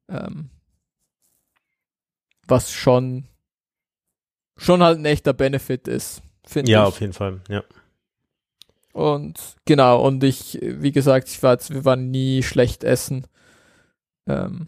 Ähm, 0.07 0.49
was 2.47 2.71
schon, 2.71 3.25
schon 4.55 4.81
halt 4.81 4.99
ein 4.99 5.05
echter 5.05 5.33
Benefit 5.33 5.87
ist, 5.89 6.21
finde 6.45 6.71
Ja, 6.71 6.83
ich. 6.83 6.87
auf 6.87 7.01
jeden 7.01 7.13
Fall, 7.13 7.41
ja. 7.49 7.63
Und 8.93 9.57
genau, 9.65 10.05
und 10.07 10.23
ich, 10.23 10.57
wie 10.61 10.93
gesagt, 10.93 11.27
ich 11.27 11.43
war 11.43 11.53
jetzt, 11.53 11.71
wir 11.73 11.83
waren 11.83 12.11
nie 12.11 12.41
schlecht 12.43 12.85
essen. 12.85 13.27
Ähm, 14.27 14.67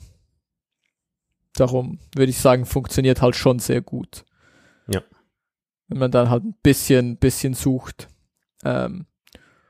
darum 1.53 1.99
würde 2.13 2.29
ich 2.29 2.37
sagen, 2.39 2.65
funktioniert 2.65 3.21
halt 3.21 3.37
schon 3.37 3.59
sehr 3.59 3.81
gut. 3.81 4.25
Ja. 4.89 5.01
Wenn 5.87 5.99
man 5.99 6.11
dann 6.11 6.29
halt 6.29 6.43
ein 6.43 6.55
bisschen, 6.61 7.15
bisschen 7.17 7.53
sucht 7.53 8.09
ähm, 8.65 9.05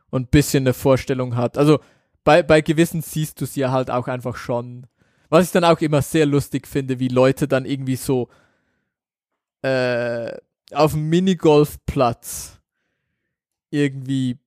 und 0.10 0.24
ein 0.24 0.30
bisschen 0.30 0.64
eine 0.64 0.74
Vorstellung 0.74 1.36
hat. 1.36 1.58
Also 1.58 1.80
bei, 2.24 2.44
bei 2.44 2.62
gewissen 2.62 3.02
siehst 3.02 3.40
du 3.40 3.46
es 3.46 3.56
ja 3.56 3.72
halt 3.72 3.90
auch 3.90 4.08
einfach 4.08 4.36
schon. 4.36 4.88
Was 5.30 5.46
ich 5.46 5.52
dann 5.52 5.64
auch 5.64 5.80
immer 5.82 6.02
sehr 6.02 6.26
lustig 6.26 6.68
finde, 6.68 7.00
wie 7.00 7.10
Leute 7.10 7.48
dann 7.48 7.66
irgendwie 7.66 7.96
so 7.96 8.30
äh, 9.62 10.38
auf 10.72 10.92
dem 10.92 11.10
Minigolfplatz 11.10 12.60
irgendwie 13.70 14.40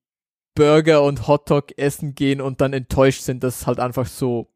Burger 0.55 1.03
und 1.03 1.27
Hotdog 1.27 1.77
essen 1.79 2.15
gehen 2.15 2.41
und 2.41 2.61
dann 2.61 2.73
enttäuscht 2.73 3.23
sind, 3.23 3.45
dass 3.45 3.63
es 3.63 3.67
halt 3.67 3.81
einfach 3.81 4.07
so 4.07 4.49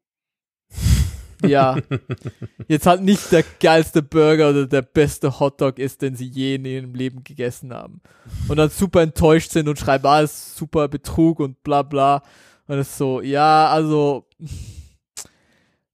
ja, 1.43 1.77
jetzt 2.67 2.85
halt 2.85 3.01
nicht 3.01 3.31
der 3.31 3.43
geilste 3.59 4.01
Burger 4.01 4.49
oder 4.49 4.67
der 4.67 4.81
beste 4.81 5.39
Hotdog 5.39 5.79
ist, 5.79 6.01
den 6.01 6.15
sie 6.15 6.27
je 6.27 6.55
in 6.55 6.65
ihrem 6.65 6.93
Leben 6.93 7.23
gegessen 7.23 7.73
haben. 7.73 8.01
Und 8.47 8.57
dann 8.57 8.69
super 8.69 9.01
enttäuscht 9.01 9.51
sind 9.51 9.67
und 9.67 9.79
schreiben, 9.79 10.05
ah, 10.05 10.21
ist 10.21 10.55
super 10.55 10.87
Betrug 10.87 11.39
und 11.39 11.61
bla 11.63 11.81
bla. 11.81 12.23
Und 12.67 12.77
es 12.77 12.89
ist 12.89 12.97
so, 12.97 13.21
ja, 13.21 13.69
also 13.69 14.27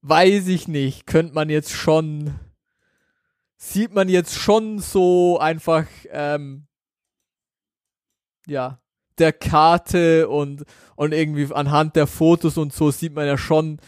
weiß 0.01 0.47
ich 0.47 0.67
nicht, 0.67 1.05
könnte 1.05 1.33
man 1.33 1.49
jetzt 1.49 1.71
schon, 1.71 2.39
sieht 3.57 3.93
man 3.93 4.09
jetzt 4.09 4.35
schon 4.35 4.79
so 4.79 5.39
einfach, 5.39 5.85
ähm, 6.11 6.67
ja, 8.47 8.79
der 9.17 9.33
Karte 9.33 10.29
und, 10.29 10.63
und 10.95 11.13
irgendwie 11.13 11.53
anhand 11.53 11.95
der 11.95 12.07
Fotos 12.07 12.57
und 12.57 12.73
so 12.73 12.89
sieht 12.89 13.13
man 13.13 13.27
ja 13.27 13.37
schon, 13.37 13.79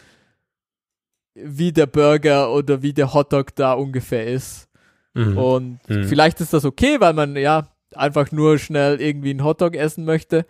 wie 1.36 1.72
der 1.72 1.88
Burger 1.88 2.52
oder 2.54 2.82
wie 2.82 2.94
der 2.94 3.14
Hotdog 3.14 3.56
da 3.56 3.74
ungefähr 3.74 4.28
ist. 4.28 4.68
Mhm. 5.14 5.38
Und 5.38 5.80
Mhm. 5.90 6.04
vielleicht 6.06 6.42
ist 6.42 6.54
das 6.54 6.66
okay, 6.66 7.00
weil 7.00 7.14
man 7.14 7.36
ja 7.36 7.68
einfach 7.96 8.32
nur 8.32 8.58
schnell 8.60 9.00
irgendwie 9.02 9.32
einen 9.32 9.44
Hotdog 9.44 9.76
essen 9.76 10.06
möchte. 10.06 10.46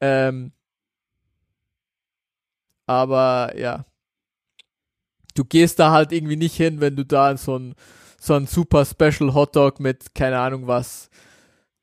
Ähm, 0.00 0.52
aber 2.86 3.52
ja, 3.56 3.84
du 5.34 5.44
gehst 5.44 5.78
da 5.78 5.90
halt 5.90 6.12
irgendwie 6.12 6.36
nicht 6.36 6.56
hin, 6.56 6.80
wenn 6.80 6.96
du 6.96 7.04
da 7.04 7.36
so 7.36 7.58
ein 7.58 7.74
so 8.18 8.34
ein 8.34 8.46
super 8.46 8.84
Special 8.84 9.34
Hotdog 9.34 9.78
mit 9.78 10.14
keine 10.14 10.38
Ahnung 10.38 10.66
was 10.66 11.10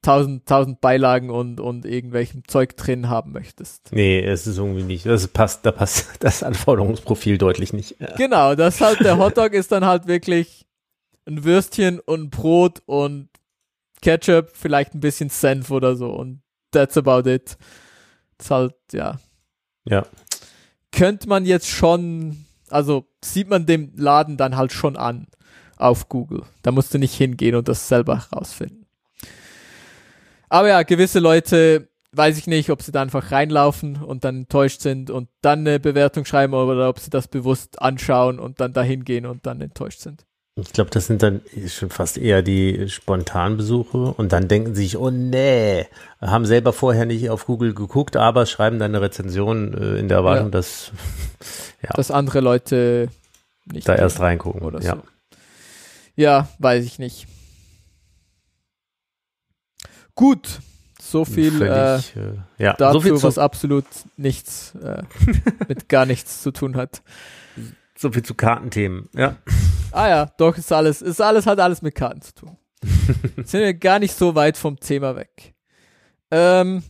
tausend 0.04 0.46
tausend 0.46 0.82
Beilagen 0.82 1.32
und 1.32 1.60
und 1.60 1.86
irgendwelchem 1.86 2.48
Zeug 2.48 2.78
drin 2.78 3.10
haben 3.10 3.32
möchtest. 3.32 3.92
Nee, 3.92 4.22
es 4.22 4.46
ist 4.46 4.58
irgendwie 4.58 4.84
nicht. 4.84 5.06
Das 5.06 5.28
passt, 5.28 5.66
da 5.66 5.72
passt 5.72 6.08
das 6.20 6.44
Anforderungsprofil 6.44 7.40
deutlich 7.40 7.74
nicht. 7.74 8.00
Ja. 8.00 8.16
Genau, 8.16 8.54
das 8.54 8.82
halt 8.82 9.00
der 9.00 9.18
Hotdog 9.18 9.54
ist 9.54 9.72
dann 9.72 9.86
halt 9.86 10.06
wirklich 10.08 10.66
ein 11.26 11.44
Würstchen 11.44 12.00
und 12.00 12.30
Brot 12.30 12.82
und 12.86 13.30
Ketchup, 14.02 14.50
vielleicht 14.54 14.94
ein 14.94 15.00
bisschen 15.00 15.30
Senf 15.30 15.72
oder 15.72 15.96
so 15.96 16.12
und 16.12 16.42
that's 16.72 16.98
about 16.98 17.30
it. 17.30 17.58
Das 18.38 18.48
ist 18.48 18.52
halt, 18.52 18.76
ja. 18.92 19.20
Ja. 19.86 20.06
Könnte 20.92 21.30
man 21.30 21.46
jetzt 21.46 21.70
schon, 21.70 22.46
also 22.70 23.06
sieht 23.24 23.50
man 23.50 23.66
dem 23.66 23.94
Laden 23.96 24.38
dann 24.38 24.58
halt 24.58 24.74
schon 24.74 24.98
an 24.98 25.28
auf 25.78 26.10
Google. 26.10 26.44
Da 26.62 26.72
musst 26.72 26.94
du 26.94 26.98
nicht 26.98 27.16
hingehen 27.16 27.56
und 27.56 27.68
das 27.68 27.88
selber 27.88 28.28
rausfinden. 28.34 28.83
Aber 30.54 30.68
ja, 30.68 30.84
gewisse 30.84 31.18
Leute 31.18 31.88
weiß 32.12 32.38
ich 32.38 32.46
nicht, 32.46 32.70
ob 32.70 32.84
sie 32.84 32.92
da 32.92 33.02
einfach 33.02 33.32
reinlaufen 33.32 33.96
und 33.96 34.24
dann 34.24 34.42
enttäuscht 34.42 34.82
sind 34.82 35.10
und 35.10 35.28
dann 35.42 35.62
eine 35.62 35.80
Bewertung 35.80 36.26
schreiben 36.26 36.54
oder 36.54 36.88
ob 36.90 37.00
sie 37.00 37.10
das 37.10 37.28
bewusst 37.28 37.82
anschauen 37.82 38.38
und 38.38 38.60
dann 38.60 38.72
dahin 38.72 39.04
gehen 39.04 39.26
und 39.26 39.48
dann 39.48 39.62
enttäuscht 39.62 40.02
sind. 40.02 40.28
Ich 40.56 40.72
glaube, 40.72 40.92
das 40.92 41.08
sind 41.08 41.24
dann 41.24 41.42
schon 41.68 41.90
fast 41.90 42.20
eher 42.20 42.44
die 42.44 42.88
Spontanbesuche 42.88 43.98
und 43.98 44.32
dann 44.32 44.48
denken 44.48 44.76
sie 44.76 44.84
sich, 44.84 44.98
oh 44.98 45.10
nee, 45.10 45.88
haben 46.22 46.46
selber 46.46 46.72
vorher 46.72 47.08
nicht 47.08 47.32
auf 47.32 47.48
Google 47.48 47.74
geguckt, 47.74 48.16
aber 48.16 48.46
schreiben 48.46 48.78
dann 48.78 48.92
eine 48.92 49.02
Rezension 49.02 49.74
äh, 49.74 49.98
in 49.98 50.08
der 50.08 50.18
Erwartung, 50.20 50.48
Ja. 50.48 50.52
dass 50.52 50.92
ja, 51.82 51.90
Dass 51.96 52.12
andere 52.12 52.42
Leute 52.42 53.10
nicht 53.66 53.90
da 53.90 53.96
erst 53.96 54.20
reingucken. 54.20 54.62
oder 54.62 54.80
ja. 54.84 54.98
so. 54.98 55.02
Ja, 56.16 56.48
weiß 56.60 56.86
ich 56.86 57.00
nicht. 57.00 57.26
Gut, 60.16 60.60
so 61.02 61.26
viel 61.26 61.62
äh, 61.62 62.00
Völlig, 62.00 62.16
äh, 62.16 62.64
ja, 62.64 62.74
dazu, 62.74 62.94
so 62.94 63.02
viel 63.02 63.18
zu, 63.18 63.24
was 63.24 63.38
absolut 63.38 63.86
nichts 64.16 64.76
äh, 64.76 65.04
mit 65.68 65.90
gar 65.90 66.06
nichts 66.06 66.42
zu 66.42 66.52
tun 66.52 66.76
hat. 66.76 67.02
so 67.96 68.12
viel 68.12 68.24
zu 68.24 68.36
Kartenthemen. 68.36 69.10
Ja. 69.14 69.38
Ah 69.92 70.10
ja, 70.10 70.26
doch, 70.38 70.58
ist 70.58 70.72
alles, 70.72 71.02
ist 71.02 71.22
alles, 71.22 71.46
hat 71.46 71.60
alles 71.60 71.82
mit 71.82 71.96
Karten 71.96 72.22
zu 72.22 72.34
tun. 72.34 72.58
Sind 73.44 73.62
wir 73.62 73.74
gar 73.74 74.00
nicht 74.00 74.16
so 74.16 74.36
weit 74.36 74.58
vom 74.58 74.80
Thema 74.80 75.16
weg. 75.16 75.54
Ähm, 76.32 76.84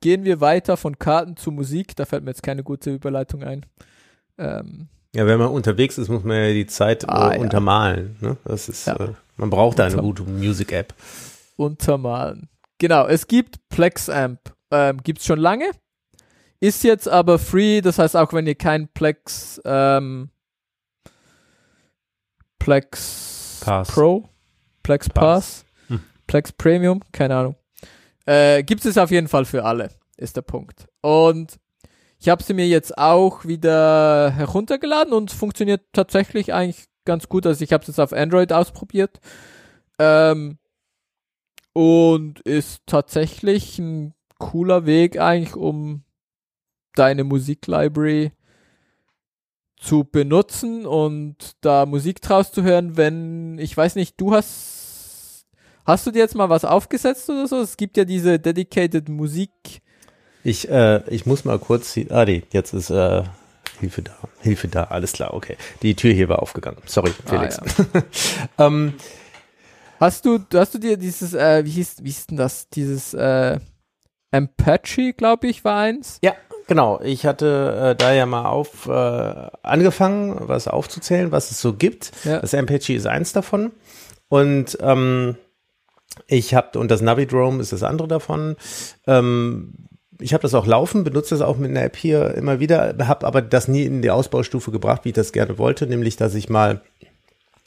gehen 0.00 0.24
wir 0.24 0.40
weiter 0.40 0.76
von 0.76 0.98
Karten 0.98 1.36
zu 1.36 1.50
Musik. 1.50 1.96
Da 1.96 2.04
fällt 2.04 2.24
mir 2.24 2.30
jetzt 2.30 2.42
keine 2.42 2.62
gute 2.62 2.90
Überleitung 2.90 3.42
ein. 3.42 3.66
Ähm, 4.36 4.88
Ja, 5.14 5.26
wenn 5.26 5.38
man 5.38 5.48
unterwegs 5.48 5.96
ist, 5.98 6.08
muss 6.08 6.22
man 6.24 6.36
ja 6.36 6.52
die 6.52 6.66
Zeit 6.66 7.08
Ah, 7.08 7.32
äh, 7.34 7.38
untermalen. 7.38 8.16
Ne? 8.20 8.36
Das 8.44 8.68
ist, 8.68 8.86
Ja. 8.86 8.96
äh, 8.96 9.14
man 9.36 9.50
braucht 9.50 9.78
da 9.78 9.86
eine 9.86 9.96
gute 9.96 10.22
Music-App. 10.24 10.94
untermalen. 11.56 12.48
Genau, 12.78 13.06
es 13.06 13.26
gibt 13.26 13.58
PlexAmp. 13.70 14.38
Ähm, 14.70 14.98
gibt's 15.02 15.24
schon 15.24 15.38
lange. 15.40 15.70
Ist 16.60 16.84
jetzt 16.84 17.08
aber 17.08 17.38
free, 17.38 17.80
das 17.80 17.98
heißt 17.98 18.16
auch 18.16 18.32
wenn 18.32 18.46
ihr 18.46 18.54
kein 18.54 18.88
Plex 18.88 19.60
ähm, 19.64 20.30
Plex 22.58 23.60
Pass. 23.64 23.88
Pro, 23.88 24.28
Plex 24.82 25.08
Pass. 25.08 25.14
Pass, 25.14 25.64
Hm. 25.88 26.00
Plex 26.26 26.52
Premium, 26.52 27.00
keine 27.12 27.36
Ahnung. 27.36 27.56
Äh, 28.26 28.62
gibt 28.62 28.84
es 28.84 28.98
auf 28.98 29.10
jeden 29.10 29.28
Fall 29.28 29.44
für 29.44 29.64
alle, 29.64 29.90
ist 30.16 30.36
der 30.36 30.42
Punkt. 30.42 30.86
Und 31.00 31.58
ich 32.18 32.28
habe 32.28 32.42
sie 32.42 32.54
mir 32.54 32.66
jetzt 32.66 32.98
auch 32.98 33.44
wieder 33.44 34.30
heruntergeladen 34.30 35.12
und 35.12 35.30
funktioniert 35.30 35.82
tatsächlich 35.92 36.52
eigentlich 36.52 36.86
ganz 37.04 37.28
gut. 37.28 37.46
Also 37.46 37.62
ich 37.62 37.72
habe 37.72 37.82
es 37.82 37.88
jetzt 37.88 38.00
auf 38.00 38.12
Android 38.12 38.52
ausprobiert. 38.52 39.20
Ähm, 39.98 40.58
und 41.72 42.40
ist 42.40 42.82
tatsächlich 42.86 43.78
ein 43.78 44.14
cooler 44.38 44.84
Weg 44.84 45.20
eigentlich, 45.20 45.54
um 45.54 46.02
deine 46.94 47.22
Musiklibrary 47.22 48.32
zu 49.76 50.02
benutzen 50.02 50.86
und 50.86 51.52
da 51.60 51.86
Musik 51.86 52.20
draus 52.20 52.50
zu 52.50 52.64
hören, 52.64 52.96
wenn, 52.96 53.58
ich 53.58 53.76
weiß 53.76 53.94
nicht, 53.94 54.20
du 54.20 54.32
hast, 54.32 55.46
hast 55.84 56.06
du 56.06 56.10
dir 56.10 56.18
jetzt 56.18 56.34
mal 56.34 56.48
was 56.48 56.64
aufgesetzt 56.64 57.30
oder 57.30 57.46
so? 57.46 57.60
Es 57.60 57.76
gibt 57.76 57.96
ja 57.96 58.04
diese 58.04 58.40
dedicated 58.40 59.08
Musik. 59.08 59.82
Ich, 60.44 60.68
äh, 60.68 61.02
ich 61.08 61.26
muss 61.26 61.44
mal 61.44 61.58
kurz, 61.58 61.98
ah 62.10 62.24
nee, 62.24 62.44
jetzt 62.52 62.72
ist 62.72 62.90
äh, 62.90 63.22
Hilfe 63.80 64.02
da, 64.02 64.12
Hilfe 64.40 64.68
da, 64.68 64.84
alles 64.84 65.12
klar, 65.12 65.34
okay. 65.34 65.56
Die 65.82 65.94
Tür 65.94 66.12
hier 66.12 66.28
war 66.28 66.40
aufgegangen. 66.42 66.78
Sorry, 66.86 67.12
Felix. 67.26 67.58
Ah, 67.58 68.02
ähm, 68.66 68.94
Hast 70.00 70.24
du, 70.24 70.38
hast 70.54 70.74
du 70.74 70.78
dir 70.78 70.96
dieses, 70.96 71.34
äh, 71.34 71.64
wie 71.64 71.70
hieß, 71.70 71.96
wie 72.02 72.08
hieß 72.08 72.28
denn 72.28 72.36
das? 72.36 72.68
Dieses, 72.68 73.14
äh, 73.14 73.58
Apache, 74.30 75.12
glaube 75.14 75.48
ich, 75.48 75.64
war 75.64 75.80
eins. 75.80 76.18
ja, 76.22 76.34
genau. 76.66 77.00
Ich 77.02 77.24
hatte 77.26 77.90
äh, 77.90 77.96
da 77.96 78.12
ja 78.12 78.26
mal 78.26 78.44
auf 78.46 78.86
äh, 78.86 78.90
angefangen, 79.62 80.36
was 80.40 80.68
aufzuzählen, 80.68 81.32
was 81.32 81.50
es 81.50 81.60
so 81.60 81.72
gibt. 81.72 82.12
Ja. 82.24 82.40
Das 82.40 82.54
Apache 82.54 82.92
ist 82.92 83.06
eins 83.06 83.32
davon. 83.32 83.72
Und 84.28 84.76
ähm, 84.80 85.36
ich 86.26 86.54
habe, 86.54 86.78
und 86.78 86.90
das 86.90 87.00
Navidrome 87.00 87.60
ist 87.60 87.72
das 87.72 87.82
andere 87.82 88.08
davon. 88.08 88.56
Ähm, 89.06 89.87
ich 90.20 90.32
habe 90.34 90.42
das 90.42 90.54
auch 90.54 90.66
laufen, 90.66 91.04
benutze 91.04 91.34
das 91.34 91.42
auch 91.42 91.56
mit 91.56 91.70
einer 91.70 91.84
App 91.84 91.96
hier 91.96 92.34
immer 92.34 92.60
wieder, 92.60 92.94
habe 93.06 93.26
aber 93.26 93.42
das 93.42 93.68
nie 93.68 93.84
in 93.84 94.02
die 94.02 94.10
Ausbaustufe 94.10 94.70
gebracht, 94.70 95.04
wie 95.04 95.10
ich 95.10 95.14
das 95.14 95.32
gerne 95.32 95.58
wollte, 95.58 95.86
nämlich 95.86 96.16
dass 96.16 96.34
ich 96.34 96.48
mal 96.48 96.80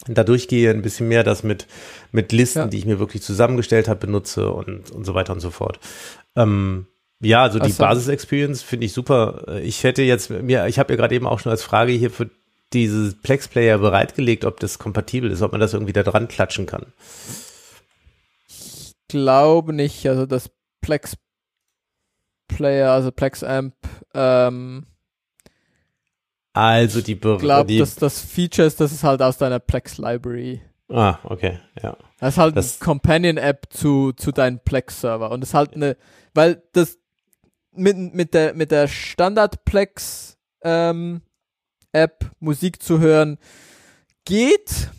da 0.07 0.23
durchgehe, 0.23 0.71
ein 0.71 0.81
bisschen 0.81 1.07
mehr 1.07 1.23
das 1.23 1.43
mit, 1.43 1.67
mit 2.11 2.31
Listen, 2.31 2.59
Ja. 2.59 2.67
die 2.67 2.77
ich 2.77 2.85
mir 2.85 2.99
wirklich 2.99 3.21
zusammengestellt 3.21 3.87
habe, 3.87 3.99
benutze 3.99 4.51
und, 4.51 4.89
und 4.91 5.05
so 5.05 5.13
weiter 5.13 5.33
und 5.33 5.41
so 5.41 5.51
fort. 5.51 5.79
Ähm, 6.35 6.87
ja, 7.21 7.43
also 7.43 7.59
die 7.59 7.69
Ach 7.71 7.75
so. 7.75 7.83
Basis-Experience 7.83 8.63
finde 8.63 8.87
ich 8.87 8.93
super. 8.93 9.59
Ich 9.61 9.83
hätte 9.83 10.01
jetzt 10.01 10.31
mir, 10.31 10.65
ich 10.65 10.79
habe 10.79 10.93
ja 10.93 10.97
gerade 10.97 11.13
eben 11.13 11.27
auch 11.27 11.39
schon 11.39 11.51
als 11.51 11.61
Frage 11.61 11.91
hier 11.91 12.09
für 12.09 12.31
dieses 12.73 13.13
Plex 13.21 13.47
Player 13.47 13.77
bereitgelegt, 13.77 14.43
ob 14.43 14.59
das 14.59 14.79
kompatibel 14.79 15.29
ist, 15.29 15.43
ob 15.43 15.51
man 15.51 15.61
das 15.61 15.73
irgendwie 15.73 15.93
da 15.93 16.01
dran 16.01 16.27
klatschen 16.27 16.65
kann. 16.65 16.87
Glaube 19.07 19.73
nicht, 19.73 20.07
also 20.07 20.25
das 20.25 20.49
Plex 20.81 21.15
Player, 22.55 22.91
also 22.91 23.11
Plex 23.11 23.43
Amp, 23.43 23.73
ähm, 24.13 24.85
Also 26.53 27.01
die, 27.01 27.15
Be 27.15 27.37
glaube, 27.37 27.77
dass 27.77 27.95
das 27.95 28.19
Feature 28.21 28.67
ist, 28.67 28.79
dass 28.79 28.91
es 28.91 29.03
halt 29.03 29.21
aus 29.21 29.37
deiner 29.37 29.59
Plex 29.59 29.97
Library 29.97 30.61
Ah, 30.89 31.19
okay, 31.23 31.57
ja. 31.81 31.95
Das 32.19 32.33
ist 32.33 32.37
halt 32.37 32.57
Das- 32.57 32.81
eine 32.81 32.85
Companion-App 32.85 33.67
zu, 33.69 34.11
zu 34.11 34.33
deinem 34.33 34.59
Plex-Server. 34.59 35.31
Und 35.31 35.39
das 35.39 35.51
ist 35.51 35.53
halt 35.53 35.73
eine, 35.73 35.95
weil 36.33 36.61
das 36.73 36.97
mit, 37.71 37.95
mit 38.13 38.33
der, 38.33 38.53
mit 38.55 38.71
der 38.71 38.89
Standard-Plex 38.89 40.37
ähm, 40.63 41.21
App 41.93 42.29
Musik 42.41 42.83
zu 42.83 42.99
hören 42.99 43.37
geht, 44.25 44.89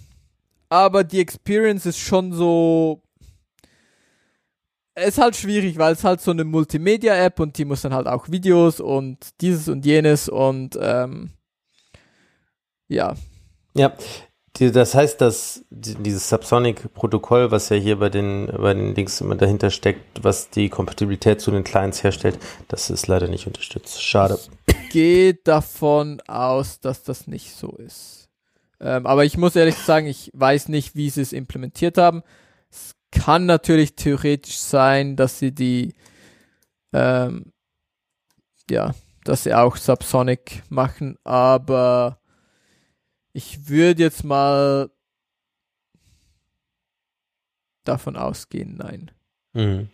aber 0.71 1.05
die 1.05 1.21
Experience 1.21 1.85
ist 1.85 1.99
schon 1.99 2.33
so, 2.33 3.02
ist 4.95 5.19
halt 5.19 5.37
schwierig, 5.37 5.79
weil 5.79 5.95
es 5.95 6.05
halt 6.05 6.21
so 6.21 6.31
eine 6.31 6.45
Multimedia-App 6.45 7.41
und 7.41 7.57
die 7.59 7.65
muss 7.65 7.83
dann 7.83 7.95
halt 7.95 8.07
auch 8.07 8.29
Videos 8.29 8.81
und 8.81 9.19
dieses 9.41 9.69
und 9.69 9.85
jenes 9.85 10.29
und 10.29 10.79
ähm, 10.81 11.31
ja, 12.89 13.15
Ja, 13.75 13.95
die, 14.57 14.71
das 14.71 14.95
heißt, 14.95 15.21
dass 15.21 15.65
die, 15.71 15.95
dieses 15.95 16.29
Subsonic-Protokoll, 16.29 17.51
was 17.51 17.71
ja 17.71 17.77
hier 17.77 17.99
bei 17.99 18.11
den, 18.11 18.47
bei 18.47 18.75
den 18.75 18.95
Links 18.95 19.21
immer 19.23 19.35
dahinter 19.35 19.71
steckt, 19.71 20.23
was 20.23 20.51
die 20.51 20.69
Kompatibilität 20.69 21.41
zu 21.41 21.51
den 21.51 21.65
Clients 21.65 22.03
herstellt, 22.03 22.39
das 22.69 22.91
ist 22.91 23.07
leider 23.07 23.29
nicht 23.29 23.47
unterstützt. 23.47 24.03
Schade. 24.03 24.39
gehe 24.91 25.35
davon 25.35 26.21
aus, 26.29 26.81
dass 26.81 27.03
das 27.03 27.27
nicht 27.27 27.55
so 27.57 27.71
ist. 27.79 28.29
Ähm, 28.79 29.07
aber 29.07 29.25
ich 29.25 29.39
muss 29.39 29.57
ehrlich 29.57 29.77
sagen, 29.77 30.07
ich 30.07 30.31
weiß 30.35 30.69
nicht, 30.69 30.97
wie 30.97 31.09
sie 31.09 31.23
es 31.23 31.33
implementiert 31.33 31.97
haben. 31.97 32.23
Kann 33.13 33.47
natürlich 33.47 33.95
theoretisch 33.95 34.57
sein, 34.57 35.17
dass 35.17 35.39
sie 35.39 35.53
die, 35.53 35.95
ähm, 36.93 37.53
ja, 38.69 38.95
dass 39.25 39.45
sie 39.45 39.55
auch 39.55 39.77
Subsonic 39.77 40.63
machen, 40.71 41.17
aber 41.23 42.19
ich 43.33 43.69
würde 43.69 44.03
jetzt 44.03 44.25
mal 44.25 44.91
davon 47.85 48.17
ausgehen, 48.17 48.77
nein. 48.77 49.11
Mhm. 49.53 49.91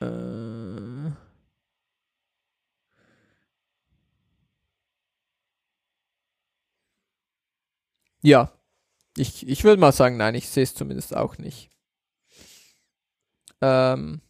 Äh, 0.00 1.12
ja, 8.22 8.52
ich, 9.18 9.48
ich 9.48 9.64
würde 9.64 9.80
mal 9.80 9.92
sagen, 9.92 10.16
nein, 10.16 10.34
ich 10.34 10.48
sehe 10.48 10.62
es 10.62 10.74
zumindest 10.74 11.16
auch 11.16 11.38
nicht. 11.38 11.70
Ähm, 13.60 14.20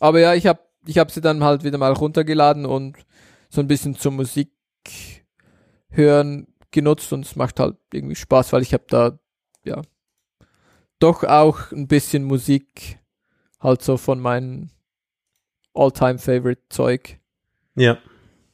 aber 0.00 0.20
ja, 0.20 0.34
ich 0.34 0.46
habe 0.46 0.60
ich 0.86 0.98
hab 0.98 1.10
sie 1.10 1.20
dann 1.20 1.44
halt 1.44 1.64
wieder 1.64 1.78
mal 1.78 1.92
runtergeladen 1.92 2.66
und 2.66 2.96
so 3.48 3.60
ein 3.60 3.68
bisschen 3.68 3.94
zur 3.94 4.12
Musik 4.12 4.50
hören 5.90 6.48
genutzt 6.70 7.12
und 7.12 7.24
es 7.24 7.36
macht 7.36 7.60
halt 7.60 7.76
irgendwie 7.92 8.16
Spaß, 8.16 8.52
weil 8.52 8.62
ich 8.62 8.72
habe 8.72 8.84
da 8.88 9.18
ja 9.64 9.82
doch 10.98 11.22
auch 11.24 11.70
ein 11.72 11.86
bisschen 11.86 12.24
Musik 12.24 12.98
halt 13.60 13.82
so 13.82 13.96
von 13.96 14.20
meinem 14.20 14.70
All-Time-Favorite-Zeug. 15.74 17.18
Ja. 17.74 17.98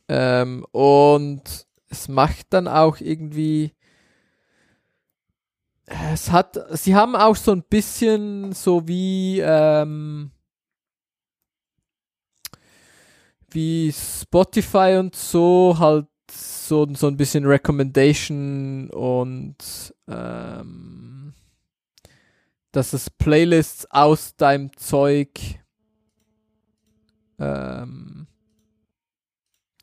Ähm, 0.09 0.65
und 0.71 1.67
es 1.89 2.09
macht 2.09 2.47
dann 2.51 2.69
auch 2.69 3.01
irgendwie. 3.01 3.75
Es 6.13 6.31
hat, 6.31 6.59
sie 6.79 6.95
haben 6.95 7.17
auch 7.17 7.37
so 7.37 7.53
ein 7.53 7.63
bisschen 7.63 8.53
so 8.53 8.87
wie, 8.87 9.41
ähm, 9.41 10.31
wie 13.51 13.93
Spotify 13.93 14.97
und 14.99 15.15
so 15.17 15.77
halt 15.79 16.07
so, 16.31 16.87
so 16.95 17.07
ein 17.07 17.17
bisschen 17.17 17.47
Recommendation 17.47 18.91
und 18.91 19.57
ähm, 20.09 21.33
dass 22.73 22.93
es 22.93 23.09
Playlists 23.09 23.91
aus 23.91 24.37
deinem 24.37 24.77
Zeug 24.77 25.31
ähm, 27.39 28.27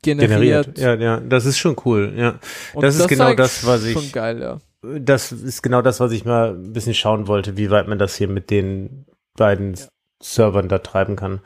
generiert. 0.02 0.66
generiert. 0.76 0.78
Ja, 0.78 0.94
ja, 0.94 1.20
das 1.20 1.46
ist 1.46 1.58
schon 1.58 1.74
cool. 1.84 2.14
Ja, 2.16 2.38
Und 2.74 2.82
das 2.82 2.94
ist 2.96 3.08
genau 3.08 3.34
das, 3.34 3.66
was 3.66 3.82
ich- 3.84 3.94
Schon 3.94 4.12
geil, 4.12 4.40
ja. 4.40 4.58
Das 5.00 5.32
ist 5.32 5.62
genau 5.62 5.82
das, 5.82 6.00
was 6.00 6.12
ich 6.12 6.24
mal 6.24 6.50
ein 6.54 6.72
bisschen 6.72 6.94
schauen 6.94 7.26
wollte, 7.26 7.56
wie 7.56 7.70
weit 7.70 7.88
man 7.88 7.98
das 7.98 8.16
hier 8.16 8.28
mit 8.28 8.50
den 8.50 9.06
beiden 9.36 9.74
Ja. 9.74 9.86
Servern 10.20 10.68
da 10.68 10.78
treiben 10.78 11.14
kann, 11.16 11.40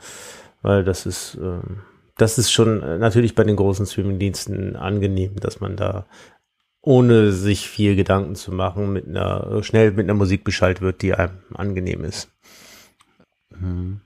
weil 0.61 0.83
das 0.83 1.05
ist 1.05 1.37
ähm, 1.41 1.81
das 2.17 2.37
ist 2.37 2.51
schon 2.51 2.81
äh, 2.81 2.97
natürlich 2.97 3.35
bei 3.35 3.43
den 3.43 3.55
großen 3.55 3.85
Streamingdiensten 3.85 4.75
angenehm, 4.75 5.35
dass 5.37 5.59
man 5.59 5.75
da 5.75 6.05
ohne 6.81 7.31
sich 7.31 7.69
viel 7.69 7.95
Gedanken 7.95 8.35
zu 8.35 8.51
machen 8.51 8.93
mit 8.93 9.07
einer 9.07 9.61
schnell 9.63 9.91
mit 9.91 10.05
einer 10.05 10.13
Musik 10.13 10.43
beschallt 10.43 10.81
wird, 10.81 11.01
die 11.01 11.13
einem 11.13 11.39
angenehm 11.53 12.03
ist. 12.03 12.29
Mhm. 13.49 14.01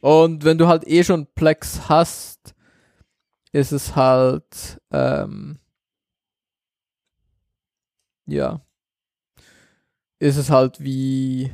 Und 0.00 0.44
wenn 0.44 0.58
du 0.58 0.66
halt 0.66 0.86
eh 0.86 1.04
schon 1.04 1.26
Plex 1.34 1.88
hast, 1.88 2.54
ist 3.52 3.72
es 3.72 3.96
halt, 3.96 4.80
ähm, 4.92 5.58
ja, 8.30 8.60
ist 10.18 10.36
es 10.36 10.50
halt 10.50 10.80
wie, 10.80 11.52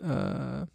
äh, 0.00 0.66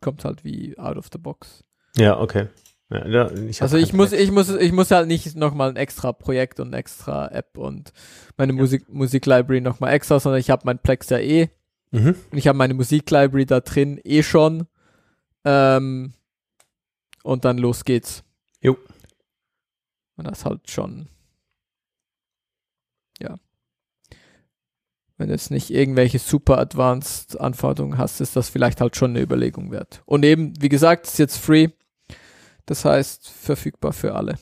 kommt 0.00 0.24
halt 0.24 0.44
wie 0.44 0.78
out 0.78 0.96
of 0.96 1.08
the 1.12 1.18
box. 1.18 1.64
Ja, 1.96 2.20
okay. 2.20 2.48
Ja, 2.90 3.04
da, 3.04 3.30
ich 3.32 3.60
Also 3.60 3.76
ich 3.76 3.92
muss, 3.92 4.12
ich 4.12 4.30
muss, 4.30 4.48
ich 4.48 4.72
muss 4.72 4.90
halt 4.90 5.08
nicht 5.08 5.36
nochmal 5.36 5.68
ein 5.70 5.76
extra 5.76 6.12
Projekt 6.12 6.58
und 6.58 6.72
extra 6.72 7.28
App 7.28 7.58
und 7.58 7.92
meine 8.38 8.54
Musik, 8.54 8.88
Musiklibrary 8.88 9.60
nochmal 9.60 9.92
extra, 9.92 10.18
sondern 10.18 10.40
ich 10.40 10.48
habe 10.50 10.62
mein 10.64 10.78
Plex 10.78 11.10
ja 11.10 11.18
eh. 11.18 11.50
Mhm. 11.90 12.16
Und 12.30 12.38
ich 12.38 12.48
habe 12.48 12.56
meine 12.56 12.74
Musiklibrary 12.74 13.44
da 13.44 13.60
drin 13.60 14.00
eh 14.04 14.22
schon. 14.22 14.66
Ähm, 15.44 16.14
und 17.22 17.44
dann 17.44 17.58
los 17.58 17.84
geht's. 17.84 18.24
Jo. 18.62 18.78
Und 20.16 20.26
das 20.26 20.46
halt 20.46 20.70
schon. 20.70 21.08
Ja. 23.20 23.38
Wenn 25.18 25.28
du 25.28 25.34
jetzt 25.34 25.50
nicht 25.50 25.70
irgendwelche 25.70 26.20
super 26.20 26.58
advanced 26.58 27.38
Anforderungen 27.40 27.98
hast, 27.98 28.20
ist 28.20 28.36
das 28.36 28.48
vielleicht 28.48 28.80
halt 28.80 28.96
schon 28.96 29.10
eine 29.10 29.20
Überlegung 29.20 29.72
wert. 29.72 30.02
Und 30.06 30.24
eben, 30.24 30.54
wie 30.60 30.68
gesagt, 30.68 31.06
ist 31.06 31.18
jetzt 31.18 31.38
free. 31.38 31.68
Das 32.66 32.84
heißt, 32.84 33.28
verfügbar 33.28 33.92
für 33.92 34.14
alle. 34.14 34.38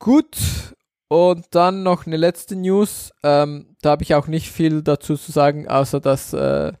Gut, 0.00 0.36
und 1.12 1.54
dann 1.54 1.82
noch 1.82 2.06
eine 2.06 2.16
letzte 2.16 2.56
News. 2.56 3.12
Ähm, 3.22 3.76
da 3.82 3.90
habe 3.90 4.02
ich 4.02 4.14
auch 4.14 4.26
nicht 4.26 4.50
viel 4.50 4.82
dazu 4.82 5.16
zu 5.16 5.30
sagen, 5.30 5.68
außer 5.68 6.00
dass 6.00 6.32
äh, 6.32 6.72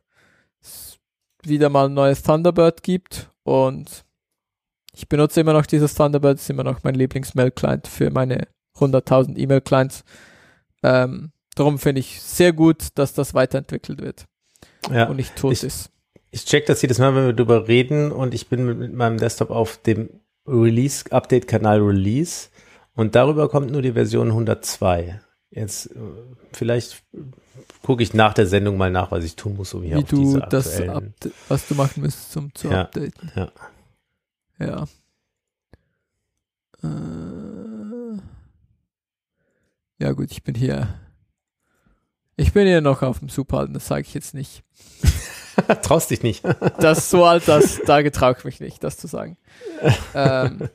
es 0.62 0.98
wieder 1.44 1.68
mal 1.68 1.86
ein 1.86 1.94
neues 1.94 2.22
Thunderbird 2.22 2.82
gibt. 2.82 3.30
Und 3.44 4.06
ich 4.94 5.08
benutze 5.08 5.42
immer 5.42 5.52
noch 5.52 5.66
dieses 5.66 5.94
Thunderbird, 5.94 6.38
ist 6.38 6.48
immer 6.48 6.64
noch 6.64 6.82
mein 6.82 6.94
Lieblings-Mail-Client 6.94 7.86
für 7.86 8.10
meine 8.10 8.48
100.000 8.82 9.36
E-Mail-Clients. 9.38 10.04
Ähm, 10.82 11.30
darum 11.54 11.78
finde 11.78 12.00
ich 12.00 12.20
sehr 12.20 12.52
gut, 12.52 12.88
dass 12.96 13.14
das 13.14 13.34
weiterentwickelt 13.34 14.00
wird 14.00 14.26
Ja. 14.90 15.08
und 15.08 15.16
nicht 15.16 15.36
tot 15.36 15.52
ich- 15.52 15.62
ist. 15.64 15.90
Ich 16.34 16.46
check 16.46 16.64
das 16.66 16.80
jedes 16.80 16.98
Mal, 16.98 17.14
wenn 17.14 17.26
wir 17.26 17.32
drüber 17.34 17.68
reden 17.68 18.10
und 18.10 18.32
ich 18.32 18.48
bin 18.48 18.64
mit, 18.64 18.78
mit 18.78 18.92
meinem 18.94 19.18
Desktop 19.18 19.50
auf 19.50 19.76
dem 19.76 20.08
Release-Update-Kanal 20.46 21.80
Release 21.80 22.48
und 22.94 23.14
darüber 23.14 23.48
kommt 23.50 23.70
nur 23.70 23.82
die 23.82 23.92
Version 23.92 24.28
102. 24.28 25.20
Jetzt 25.50 25.86
äh, 25.94 25.98
vielleicht 26.54 27.04
gucke 27.82 28.02
ich 28.02 28.14
nach 28.14 28.32
der 28.32 28.46
Sendung 28.46 28.78
mal 28.78 28.90
nach, 28.90 29.10
was 29.10 29.24
ich 29.24 29.36
tun 29.36 29.56
muss, 29.56 29.74
um 29.74 29.82
hier 29.82 29.96
Wie 29.98 30.02
auf 30.04 30.08
du 30.08 30.38
das, 30.48 30.80
was 31.48 31.68
du 31.68 31.74
machen 31.74 32.02
müsst, 32.02 32.34
um 32.36 32.54
zu 32.54 32.68
Ja, 32.68 32.80
updaten. 32.82 33.30
ja. 33.36 33.52
Ja. 34.58 34.86
Äh, 36.82 36.88
ja 40.02 40.12
gut, 40.12 40.32
ich 40.32 40.42
bin 40.42 40.54
hier. 40.56 40.88
Ich 42.36 42.52
bin 42.52 42.66
hier 42.66 42.80
noch 42.80 43.02
auf 43.02 43.20
dem 43.20 43.28
Superalten, 43.28 43.74
das 43.74 43.86
sage 43.86 44.02
ich 44.02 44.14
jetzt 44.14 44.34
nicht. 44.34 44.64
Traust 45.82 46.10
dich 46.10 46.22
nicht. 46.22 46.42
Das 46.80 47.08
so 47.10 47.24
alt, 47.24 47.46
das, 47.46 47.80
da 47.86 48.02
getraue 48.02 48.34
ich 48.36 48.44
mich 48.44 48.60
nicht, 48.60 48.82
das 48.82 48.96
zu 48.96 49.06
sagen. 49.06 49.36
ähm, 50.14 50.68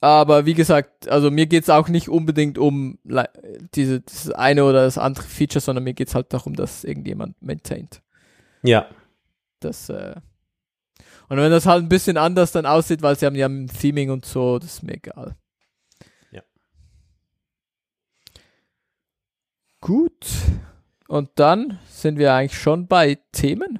aber 0.00 0.44
wie 0.44 0.54
gesagt, 0.54 1.08
also 1.08 1.30
mir 1.30 1.46
geht's 1.46 1.70
auch 1.70 1.88
nicht 1.88 2.08
unbedingt 2.08 2.58
um 2.58 2.98
diese, 3.74 4.00
dieses 4.02 4.30
eine 4.32 4.64
oder 4.64 4.82
das 4.84 4.98
andere 4.98 5.24
Feature, 5.24 5.60
sondern 5.60 5.84
mir 5.84 5.94
geht's 5.94 6.14
halt 6.14 6.32
darum, 6.32 6.54
dass 6.54 6.84
irgendjemand 6.84 7.40
maintaint. 7.40 8.02
ja, 8.62 8.86
Das, 9.60 9.88
äh 9.88 10.16
und 11.30 11.36
wenn 11.36 11.50
das 11.50 11.66
halt 11.66 11.82
ein 11.84 11.88
bisschen 11.88 12.16
anders 12.16 12.52
dann 12.52 12.66
aussieht, 12.66 13.02
weil 13.02 13.18
sie 13.18 13.26
haben 13.26 13.34
ja 13.34 13.46
ein 13.46 13.68
Theming 13.68 14.10
und 14.10 14.24
so, 14.26 14.58
das 14.58 14.74
ist 14.74 14.82
mir 14.82 14.94
egal. 14.94 15.36
Ja. 16.30 16.42
Gut. 19.80 20.26
Und 21.08 21.30
dann 21.36 21.78
sind 21.88 22.18
wir 22.18 22.34
eigentlich 22.34 22.58
schon 22.60 22.86
bei 22.86 23.18
Themen. 23.32 23.78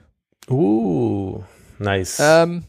uh, 0.49 1.43
nice. 1.79 2.19
Ähm, 2.21 2.65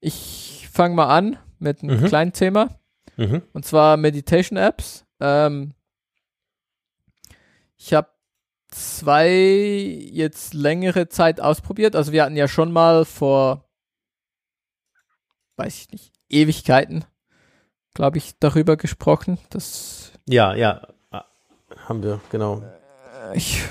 ich 0.00 0.68
fange 0.70 0.94
mal 0.94 1.08
an 1.16 1.38
mit 1.58 1.82
einem 1.82 2.00
Mhm. 2.02 2.06
kleinen 2.06 2.32
Thema. 2.32 2.78
mhm. 3.16 3.42
Und 3.52 3.64
zwar 3.64 3.96
Meditation 3.96 4.58
Apps. 4.58 5.04
Ähm, 5.20 5.72
ich 7.76 7.94
habe 7.94 8.08
zwei 8.68 9.28
jetzt 9.30 10.52
längere 10.52 11.08
Zeit 11.08 11.40
ausprobiert. 11.40 11.94
Also 11.96 12.12
wir 12.12 12.24
hatten 12.24 12.36
ja 12.36 12.48
schon 12.48 12.72
mal 12.72 13.04
vor, 13.04 13.68
weiß 15.56 15.78
ich 15.78 15.90
nicht, 15.92 16.12
Ewigkeiten, 16.28 17.04
glaube 17.94 18.18
ich, 18.18 18.38
darüber 18.40 18.76
gesprochen. 18.76 19.38
Das 19.50 20.12
Ja, 20.28 20.54
ja, 20.54 20.88
haben 21.88 22.02
wir, 22.02 22.20
genau. 22.30 22.62
äh, 23.32 23.36
ich 23.36 23.62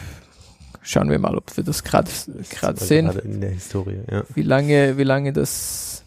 schauen 0.81 1.09
wir 1.09 1.19
mal, 1.19 1.35
ob 1.37 1.55
wir 1.55 1.63
das 1.63 1.83
gerade 1.83 2.11
gerade 2.49 2.79
sehen. 2.83 3.07
war 3.07 3.13
Gerade 3.15 3.27
in 3.27 3.41
der 3.41 3.51
Historie, 3.51 4.01
ja. 4.09 4.23
Wie 4.33 4.41
lange, 4.41 4.97
wie 4.97 5.03
lange 5.03 5.33
das 5.33 6.03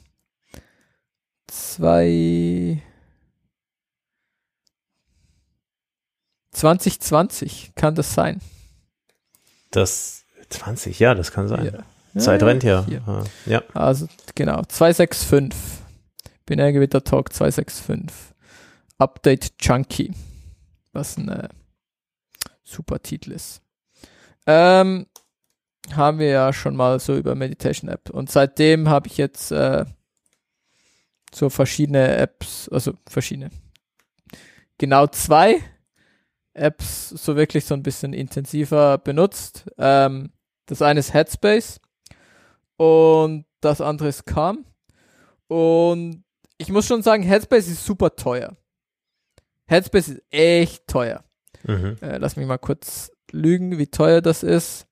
zwei 1.47 2.83
2020 6.53 7.73
kann 7.75 7.95
das 7.95 8.15
sein. 8.15 8.41
Das 9.71 10.25
20, 10.49 10.99
ja, 10.99 11.15
das 11.15 11.33
kann 11.33 11.49
sein. 11.49 11.67
Ja. 11.67 12.21
Zeit 12.21 12.43
rennt 12.43 12.63
ja. 12.63 12.87
Ah, 13.07 13.25
Ja, 13.45 13.63
Also 13.75 14.07
genau, 14.35 14.63
265. 14.63 15.53
Binärgewitter 16.47 17.05
Talk 17.05 17.33
265. 17.33 18.35
Update 18.99 19.59
Chunky. 19.59 20.15
Was 20.93 21.19
ein 21.19 21.29
äh, 21.29 21.49
super 22.67 23.03
Titel 23.03 23.33
ist. 23.33 23.63
Ähm, 24.47 25.07
haben 25.95 26.19
wir 26.19 26.29
ja 26.29 26.53
schon 26.53 26.77
mal 26.77 26.99
so 27.01 27.17
über 27.17 27.35
Meditation 27.35 27.89
App. 27.89 28.11
Und 28.11 28.31
seitdem 28.31 28.89
habe 28.89 29.07
ich 29.09 29.17
jetzt 29.17 29.53
äh, 29.53 29.85
so 31.33 31.49
verschiedene 31.51 32.17
Apps, 32.17 32.69
also 32.69 32.95
verschiedene. 33.09 33.51
Genau 34.79 35.07
zwei 35.07 35.63
Apps 36.55 37.11
so 37.11 37.37
wirklich 37.37 37.65
so 37.65 37.75
ein 37.75 37.83
bisschen 37.83 38.13
intensiver 38.13 38.99
benutzt. 38.99 39.67
Ähm, 39.79 40.33
das 40.67 40.83
eine 40.83 41.01
ist 41.01 41.15
Headspace 41.15 41.81
und 42.77 43.45
das 43.61 43.81
andere 43.81 44.09
ist 44.09 44.27
Calm. 44.27 44.65
Und 45.49 46.25
ich 46.59 46.71
muss 46.71 46.87
schon 46.87 47.03
sagen, 47.03 47.23
Headspace 47.23 47.69
ist 47.69 47.85
super 47.85 48.17
teuer. 48.17 48.57
Headspace 49.67 50.09
ist 50.09 50.23
echt 50.31 50.87
teuer. 50.87 51.26
Mhm. 51.67 51.97
Äh, 52.01 52.19
lass 52.19 52.37
mich 52.37 52.47
mal 52.47 52.59
kurz 52.59 53.11
lügen, 53.31 53.79
wie 53.79 53.87
teuer 53.89 54.21
das 54.21 54.43
ist. 54.43 54.87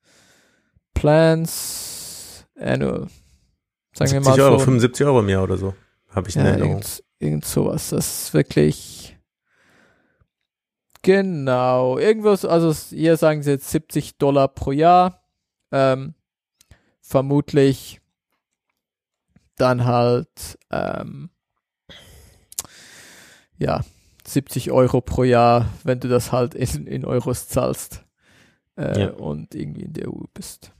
Plans 0.93 2.45
annual. 2.59 3.07
Sagen 3.93 4.11
wir 4.11 4.21
70 4.21 4.25
mal 4.25 4.39
Euro, 4.41 4.59
so. 4.59 4.65
75 4.65 5.05
Euro 5.05 5.19
im 5.21 5.29
Jahr 5.29 5.43
oder 5.43 5.57
so. 5.57 5.73
Habe 6.09 6.29
ich 6.29 6.35
in 6.35 6.41
Ja, 6.43 6.49
Erinnerung. 6.49 6.71
irgend, 6.73 7.03
irgend 7.19 7.45
sowas. 7.45 7.89
Das 7.89 8.23
ist 8.23 8.33
wirklich. 8.33 9.17
Genau. 11.01 11.97
Irgendwas, 11.97 12.45
also 12.45 12.73
hier 12.73 13.15
sagen 13.17 13.43
sie 13.43 13.51
jetzt 13.51 13.69
70 13.69 14.17
Dollar 14.17 14.47
pro 14.47 14.71
Jahr. 14.71 15.21
Ähm, 15.71 16.15
vermutlich 17.01 18.01
dann 19.55 19.85
halt, 19.85 20.57
ähm, 20.71 21.29
ja, 23.57 23.83
70 24.27 24.71
Euro 24.71 25.01
pro 25.01 25.23
Jahr, 25.23 25.69
wenn 25.83 25.99
du 25.99 26.07
das 26.07 26.31
halt 26.31 26.53
in, 26.55 26.87
in 26.87 27.05
Euros 27.05 27.47
zahlst 27.47 28.03
äh, 28.77 29.01
Ja. 29.01 29.09
und 29.11 29.53
irgendwie 29.55 29.83
in 29.83 29.93
der 29.93 30.07
EU 30.09 30.23
bist. 30.33 30.73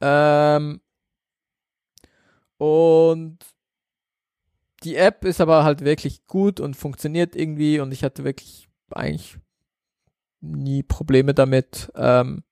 Ähm, 0.00 0.80
und 2.58 3.38
die 4.84 4.96
App 4.96 5.24
ist 5.24 5.40
aber 5.40 5.64
halt 5.64 5.82
wirklich 5.82 6.26
gut 6.26 6.60
und 6.60 6.74
funktioniert 6.76 7.34
irgendwie 7.36 7.80
und 7.80 7.92
ich 7.92 8.04
hatte 8.04 8.22
wirklich 8.24 8.68
eigentlich 8.90 9.38
nie 10.40 10.82
Probleme 10.82 11.32
damit. 11.32 11.90
Ähm, 11.96 12.44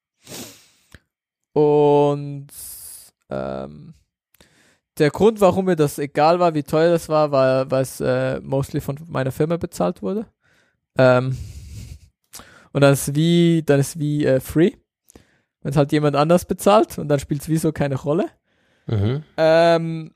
und 1.53 2.49
ähm, 3.29 3.95
der 4.98 5.10
Grund, 5.10 5.40
warum 5.40 5.66
mir 5.66 5.77
das 5.77 5.98
egal 5.98 6.39
war, 6.39 6.55
wie 6.55 6.62
teuer 6.62 6.90
das 6.90 7.09
war, 7.09 7.32
war, 7.32 7.70
weil 7.70 7.82
es 7.82 8.01
äh, 8.01 8.40
mostly 8.40 8.81
von 8.81 8.98
meiner 9.06 9.32
Firma 9.32 9.56
bezahlt 9.56 10.02
wurde. 10.02 10.27
Ähm, 10.98 11.36
und 12.73 12.81
dann 12.81 12.93
ist 12.93 13.14
wie, 13.14 13.62
dann 13.64 13.81
ist 13.81 13.98
wie 13.98 14.24
äh, 14.24 14.40
free. 14.40 14.73
Wenn 15.62 15.70
es 15.70 15.77
halt 15.77 15.93
jemand 15.93 16.16
anders 16.16 16.44
bezahlt 16.44 16.98
und 16.98 17.09
dann 17.09 17.20
spielt 17.20 17.43
es 17.43 17.48
wieso 17.48 17.73
keine 17.73 17.94
Rolle. 17.94 18.28
Mhm. 18.86 19.23
Ähm, 19.36 20.14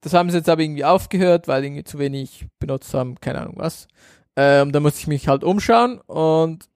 das 0.00 0.14
haben 0.14 0.30
sie 0.30 0.38
jetzt 0.38 0.48
aber 0.48 0.62
irgendwie 0.62 0.84
aufgehört, 0.84 1.48
weil 1.48 1.64
irgendwie 1.64 1.84
zu 1.84 1.98
wenig 1.98 2.46
benutzt 2.58 2.94
haben, 2.94 3.20
keine 3.20 3.40
Ahnung 3.40 3.56
was. 3.56 3.88
Ähm, 4.36 4.72
da 4.72 4.80
musste 4.80 5.00
ich 5.00 5.06
mich 5.08 5.28
halt 5.28 5.44
umschauen 5.44 6.00
und 6.00 6.68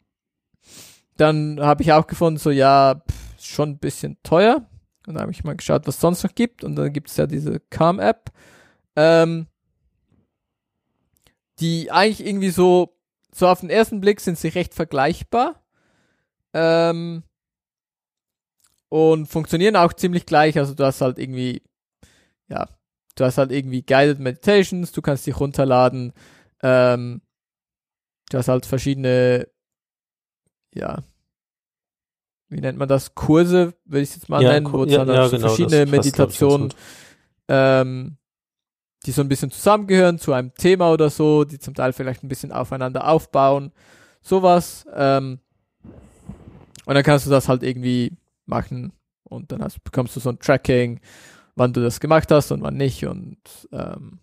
dann 1.16 1.60
habe 1.60 1.82
ich 1.82 1.93
auch 1.93 2.06
gefunden, 2.06 2.39
so 2.39 2.51
ja, 2.51 2.97
pff, 3.09 3.44
schon 3.44 3.70
ein 3.70 3.78
bisschen 3.78 4.19
teuer. 4.23 4.66
Und 5.07 5.15
dann 5.15 5.23
habe 5.23 5.33
ich 5.33 5.45
mal 5.45 5.57
geschaut, 5.57 5.87
was 5.87 5.97
es 5.97 6.01
sonst 6.01 6.23
noch 6.23 6.35
gibt. 6.35 6.65
Und 6.65 6.77
dann 6.77 6.93
gibt 6.93 7.11
es 7.11 7.16
ja 7.16 7.27
diese 7.27 7.61
Calm-App, 7.61 8.31
ähm, 8.97 9.47
die 11.59 11.91
eigentlich 11.91 12.24
irgendwie 12.27 12.51
so, 12.51 12.97
so 13.35 13.49
auf 13.49 13.61
den 13.61 13.70
ersten 13.70 14.01
Blick 14.01 14.20
sind 14.20 14.39
sie 14.39 14.49
recht 14.49 14.74
vergleichbar. 14.74 15.62
Ähm, 16.55 17.24
und 18.89 19.27
funktionieren 19.27 19.77
auch 19.77 19.95
ziemlich 19.95 20.27
gleich. 20.27 20.59
Also 20.59 20.74
du 20.74 20.85
hast 20.85 21.01
halt 21.01 21.19
irgendwie, 21.19 21.62
ja, 22.49 22.69
du 23.15 23.24
hast 23.24 23.39
halt 23.39 23.51
irgendwie 23.51 23.83
Guided 23.83 24.19
Meditations, 24.19 24.93
du 24.93 25.01
kannst 25.01 25.27
dich 25.27 25.41
runterladen. 25.41 26.12
Ähm, 26.62 27.23
du 28.31 28.39
hast 28.39 28.49
halt 28.49 28.66
verschiedene, 28.66 29.49
ja, 30.74 31.03
wie 32.53 32.61
nennt 32.61 32.79
man 32.79 32.89
das? 32.89 33.15
Kurse, 33.15 33.74
würde 33.85 34.03
ich 34.03 34.11
es 34.11 34.16
jetzt 34.16 34.29
mal 34.29 34.43
Ja, 34.43 34.51
nennen, 34.53 34.73
wo 34.73 34.85
es 34.85 34.93
ja, 34.93 35.05
dann 35.05 35.15
ja, 35.15 35.29
so 35.29 35.37
genau, 35.37 35.49
verschiedene 35.49 35.87
Meditationen, 35.87 36.73
ähm, 37.49 38.16
die 39.05 39.12
so 39.12 39.23
ein 39.23 39.29
bisschen 39.29 39.51
zusammengehören 39.51 40.19
zu 40.19 40.33
einem 40.33 40.55
Thema 40.55 40.93
oder 40.93 41.11
so, 41.11 41.45
die 41.45 41.59
zum 41.59 41.74
Teil 41.74 41.93
vielleicht 41.93 42.23
ein 42.23 42.29
bisschen 42.29 42.53
aufeinander 42.53 43.09
aufbauen, 43.09 43.73
sowas. 44.20 44.87
Ähm, 44.95 45.41
und 46.85 46.95
dann 46.95 47.03
kannst 47.03 47.27
du 47.27 47.31
das 47.31 47.49
halt 47.49 47.62
irgendwie 47.62 48.12
machen 48.47 48.93
und 49.24 49.51
dann 49.53 49.62
hast, 49.62 49.83
bekommst 49.83 50.15
du 50.16 50.20
so 50.20 50.31
ein 50.31 50.39
Tracking, 50.39 51.01
wann 51.55 51.73
du 51.73 51.81
das 51.83 52.01
gemacht 52.01 52.31
hast 52.31 52.53
und 52.53 52.62
wann 52.62 52.77
nicht 52.77 53.05
und 53.07 53.39
ähm, 53.73 54.19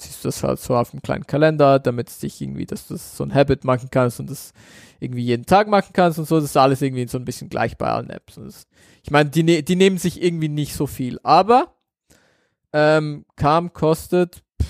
siehst 0.00 0.24
du 0.24 0.28
das 0.28 0.42
halt 0.42 0.60
so 0.60 0.76
auf 0.76 0.92
einem 0.92 1.02
kleinen 1.02 1.26
Kalender, 1.26 1.78
damit 1.78 2.08
es 2.08 2.18
dich 2.18 2.40
irgendwie, 2.40 2.66
dass 2.66 2.86
du 2.86 2.94
das 2.94 3.16
so 3.16 3.24
ein 3.24 3.34
Habit 3.34 3.64
machen 3.64 3.88
kannst 3.90 4.20
und 4.20 4.30
das 4.30 4.52
irgendwie 4.98 5.24
jeden 5.24 5.46
Tag 5.46 5.68
machen 5.68 5.90
kannst 5.92 6.18
und 6.18 6.26
so, 6.26 6.36
das 6.36 6.46
ist 6.46 6.56
alles 6.56 6.82
irgendwie 6.82 7.06
so 7.08 7.18
ein 7.18 7.24
bisschen 7.24 7.48
gleich 7.48 7.76
bei 7.76 7.86
allen 7.86 8.10
Apps. 8.10 8.38
Und 8.38 8.46
das, 8.46 8.66
ich 9.02 9.10
meine, 9.10 9.30
die, 9.30 9.42
ne 9.42 9.62
die 9.62 9.76
nehmen 9.76 9.98
sich 9.98 10.22
irgendwie 10.22 10.48
nicht 10.48 10.74
so 10.74 10.86
viel, 10.86 11.18
aber 11.22 11.74
ähm, 12.72 13.24
Calm 13.36 13.72
kostet 13.72 14.42
pff, 14.62 14.68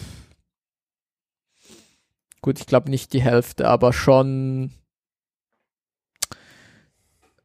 gut, 2.42 2.58
ich 2.58 2.66
glaube 2.66 2.90
nicht 2.90 3.12
die 3.12 3.22
Hälfte, 3.22 3.68
aber 3.68 3.92
schon 3.92 4.72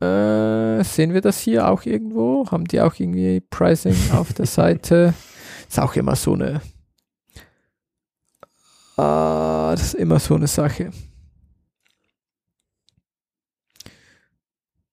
äh, 0.01 0.83
sehen 0.83 1.13
wir 1.13 1.21
das 1.21 1.39
hier 1.39 1.69
auch 1.69 1.85
irgendwo? 1.85 2.45
Haben 2.51 2.65
die 2.65 2.81
auch 2.81 2.93
irgendwie 2.99 3.41
Pricing 3.41 3.95
auf 4.11 4.33
der 4.33 4.45
Seite? 4.45 5.13
Ist 5.67 5.79
auch 5.79 5.95
immer 5.95 6.15
so 6.15 6.33
eine 6.33 6.61
Ah, 8.97 9.71
das 9.71 9.87
ist 9.87 9.93
immer 9.95 10.19
so 10.19 10.35
eine 10.35 10.47
Sache. 10.47 10.91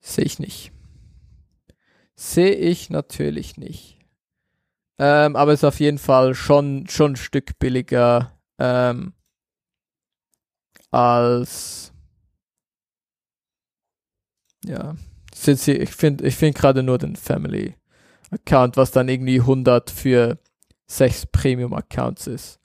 Sehe 0.01 0.25
ich 0.25 0.39
nicht. 0.39 0.73
Sehe 2.17 2.55
ich 2.55 2.91
natürlich 2.91 3.57
nicht. 3.57 3.99
Ähm, 4.99 5.37
aber 5.37 5.53
ist 5.53 5.65
auf 5.65 5.81
jeden 5.81 5.99
Fall 5.99 6.35
schon, 6.35 6.87
schon 6.89 7.13
ein 7.13 7.17
Stück 7.17 7.59
billiger 7.59 8.39
ähm, 8.59 9.15
als 10.91 11.93
ja. 14.65 14.95
Ich 15.35 15.91
finde 15.91 16.25
ich 16.25 16.37
find 16.37 16.55
gerade 16.57 16.83
nur 16.83 16.99
den 16.99 17.17
Family 17.17 17.75
Account, 18.31 18.77
was 18.77 18.93
dann 18.93 19.09
irgendwie 19.09 19.41
100 19.41 19.91
für 19.91 20.39
sechs 20.87 21.27
Premium 21.27 21.73
Accounts 21.75 22.27
ist. 22.27 22.61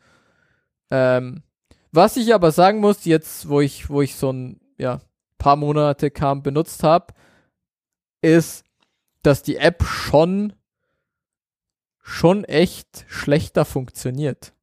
Ähm, 0.92 1.44
was 1.92 2.18
ich 2.18 2.34
aber 2.34 2.52
sagen 2.52 2.80
muss, 2.80 3.06
jetzt, 3.06 3.50
wo 3.50 3.62
ich, 3.62 3.90
wo 3.90 4.02
ich 4.02 4.16
so 4.16 4.32
ein, 4.32 4.60
ja, 4.78 5.02
paar 5.38 5.56
Monate 5.56 6.12
kam, 6.12 6.44
benutzt 6.44 6.84
habe, 6.84 7.14
ist, 8.22 8.64
dass 9.24 9.44
die 9.44 9.58
App 9.58 9.84
schon, 9.84 10.54
schon 12.02 12.44
echt 12.44 13.06
schlechter 13.08 13.66
funktioniert. 13.66 14.54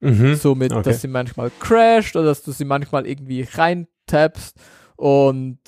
Mhm. 0.00 0.34
Somit, 0.34 0.72
okay. 0.72 0.82
dass 0.82 1.02
sie 1.02 1.08
manchmal 1.08 1.50
crasht 1.60 2.16
oder 2.16 2.26
dass 2.26 2.42
du 2.42 2.52
sie 2.52 2.64
manchmal 2.64 3.06
irgendwie 3.06 3.42
reintappst 3.42 4.56
und 4.96 5.58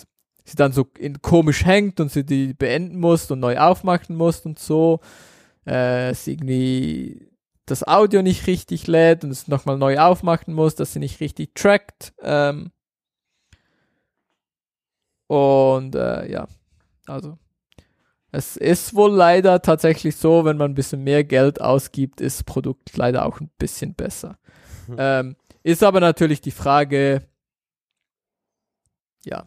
sie 0.44 0.56
dann 0.56 0.73
so 0.73 0.86
in, 0.98 1.20
komisch 1.20 1.64
hängt 1.64 2.01
und 2.01 2.10
sie 2.10 2.24
die 2.24 2.55
beenden 2.55 2.98
musst 2.98 3.31
und 3.31 3.40
neu 3.40 3.59
aufmachen 3.59 4.16
musst 4.16 4.47
und 4.47 4.59
so. 4.59 5.01
Äh, 5.64 6.14
sie 6.14 6.32
irgendwie 6.32 7.32
das 7.73 7.86
Audio 7.86 8.23
nicht 8.23 8.47
richtig 8.47 8.86
lädt 8.86 9.24
und 9.24 9.31
es 9.31 9.49
nochmal 9.49 9.78
neu 9.78 9.99
aufmachen 9.99 10.53
muss, 10.53 10.74
dass 10.74 10.93
sie 10.93 10.99
nicht 10.99 11.20
richtig 11.20 11.55
trackt. 11.55 12.12
Ähm, 12.20 12.70
und 15.27 15.94
äh, 15.94 16.31
ja, 16.31 16.47
also 17.07 17.39
es 18.31 18.57
ist 18.57 18.94
wohl 18.94 19.11
leider 19.11 19.62
tatsächlich 19.62 20.16
so, 20.16 20.44
wenn 20.44 20.57
man 20.57 20.73
ein 20.73 20.74
bisschen 20.74 21.03
mehr 21.03 21.24
Geld 21.24 21.61
ausgibt, 21.61 22.20
ist 22.20 22.40
das 22.40 22.44
Produkt 22.44 22.97
leider 22.97 23.24
auch 23.24 23.40
ein 23.40 23.51
bisschen 23.59 23.94
besser. 23.94 24.39
Hm. 24.86 24.97
Ähm, 24.99 25.36
ist 25.62 25.82
aber 25.82 26.01
natürlich 26.01 26.40
die 26.40 26.51
Frage, 26.51 27.27
ja, 29.24 29.47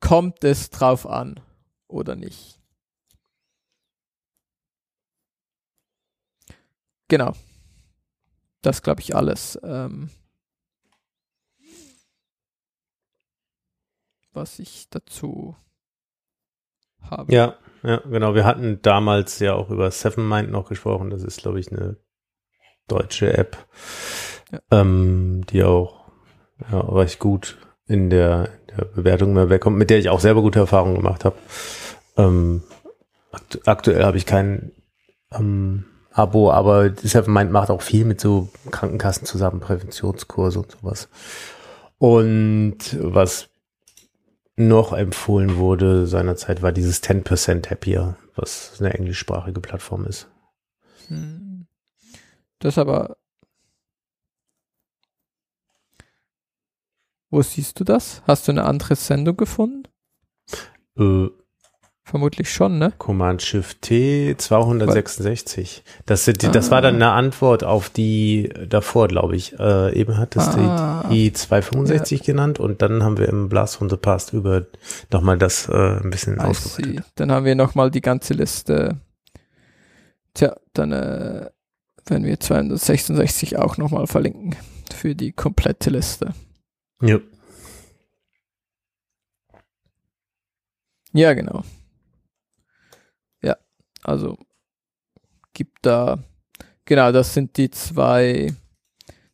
kommt 0.00 0.44
es 0.44 0.70
drauf 0.70 1.06
an 1.06 1.40
oder 1.88 2.16
nicht? 2.16 2.61
Genau. 7.12 7.34
Das 8.62 8.80
glaube 8.80 9.02
ich 9.02 9.14
alles. 9.14 9.60
Ähm, 9.62 10.08
was 14.32 14.58
ich 14.58 14.88
dazu 14.88 15.54
habe. 17.02 17.30
Ja, 17.30 17.58
ja, 17.82 17.98
genau. 17.98 18.34
Wir 18.34 18.46
hatten 18.46 18.80
damals 18.80 19.40
ja 19.40 19.52
auch 19.52 19.68
über 19.68 19.90
Seven 19.90 20.26
Mind 20.26 20.50
noch 20.50 20.70
gesprochen. 20.70 21.10
Das 21.10 21.22
ist, 21.22 21.42
glaube 21.42 21.60
ich, 21.60 21.70
eine 21.70 21.98
deutsche 22.88 23.36
App, 23.36 23.58
Ja. 24.50 24.60
ähm, 24.70 25.44
die 25.50 25.64
auch 25.64 26.10
ja, 26.70 26.80
recht 26.80 27.18
gut 27.18 27.58
in 27.86 28.08
der, 28.08 28.48
der 28.70 28.86
Bewertung 28.86 29.34
mehr 29.34 29.50
wegkommt, 29.50 29.76
mit 29.76 29.90
der 29.90 29.98
ich 29.98 30.08
auch 30.08 30.20
selber 30.20 30.40
gute 30.40 30.60
Erfahrungen 30.60 30.94
gemacht 30.94 31.26
habe. 31.26 31.36
Ähm, 32.16 32.62
akt 33.32 33.68
aktuell 33.68 34.02
habe 34.02 34.16
ich 34.16 34.24
kein 34.24 34.72
ähm, 35.30 35.84
Abo, 36.12 36.50
aber 36.50 36.94
Seven 36.96 37.32
Mind 37.32 37.50
macht 37.50 37.70
auch 37.70 37.82
viel 37.82 38.04
mit 38.04 38.20
so 38.20 38.48
Krankenkassen 38.70 39.26
zusammen, 39.26 39.60
Präventionskurse 39.60 40.60
und 40.60 40.72
sowas. 40.72 41.08
Und 41.98 42.96
was 43.00 43.48
noch 44.56 44.92
empfohlen 44.92 45.56
wurde 45.56 46.06
seinerzeit, 46.06 46.62
war 46.62 46.72
dieses 46.72 47.02
10% 47.02 47.70
Happier, 47.70 48.16
was 48.34 48.76
eine 48.80 48.92
englischsprachige 48.92 49.60
Plattform 49.60 50.06
ist. 50.06 50.28
Hm. 51.08 51.66
Das 52.58 52.78
aber. 52.78 53.16
Wo 57.30 57.40
siehst 57.40 57.80
du 57.80 57.84
das? 57.84 58.22
Hast 58.26 58.46
du 58.46 58.52
eine 58.52 58.64
andere 58.64 58.94
Sendung 58.94 59.36
gefunden? 59.38 59.88
Äh, 60.98 61.28
Vermutlich 62.04 62.52
schon, 62.52 62.78
ne? 62.78 62.92
Command 62.98 63.42
Shift 63.42 63.80
T 63.82 64.34
266. 64.36 65.84
Das, 66.04 66.24
sind 66.24 66.42
die, 66.42 66.50
das 66.50 66.72
war 66.72 66.82
dann 66.82 66.96
eine 66.96 67.12
Antwort 67.12 67.62
auf 67.62 67.90
die 67.90 68.52
davor, 68.68 69.06
glaube 69.06 69.36
ich. 69.36 69.56
Äh, 69.58 69.94
eben 69.98 70.18
hattest 70.18 70.48
Ah. 70.56 71.04
du 71.04 71.10
die 71.14 71.32
265 71.32 72.24
genannt 72.24 72.58
und 72.58 72.82
dann 72.82 73.04
haben 73.04 73.18
wir 73.18 73.28
im 73.28 73.48
Blast 73.48 73.76
from 73.76 73.88
the 73.88 73.96
Past 73.96 74.32
über 74.32 74.66
nochmal 75.12 75.38
das 75.38 75.68
äh, 75.68 75.72
ein 76.02 76.10
bisschen 76.10 76.38
I 76.38 76.40
ausgeweitet. 76.40 77.04
see. 77.04 77.10
Dann 77.14 77.30
haben 77.30 77.44
wir 77.44 77.54
nochmal 77.54 77.90
die 77.92 78.00
ganze 78.00 78.34
Liste. 78.34 78.98
Tja, 80.34 80.56
dann 80.72 80.90
äh, 80.92 81.50
werden 82.06 82.24
wir 82.24 82.40
266 82.40 83.58
auch 83.58 83.76
nochmal 83.76 84.08
verlinken 84.08 84.56
für 84.92 85.14
die 85.14 85.30
komplette 85.30 85.90
Liste. 85.90 86.34
Ja. 87.00 87.18
Ja, 91.12 91.34
genau. 91.34 91.62
Also 94.02 94.38
gibt 95.52 95.78
da, 95.82 96.18
genau, 96.84 97.12
das 97.12 97.34
sind 97.34 97.56
die 97.56 97.70
zwei, 97.70 98.54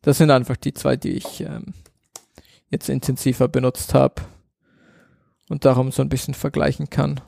das 0.03 0.19
sind 0.19 0.31
einfach 0.31 0.57
die 0.57 0.75
zwei, 0.75 0.97
die 0.97 1.13
ich 1.13 1.41
ähm, 1.41 1.75
jetzt 2.71 2.89
intensiver 2.89 3.49
benutzt 3.49 3.95
habe. 3.95 4.23
und 5.49 5.65
darum 5.65 5.93
so 5.93 6.03
ein 6.03 6.09
bisschen 6.09 6.35
vergleichen 6.35 6.91
kann. 6.91 7.21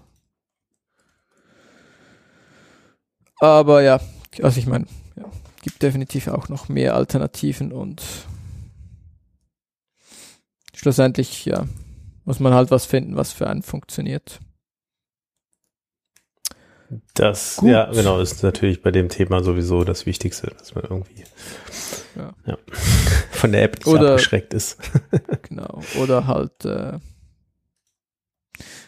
Aber 3.40 3.82
ja, 3.82 4.00
also 4.42 4.58
ich 4.58 4.66
meine, 4.66 4.86
ja, 5.16 5.24
gibt 5.62 5.82
definitiv 5.82 6.28
auch 6.28 6.48
noch 6.48 6.68
mehr 6.68 6.94
Alternativen 6.94 7.72
und 7.72 8.02
schlussendlich, 10.74 11.46
ja, 11.46 11.66
muss 12.24 12.40
man 12.40 12.52
halt 12.54 12.70
was 12.70 12.84
finden, 12.84 13.16
was 13.16 13.32
für 13.32 13.48
einen 13.48 13.62
funktioniert. 13.62 14.40
Das, 17.20 17.56
Gut. 17.56 17.68
ja, 17.68 17.84
genau, 17.92 18.18
ist 18.18 18.42
natürlich 18.42 18.80
bei 18.80 18.90
dem 18.90 19.10
Thema 19.10 19.44
sowieso 19.44 19.84
das 19.84 20.06
Wichtigste, 20.06 20.54
dass 20.58 20.74
man 20.74 20.84
irgendwie 20.84 21.22
ja. 22.16 22.32
Ja, 22.46 22.56
von 23.30 23.52
der 23.52 23.62
App 23.62 23.76
nicht 23.76 23.86
oder, 23.86 24.12
abgeschreckt 24.12 24.54
ist. 24.54 24.78
genau, 25.42 25.82
oder 26.00 26.26
halt, 26.26 26.64
äh, 26.64 26.98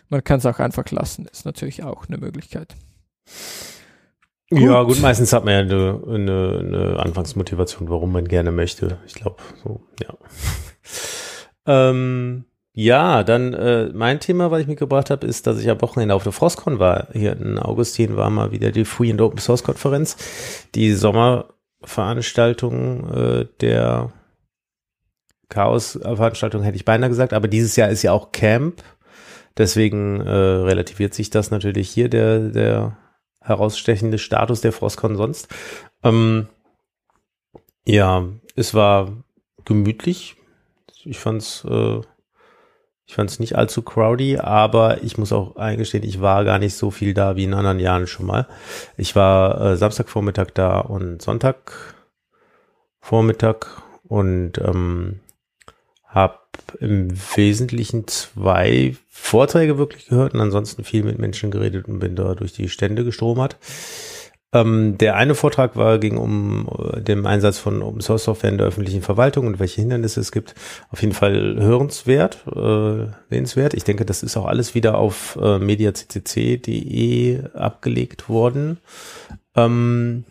man 0.08 0.24
kann 0.24 0.38
es 0.38 0.46
auch 0.46 0.60
einfach 0.60 0.90
lassen, 0.90 1.26
ist 1.26 1.44
natürlich 1.44 1.82
auch 1.82 2.08
eine 2.08 2.16
Möglichkeit. 2.16 2.74
Gut. 4.48 4.60
Ja, 4.62 4.82
gut, 4.82 5.02
meistens 5.02 5.34
hat 5.34 5.44
man 5.44 5.52
ja 5.52 5.60
eine, 5.60 6.02
eine, 6.08 6.58
eine 6.58 7.00
Anfangsmotivation, 7.00 7.90
warum 7.90 8.12
man 8.12 8.26
gerne 8.26 8.50
möchte. 8.50 8.96
Ich 9.06 9.12
glaube, 9.12 9.42
so, 9.62 9.86
ja. 10.02 10.16
ähm, 11.90 12.46
ja, 12.74 13.22
dann 13.22 13.52
äh, 13.52 13.90
mein 13.92 14.18
Thema, 14.18 14.50
was 14.50 14.62
ich 14.62 14.66
mitgebracht 14.66 15.10
habe, 15.10 15.26
ist, 15.26 15.46
dass 15.46 15.58
ich 15.58 15.68
am 15.68 15.82
Wochenende 15.82 16.14
auf 16.14 16.22
der 16.22 16.32
Frostcon 16.32 16.78
war. 16.78 17.08
Hier 17.12 17.32
in 17.32 17.58
Augustin 17.58 18.16
war 18.16 18.30
mal 18.30 18.50
wieder 18.50 18.70
die 18.70 18.86
Free 18.86 19.10
and 19.10 19.20
Open 19.20 19.38
Source 19.38 19.62
Konferenz, 19.62 20.16
die 20.74 20.94
Sommerveranstaltung 20.94 23.12
äh, 23.12 23.46
der 23.60 24.10
Chaos-Veranstaltung, 25.50 26.62
hätte 26.62 26.76
ich 26.76 26.86
beinahe 26.86 27.10
gesagt. 27.10 27.34
Aber 27.34 27.46
dieses 27.46 27.76
Jahr 27.76 27.90
ist 27.90 28.02
ja 28.02 28.12
auch 28.12 28.32
Camp. 28.32 28.82
Deswegen 29.58 30.22
äh, 30.22 30.30
relativiert 30.30 31.12
sich 31.12 31.28
das 31.28 31.50
natürlich 31.50 31.90
hier, 31.90 32.08
der, 32.08 32.38
der 32.38 32.96
herausstechende 33.40 34.16
Status 34.16 34.62
der 34.62 34.72
Frostcon 34.72 35.16
sonst. 35.16 35.48
Ähm, 36.02 36.48
ja, 37.84 38.26
es 38.56 38.72
war 38.72 39.12
gemütlich. 39.66 40.36
Ich 41.04 41.18
fand's 41.18 41.66
äh, 41.68 42.00
ich 43.12 43.16
fand 43.16 43.28
es 43.28 43.38
nicht 43.38 43.56
allzu 43.56 43.82
crowdy, 43.82 44.38
aber 44.38 45.02
ich 45.02 45.18
muss 45.18 45.34
auch 45.34 45.56
eingestehen, 45.56 46.02
ich 46.02 46.22
war 46.22 46.46
gar 46.46 46.58
nicht 46.58 46.74
so 46.74 46.90
viel 46.90 47.12
da 47.12 47.36
wie 47.36 47.44
in 47.44 47.52
anderen 47.52 47.78
Jahren 47.78 48.06
schon 48.06 48.24
mal. 48.24 48.48
Ich 48.96 49.14
war 49.14 49.60
äh, 49.60 49.76
Samstagvormittag 49.76 50.46
da 50.54 50.78
und 50.78 51.20
Sonntagvormittag 51.20 53.66
und 54.04 54.52
ähm, 54.64 55.20
habe 56.06 56.38
im 56.80 57.10
Wesentlichen 57.36 58.08
zwei 58.08 58.96
Vorträge 59.10 59.76
wirklich 59.76 60.06
gehört 60.06 60.32
und 60.32 60.40
ansonsten 60.40 60.82
viel 60.82 61.04
mit 61.04 61.18
Menschen 61.18 61.50
geredet 61.50 61.88
und 61.88 61.98
bin 61.98 62.16
da 62.16 62.34
durch 62.34 62.54
die 62.54 62.70
Stände 62.70 63.04
gestromert. 63.04 63.58
Ähm, 64.54 64.98
der 64.98 65.16
eine 65.16 65.34
Vortrag 65.34 65.76
war, 65.76 65.98
ging 65.98 66.18
um 66.18 66.68
äh, 66.68 67.00
den 67.00 67.24
Einsatz 67.24 67.58
von 67.58 67.82
Open 67.82 68.02
Source 68.02 68.24
Software 68.24 68.50
in 68.50 68.58
der 68.58 68.66
öffentlichen 68.66 69.00
Verwaltung 69.00 69.46
und 69.46 69.58
welche 69.58 69.80
Hindernisse 69.80 70.20
es 70.20 70.30
gibt. 70.30 70.54
Auf 70.90 71.00
jeden 71.00 71.14
Fall 71.14 71.56
hörenswert, 71.58 72.46
äh, 72.46 73.06
sehenswert. 73.30 73.72
Ich 73.72 73.84
denke, 73.84 74.04
das 74.04 74.22
ist 74.22 74.36
auch 74.36 74.44
alles 74.44 74.74
wieder 74.74 74.98
auf 74.98 75.38
äh, 75.40 75.58
mediaccc.de 75.58 77.50
abgelegt 77.54 78.28
worden. 78.28 78.78
Ähm, 79.56 80.24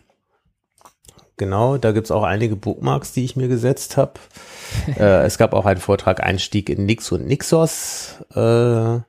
genau, 1.36 1.76
da 1.76 1.90
gibt's 1.90 2.12
auch 2.12 2.22
einige 2.22 2.54
Bookmarks, 2.54 3.12
die 3.12 3.24
ich 3.24 3.34
mir 3.34 3.48
gesetzt 3.48 3.96
habe. 3.96 4.14
äh, 4.98 5.24
es 5.24 5.36
gab 5.36 5.52
auch 5.52 5.66
einen 5.66 5.80
Vortrag 5.80 6.22
Einstieg 6.22 6.68
in 6.68 6.86
Nix 6.86 7.10
und 7.10 7.26
Nixos, 7.26 8.20
äh, 8.36 9.00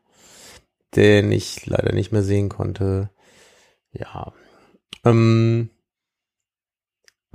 den 0.96 1.32
ich 1.32 1.68
leider 1.68 1.94
nicht 1.94 2.12
mehr 2.12 2.24
sehen 2.24 2.50
konnte. 2.50 3.12
Ja, 3.92 4.34
ähm, 5.06 5.70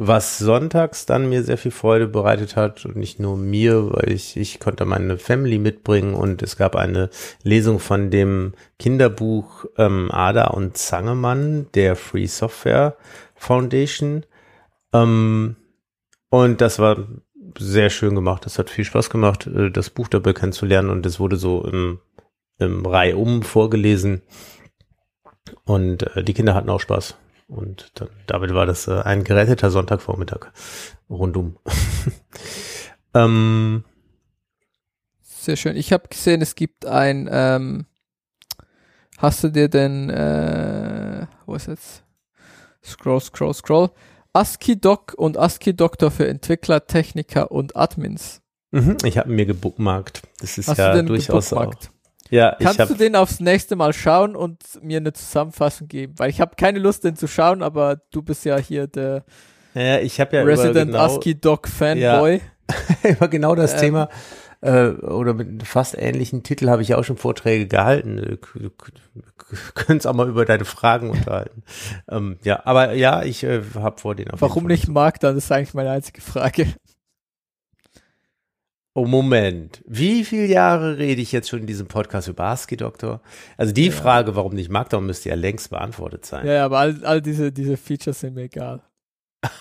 was 0.01 0.39
sonntags 0.39 1.07
dann 1.07 1.29
mir 1.29 1.43
sehr 1.43 1.59
viel 1.59 1.73
Freude 1.73 2.07
bereitet 2.07 2.55
hat 2.55 2.85
und 2.87 2.97
nicht 2.97 3.19
nur 3.19 3.37
mir, 3.37 3.93
weil 3.93 4.13
ich, 4.13 4.37
ich 4.37 4.61
konnte 4.61 4.85
meine 4.85 5.19
Family 5.19 5.59
mitbringen 5.59 6.15
und 6.15 6.41
es 6.41 6.57
gab 6.57 6.77
eine 6.77 7.11
Lesung 7.43 7.81
von 7.81 8.09
dem 8.11 8.55
Kinderbuch 8.79 9.67
ähm, 9.77 10.09
Ada 10.13 10.49
und 10.49 10.77
Zangemann 10.77 11.67
der 11.75 11.97
Free 11.97 12.27
Software 12.27 12.97
Foundation. 13.35 14.25
Ähm, 14.93 15.57
und 16.31 16.61
das 16.61 16.79
war 16.79 17.09
sehr 17.59 17.91
schön 17.91 18.15
gemacht. 18.15 18.47
Das 18.47 18.61
hat 18.61 18.71
viel 18.71 18.85
Spaß 18.85 19.11
gemacht, 19.11 19.49
äh, 19.49 19.73
das 19.73 19.91
Buch 19.91 20.07
dabei 20.07 20.33
kennenzulernen 20.33 20.91
und 20.91 21.05
es 21.07 21.19
wurde 21.19 21.37
so 21.37 21.65
im, 21.65 21.99
im 22.59 22.87
Reihum 22.87 23.43
vorgelesen. 23.43 24.23
Und 25.65 26.05
äh, 26.17 26.23
die 26.23 26.35
Kinder 26.35 26.55
hatten 26.55 26.71
auch 26.71 26.81
Spaß. 26.81 27.17
Und 27.49 27.91
dann, 27.95 28.11
damit 28.27 28.53
war 28.53 28.67
das 28.67 28.87
äh, 28.89 29.01
ein 29.01 29.25
geretteter 29.25 29.71
Sonntagvormittag 29.71 30.53
rundum. 31.09 31.57
ähm, 33.15 33.85
Sehr 35.23 35.57
schön. 35.57 35.77
Ich 35.77 35.93
habe 35.93 36.09
gesehen, 36.09 36.43
es 36.43 36.55
gibt 36.55 36.85
ein, 36.85 37.29
ähm, 37.33 37.87
hast 39.17 39.43
du 39.43 39.49
dir 39.49 39.69
denn, 39.69 40.11
äh, 40.11 41.27
wo 41.47 41.55
ist 41.55 41.69
jetzt? 41.69 42.05
Scroll, 42.85 43.21
scroll, 43.21 43.55
scroll. 43.55 43.91
ASCII 44.35 44.79
Doc 44.79 45.15
und 45.17 45.37
ASCII 45.37 45.75
Doktor 45.75 46.11
für 46.11 46.29
Entwickler, 46.29 46.87
Techniker 46.87 47.51
und 47.51 47.77
Admins. 47.77 48.43
Mhm, 48.71 48.99
ich 49.05 49.17
habe 49.17 49.31
mir 49.31 49.47
gebookmarkt. 49.47 50.23
Das 50.41 50.59
ist 50.59 50.69
Hast 50.69 50.79
ja 50.79 51.01
durchaus 51.03 51.53
auch. 51.53 51.75
Ja, 52.31 52.57
Kannst 52.61 52.81
hab, 52.81 52.89
du 52.89 52.95
den 52.95 53.17
aufs 53.17 53.41
nächste 53.41 53.77
Mal 53.77 53.93
schauen 53.93 54.37
und 54.37 54.63
mir 54.83 54.99
eine 54.99 55.13
Zusammenfassung 55.13 55.89
geben? 55.89 56.15
Weil 56.19 56.31
ich 56.31 56.41
habe 56.41 56.57
keine 56.57 56.79
Lust, 56.79 57.05
den 57.05 57.17
zu 57.17 57.27
schauen, 57.27 57.63
aber 57.63 58.01
du 58.11 58.23
bist 58.23 58.45
ja 58.45 58.57
hier 58.59 58.87
der 58.87 59.25
ja, 59.75 59.99
ich 59.99 60.21
hab 60.21 60.33
ja 60.33 60.43
Resident 60.43 60.93
genau, 60.93 61.05
ASCII 61.05 61.41
Doc 61.41 61.69
Fanboy. 61.69 62.41
Ja, 63.05 63.11
über 63.11 63.29
genau 63.29 63.55
das 63.55 63.75
ähm, 63.75 63.81
Thema 63.81 64.09
äh, 64.61 64.89
oder 64.89 65.35
mit 65.35 65.67
fast 65.67 65.97
ähnlichen 65.97 66.43
Titel 66.43 66.69
habe 66.69 66.83
ich 66.83 66.89
ja 66.89 66.99
auch 66.99 67.05
schon 67.05 67.17
Vorträge 67.17 67.67
gehalten. 67.67 68.17
Du, 68.17 68.71
könntest 69.75 70.07
auch 70.07 70.15
mal 70.15 70.29
über 70.29 70.45
deine 70.45 70.65
Fragen 70.65 71.11
unterhalten. 71.11 71.63
ähm, 72.11 72.39
ja, 72.43 72.61
aber 72.65 72.93
ja, 72.95 73.23
ich 73.23 73.45
äh, 73.45 73.63
habe 73.75 74.01
vor 74.01 74.15
den 74.15 74.31
auf 74.31 74.41
Warum 74.41 74.67
nicht 74.67 74.89
Mark 74.89 75.21
dann? 75.21 75.35
Das 75.35 75.45
ist 75.45 75.53
eigentlich 75.53 75.75
meine 75.75 75.91
einzige 75.91 76.21
Frage. 76.21 76.67
Oh, 78.99 79.07
Moment. 79.07 79.81
Wie 79.87 80.25
viele 80.25 80.47
Jahre 80.47 80.99
rede 80.99 81.23
ich 81.23 81.31
jetzt 81.31 81.49
schon 81.49 81.61
in 81.61 81.69
diesem 81.69 81.87
Podcast 81.87 82.27
über 82.27 82.47
ASCII, 82.47 82.77
Doktor? 82.77 83.21
Also 83.57 83.73
die 83.73 83.87
ja. 83.87 83.93
Frage, 83.93 84.35
warum 84.35 84.55
nicht 84.55 84.71
Markdown, 84.71 85.07
müsste 85.07 85.29
ja 85.29 85.37
längst 85.37 85.71
beantwortet 85.71 86.27
sein. 86.27 86.45
Ja, 86.45 86.65
aber 86.65 86.79
all, 86.81 87.05
all 87.05 87.23
diese, 87.23 87.53
diese 87.53 87.77
Features 87.77 88.19
sind 88.19 88.35
mir 88.35 88.43
egal. 88.43 88.83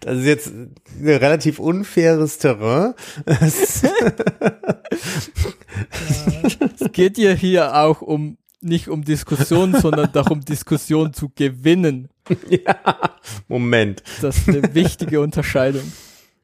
das 0.00 0.16
ist 0.18 0.24
jetzt 0.24 0.48
ein 0.48 0.74
relativ 1.04 1.60
unfaires 1.60 2.38
Terrain. 2.38 2.94
es 3.26 3.84
geht 6.90 7.18
ja 7.18 7.30
hier 7.34 7.76
auch 7.76 8.02
um 8.02 8.36
nicht 8.60 8.88
um 8.88 9.04
Diskussion, 9.04 9.74
sondern 9.74 10.12
darum, 10.12 10.40
Diskussion 10.44 11.12
zu 11.12 11.30
gewinnen. 11.34 12.08
Ja, 12.48 13.16
Moment. 13.46 14.02
Das 14.20 14.38
ist 14.38 14.48
eine 14.48 14.74
wichtige 14.74 15.20
Unterscheidung. 15.20 15.92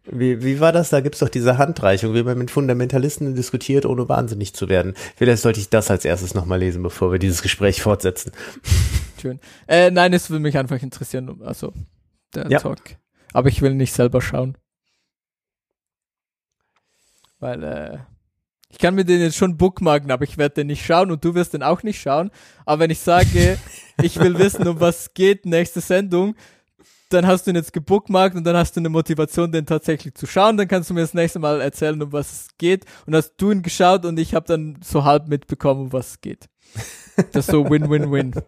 Wie, 0.06 0.42
wie 0.42 0.60
war 0.60 0.72
das? 0.72 0.90
Da 0.90 1.00
gibt's 1.00 1.20
doch 1.20 1.30
diese 1.30 1.56
Handreichung, 1.56 2.14
wie 2.14 2.22
man 2.22 2.36
mit 2.36 2.50
Fundamentalisten 2.50 3.34
diskutiert, 3.34 3.86
ohne 3.86 4.08
wahnsinnig 4.08 4.54
zu 4.54 4.68
werden. 4.68 4.94
Vielleicht 5.16 5.42
sollte 5.42 5.60
ich 5.60 5.70
das 5.70 5.90
als 5.90 6.04
erstes 6.04 6.34
nochmal 6.34 6.58
lesen, 6.58 6.82
bevor 6.82 7.10
wir 7.10 7.18
dieses 7.18 7.40
Gespräch 7.40 7.80
fortsetzen. 7.80 8.32
Schön. 9.20 9.40
Äh, 9.66 9.90
nein, 9.90 10.12
es 10.12 10.28
würde 10.28 10.42
mich 10.42 10.58
einfach 10.58 10.82
interessieren, 10.82 11.40
also 11.42 11.72
der 12.34 12.50
ja. 12.50 12.58
Talk. 12.58 12.80
Aber 13.32 13.48
ich 13.48 13.62
will 13.62 13.74
nicht 13.74 13.94
selber 13.94 14.20
schauen. 14.20 14.58
Weil, 17.40 17.62
äh, 17.62 17.98
ich 18.74 18.78
kann 18.78 18.96
mir 18.96 19.04
den 19.04 19.20
jetzt 19.20 19.36
schon 19.36 19.56
bookmarken, 19.56 20.10
aber 20.10 20.24
ich 20.24 20.36
werde 20.36 20.56
den 20.56 20.66
nicht 20.66 20.84
schauen 20.84 21.12
und 21.12 21.24
du 21.24 21.36
wirst 21.36 21.54
den 21.54 21.62
auch 21.62 21.84
nicht 21.84 22.00
schauen. 22.00 22.32
Aber 22.66 22.80
wenn 22.80 22.90
ich 22.90 22.98
sage, 22.98 23.56
ich 24.02 24.18
will 24.18 24.36
wissen, 24.36 24.66
um 24.66 24.80
was 24.80 25.14
geht, 25.14 25.46
nächste 25.46 25.80
Sendung, 25.80 26.34
dann 27.08 27.24
hast 27.24 27.46
du 27.46 27.52
ihn 27.52 27.56
jetzt 27.56 27.72
gebookmarkt 27.72 28.34
und 28.34 28.42
dann 28.42 28.56
hast 28.56 28.74
du 28.74 28.80
eine 28.80 28.88
Motivation, 28.88 29.52
den 29.52 29.64
tatsächlich 29.64 30.14
zu 30.14 30.26
schauen. 30.26 30.56
Dann 30.56 30.66
kannst 30.66 30.90
du 30.90 30.94
mir 30.94 31.02
das 31.02 31.14
nächste 31.14 31.38
Mal 31.38 31.60
erzählen, 31.60 32.02
um 32.02 32.12
was 32.12 32.32
es 32.32 32.48
geht. 32.58 32.84
Und 33.06 33.14
hast 33.14 33.34
du 33.36 33.52
ihn 33.52 33.62
geschaut 33.62 34.04
und 34.04 34.18
ich 34.18 34.34
habe 34.34 34.46
dann 34.48 34.76
so 34.82 35.04
halb 35.04 35.28
mitbekommen, 35.28 35.82
um 35.82 35.92
was 35.92 36.10
es 36.10 36.20
geht. 36.20 36.48
Das 37.30 37.46
ist 37.46 37.52
so 37.52 37.70
Win-Win-Win. 37.70 38.34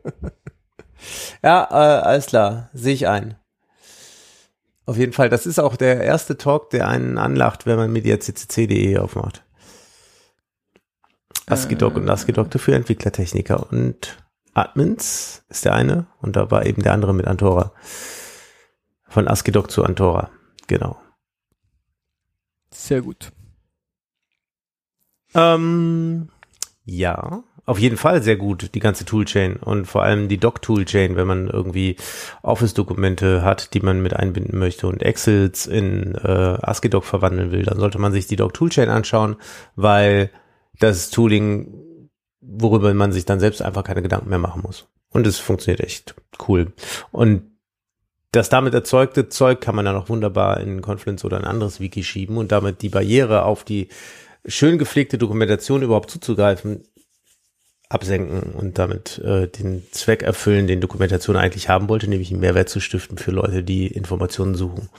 Ja, 1.42 1.68
äh, 1.70 2.02
alles 2.02 2.26
klar, 2.26 2.70
sehe 2.72 2.94
ich 2.94 3.06
ein. 3.06 3.36
Auf 4.86 4.96
jeden 4.96 5.12
Fall, 5.12 5.28
das 5.28 5.44
ist 5.44 5.60
auch 5.60 5.76
der 5.76 6.00
erste 6.00 6.38
Talk, 6.38 6.70
der 6.70 6.88
einen 6.88 7.18
anlacht, 7.18 7.66
wenn 7.66 7.76
man 7.76 7.92
mediaccc.de 7.92 8.96
aufmacht. 8.96 9.45
ASCII-Doc 11.46 11.96
und 11.96 12.10
ASCII-Doc 12.10 12.48
für 12.58 12.74
Entwicklertechniker 12.74 13.70
und 13.70 14.18
Admins 14.54 15.44
ist 15.48 15.64
der 15.64 15.74
eine 15.74 16.06
und 16.20 16.36
da 16.36 16.50
war 16.50 16.66
eben 16.66 16.82
der 16.82 16.92
andere 16.92 17.14
mit 17.14 17.26
Antora. 17.26 17.72
Von 19.08 19.28
ASCII-Doc 19.28 19.70
zu 19.70 19.84
Antora, 19.84 20.30
genau. 20.66 20.98
Sehr 22.70 23.02
gut. 23.02 23.32
Ähm, 25.34 26.28
ja, 26.84 27.44
auf 27.66 27.78
jeden 27.78 27.96
Fall 27.96 28.22
sehr 28.22 28.36
gut, 28.36 28.74
die 28.74 28.80
ganze 28.80 29.04
Toolchain 29.04 29.56
und 29.56 29.86
vor 29.86 30.02
allem 30.02 30.28
die 30.28 30.38
Doc-Toolchain, 30.38 31.16
wenn 31.16 31.26
man 31.26 31.48
irgendwie 31.48 31.96
Office-Dokumente 32.42 33.42
hat, 33.42 33.74
die 33.74 33.80
man 33.80 34.02
mit 34.02 34.14
einbinden 34.14 34.58
möchte 34.58 34.86
und 34.86 35.02
Excels 35.02 35.66
in 35.66 36.14
äh, 36.14 36.58
ASCII-Doc 36.62 37.04
verwandeln 37.04 37.50
will, 37.50 37.64
dann 37.64 37.78
sollte 37.78 37.98
man 37.98 38.12
sich 38.12 38.26
die 38.26 38.36
Doc-Toolchain 38.36 38.88
anschauen, 38.88 39.36
weil 39.74 40.30
das 40.78 41.10
Tooling, 41.10 42.08
worüber 42.40 42.92
man 42.94 43.12
sich 43.12 43.24
dann 43.24 43.40
selbst 43.40 43.62
einfach 43.62 43.84
keine 43.84 44.02
Gedanken 44.02 44.28
mehr 44.28 44.38
machen 44.38 44.62
muss. 44.62 44.86
Und 45.10 45.26
es 45.26 45.38
funktioniert 45.38 45.80
echt 45.80 46.14
cool. 46.48 46.72
Und 47.10 47.56
das 48.32 48.48
damit 48.48 48.74
erzeugte 48.74 49.28
Zeug 49.28 49.60
kann 49.60 49.74
man 49.74 49.84
dann 49.84 49.96
auch 49.96 50.08
wunderbar 50.08 50.60
in 50.60 50.82
Confluence 50.82 51.24
oder 51.24 51.38
ein 51.38 51.44
anderes 51.44 51.80
Wiki 51.80 52.04
schieben 52.04 52.36
und 52.36 52.52
damit 52.52 52.82
die 52.82 52.90
Barriere 52.90 53.44
auf 53.44 53.64
die 53.64 53.88
schön 54.44 54.78
gepflegte 54.78 55.18
Dokumentation 55.18 55.82
überhaupt 55.82 56.10
zuzugreifen, 56.10 56.82
absenken 57.88 58.52
und 58.52 58.78
damit 58.78 59.18
äh, 59.18 59.48
den 59.48 59.86
Zweck 59.92 60.22
erfüllen, 60.22 60.66
den 60.66 60.80
Dokumentation 60.80 61.36
eigentlich 61.36 61.68
haben 61.68 61.88
wollte, 61.88 62.08
nämlich 62.08 62.30
einen 62.30 62.40
Mehrwert 62.40 62.68
zu 62.68 62.80
stiften 62.80 63.16
für 63.16 63.30
Leute, 63.30 63.62
die 63.62 63.86
Informationen 63.86 64.54
suchen. 64.54 64.90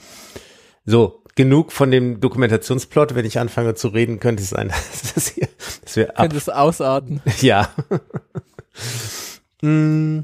So, 0.84 1.22
genug 1.36 1.70
von 1.70 1.90
dem 1.90 2.20
Dokumentationsplot. 2.20 3.14
Wenn 3.14 3.26
ich 3.26 3.38
anfange 3.38 3.74
zu 3.74 3.88
reden, 3.88 4.20
könnte 4.20 4.42
es 4.42 4.50
sein, 4.50 4.68
dass, 5.14 5.28
hier, 5.28 5.46
dass 5.46 5.57
wir 5.98 6.10
ab 6.10 6.22
könnte 6.22 6.36
es 6.36 6.48
ausarten. 6.48 7.20
Ja. 7.40 7.68
mm. 9.62 10.20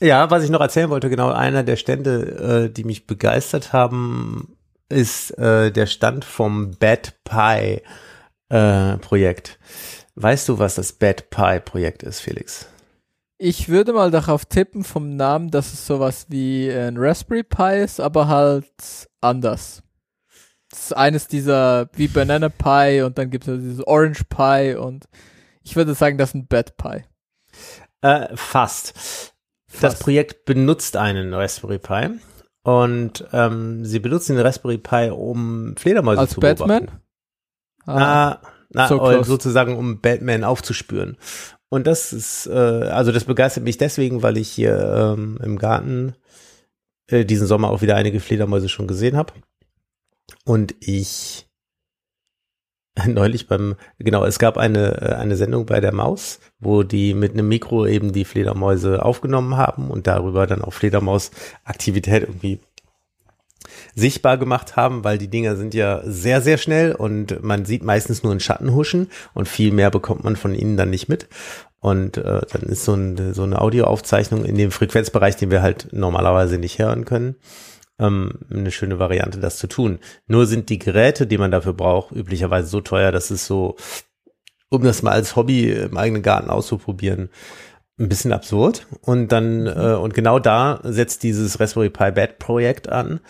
Ja, 0.00 0.30
was 0.30 0.44
ich 0.44 0.50
noch 0.50 0.60
erzählen 0.60 0.90
wollte, 0.90 1.08
genau 1.08 1.30
einer 1.30 1.62
der 1.62 1.76
Stände, 1.76 2.66
äh, 2.66 2.70
die 2.70 2.84
mich 2.84 3.06
begeistert 3.06 3.72
haben, 3.72 4.56
ist 4.88 5.30
äh, 5.38 5.72
der 5.72 5.86
Stand 5.86 6.24
vom 6.24 6.72
Bad 6.78 7.14
Pie 7.24 7.80
äh, 8.50 8.98
Projekt. 8.98 9.58
Weißt 10.14 10.48
du, 10.48 10.58
was 10.58 10.74
das 10.74 10.92
Bad 10.92 11.30
Pie 11.30 11.60
Projekt 11.64 12.02
ist, 12.02 12.20
Felix? 12.20 12.68
Ich 13.38 13.68
würde 13.68 13.92
mal 13.92 14.10
darauf 14.10 14.46
tippen 14.46 14.82
vom 14.82 15.16
Namen, 15.16 15.50
dass 15.50 15.72
es 15.72 15.86
sowas 15.86 16.26
wie 16.30 16.70
ein 16.70 16.96
Raspberry 16.96 17.42
Pi 17.42 17.82
ist, 17.82 18.00
aber 18.00 18.28
halt 18.28 18.66
anders. 19.20 19.82
Ist 20.76 20.96
eines 20.96 21.26
dieser 21.26 21.88
wie 21.94 22.08
Banana 22.08 22.48
Pie 22.48 23.02
und 23.02 23.18
dann 23.18 23.30
gibt 23.30 23.48
es 23.48 23.58
dieses 23.60 23.86
Orange 23.86 24.24
Pie 24.24 24.74
und 24.74 25.06
ich 25.62 25.74
würde 25.74 25.94
sagen, 25.94 26.18
das 26.18 26.30
ist 26.30 26.34
ein 26.34 26.46
Bad 26.46 26.76
Pie. 26.76 27.04
Äh, 28.02 28.36
fast. 28.36 29.32
Das 29.80 29.98
Projekt 29.98 30.44
benutzt 30.44 30.96
einen 30.96 31.34
Raspberry 31.34 31.78
Pi 31.78 32.10
und 32.62 33.24
ähm, 33.32 33.84
sie 33.84 33.98
benutzen 33.98 34.36
den 34.36 34.44
Raspberry 34.44 34.78
Pi, 34.78 35.10
um 35.10 35.74
Fledermäuse 35.76 36.20
Als 36.20 36.32
zu 36.32 36.40
Batman? 36.40 36.86
beobachten. 36.86 37.02
Ah, 37.86 38.38
na, 38.70 38.88
so 38.88 39.22
sozusagen 39.22 39.76
um 39.76 40.00
Batman 40.00 40.44
aufzuspüren. 40.44 41.16
Und 41.68 41.86
das 41.86 42.12
ist, 42.12 42.46
äh, 42.46 42.52
also 42.52 43.12
das 43.12 43.24
begeistert 43.24 43.64
mich 43.64 43.78
deswegen, 43.78 44.22
weil 44.22 44.36
ich 44.36 44.50
hier 44.50 45.14
ähm, 45.16 45.38
im 45.42 45.58
Garten 45.58 46.14
äh, 47.08 47.24
diesen 47.24 47.46
Sommer 47.46 47.70
auch 47.70 47.82
wieder 47.82 47.96
einige 47.96 48.20
Fledermäuse 48.20 48.68
schon 48.68 48.86
gesehen 48.86 49.16
habe. 49.16 49.32
Und 50.44 50.74
ich 50.80 51.46
neulich 53.06 53.46
beim, 53.46 53.76
genau, 53.98 54.24
es 54.24 54.38
gab 54.38 54.56
eine, 54.56 55.00
äh, 55.00 55.14
eine 55.14 55.36
Sendung 55.36 55.66
bei 55.66 55.80
der 55.80 55.92
Maus, 55.92 56.40
wo 56.58 56.82
die 56.82 57.14
mit 57.14 57.32
einem 57.32 57.48
Mikro 57.48 57.86
eben 57.86 58.12
die 58.12 58.24
Fledermäuse 58.24 59.04
aufgenommen 59.04 59.56
haben 59.56 59.90
und 59.90 60.06
darüber 60.06 60.46
dann 60.46 60.62
auch 60.62 60.72
Fledermausaktivität 60.72 62.22
irgendwie 62.22 62.60
sichtbar 63.94 64.38
gemacht 64.38 64.76
haben, 64.76 65.04
weil 65.04 65.18
die 65.18 65.28
Dinger 65.28 65.56
sind 65.56 65.74
ja 65.74 66.02
sehr, 66.04 66.40
sehr 66.40 66.56
schnell 66.58 66.92
und 66.92 67.42
man 67.42 67.64
sieht 67.64 67.82
meistens 67.82 68.22
nur 68.22 68.32
einen 68.32 68.40
Schatten 68.40 68.74
huschen 68.74 69.10
und 69.34 69.48
viel 69.48 69.72
mehr 69.72 69.90
bekommt 69.90 70.24
man 70.24 70.36
von 70.36 70.54
ihnen 70.54 70.76
dann 70.76 70.90
nicht 70.90 71.08
mit. 71.08 71.28
Und 71.80 72.16
äh, 72.16 72.40
dann 72.52 72.62
ist 72.62 72.84
so, 72.84 72.94
ein, 72.94 73.34
so 73.34 73.42
eine 73.42 73.60
Audioaufzeichnung 73.60 74.44
in 74.44 74.56
dem 74.56 74.70
Frequenzbereich, 74.70 75.36
den 75.36 75.50
wir 75.50 75.62
halt 75.62 75.88
normalerweise 75.92 76.58
nicht 76.58 76.78
hören 76.78 77.04
können 77.04 77.36
ähm, 77.98 78.40
eine 78.50 78.70
schöne 78.70 78.98
Variante, 78.98 79.38
das 79.38 79.58
zu 79.58 79.66
tun. 79.66 79.98
Nur 80.26 80.46
sind 80.46 80.68
die 80.68 80.78
Geräte, 80.78 81.26
die 81.26 81.38
man 81.38 81.50
dafür 81.50 81.72
braucht, 81.72 82.12
üblicherweise 82.12 82.68
so 82.68 82.80
teuer, 82.80 83.12
dass 83.12 83.30
es 83.30 83.46
so, 83.46 83.76
um 84.68 84.82
das 84.82 85.02
mal 85.02 85.12
als 85.12 85.36
Hobby 85.36 85.70
im 85.70 85.96
eigenen 85.96 86.22
Garten 86.22 86.50
auszuprobieren, 86.50 87.30
ein 87.98 88.08
bisschen 88.08 88.32
absurd. 88.32 88.86
Und 89.00 89.32
dann, 89.32 89.62
mhm. 89.62 89.66
äh, 89.68 89.94
und 89.94 90.14
genau 90.14 90.38
da 90.38 90.80
setzt 90.82 91.22
dieses 91.22 91.58
Raspberry 91.60 91.90
Pi 91.90 92.10
Bad 92.10 92.38
Projekt 92.38 92.88
an. 92.88 93.20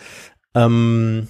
Ähm, 0.55 1.27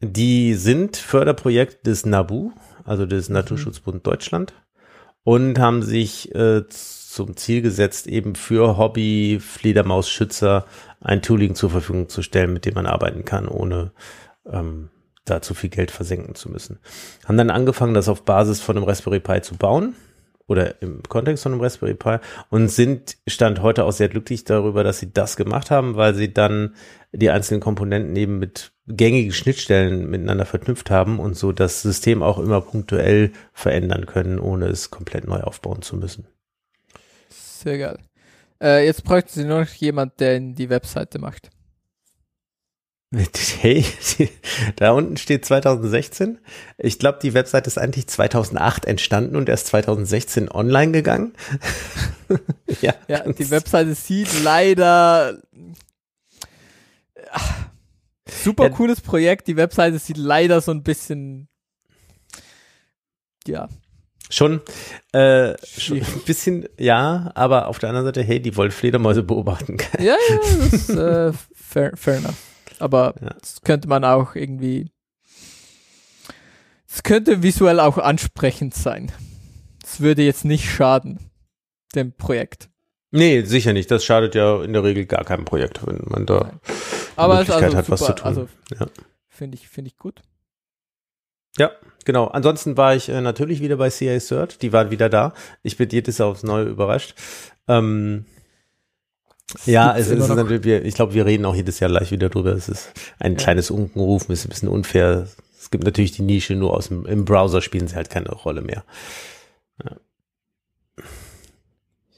die 0.00 0.54
sind 0.54 0.96
Förderprojekt 0.96 1.86
des 1.86 2.06
NABU, 2.06 2.52
also 2.84 3.06
des 3.06 3.28
mhm. 3.28 3.34
Naturschutzbund 3.34 4.06
Deutschland, 4.06 4.54
und 5.24 5.58
haben 5.58 5.82
sich 5.82 6.34
äh, 6.34 6.62
zum 6.68 7.36
Ziel 7.36 7.62
gesetzt, 7.62 8.06
eben 8.06 8.34
für 8.34 8.76
Hobby-Fledermausschützer 8.76 10.66
ein 11.00 11.22
Tooling 11.22 11.54
zur 11.54 11.70
Verfügung 11.70 12.08
zu 12.08 12.22
stellen, 12.22 12.52
mit 12.52 12.64
dem 12.64 12.74
man 12.74 12.86
arbeiten 12.86 13.24
kann, 13.24 13.48
ohne 13.48 13.92
ähm, 14.50 14.90
da 15.24 15.42
zu 15.42 15.54
viel 15.54 15.70
Geld 15.70 15.90
versenken 15.90 16.34
zu 16.34 16.50
müssen. 16.50 16.78
Haben 17.26 17.36
dann 17.36 17.50
angefangen, 17.50 17.94
das 17.94 18.08
auf 18.08 18.24
Basis 18.24 18.60
von 18.60 18.76
einem 18.76 18.86
Raspberry 18.86 19.20
Pi 19.20 19.42
zu 19.42 19.56
bauen 19.56 19.94
oder 20.46 20.80
im 20.80 21.02
Kontext 21.02 21.42
von 21.42 21.52
einem 21.52 21.60
Raspberry 21.60 21.94
Pi 21.94 22.16
und 22.50 22.68
sind 22.68 23.18
Stand 23.26 23.62
heute 23.62 23.84
auch 23.84 23.92
sehr 23.92 24.08
glücklich 24.08 24.44
darüber, 24.44 24.82
dass 24.82 24.98
sie 24.98 25.12
das 25.12 25.36
gemacht 25.36 25.70
haben, 25.70 25.96
weil 25.96 26.14
sie 26.14 26.32
dann 26.32 26.74
die 27.12 27.30
einzelnen 27.30 27.60
Komponenten 27.60 28.16
eben 28.16 28.38
mit 28.38 28.72
gängigen 28.86 29.32
Schnittstellen 29.32 30.08
miteinander 30.08 30.46
verknüpft 30.46 30.90
haben 30.90 31.20
und 31.20 31.36
so 31.36 31.52
das 31.52 31.82
System 31.82 32.22
auch 32.22 32.38
immer 32.38 32.62
punktuell 32.62 33.32
verändern 33.52 34.06
können, 34.06 34.38
ohne 34.38 34.66
es 34.66 34.90
komplett 34.90 35.26
neu 35.26 35.40
aufbauen 35.40 35.82
zu 35.82 35.96
müssen. 35.96 36.26
Sehr 37.28 37.78
geil. 37.78 37.98
Äh, 38.62 38.86
jetzt 38.86 39.04
bräuchten 39.04 39.30
sie 39.30 39.44
nur 39.44 39.60
noch 39.60 39.72
jemand, 39.74 40.18
der 40.20 40.36
in 40.36 40.54
die 40.54 40.70
Webseite 40.70 41.18
macht. 41.18 41.50
Hey, 43.60 43.84
da 44.76 44.92
unten 44.92 45.16
steht 45.16 45.44
2016. 45.44 46.38
Ich 46.76 46.98
glaube, 46.98 47.18
die 47.20 47.34
Webseite 47.34 47.66
ist 47.66 47.78
eigentlich 47.78 48.06
2008 48.06 48.84
entstanden 48.84 49.34
und 49.34 49.48
erst 49.48 49.68
2016 49.68 50.48
online 50.50 50.92
gegangen. 50.92 51.32
ja, 52.82 52.94
ja 53.08 53.32
die 53.32 53.50
Webseite 53.50 53.94
sieht 53.94 54.28
leider 54.44 55.42
ach, 57.32 57.68
super 58.28 58.64
ja. 58.64 58.70
cooles 58.70 59.00
Projekt. 59.00 59.48
Die 59.48 59.56
Webseite 59.56 59.98
sieht 59.98 60.18
leider 60.18 60.60
so 60.60 60.70
ein 60.70 60.82
bisschen 60.82 61.48
ja, 63.48 63.68
Schon, 64.30 64.60
äh, 65.12 65.54
schon 65.66 65.98
ein 65.98 66.22
bisschen, 66.26 66.68
ja, 66.78 67.30
aber 67.34 67.68
auf 67.68 67.78
der 67.78 67.88
anderen 67.88 68.06
Seite, 68.06 68.22
hey, 68.22 68.40
die 68.40 68.56
wollen 68.56 68.70
Fledermäuse 68.70 69.22
beobachten. 69.22 69.78
ja, 69.98 70.16
ja, 70.28 70.36
das 70.36 70.72
ist 70.72 70.90
äh, 70.90 71.32
fair, 71.54 71.92
fair 71.96 72.18
enough. 72.18 72.36
Aber 72.78 73.14
ja. 73.20 73.30
das 73.40 73.62
könnte 73.62 73.88
man 73.88 74.04
auch 74.04 74.34
irgendwie, 74.34 74.90
es 76.88 77.02
könnte 77.02 77.42
visuell 77.42 77.80
auch 77.80 77.98
ansprechend 77.98 78.74
sein. 78.74 79.10
Es 79.82 80.00
würde 80.00 80.22
jetzt 80.22 80.44
nicht 80.44 80.70
schaden, 80.70 81.30
dem 81.94 82.12
Projekt. 82.12 82.68
Nee, 83.10 83.42
sicher 83.42 83.72
nicht. 83.72 83.90
Das 83.90 84.04
schadet 84.04 84.34
ja 84.34 84.62
in 84.62 84.74
der 84.74 84.84
Regel 84.84 85.06
gar 85.06 85.24
keinem 85.24 85.46
Projekt, 85.46 85.86
wenn 85.86 86.02
man 86.04 86.26
da 86.26 86.60
Aber 87.16 87.38
Möglichkeit 87.38 87.64
also 87.64 87.76
hat, 87.78 87.86
super, 87.86 88.00
was 88.00 88.06
zu 88.06 88.14
tun. 88.14 88.26
Also, 88.26 88.48
ja. 88.78 88.86
Finde 89.28 89.56
ich, 89.56 89.68
finde 89.68 89.88
ich 89.88 89.96
gut. 89.96 90.20
Ja, 91.56 91.70
genau. 92.08 92.28
Ansonsten 92.28 92.78
war 92.78 92.96
ich 92.96 93.10
äh, 93.10 93.20
natürlich 93.20 93.60
wieder 93.60 93.76
bei 93.76 93.90
CA 93.90 94.18
Cert. 94.18 94.62
Die 94.62 94.72
waren 94.72 94.90
wieder 94.90 95.10
da. 95.10 95.34
Ich 95.62 95.76
bin 95.76 95.90
jedes 95.90 96.16
Jahr 96.16 96.28
aufs 96.28 96.42
Neue 96.42 96.64
überrascht. 96.64 97.14
Ähm, 97.68 98.24
ja, 99.66 99.94
es 99.96 100.08
ist 100.08 100.26
natürlich, 100.28 100.64
wir, 100.64 100.84
ich 100.86 100.94
glaube, 100.94 101.12
wir 101.12 101.26
reden 101.26 101.44
auch 101.44 101.54
jedes 101.54 101.80
Jahr 101.80 101.90
gleich 101.90 102.10
wieder 102.10 102.30
drüber. 102.30 102.52
Es 102.52 102.70
ist 102.70 102.92
ein 103.18 103.32
ja. 103.32 103.38
kleines 103.38 103.70
Unkenrufen, 103.70 104.32
ist 104.32 104.46
ein 104.46 104.48
bisschen 104.48 104.70
unfair. 104.70 105.28
Es 105.60 105.70
gibt 105.70 105.84
natürlich 105.84 106.12
die 106.12 106.22
Nische, 106.22 106.54
nur 106.54 106.74
aus 106.74 106.88
dem, 106.88 107.04
im 107.04 107.26
Browser 107.26 107.60
spielen 107.60 107.88
sie 107.88 107.96
halt 107.96 108.08
keine 108.08 108.30
Rolle 108.30 108.62
mehr. 108.62 108.84
Ja. 109.84 109.96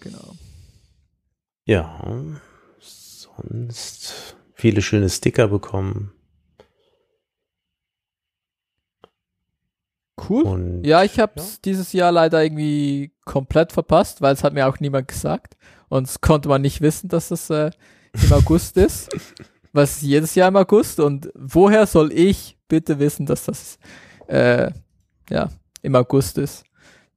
Genau. 0.01 0.35
Ja, 1.65 2.01
sonst 2.79 4.37
viele 4.55 4.83
schöne 4.83 5.11
Sticker 5.11 5.49
bekommen. 5.49 6.13
Cool. 10.29 10.43
Und, 10.45 10.85
ja, 10.85 11.03
ich 11.03 11.19
habe 11.19 11.33
es 11.37 11.53
ja. 11.53 11.59
dieses 11.65 11.93
Jahr 11.93 12.13
leider 12.13 12.43
irgendwie 12.43 13.13
komplett 13.25 13.73
verpasst, 13.73 14.21
weil 14.21 14.35
es 14.35 14.45
hat 14.45 14.53
mir 14.53 14.69
auch 14.69 14.81
niemand 14.81 15.09
gesagt. 15.09 15.57
Und 15.89 16.09
es 16.09 16.21
konnte 16.21 16.49
man 16.49 16.63
nicht 16.63 16.81
wissen, 16.81 17.09
dass 17.09 17.31
es 17.31 17.51
äh, 17.51 17.71
im 18.13 18.33
August 18.33 18.77
ist. 18.77 19.09
Was 19.73 20.03
jedes 20.03 20.35
Jahr 20.35 20.49
im 20.49 20.57
August. 20.57 21.01
Und 21.01 21.31
woher 21.35 21.87
soll 21.87 22.13
ich 22.13 22.59
bitte 22.69 22.99
wissen, 22.99 23.27
dass 23.27 23.45
das 23.45 23.79
äh, 24.27 24.71
ja 25.29 25.49
im 25.83 25.95
August 25.95 26.39
ist? 26.39 26.65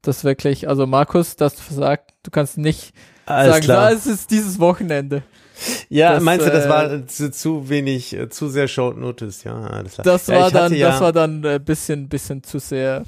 Das 0.01 0.23
wirklich, 0.23 0.67
also 0.67 0.85
Markus, 0.85 1.35
das 1.35 1.59
versagt, 1.59 2.11
du 2.23 2.31
kannst 2.31 2.57
nicht 2.57 2.93
Alles 3.25 3.53
sagen, 3.53 3.63
klar. 3.63 3.91
es 3.91 4.05
ist 4.05 4.29
dieses 4.31 4.59
Wochenende. 4.59 5.23
Ja, 5.89 6.13
Das, 6.13 6.23
meinst 6.23 6.45
du, 6.45 6.51
das 6.51 6.65
äh, 6.65 6.69
war 6.69 7.07
zu, 7.07 7.31
zu 7.31 7.69
wenig, 7.69 8.13
äh, 8.13 8.29
zu 8.29 8.49
sehr 8.49 8.67
Short 8.67 8.97
Notice, 8.97 9.43
ja. 9.43 9.83
Das 10.03 10.27
ja, 10.27 10.35
war 10.35 10.43
hatte 10.45 10.53
dann, 10.55 10.73
ja, 10.73 10.89
das 10.89 11.01
war 11.01 11.11
dann 11.13 11.45
ein 11.45 11.63
bisschen, 11.63 12.09
bisschen 12.09 12.43
zu 12.43 12.59
sehr. 12.59 13.03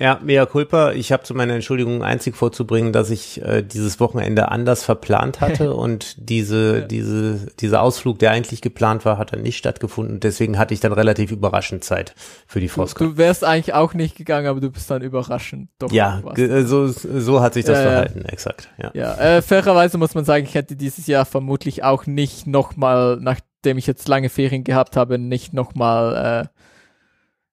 Ja, 0.00 0.18
mea 0.22 0.46
culpa. 0.46 0.92
Ich 0.92 1.12
habe 1.12 1.24
zu 1.24 1.34
meiner 1.34 1.52
Entschuldigung 1.54 2.02
einzig 2.02 2.34
vorzubringen, 2.34 2.92
dass 2.92 3.10
ich 3.10 3.42
äh, 3.42 3.62
dieses 3.62 4.00
Wochenende 4.00 4.48
anders 4.50 4.82
verplant 4.82 5.42
hatte 5.42 5.74
und 5.76 6.16
diese, 6.30 6.78
Ja. 6.80 6.86
diese, 6.86 7.46
dieser 7.60 7.82
Ausflug, 7.82 8.18
der 8.18 8.30
eigentlich 8.30 8.62
geplant 8.62 9.04
war, 9.04 9.18
hat 9.18 9.34
dann 9.34 9.42
nicht 9.42 9.58
stattgefunden. 9.58 10.18
Deswegen 10.18 10.58
hatte 10.58 10.72
ich 10.72 10.80
dann 10.80 10.92
relativ 10.94 11.30
überraschend 11.30 11.84
Zeit 11.84 12.14
für 12.46 12.60
die 12.60 12.68
Du, 12.68 12.72
Frostcon. 12.72 13.08
du 13.10 13.16
wärst 13.18 13.44
eigentlich 13.44 13.74
auch 13.74 13.92
nicht 13.92 14.16
gegangen, 14.16 14.46
aber 14.46 14.60
du 14.60 14.70
bist 14.70 14.90
dann 14.90 15.02
überraschend 15.02 15.68
doch. 15.78 15.92
Ja, 15.92 16.22
äh, 16.34 16.62
so, 16.62 16.86
so 16.88 17.42
hat 17.42 17.52
sich 17.54 17.66
das 17.66 17.76
Ja, 17.78 17.84
ja. 17.84 17.90
verhalten, 17.90 18.24
exakt. 18.24 18.70
Ja. 18.82 18.90
Ja, 18.94 19.14
äh, 19.18 19.42
fairerweise 19.42 19.98
muss 19.98 20.14
man 20.14 20.24
sagen, 20.24 20.44
ich 20.46 20.54
hätte 20.54 20.76
dieses 20.76 21.06
Jahr 21.08 21.26
vermutlich 21.26 21.84
auch 21.84 22.06
nicht 22.06 22.46
nochmal, 22.46 23.18
nachdem 23.20 23.76
ich 23.76 23.86
jetzt 23.86 24.08
lange 24.08 24.30
Ferien 24.30 24.64
gehabt 24.64 24.96
habe, 24.96 25.18
nicht 25.18 25.52
nochmal 25.52 26.46
äh, 26.46 26.59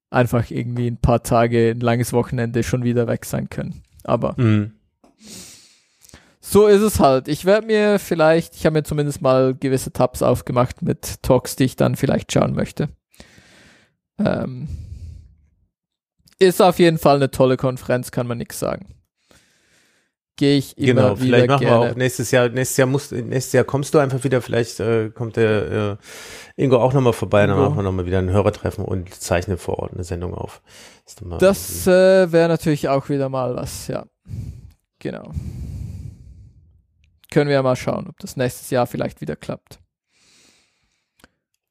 einfach 0.10 0.50
irgendwie 0.52 0.88
ein 0.88 0.98
paar 0.98 1.24
Tage, 1.24 1.72
ein 1.72 1.80
langes 1.80 2.14
Wochenende 2.14 2.64
schon 2.64 2.84
wieder 2.84 3.08
weg 3.08 3.26
sein 3.26 3.50
können. 3.50 3.84
Aber 4.04 4.36
Mhm. 4.38 4.72
so 6.40 6.68
ist 6.68 6.82
es 6.82 7.00
halt. 7.00 7.28
Ich 7.28 7.46
werde 7.46 7.68
mir 7.68 8.00
vielleicht, 8.00 8.56
ich 8.56 8.66
habe 8.66 8.74
mir 8.76 8.84
zumindest 8.84 9.22
mal 9.22 9.54
gewisse 9.54 9.92
Tabs 9.92 10.22
aufgemacht 10.22 10.82
mit 10.82 11.22
Talks, 11.24 11.56
die 11.56 11.66
ich 11.66 11.76
dann 11.76 11.96
vielleicht 11.96 12.32
schauen 12.32 12.54
möchte. 12.54 12.90
Ähm, 14.20 14.68
ist 16.40 16.62
auf 16.62 16.80
jeden 16.80 16.98
Fall 17.00 17.18
eine 17.18 17.32
tolle 17.32 17.58
Konferenz, 17.58 18.12
kann 18.12 18.28
man 18.28 18.38
nichts 18.38 18.60
sagen. 18.60 18.94
Gehe 20.38 20.58
ich 20.60 20.78
immer 20.78 20.86
Genau, 20.88 21.10
wieder 21.16 21.26
vielleicht 21.26 21.48
machen 21.50 21.60
gerne. 21.66 21.86
wir 21.86 21.92
auch 21.92 21.96
nächstes 21.96 22.32
Jahr, 22.32 22.48
nächstes 22.50 22.78
Jahr 22.78 22.88
musst, 22.88 23.12
nächstes 23.12 23.54
Jahr 23.54 23.64
kommst 23.64 23.94
du 23.94 23.98
einfach 24.00 24.24
wieder, 24.24 24.42
vielleicht 24.42 24.80
äh, 24.80 25.10
kommt 25.10 25.36
der 25.36 25.98
äh, 26.58 26.62
Ingo 26.64 26.78
auch 26.78 26.94
nochmal 26.94 27.14
vorbei, 27.14 27.46
dann 27.48 27.58
Ingo. 27.58 27.64
machen 27.70 27.78
wir 27.80 27.84
nochmal 27.84 28.06
wieder 28.06 28.20
ein 28.20 28.30
Hörertreffen 28.30 28.86
und 28.86 29.14
zeichnen 29.14 29.58
vor 29.58 29.80
Ort 29.80 29.94
eine 29.94 30.04
Sendung 30.04 30.34
auf. 30.36 30.62
Das 31.40 31.88
äh, 31.88 32.32
wäre 32.32 32.48
natürlich 32.50 32.88
auch 32.88 33.10
wieder 33.10 33.30
mal 33.30 33.56
was, 33.56 33.88
ja. 33.88 34.06
Genau. 35.00 35.32
Können 37.32 37.48
wir 37.50 37.56
ja 37.56 37.64
mal 37.64 37.76
schauen, 37.76 38.08
ob 38.08 38.20
das 38.20 38.38
nächstes 38.38 38.70
Jahr 38.70 38.86
vielleicht 38.88 39.22
wieder 39.22 39.36
klappt. 39.36 39.80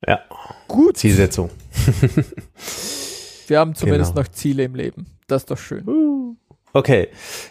Ja. 0.06 0.20
Gut. 0.68 0.96
Zielsetzung. 0.96 1.50
Wir 3.48 3.60
haben 3.60 3.74
zumindest 3.74 4.12
Genau. 4.14 4.22
noch 4.22 4.28
Ziele 4.32 4.64
im 4.64 4.74
Leben. 4.74 5.06
Das 5.28 5.42
ist 5.42 5.50
doch 5.50 5.58
schön. 5.58 6.36
Okay, 6.76 7.08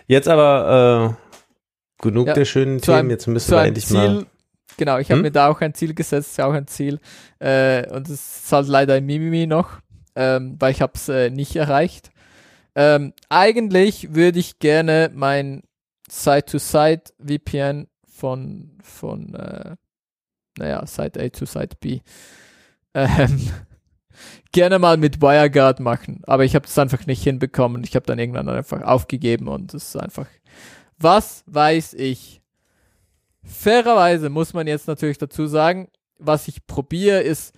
jetzt 0.08 0.28
aber 0.28 1.16
äh, 2.00 2.04
genug 2.04 2.28
Ja, 2.28 2.34
der 2.34 2.46
schönen 2.46 2.80
Themen. 2.82 2.98
einem- 2.98 3.10
Jetzt 3.10 3.28
müssen 3.28 3.52
wir 3.52 3.64
endlich 3.64 3.90
mal. 3.90 4.20
Ziel, 4.20 4.26
genau, 4.78 4.98
ich 5.00 5.10
habe 5.10 5.18
Hm? 5.18 5.22
mir 5.24 5.32
da 5.32 5.48
auch 5.50 5.62
ein 5.62 5.74
Ziel 5.74 5.94
gesetzt, 5.96 6.40
auch 6.42 6.54
ein 6.54 6.68
Ziel. 6.68 7.00
Äh, 7.40 7.90
und 7.92 8.08
es 8.08 8.44
ist 8.44 8.52
halt 8.52 8.68
leider 8.68 8.94
ein 8.96 9.06
Mimimi 9.06 9.48
noch, 9.48 9.80
ähm, 10.16 10.56
weil 10.60 10.72
ich 10.72 10.82
habe 10.82 10.94
es 10.96 11.10
äh, 11.10 11.30
nicht 11.32 11.56
erreicht. 11.56 12.12
Ähm, 12.76 13.14
eigentlich 13.30 14.14
würde 14.14 14.38
ich 14.40 14.60
gerne 14.60 15.10
mein 15.14 15.64
Side-to-Side-VPN 16.10 17.88
von, 18.08 18.78
von 18.84 19.34
äh, 19.34 19.76
naja, 20.58 20.86
Side 20.86 21.20
A 21.24 21.32
zu 21.34 21.46
Side 21.46 21.78
B 21.80 22.00
ähm, 22.94 23.50
gerne 24.52 24.80
mal 24.80 24.98
mit 24.98 25.22
WireGuard 25.22 25.80
machen, 25.80 26.22
aber 26.26 26.46
ich 26.46 26.56
habe 26.56 26.66
das 26.66 26.78
einfach 26.78 27.06
nicht 27.06 27.24
hinbekommen. 27.24 27.84
Ich 27.84 27.96
habe 27.96 28.06
dann 28.06 28.20
irgendwann 28.20 28.50
einfach 28.50 28.82
aufgegeben 28.82 29.48
und 29.48 29.74
es 29.74 29.90
ist 29.90 29.98
einfach, 29.98 30.28
was 30.98 31.44
weiß 31.48 31.94
ich. 31.96 32.42
Fairerweise 33.44 34.30
muss 34.30 34.54
man 34.54 34.68
jetzt 34.68 34.88
natürlich 34.88 35.18
dazu 35.18 35.46
sagen, 35.46 35.90
was 36.18 36.48
ich 36.48 36.66
probiere 36.66 37.22
ist, 37.22 37.54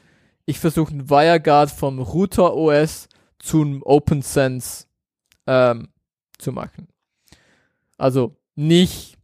ich 0.46 0.60
versuche 0.60 0.96
ein 0.96 1.10
WireGuard 1.10 1.72
vom 1.72 2.00
Router 2.00 2.56
OS 2.56 3.08
zum 3.40 3.84
OpenSense 3.84 4.86
ähm, 5.46 5.90
zu 6.38 6.52
machen. 6.52 6.88
Also 7.98 8.38
nicht, 8.56 9.18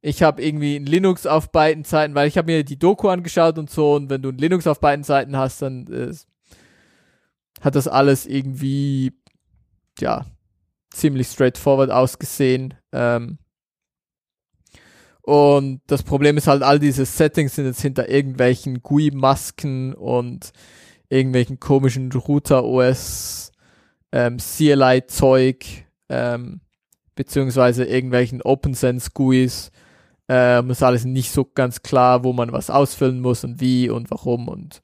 ich 0.00 0.22
habe 0.22 0.42
irgendwie 0.42 0.76
ein 0.76 0.86
Linux 0.86 1.26
auf 1.26 1.52
beiden 1.52 1.84
Seiten, 1.84 2.14
weil 2.14 2.28
ich 2.28 2.38
habe 2.38 2.50
mir 2.50 2.64
die 2.64 2.78
Doku 2.78 3.08
angeschaut 3.08 3.58
und 3.58 3.70
so 3.70 3.94
und 3.94 4.10
wenn 4.10 4.22
du 4.22 4.30
ein 4.30 4.38
Linux 4.38 4.66
auf 4.66 4.80
beiden 4.80 5.04
Seiten 5.04 5.36
hast, 5.36 5.62
dann 5.62 5.86
äh, 5.92 6.14
hat 7.60 7.74
das 7.74 7.88
alles 7.88 8.26
irgendwie, 8.26 9.12
ja, 9.98 10.24
ziemlich 10.90 11.28
straightforward 11.28 11.90
ausgesehen. 11.90 12.74
Ähm, 12.92 13.38
und 15.22 15.82
das 15.86 16.02
Problem 16.02 16.36
ist 16.36 16.46
halt, 16.46 16.62
all 16.62 16.78
diese 16.78 17.04
Settings 17.04 17.54
sind 17.54 17.66
jetzt 17.66 17.82
hinter 17.82 18.08
irgendwelchen 18.08 18.82
GUI-Masken 18.82 19.94
und 19.94 20.52
irgendwelchen 21.08 21.60
komischen 21.60 22.10
Router-OS 22.10 23.52
ähm, 24.12 24.38
CLI-Zeug, 24.38 25.84
ähm, 26.08 26.60
beziehungsweise 27.14 27.84
irgendwelchen 27.84 28.42
OpenSense-GUIs. 28.42 29.70
Ähm, 30.28 30.70
ist 30.70 30.82
alles 30.82 31.04
nicht 31.04 31.32
so 31.32 31.44
ganz 31.44 31.82
klar, 31.82 32.22
wo 32.24 32.32
man 32.32 32.52
was 32.52 32.70
ausfüllen 32.70 33.20
muss 33.20 33.44
und 33.44 33.60
wie 33.60 33.90
und 33.90 34.10
warum 34.10 34.48
und 34.48 34.82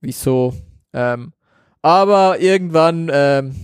wieso. 0.00 0.54
Ähm, 0.92 1.32
aber 1.84 2.40
irgendwann 2.40 3.10
ähm, 3.12 3.54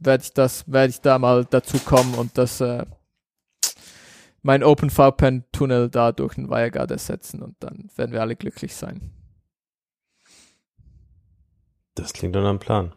werde 0.00 0.24
ich 0.24 0.32
das, 0.32 0.72
werde 0.72 0.88
ich 0.88 1.02
da 1.02 1.18
mal 1.18 1.44
dazu 1.44 1.78
kommen 1.78 2.14
und 2.14 2.38
das 2.38 2.62
äh, 2.62 2.86
mein 4.40 4.64
OpenVPN-Tunnel 4.64 5.90
da 5.90 6.12
durch 6.12 6.36
den 6.36 6.48
WireGuard 6.48 6.90
ersetzen 6.90 7.42
und 7.42 7.54
dann 7.60 7.90
werden 7.94 8.12
wir 8.12 8.22
alle 8.22 8.36
glücklich 8.36 8.74
sein. 8.74 9.12
Das 11.94 12.14
klingt 12.14 12.34
dann 12.34 12.46
am 12.46 12.58
Plan. 12.58 12.94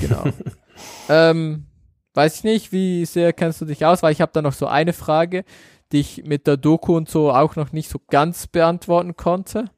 Genau. 0.00 0.24
ähm, 1.08 1.68
weiß 2.14 2.38
ich 2.38 2.44
nicht, 2.44 2.72
wie 2.72 3.06
sehr 3.06 3.32
kennst 3.32 3.60
du 3.60 3.66
dich 3.66 3.86
aus, 3.86 4.02
weil 4.02 4.12
ich 4.12 4.20
habe 4.20 4.32
da 4.32 4.42
noch 4.42 4.52
so 4.52 4.66
eine 4.66 4.94
Frage, 4.94 5.44
die 5.92 6.00
ich 6.00 6.24
mit 6.24 6.48
der 6.48 6.56
Doku 6.56 6.96
und 6.96 7.08
so 7.08 7.30
auch 7.30 7.54
noch 7.54 7.70
nicht 7.70 7.88
so 7.88 8.00
ganz 8.10 8.48
beantworten 8.48 9.14
konnte. 9.14 9.70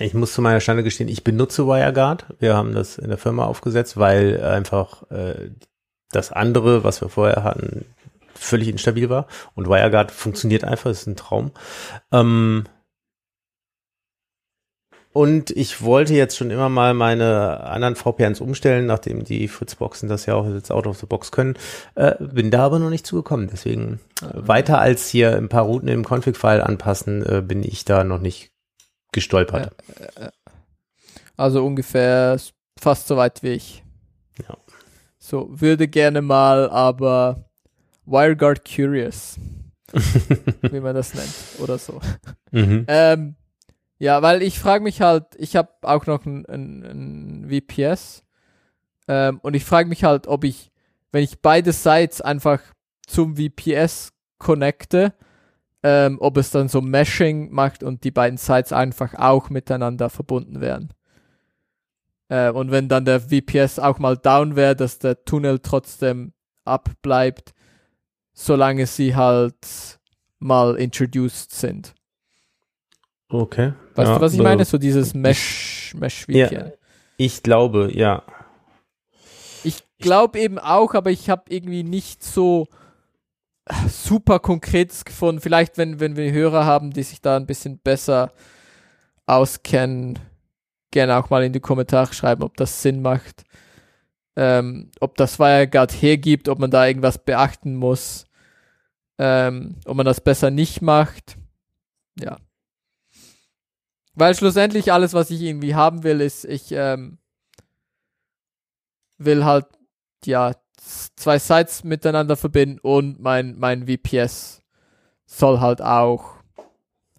Ich 0.00 0.14
muss 0.14 0.32
zu 0.32 0.42
meiner 0.42 0.60
Stande 0.60 0.82
gestehen, 0.82 1.08
ich 1.08 1.24
benutze 1.24 1.66
WireGuard. 1.66 2.26
Wir 2.38 2.56
haben 2.56 2.74
das 2.74 2.98
in 2.98 3.08
der 3.08 3.18
Firma 3.18 3.44
aufgesetzt, 3.44 3.96
weil 3.96 4.42
einfach 4.42 5.10
äh, 5.10 5.50
das 6.10 6.32
andere, 6.32 6.84
was 6.84 7.00
wir 7.00 7.08
vorher 7.08 7.42
hatten, 7.42 7.84
völlig 8.34 8.68
instabil 8.68 9.10
war. 9.10 9.26
Und 9.54 9.68
WireGuard 9.68 10.12
funktioniert 10.12 10.64
einfach, 10.64 10.90
ist 10.90 11.06
ein 11.06 11.16
Traum. 11.16 11.50
Ähm, 12.12 12.64
und 15.12 15.50
ich 15.50 15.82
wollte 15.82 16.14
jetzt 16.14 16.36
schon 16.36 16.52
immer 16.52 16.68
mal 16.68 16.94
meine 16.94 17.64
anderen 17.64 17.96
VPNs 17.96 18.40
umstellen, 18.40 18.86
nachdem 18.86 19.24
die 19.24 19.48
Fritzboxen 19.48 20.08
das 20.08 20.26
ja 20.26 20.34
auch 20.34 20.46
jetzt 20.46 20.70
out 20.70 20.86
of 20.86 20.98
the 20.98 21.06
box 21.06 21.32
können. 21.32 21.54
Äh, 21.96 22.14
bin 22.20 22.52
da 22.52 22.66
aber 22.66 22.78
noch 22.78 22.90
nicht 22.90 23.06
zugekommen. 23.06 23.48
Deswegen 23.50 23.98
äh, 24.22 24.26
weiter 24.32 24.78
als 24.78 25.08
hier 25.08 25.36
ein 25.36 25.48
paar 25.48 25.64
Routen 25.64 25.88
im 25.88 26.04
Config-File 26.04 26.60
anpassen, 26.60 27.26
äh, 27.26 27.42
bin 27.42 27.64
ich 27.64 27.84
da 27.84 28.04
noch 28.04 28.20
nicht 28.20 28.52
gestolpert. 29.12 29.74
Also 31.36 31.64
ungefähr 31.64 32.38
fast 32.78 33.06
so 33.06 33.16
weit 33.16 33.42
wie 33.42 33.50
ich. 33.50 33.84
Ja. 34.46 34.56
So, 35.18 35.48
würde 35.50 35.88
gerne 35.88 36.22
mal, 36.22 36.70
aber 36.70 37.48
WireGuard 38.06 38.64
Curious, 38.64 39.38
wie 40.62 40.80
man 40.80 40.94
das 40.94 41.14
nennt, 41.14 41.34
oder 41.58 41.78
so. 41.78 42.00
Mhm. 42.50 42.84
Ähm, 42.88 43.36
ja, 43.98 44.22
weil 44.22 44.42
ich 44.42 44.58
frage 44.58 44.84
mich 44.84 45.00
halt, 45.00 45.26
ich 45.36 45.56
habe 45.56 45.70
auch 45.82 46.06
noch 46.06 46.24
ein, 46.24 46.46
ein, 46.46 46.84
ein 46.84 47.50
VPS 47.50 48.22
ähm, 49.08 49.40
und 49.42 49.54
ich 49.54 49.64
frage 49.64 49.88
mich 49.88 50.04
halt, 50.04 50.28
ob 50.28 50.44
ich, 50.44 50.70
wenn 51.10 51.24
ich 51.24 51.40
beide 51.40 51.72
Sites 51.72 52.20
einfach 52.20 52.60
zum 53.06 53.36
VPS 53.36 54.12
connecte, 54.38 55.14
ähm, 55.82 56.18
ob 56.20 56.36
es 56.36 56.50
dann 56.50 56.68
so 56.68 56.80
Meshing 56.80 57.52
macht 57.52 57.82
und 57.82 58.04
die 58.04 58.10
beiden 58.10 58.36
Sites 58.38 58.72
einfach 58.72 59.14
auch 59.14 59.50
miteinander 59.50 60.10
verbunden 60.10 60.60
werden. 60.60 60.92
Äh, 62.28 62.50
und 62.50 62.70
wenn 62.70 62.88
dann 62.88 63.04
der 63.04 63.20
VPS 63.20 63.78
auch 63.78 63.98
mal 63.98 64.16
down 64.16 64.56
wäre, 64.56 64.76
dass 64.76 64.98
der 64.98 65.24
Tunnel 65.24 65.60
trotzdem 65.60 66.32
abbleibt, 66.64 67.54
solange 68.32 68.86
sie 68.86 69.16
halt 69.16 69.98
mal 70.38 70.76
introduced 70.76 71.52
sind. 71.52 71.94
Okay. 73.28 73.72
Weißt 73.94 74.08
Ja, 74.08 74.14
du, 74.16 74.20
was 74.20 74.32
ich 74.34 74.40
meine? 74.40 74.64
So 74.64 74.78
dieses 74.78 75.14
Mesh, 75.14 75.94
Mesh 75.96 76.24
VPN. 76.24 76.72
Ich 77.16 77.42
glaube, 77.42 77.90
ja. 77.92 78.22
Ich 79.64 79.82
glaube 79.98 80.38
eben 80.38 80.58
auch, 80.58 80.94
aber 80.94 81.10
ich 81.10 81.28
habe 81.28 81.42
irgendwie 81.48 81.82
nicht 81.82 82.22
so 82.22 82.68
super 83.88 84.38
konkretes 84.38 85.04
gefunden. 85.04 85.40
Vielleicht, 85.40 85.78
wenn, 85.78 86.00
wenn 86.00 86.16
wir 86.16 86.32
Hörer 86.32 86.64
haben, 86.64 86.92
die 86.92 87.02
sich 87.02 87.20
da 87.20 87.36
ein 87.36 87.46
bisschen 87.46 87.78
besser 87.78 88.32
auskennen, 89.26 90.18
gerne 90.90 91.16
auch 91.16 91.30
mal 91.30 91.44
in 91.44 91.52
die 91.52 91.60
Kommentare 91.60 92.12
schreiben, 92.14 92.42
ob 92.42 92.56
das 92.56 92.82
Sinn 92.82 93.02
macht. 93.02 93.44
Ähm, 94.36 94.90
ob 95.00 95.16
das 95.16 95.38
WireGuard 95.38 95.92
hergibt, 95.92 96.48
ob 96.48 96.58
man 96.58 96.70
da 96.70 96.86
irgendwas 96.86 97.18
beachten 97.18 97.74
muss. 97.74 98.24
Ähm, 99.18 99.76
ob 99.84 99.96
man 99.96 100.06
das 100.06 100.20
besser 100.20 100.50
nicht 100.50 100.80
macht. 100.80 101.36
Ja. 102.18 102.36
Weil 104.14 104.34
schlussendlich 104.34 104.92
alles, 104.92 105.12
was 105.12 105.30
ich 105.30 105.42
irgendwie 105.42 105.74
haben 105.74 106.02
will, 106.04 106.20
ist, 106.20 106.44
ich 106.44 106.72
ähm, 106.72 107.18
will 109.18 109.44
halt, 109.44 109.66
ja, 110.24 110.54
zwei 110.88 111.38
Sites 111.38 111.84
miteinander 111.84 112.36
verbinden 112.36 112.78
und 112.80 113.20
mein, 113.20 113.58
mein 113.58 113.86
VPS 113.86 114.62
soll 115.26 115.60
halt 115.60 115.82
auch 115.82 116.36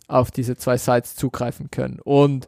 auf 0.08 0.32
diese 0.32 0.58
zwei 0.58 0.78
Sites 0.78 1.16
zugreifen 1.16 1.70
können. 1.70 2.00
Und 2.00 2.48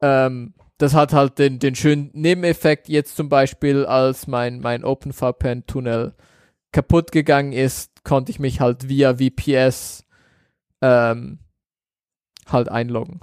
ähm, 0.00 0.54
das 0.78 0.94
hat 0.94 1.12
halt 1.12 1.38
den, 1.38 1.58
den 1.58 1.74
schönen 1.74 2.10
Nebeneffekt 2.12 2.88
jetzt 2.88 3.16
zum 3.16 3.28
Beispiel, 3.28 3.84
als 3.84 4.26
mein, 4.26 4.60
mein 4.60 4.84
OpenVPN-Tunnel 4.84 6.14
kaputt 6.72 7.12
gegangen 7.12 7.52
ist, 7.52 8.04
konnte 8.04 8.30
ich 8.30 8.38
mich 8.38 8.60
halt 8.60 8.88
via 8.88 9.16
VPS 9.16 10.04
ähm, 10.82 11.38
halt 12.46 12.68
einloggen. 12.68 13.20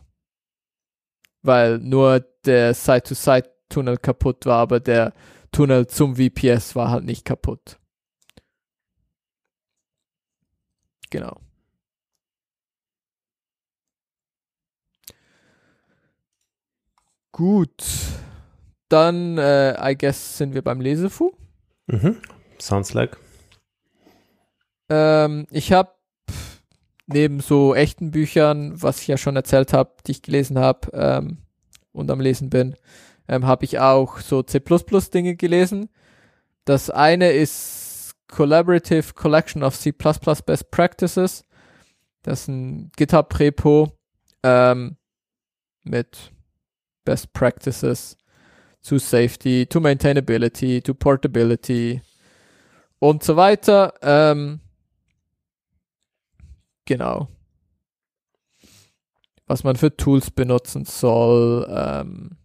Weil 1.43 1.79
nur 1.79 2.25
der 2.45 2.73
Side-to-Side-Tunnel 2.73 3.97
kaputt 3.97 4.45
war, 4.45 4.59
aber 4.59 4.79
der 4.79 5.13
Tunnel 5.51 5.87
zum 5.87 6.15
VPS 6.15 6.75
war 6.75 6.89
halt 6.89 7.05
nicht 7.05 7.25
kaputt. 7.25 7.77
Genau. 11.09 11.37
Gut. 17.31 17.83
Dann, 18.89 19.37
äh, 19.37 19.91
I 19.91 19.97
guess, 19.97 20.37
sind 20.37 20.53
wir 20.53 20.61
beim 20.61 20.81
Lesefu. 20.81 21.31
Mhm. 21.87 22.17
Sounds 22.59 22.93
like. 22.93 23.17
Ähm, 24.89 25.47
ich 25.49 25.71
habe 25.71 25.91
neben 27.07 27.39
so 27.39 27.73
echten 27.75 28.11
Büchern, 28.11 28.81
was 28.81 29.01
ich 29.01 29.07
ja 29.07 29.17
schon 29.17 29.35
erzählt 29.35 29.73
habe, 29.73 29.91
die 30.05 30.11
ich 30.11 30.21
gelesen 30.21 30.59
habe 30.59 30.89
ähm, 30.93 31.37
und 31.93 32.11
am 32.11 32.19
Lesen 32.19 32.49
bin, 32.49 32.75
ähm, 33.31 33.47
habe 33.47 33.63
ich 33.63 33.79
auch 33.79 34.19
so 34.19 34.43
C++ 34.43 34.59
Dinge 34.59 35.35
gelesen. 35.37 35.89
Das 36.65 36.89
eine 36.89 37.31
ist 37.31 38.13
Collaborative 38.27 39.13
Collection 39.13 39.63
of 39.63 39.79
C++ 39.79 39.93
Best 39.93 40.69
Practices. 40.69 41.45
Das 42.23 42.41
ist 42.41 42.47
ein 42.49 42.91
GitHub-Repo 42.97 43.97
ähm, 44.43 44.97
mit 45.83 46.33
Best 47.05 47.31
Practices 47.31 48.17
zu 48.81 48.99
Safety, 48.99 49.65
to 49.65 49.79
Maintainability, 49.79 50.81
to 50.81 50.93
Portability 50.93 52.01
und 52.99 53.23
so 53.23 53.37
weiter. 53.37 53.93
Ähm, 54.01 54.59
genau. 56.83 57.29
Was 59.47 59.63
man 59.63 59.77
für 59.77 59.95
Tools 59.95 60.31
benutzen 60.31 60.83
soll, 60.83 61.65
ähm, 61.69 62.37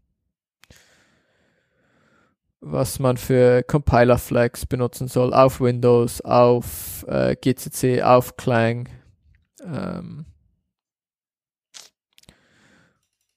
was 2.69 2.99
man 2.99 3.17
für 3.17 3.63
Compiler 3.63 4.19
Flags 4.19 4.67
benutzen 4.67 5.07
soll 5.07 5.33
auf 5.33 5.61
Windows, 5.61 6.21
auf 6.21 7.05
äh, 7.09 7.37
GCC, 7.37 8.03
auf 8.03 8.37
Clang. 8.37 8.89
Ähm, 9.63 10.27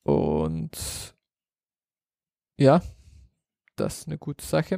und 0.03 0.72
ja, 2.57 2.81
das 3.76 3.99
ist 3.99 4.07
eine 4.07 4.18
gute 4.18 4.43
Sache. 4.43 4.77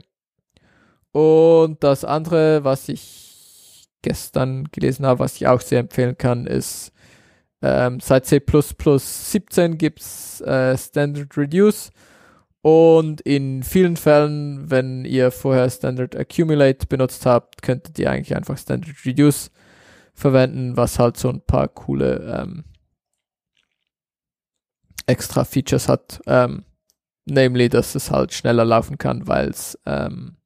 Und 1.14 1.84
das 1.84 2.04
andere, 2.04 2.64
was 2.66 2.90
ich 2.90 3.88
gestern 4.02 4.66
gelesen 4.72 5.06
habe, 5.06 5.20
was 5.20 5.36
ich 5.36 5.48
auch 5.48 5.62
sehr 5.62 5.80
empfehlen 5.80 6.18
kann, 6.18 6.46
ist 6.46 6.92
ähm, 7.62 8.00
seit 8.02 8.26
C++ 8.26 8.42
17 8.46 9.78
gibt's 9.78 10.42
äh, 10.42 10.78
Standard 10.78 11.38
Reduce 11.38 11.92
und 12.62 13.22
in 13.22 13.64
vielen 13.64 13.98
Fällen, 13.98 14.70
wenn 14.70 15.04
ihr 15.04 15.32
vorher 15.32 15.70
Standard 15.70 16.16
Accumulate 16.16 16.86
benutzt 16.86 17.26
habt, 17.26 17.62
könntet 17.64 17.98
ihr 17.98 18.12
eigentlich 18.12 18.36
einfach 18.36 18.58
Standard 18.58 19.04
Reduce 19.04 19.50
verwenden, 20.14 20.78
was 20.78 21.00
halt 21.00 21.18
so 21.18 21.30
ein 21.30 21.42
paar 21.42 21.68
coole 21.68 22.40
ähm, 22.40 22.64
extra 25.08 25.44
Features 25.44 25.88
hat. 25.88 26.22
Ähm, 26.28 26.66
namely, 27.26 27.70
dass 27.70 27.96
es 27.96 28.12
halt 28.12 28.34
schneller 28.34 28.66
laufen 28.66 29.00
kann, 29.00 29.28
weil 29.28 29.50
es 29.50 29.80
ähm, 29.88 30.38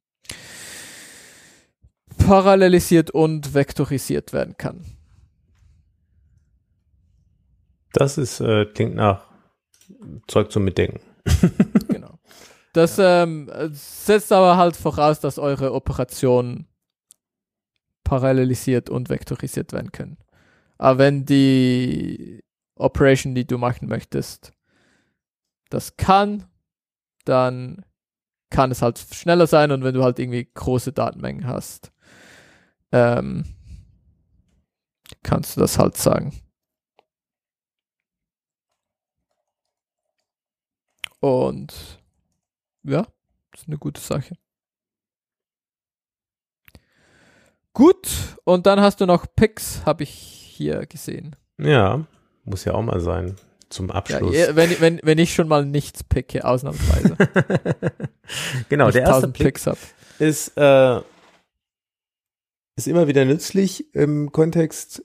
parallelisiert 2.16 3.10
und 3.10 3.52
vektorisiert 3.52 4.32
werden 4.32 4.56
kann. 4.56 4.84
Das 7.92 8.16
ist, 8.16 8.40
äh, 8.40 8.66
klingt 8.66 8.94
nach 8.94 9.26
Zeug 10.26 10.50
zum 10.50 10.64
Mitdenken. 10.64 11.00
Das 12.76 12.98
ähm, 12.98 13.50
setzt 13.72 14.30
aber 14.32 14.58
halt 14.58 14.76
voraus, 14.76 15.18
dass 15.18 15.38
eure 15.38 15.72
Operationen 15.72 16.68
parallelisiert 18.04 18.90
und 18.90 19.08
vektorisiert 19.08 19.72
werden 19.72 19.92
können. 19.92 20.18
Aber 20.76 20.98
wenn 20.98 21.24
die 21.24 22.44
Operation, 22.74 23.34
die 23.34 23.46
du 23.46 23.56
machen 23.56 23.88
möchtest, 23.88 24.52
das 25.70 25.96
kann, 25.96 26.44
dann 27.24 27.82
kann 28.50 28.70
es 28.70 28.82
halt 28.82 28.98
schneller 28.98 29.46
sein 29.46 29.70
und 29.70 29.82
wenn 29.82 29.94
du 29.94 30.02
halt 30.02 30.18
irgendwie 30.18 30.44
große 30.52 30.92
Datenmengen 30.92 31.46
hast, 31.46 31.92
ähm, 32.92 33.56
kannst 35.22 35.56
du 35.56 35.62
das 35.62 35.78
halt 35.78 35.96
sagen. 35.96 36.38
Und 41.20 42.04
ja, 42.86 43.06
das 43.52 43.62
ist 43.62 43.68
eine 43.68 43.78
gute 43.78 44.00
Sache. 44.00 44.36
Gut, 47.72 48.08
und 48.44 48.66
dann 48.66 48.80
hast 48.80 49.00
du 49.00 49.06
noch 49.06 49.26
Picks, 49.36 49.84
habe 49.84 50.04
ich 50.04 50.10
hier 50.10 50.86
gesehen. 50.86 51.36
Ja, 51.58 52.06
muss 52.44 52.64
ja 52.64 52.72
auch 52.72 52.82
mal 52.82 53.00
sein 53.00 53.36
zum 53.68 53.90
Abschluss. 53.90 54.34
Ja, 54.34 54.56
wenn, 54.56 54.80
wenn, 54.80 55.00
wenn 55.02 55.18
ich 55.18 55.34
schon 55.34 55.48
mal 55.48 55.66
nichts 55.66 56.04
picke, 56.04 56.44
ausnahmsweise. 56.44 57.16
genau, 58.68 58.90
der 58.90 59.02
erste 59.02 59.28
Pick 59.28 59.60
ist, 60.18 60.56
äh, 60.56 61.00
ist 62.76 62.86
immer 62.86 63.08
wieder 63.08 63.24
nützlich 63.24 63.94
im 63.94 64.32
Kontext 64.32 65.04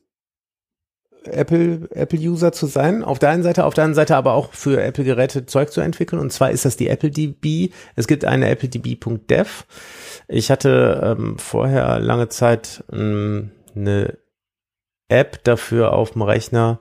Apple, 1.25 1.87
Apple-User 1.91 2.51
zu 2.51 2.65
sein. 2.65 3.03
Auf 3.03 3.19
der 3.19 3.29
einen 3.29 3.43
Seite, 3.43 3.65
auf 3.65 3.73
der 3.73 3.83
anderen 3.83 3.95
Seite 3.95 4.15
aber 4.15 4.33
auch 4.33 4.53
für 4.53 4.81
Apple-Geräte 4.81 5.45
Zeug 5.45 5.71
zu 5.71 5.81
entwickeln. 5.81 6.19
Und 6.19 6.31
zwar 6.31 6.51
ist 6.51 6.65
das 6.65 6.77
die 6.77 6.89
AppleDB. 6.89 7.71
Es 7.95 8.07
gibt 8.07 8.25
eine 8.25 8.49
AppleDB.dev. 8.49 9.65
Ich 10.27 10.49
hatte 10.51 11.17
ähm, 11.17 11.37
vorher 11.37 11.99
lange 11.99 12.29
Zeit 12.29 12.83
ähm, 12.91 13.51
eine 13.75 14.17
App 15.09 15.43
dafür 15.43 15.93
auf 15.93 16.11
dem 16.11 16.21
Rechner, 16.21 16.79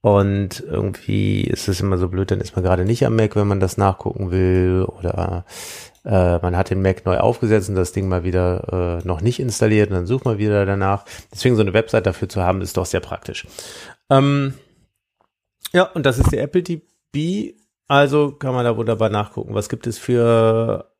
und 0.00 0.60
irgendwie 0.60 1.42
ist 1.42 1.68
es 1.68 1.80
immer 1.80 1.98
so 1.98 2.08
blöd, 2.08 2.30
dann 2.30 2.40
ist 2.40 2.54
man 2.54 2.64
gerade 2.64 2.84
nicht 2.84 3.04
am 3.04 3.16
Mac, 3.16 3.34
wenn 3.34 3.48
man 3.48 3.60
das 3.60 3.76
nachgucken 3.78 4.30
will. 4.30 4.86
Oder 4.98 5.44
äh, 6.08 6.38
man 6.38 6.56
hat 6.56 6.70
den 6.70 6.80
Mac 6.80 7.04
neu 7.04 7.18
aufgesetzt 7.18 7.68
und 7.68 7.74
das 7.74 7.92
Ding 7.92 8.08
mal 8.08 8.24
wieder 8.24 9.00
äh, 9.02 9.06
noch 9.06 9.20
nicht 9.20 9.40
installiert 9.40 9.90
und 9.90 9.96
dann 9.96 10.06
sucht 10.06 10.24
man 10.24 10.38
wieder 10.38 10.64
danach. 10.64 11.04
Deswegen 11.32 11.54
so 11.54 11.60
eine 11.60 11.74
Website 11.74 12.06
dafür 12.06 12.30
zu 12.30 12.42
haben, 12.42 12.62
ist 12.62 12.78
doch 12.78 12.86
sehr 12.86 13.00
praktisch. 13.00 13.46
Ähm, 14.08 14.54
ja, 15.72 15.82
und 15.82 16.06
das 16.06 16.18
ist 16.18 16.32
die 16.32 16.38
Apple 16.38 16.62
DB. 16.62 17.54
Also 17.88 18.32
kann 18.32 18.54
man 18.54 18.64
da 18.64 18.76
wunderbar 18.76 19.10
nachgucken. 19.10 19.54
Was 19.54 19.68
gibt 19.68 19.86
es 19.86 19.98
für 19.98 20.90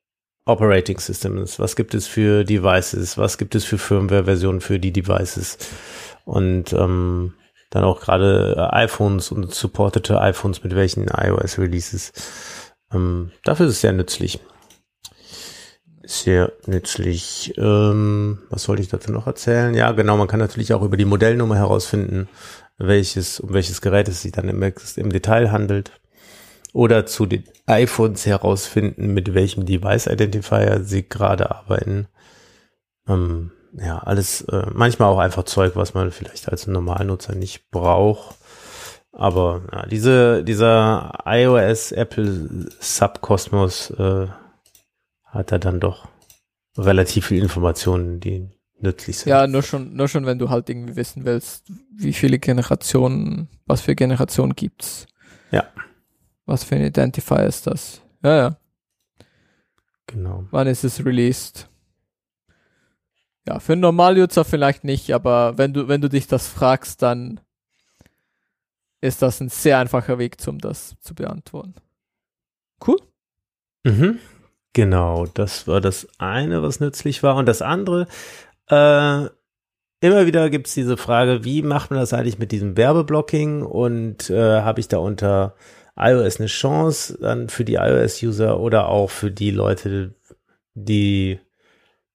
Operating 0.45 0.99
Systems? 0.99 1.59
Was 1.59 1.75
gibt 1.75 1.95
es 1.95 2.07
für 2.07 2.45
Devices? 2.45 3.17
Was 3.17 3.39
gibt 3.39 3.55
es 3.55 3.65
für 3.65 3.79
Firmware-Versionen 3.79 4.61
für 4.61 4.79
die 4.79 4.93
Devices? 4.93 5.57
Und 6.27 6.75
ähm, 6.75 7.33
dann 7.71 7.85
auch 7.85 8.01
gerade 8.01 8.57
äh, 8.59 8.77
iPhones 8.77 9.33
und 9.33 9.55
supportete 9.55 10.21
iPhones 10.21 10.63
mit 10.63 10.75
welchen 10.75 11.09
iOS-Releases. 11.09 12.13
Ähm, 12.93 13.31
dafür 13.45 13.67
ist 13.67 13.73
es 13.73 13.81
sehr 13.81 13.93
nützlich. 13.95 14.41
Sehr 16.11 16.53
nützlich. 16.65 17.53
Ähm, 17.59 18.39
was 18.49 18.67
wollte 18.67 18.81
ich 18.81 18.89
dazu 18.89 19.13
noch 19.13 19.27
erzählen? 19.27 19.75
Ja, 19.75 19.93
genau, 19.93 20.17
man 20.17 20.27
kann 20.27 20.41
natürlich 20.41 20.73
auch 20.73 20.81
über 20.81 20.97
die 20.97 21.05
Modellnummer 21.05 21.57
herausfinden, 21.57 22.31
welches, 22.79 23.41
um 23.41 23.53
welches 23.53 23.83
Gerät 23.83 24.09
es 24.09 24.23
sich 24.23 24.33
dann 24.33 24.49
im, 24.49 24.63
im 24.63 25.13
Detail 25.13 25.53
handelt. 25.53 25.93
Oder 26.73 27.05
zu 27.05 27.27
den 27.27 27.45
iPhones 27.67 28.25
herausfinden, 28.25 29.13
mit 29.13 29.35
welchem 29.35 29.67
Device 29.67 30.07
Identifier 30.07 30.81
sie 30.83 31.07
gerade 31.07 31.51
arbeiten. 31.51 32.09
Ähm, 33.07 33.51
ja, 33.75 33.99
alles, 33.99 34.41
äh, 34.49 34.65
manchmal 34.73 35.11
auch 35.11 35.19
einfach 35.19 35.43
Zeug, 35.43 35.77
was 35.77 35.93
man 35.93 36.11
vielleicht 36.11 36.49
als 36.49 36.67
Normalnutzer 36.67 37.35
nicht 37.35 37.71
braucht. 37.71 38.35
Aber 39.13 39.61
ja, 39.73 39.85
diese, 39.85 40.43
dieser 40.43 41.19
iOS 41.27 41.93
Apple 41.93 42.71
Subkosmos 42.81 43.91
äh, 43.91 44.29
hat 45.31 45.53
er 45.53 45.59
dann 45.59 45.81
doch 45.81 46.09
relativ 46.77 47.27
viel 47.27 47.43
Informationen, 47.43 48.21
die 48.21 48.49
nützlich 48.81 49.19
sind. 49.19 49.31
Ja, 49.31 49.47
nur 49.47 49.63
schon, 49.63 49.95
nur 49.95 50.09
schon, 50.09 50.27
wenn 50.27 50.39
du 50.39 50.51
halt 50.51 50.69
irgendwie 50.69 50.97
wissen 50.97 51.25
willst, 51.25 51.71
wie 51.91 52.13
viele 52.13 52.39
Generationen, 52.39 53.49
was 53.67 53.81
für 53.81 53.95
Generationen 53.95 54.55
gibt's. 54.55 55.07
Ja. 55.51 55.65
Was 56.47 56.65
für 56.65 56.77
ein 56.77 56.85
Identifier 56.85 57.45
ist 57.45 57.67
das? 57.67 58.01
Ja, 58.23 58.37
ja. 58.37 58.57
Genau. 60.07 60.47
Wann 60.51 60.67
ist 60.67 60.85
es 60.85 61.05
released? 61.05 61.69
Ja, 63.47 63.61
für 63.61 63.73
einen 63.73 63.83
Normal-User 63.83 64.45
vielleicht 64.45 64.85
nicht, 64.85 65.13
aber 65.13 65.59
wenn 65.59 65.73
du, 65.73 65.89
wenn 65.89 66.01
du 66.01 66.09
dich 66.09 66.27
das 66.27 66.47
fragst, 66.49 67.03
dann 67.03 67.41
ist 69.01 69.23
das 69.23 69.41
ein 69.41 69.49
sehr 69.49 69.79
einfacher 69.79 70.19
Weg, 70.19 70.37
um 70.47 70.59
das 70.59 70.97
zu 71.01 71.15
beantworten. 71.15 71.75
Cool. 72.87 72.99
Mhm. 73.85 74.19
Genau, 74.79 75.27
das 75.27 75.67
war 75.67 75.81
das 75.81 76.07
eine, 76.19 76.63
was 76.63 76.79
nützlich 76.79 77.25
war. 77.25 77.35
Und 77.35 77.47
das 77.47 77.63
andere, 77.63 78.07
äh, 78.71 79.25
immer 80.01 80.25
wieder 80.25 80.51
gibt 80.51 80.69
es 80.69 80.75
diese 80.75 80.97
Frage, 80.97 81.43
wie 81.43 81.63
macht 81.63 81.91
man 81.91 81.99
das 81.99 82.13
eigentlich 82.13 82.39
mit 82.39 82.53
diesem 82.53 82.77
Werbeblocking 82.77 83.63
und 83.63 84.31
äh, 84.31 84.61
habe 84.61 84.79
ich 84.79 84.87
da 84.87 84.99
unter 84.99 85.57
iOS 85.99 86.39
eine 86.39 86.47
Chance 86.47 87.19
dann 87.21 87.49
für 87.49 87.65
die 87.65 87.75
iOS-User 87.75 88.61
oder 88.61 88.89
auch 88.89 89.11
für 89.11 89.33
die 89.33 89.51
Leute, 89.51 90.15
die 90.75 91.41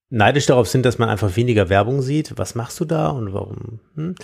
neidisch 0.08 0.46
darauf 0.46 0.66
sind, 0.66 0.86
dass 0.86 0.96
man 0.96 1.10
einfach 1.10 1.36
weniger 1.36 1.68
Werbung 1.68 2.00
sieht. 2.00 2.38
Was 2.38 2.54
machst 2.54 2.80
du 2.80 2.86
da 2.86 3.08
und 3.08 3.34
warum? 3.34 3.80
Hm? 3.94 4.14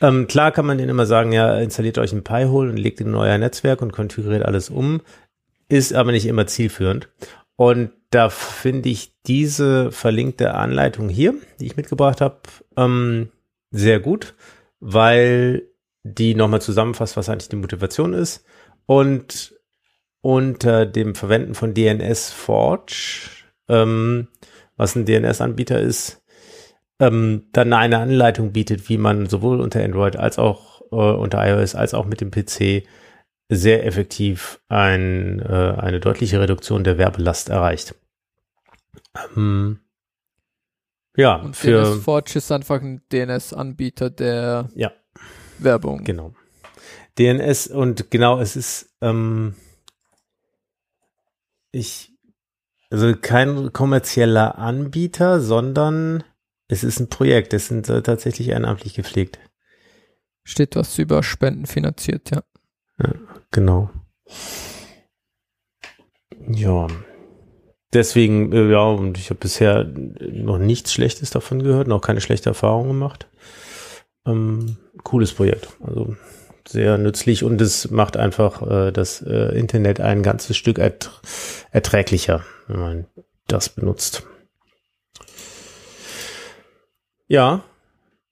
Ähm, 0.00 0.26
klar 0.26 0.50
kann 0.50 0.66
man 0.66 0.78
denen 0.78 0.90
immer 0.90 1.06
sagen, 1.06 1.30
ja, 1.30 1.56
installiert 1.58 1.98
euch 1.98 2.12
ein 2.12 2.24
Pi-Hole 2.24 2.70
und 2.70 2.76
legt 2.76 3.00
in 3.00 3.14
euer 3.14 3.38
Netzwerk 3.38 3.82
und 3.82 3.92
konfiguriert 3.92 4.44
alles 4.44 4.68
um. 4.68 5.00
Ist 5.68 5.94
aber 5.94 6.10
nicht 6.10 6.26
immer 6.26 6.48
zielführend. 6.48 7.08
Und 7.58 7.90
da 8.10 8.30
finde 8.30 8.88
ich 8.88 9.14
diese 9.26 9.90
verlinkte 9.90 10.54
Anleitung 10.54 11.08
hier, 11.08 11.34
die 11.58 11.66
ich 11.66 11.76
mitgebracht 11.76 12.20
habe, 12.20 12.40
ähm, 12.76 13.30
sehr 13.72 13.98
gut, 13.98 14.36
weil 14.78 15.68
die 16.04 16.36
nochmal 16.36 16.62
zusammenfasst, 16.62 17.16
was 17.16 17.28
eigentlich 17.28 17.48
die 17.48 17.56
Motivation 17.56 18.14
ist. 18.14 18.44
Und 18.86 19.56
unter 20.20 20.86
dem 20.86 21.16
Verwenden 21.16 21.56
von 21.56 21.74
DNS 21.74 22.30
Forge, 22.30 23.28
ähm, 23.68 24.28
was 24.76 24.94
ein 24.94 25.04
DNS-Anbieter 25.04 25.80
ist, 25.80 26.22
ähm, 27.00 27.48
dann 27.52 27.72
eine 27.72 27.98
Anleitung 27.98 28.52
bietet, 28.52 28.88
wie 28.88 28.98
man 28.98 29.26
sowohl 29.26 29.60
unter 29.60 29.82
Android 29.82 30.14
als 30.14 30.38
auch 30.38 30.82
äh, 30.92 30.94
unter 30.94 31.44
iOS 31.44 31.74
als 31.74 31.92
auch 31.92 32.06
mit 32.06 32.20
dem 32.20 32.30
PC 32.30 32.86
sehr 33.48 33.86
effektiv 33.86 34.60
ein, 34.68 35.40
äh, 35.40 35.74
eine 35.78 36.00
deutliche 36.00 36.40
Reduktion 36.40 36.84
der 36.84 36.98
Werbelast 36.98 37.48
erreicht. 37.48 37.94
Ähm, 39.36 39.80
ja, 41.16 41.36
Und 41.36 41.56
für 41.56 41.82
DNS 41.82 42.04
Forge 42.04 42.32
ist 42.36 42.52
einfach 42.52 42.80
ein 42.80 43.02
DNS-Anbieter, 43.12 44.10
der 44.10 44.68
Ja. 44.74 44.92
Werbung. 45.58 46.04
Genau. 46.04 46.34
DNS 47.18 47.66
und 47.68 48.10
genau, 48.10 48.38
es 48.40 48.54
ist 48.54 48.94
ähm, 49.00 49.56
ich 51.72 52.12
also 52.90 53.14
kein 53.20 53.72
kommerzieller 53.72 54.58
Anbieter, 54.58 55.40
sondern 55.40 56.24
es 56.68 56.84
ist 56.84 57.00
ein 57.00 57.08
Projekt. 57.10 57.52
Es 57.52 57.68
sind 57.68 57.88
äh, 57.88 58.02
tatsächlich 58.02 58.48
ehrenamtlich 58.48 58.94
gepflegt. 58.94 59.38
Steht 60.44 60.76
was 60.76 60.98
über 60.98 61.22
Spenden 61.22 61.66
finanziert, 61.66 62.30
ja. 62.30 62.42
Genau. 63.50 63.90
Ja. 66.48 66.86
Deswegen, 67.92 68.52
äh, 68.52 68.70
ja, 68.70 68.82
und 68.82 69.16
ich 69.16 69.30
habe 69.30 69.40
bisher 69.40 69.84
noch 69.84 70.58
nichts 70.58 70.92
Schlechtes 70.92 71.30
davon 71.30 71.62
gehört, 71.62 71.88
noch 71.88 72.02
keine 72.02 72.20
schlechte 72.20 72.50
Erfahrung 72.50 72.88
gemacht. 72.88 73.28
Ähm, 74.26 74.76
cooles 75.04 75.32
Projekt. 75.32 75.68
Also 75.82 76.14
sehr 76.66 76.98
nützlich 76.98 77.44
und 77.44 77.60
es 77.62 77.90
macht 77.90 78.18
einfach 78.18 78.62
äh, 78.62 78.92
das 78.92 79.22
äh, 79.22 79.58
Internet 79.58 80.00
ein 80.00 80.22
ganzes 80.22 80.56
Stück 80.56 80.78
ertr 80.78 81.10
erträglicher, 81.70 82.44
wenn 82.66 82.80
man 82.80 83.06
das 83.46 83.70
benutzt. 83.70 84.26
Ja, 87.26 87.64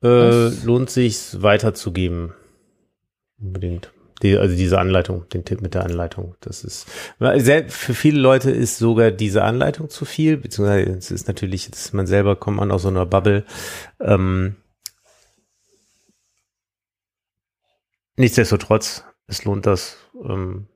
äh, 0.02 0.48
lohnt 0.64 0.90
sich 0.90 1.42
weiterzugeben. 1.42 2.34
Unbedingt. 3.38 3.92
Die, 4.22 4.36
also 4.36 4.56
diese 4.56 4.78
Anleitung, 4.78 5.28
den 5.28 5.44
Tipp 5.44 5.60
mit 5.60 5.74
der 5.74 5.84
Anleitung. 5.84 6.36
Das 6.40 6.64
ist, 6.64 6.86
sehr, 7.18 7.68
für 7.68 7.92
viele 7.92 8.18
Leute 8.18 8.50
ist 8.50 8.78
sogar 8.78 9.10
diese 9.10 9.44
Anleitung 9.44 9.90
zu 9.90 10.06
viel, 10.06 10.38
beziehungsweise 10.38 10.90
es 10.92 11.10
ist 11.10 11.28
natürlich, 11.28 11.70
dass 11.70 11.92
man 11.92 12.06
selber 12.06 12.34
kommt 12.36 12.56
man 12.56 12.70
aus 12.70 12.82
so 12.82 12.88
einer 12.88 13.04
Bubble. 13.04 13.44
Ähm, 14.00 14.56
nichtsdestotrotz, 18.16 19.04
es 19.26 19.44
lohnt 19.44 19.66
das, 19.66 19.98
ähm, 20.24 20.66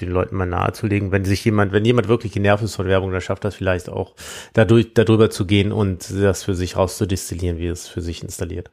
den 0.00 0.10
Leuten 0.10 0.36
mal 0.36 0.46
nahezulegen, 0.46 1.12
wenn 1.12 1.24
sich 1.24 1.44
jemand, 1.44 1.72
wenn 1.72 1.84
jemand 1.84 2.08
wirklich 2.08 2.32
genervt 2.32 2.62
ist 2.62 2.76
von 2.76 2.86
Werbung, 2.86 3.10
dann 3.12 3.20
schafft 3.20 3.44
das 3.44 3.56
vielleicht 3.56 3.88
auch, 3.88 4.14
dadurch, 4.52 4.94
darüber 4.94 5.28
zu 5.30 5.46
gehen 5.46 5.72
und 5.72 6.08
das 6.10 6.44
für 6.44 6.54
sich 6.54 6.76
rauszudestillieren, 6.76 7.58
wie 7.58 7.66
es 7.66 7.88
für 7.88 8.00
sich 8.00 8.22
installiert. 8.22 8.70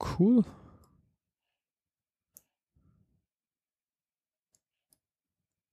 Cool. 0.00 0.44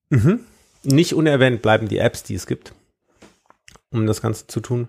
Mhm. 0.10 0.41
Nicht 0.84 1.14
unerwähnt 1.14 1.61
bleiben 1.61 1.88
die 1.88 1.98
Apps, 1.98 2.23
die 2.23 2.36
es 2.36 2.48
gibt, 2.48 2.73
um 3.91 4.06
das 4.07 4.22
Ganze 4.22 4.48
zu 4.48 4.60
tun. 4.61 4.88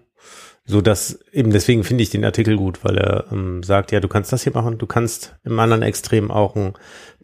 So 0.67 0.81
dass 0.83 1.19
eben 1.33 1.51
deswegen 1.51 1.83
finde 1.83 2.03
ich 2.03 2.11
den 2.11 2.25
Artikel 2.25 2.57
gut, 2.57 2.85
weil 2.85 2.97
er 2.99 3.25
ähm, 3.33 3.63
sagt, 3.63 3.91
ja, 3.91 3.99
du 3.99 4.07
kannst 4.09 4.33
das 4.33 4.45
hier 4.45 4.53
machen, 4.53 4.79
du 4.79 4.87
kannst 4.87 5.35
im 5.43 5.59
anderen 5.59 5.83
Extrem 5.83 6.31
auch 6.31 6.55
ein 6.55 6.75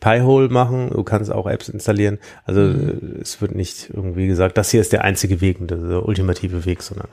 Pi-Hole 0.01 0.49
machen, 0.49 0.91
du 0.91 1.05
kannst 1.05 1.31
auch 1.31 1.47
Apps 1.47 1.69
installieren. 1.69 2.19
Also 2.45 2.61
Mhm. 2.63 3.17
äh, 3.19 3.21
es 3.21 3.41
wird 3.41 3.55
nicht 3.55 3.91
irgendwie 3.91 4.27
gesagt, 4.27 4.57
das 4.59 4.71
hier 4.71 4.81
ist 4.81 4.93
der 4.93 5.05
einzige 5.05 5.41
Weg, 5.41 5.61
und 5.61 5.71
der 5.71 6.05
ultimative 6.07 6.65
Weg, 6.65 6.83
sondern 6.83 7.09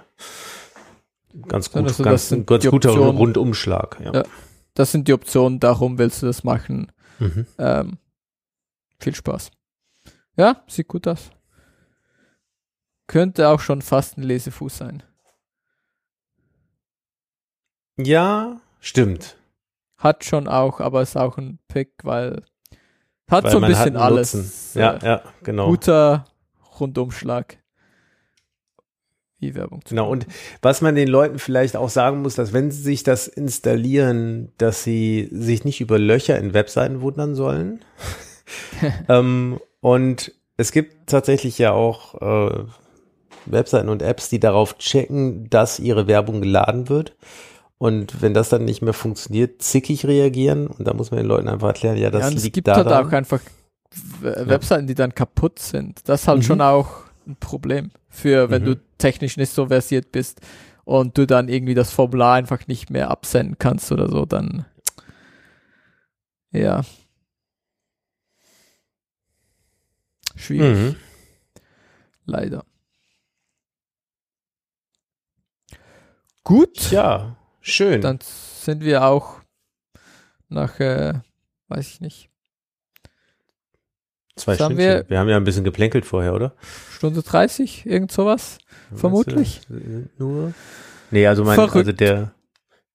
ganz 1.48 1.70
gut, 1.70 1.90
Sondern 1.90 1.94
so, 1.94 2.04
ganz, 2.04 2.30
ganz 2.46 2.66
guter 2.66 2.90
Optionen. 2.94 3.18
Rundumschlag. 3.18 4.00
Ja. 4.04 4.14
Ja. 4.14 4.24
Das 4.74 4.92
sind 4.92 5.08
die 5.08 5.14
Optionen, 5.14 5.60
darum 5.60 6.00
willst 6.00 6.24
du 6.24 6.26
das 6.26 6.44
machen. 6.44 6.92
Mhm. 7.20 7.46
Ähm, 7.60 7.98
viel 9.00 9.14
Spaß. 9.14 9.52
Ja, 10.36 10.64
sieht 10.68 10.88
gut 10.88 11.08
aus. 11.08 11.32
Könnte 13.08 13.50
auch 13.50 13.60
schon 13.60 13.82
fast 13.82 14.18
ein 14.18 14.24
Lesefuß 14.24 14.78
sein. 14.78 15.04
ja, 17.98 18.60
stimmt. 18.80 19.38
Hat 19.98 20.26
schon 20.26 20.48
auch, 20.48 20.80
aber 20.80 21.02
ist 21.02 21.16
auch 21.16 21.38
ein 21.38 21.60
Pick, 21.68 21.92
weil 22.04 22.44
hat 23.30 23.46
Weil 23.46 23.52
so 23.52 23.60
ein 23.60 23.68
bisschen 23.68 23.96
alles. 23.96 24.74
Ja, 24.74 24.96
Äh, 24.96 25.06
ja, 25.06 25.24
genau. 25.44 25.68
Guter 25.68 26.26
Rundumschlag. 26.80 27.58
Wie 29.40 29.56
Werbung 29.56 29.84
zu 29.86 29.90
Genau, 29.90 30.10
und 30.10 30.26
was 30.62 30.82
man 30.82 30.96
den 30.96 31.08
Leuten 31.08 31.40
vielleicht 31.40 31.76
auch 31.76 31.90
sagen 31.90 32.22
muss, 32.22 32.36
dass 32.36 32.54
wenn 32.54 32.72
sie 32.72 32.82
sich 32.82 33.04
das 33.04 33.28
installieren, 33.28 34.52
dass 34.58 34.84
sie 34.84 35.30
sich 35.32 35.66
nicht 35.66 35.82
über 35.82 36.00
Löcher 36.00 36.38
in 36.38 36.54
Webseiten 36.54 37.02
wundern 37.02 37.36
sollen. 37.36 37.84
ähm, 39.10 39.60
und 39.84 40.32
es 40.58 40.72
gibt 40.72 41.10
tatsächlich 41.10 41.58
ja 41.60 41.74
auch 41.74 42.16
äh, 42.22 42.64
Webseiten 43.46 43.90
und 43.90 44.02
Apps, 44.02 44.30
die 44.30 44.40
darauf 44.40 44.78
checken, 44.78 45.50
dass 45.50 45.80
ihre 45.80 46.08
Werbung 46.08 46.42
geladen 46.42 46.88
wird. 46.90 47.16
Und 47.78 48.22
wenn 48.22 48.34
das 48.34 48.48
dann 48.48 48.64
nicht 48.64 48.82
mehr 48.82 48.94
funktioniert, 48.94 49.62
zickig 49.62 50.06
reagieren. 50.06 50.68
Und 50.68 50.88
da 50.88 50.94
muss 50.94 51.12
man 51.12 51.18
den 51.18 51.28
Leuten 51.28 51.50
einfach 51.50 51.68
erklären, 51.68 51.98
ja, 51.98 52.10
das 52.10 52.22
ja, 52.22 52.28
und 52.30 52.38
es 52.38 52.44
liegt 52.44 52.56
gibt 52.56 52.68
daran. 52.68 52.88
halt 52.94 53.08
auch 53.08 53.12
einfach 53.12 53.42
W- 54.22 54.48
Webseiten, 54.48 54.88
die 54.88 54.96
dann 54.96 55.14
kaputt 55.14 55.60
sind. 55.60 56.08
Das 56.08 56.22
ist 56.22 56.28
halt 56.30 56.40
Mhm. 56.40 56.44
schon 56.44 56.62
auch 56.62 56.90
ein 57.28 57.36
Problem 57.36 57.92
für, 58.10 58.50
wenn 58.50 58.62
Mhm. 58.62 58.66
du 58.66 58.76
technisch 58.98 59.36
nicht 59.38 59.52
so 59.52 59.68
versiert 59.68 60.12
bist 60.14 60.40
und 60.86 61.18
du 61.18 61.28
dann 61.28 61.50
irgendwie 61.50 61.74
das 61.76 61.92
Formular 61.92 62.36
einfach 62.36 62.68
nicht 62.68 62.90
mehr 62.90 63.12
absenden 63.12 63.58
kannst 63.60 63.92
oder 63.92 64.10
so, 64.10 64.26
dann 64.26 64.66
ja. 66.52 66.84
Schwierig, 70.44 70.78
Mhm. 70.78 70.96
leider. 72.26 72.66
Gut, 76.44 76.92
Ja, 76.92 77.38
schön. 77.62 78.02
dann 78.02 78.20
sind 78.22 78.84
wir 78.84 79.06
auch 79.06 79.40
nach, 80.50 80.80
äh, 80.80 81.14
weiß 81.70 81.88
ich 81.88 82.02
nicht, 82.02 82.30
Zwei 84.36 84.56
Stündchen. 84.56 84.78
wir- 84.80 85.10
wir 85.10 85.20
haben 85.20 85.30
ja 85.30 85.38
ein 85.38 85.44
bisschen 85.44 85.64
geplänkelt 85.64 86.06
vorher, 86.06 86.34
oder? 86.34 86.56
Stunde 86.92 87.22
30, 87.22 87.86
irgend 87.86 88.12
sowas. 88.12 88.58
Vermutlich. 88.94 89.62
Meinst 89.70 89.86
äh, 89.88 90.08
Nur? 90.18 90.54
Nee, 91.12 91.28
also 91.28 91.44
mein, 91.44 91.56
Verrückt. 91.56 91.76
also 91.76 91.92
der, 91.92 92.34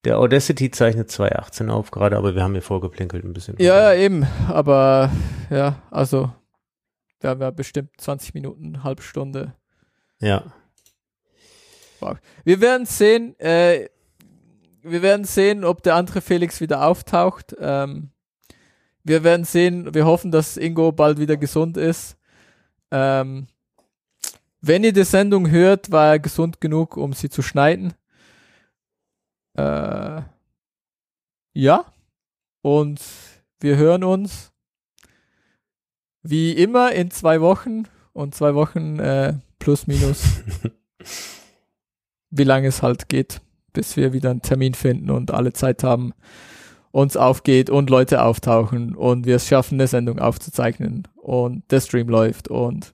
der 0.03 0.17
Audacity 0.19 0.69
zeichnet 0.69 1.09
2.18 1.09 1.69
auf 1.69 1.91
gerade, 1.91 2.17
aber 2.17 2.35
wir 2.35 2.43
haben 2.43 2.51
hier 2.53 2.61
vorgeplänkelt 2.61 3.23
ein 3.23 3.31
bisschen. 3.33 3.55
Ja, 3.57 3.93
ja, 3.93 3.99
eben. 3.99 4.27
Aber 4.49 5.09
ja, 5.49 5.81
also 5.91 6.31
wir 7.19 7.29
haben 7.29 7.41
ja 7.41 7.51
bestimmt 7.51 7.91
20 7.97 8.33
Minuten, 8.33 8.83
halbe 8.83 9.01
Stunde. 9.01 9.55
Ja. 10.19 10.43
Wir 12.45 12.61
werden 12.61 12.85
sehen, 12.85 13.37
äh, 13.39 13.89
wir 14.81 15.01
werden 15.01 15.25
sehen, 15.25 15.65
ob 15.65 15.83
der 15.83 15.95
andere 15.95 16.21
Felix 16.21 16.61
wieder 16.61 16.85
auftaucht. 16.85 17.55
Ähm, 17.59 18.11
wir 19.03 19.23
werden 19.23 19.45
sehen. 19.45 19.93
Wir 19.93 20.05
hoffen, 20.05 20.31
dass 20.31 20.57
Ingo 20.57 20.91
bald 20.91 21.19
wieder 21.19 21.37
gesund 21.37 21.77
ist. 21.77 22.17
Ähm, 22.91 23.47
wenn 24.61 24.83
ihr 24.83 24.93
die 24.93 25.03
Sendung 25.03 25.49
hört, 25.49 25.91
war 25.91 26.07
er 26.07 26.19
gesund 26.19 26.61
genug, 26.61 26.97
um 26.97 27.13
sie 27.13 27.29
zu 27.29 27.41
schneiden. 27.41 27.93
Äh, 29.55 30.21
ja. 31.53 31.85
Und 32.61 33.01
wir 33.59 33.77
hören 33.77 34.03
uns 34.03 34.48
wie 36.23 36.53
immer 36.53 36.91
in 36.91 37.11
zwei 37.11 37.41
Wochen 37.41 37.83
und 38.13 38.35
zwei 38.35 38.55
Wochen 38.55 38.99
äh, 38.99 39.33
plus 39.59 39.87
minus, 39.87 40.23
wie 42.29 42.43
lange 42.43 42.67
es 42.67 42.81
halt 42.81 43.09
geht, 43.09 43.41
bis 43.73 43.97
wir 43.97 44.13
wieder 44.13 44.31
einen 44.31 44.41
Termin 44.41 44.73
finden 44.73 45.09
und 45.09 45.31
alle 45.31 45.53
Zeit 45.53 45.83
haben, 45.83 46.13
uns 46.91 47.15
aufgeht 47.15 47.69
und 47.69 47.89
Leute 47.89 48.23
auftauchen 48.23 48.95
und 48.95 49.25
wir 49.25 49.35
es 49.35 49.47
schaffen, 49.47 49.75
eine 49.75 49.87
Sendung 49.87 50.19
aufzuzeichnen 50.19 51.07
und 51.15 51.69
der 51.71 51.81
Stream 51.81 52.09
läuft 52.09 52.47
und 52.47 52.93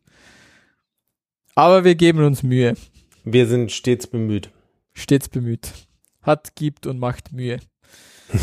aber 1.58 1.86
wir 1.86 1.96
geben 1.96 2.22
uns 2.24 2.44
Mühe. 2.44 2.76
Wir 3.24 3.48
sind 3.48 3.72
stets 3.72 4.08
bemüht. 4.08 4.52
Stets 4.94 5.30
bemüht. 5.30 5.72
Hat, 6.22 6.56
gibt 6.56 6.86
und 6.86 7.00
macht 7.00 7.32
Mühe. 7.32 7.60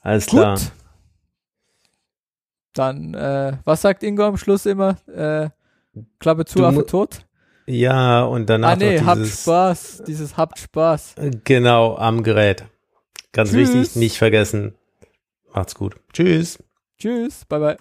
Alles 0.00 0.26
klar. 0.26 0.60
Dann, 2.78 3.12
äh, 3.14 3.56
was 3.64 3.82
sagt 3.82 4.04
Ingo 4.04 4.24
am 4.24 4.36
Schluss 4.36 4.64
immer? 4.64 4.96
Äh, 5.08 5.48
Klappe 6.20 6.44
zu, 6.44 6.64
Affe 6.64 6.86
tot? 6.86 7.26
Ja, 7.66 8.22
und 8.22 8.48
danach. 8.48 8.70
Ah, 8.70 8.76
nee, 8.76 9.00
habt 9.00 9.26
Spaß. 9.26 10.04
Dieses 10.06 10.36
habt 10.36 10.60
Spaß. 10.60 11.16
Genau, 11.42 11.96
am 11.96 12.22
Gerät. 12.22 12.64
Ganz 13.32 13.50
Tschüss. 13.50 13.74
wichtig, 13.74 13.96
nicht 13.96 14.16
vergessen. 14.16 14.74
Macht's 15.52 15.74
gut. 15.74 15.96
Tschüss. 16.12 16.62
Tschüss. 16.98 17.44
Bye, 17.46 17.58
bye. 17.58 17.76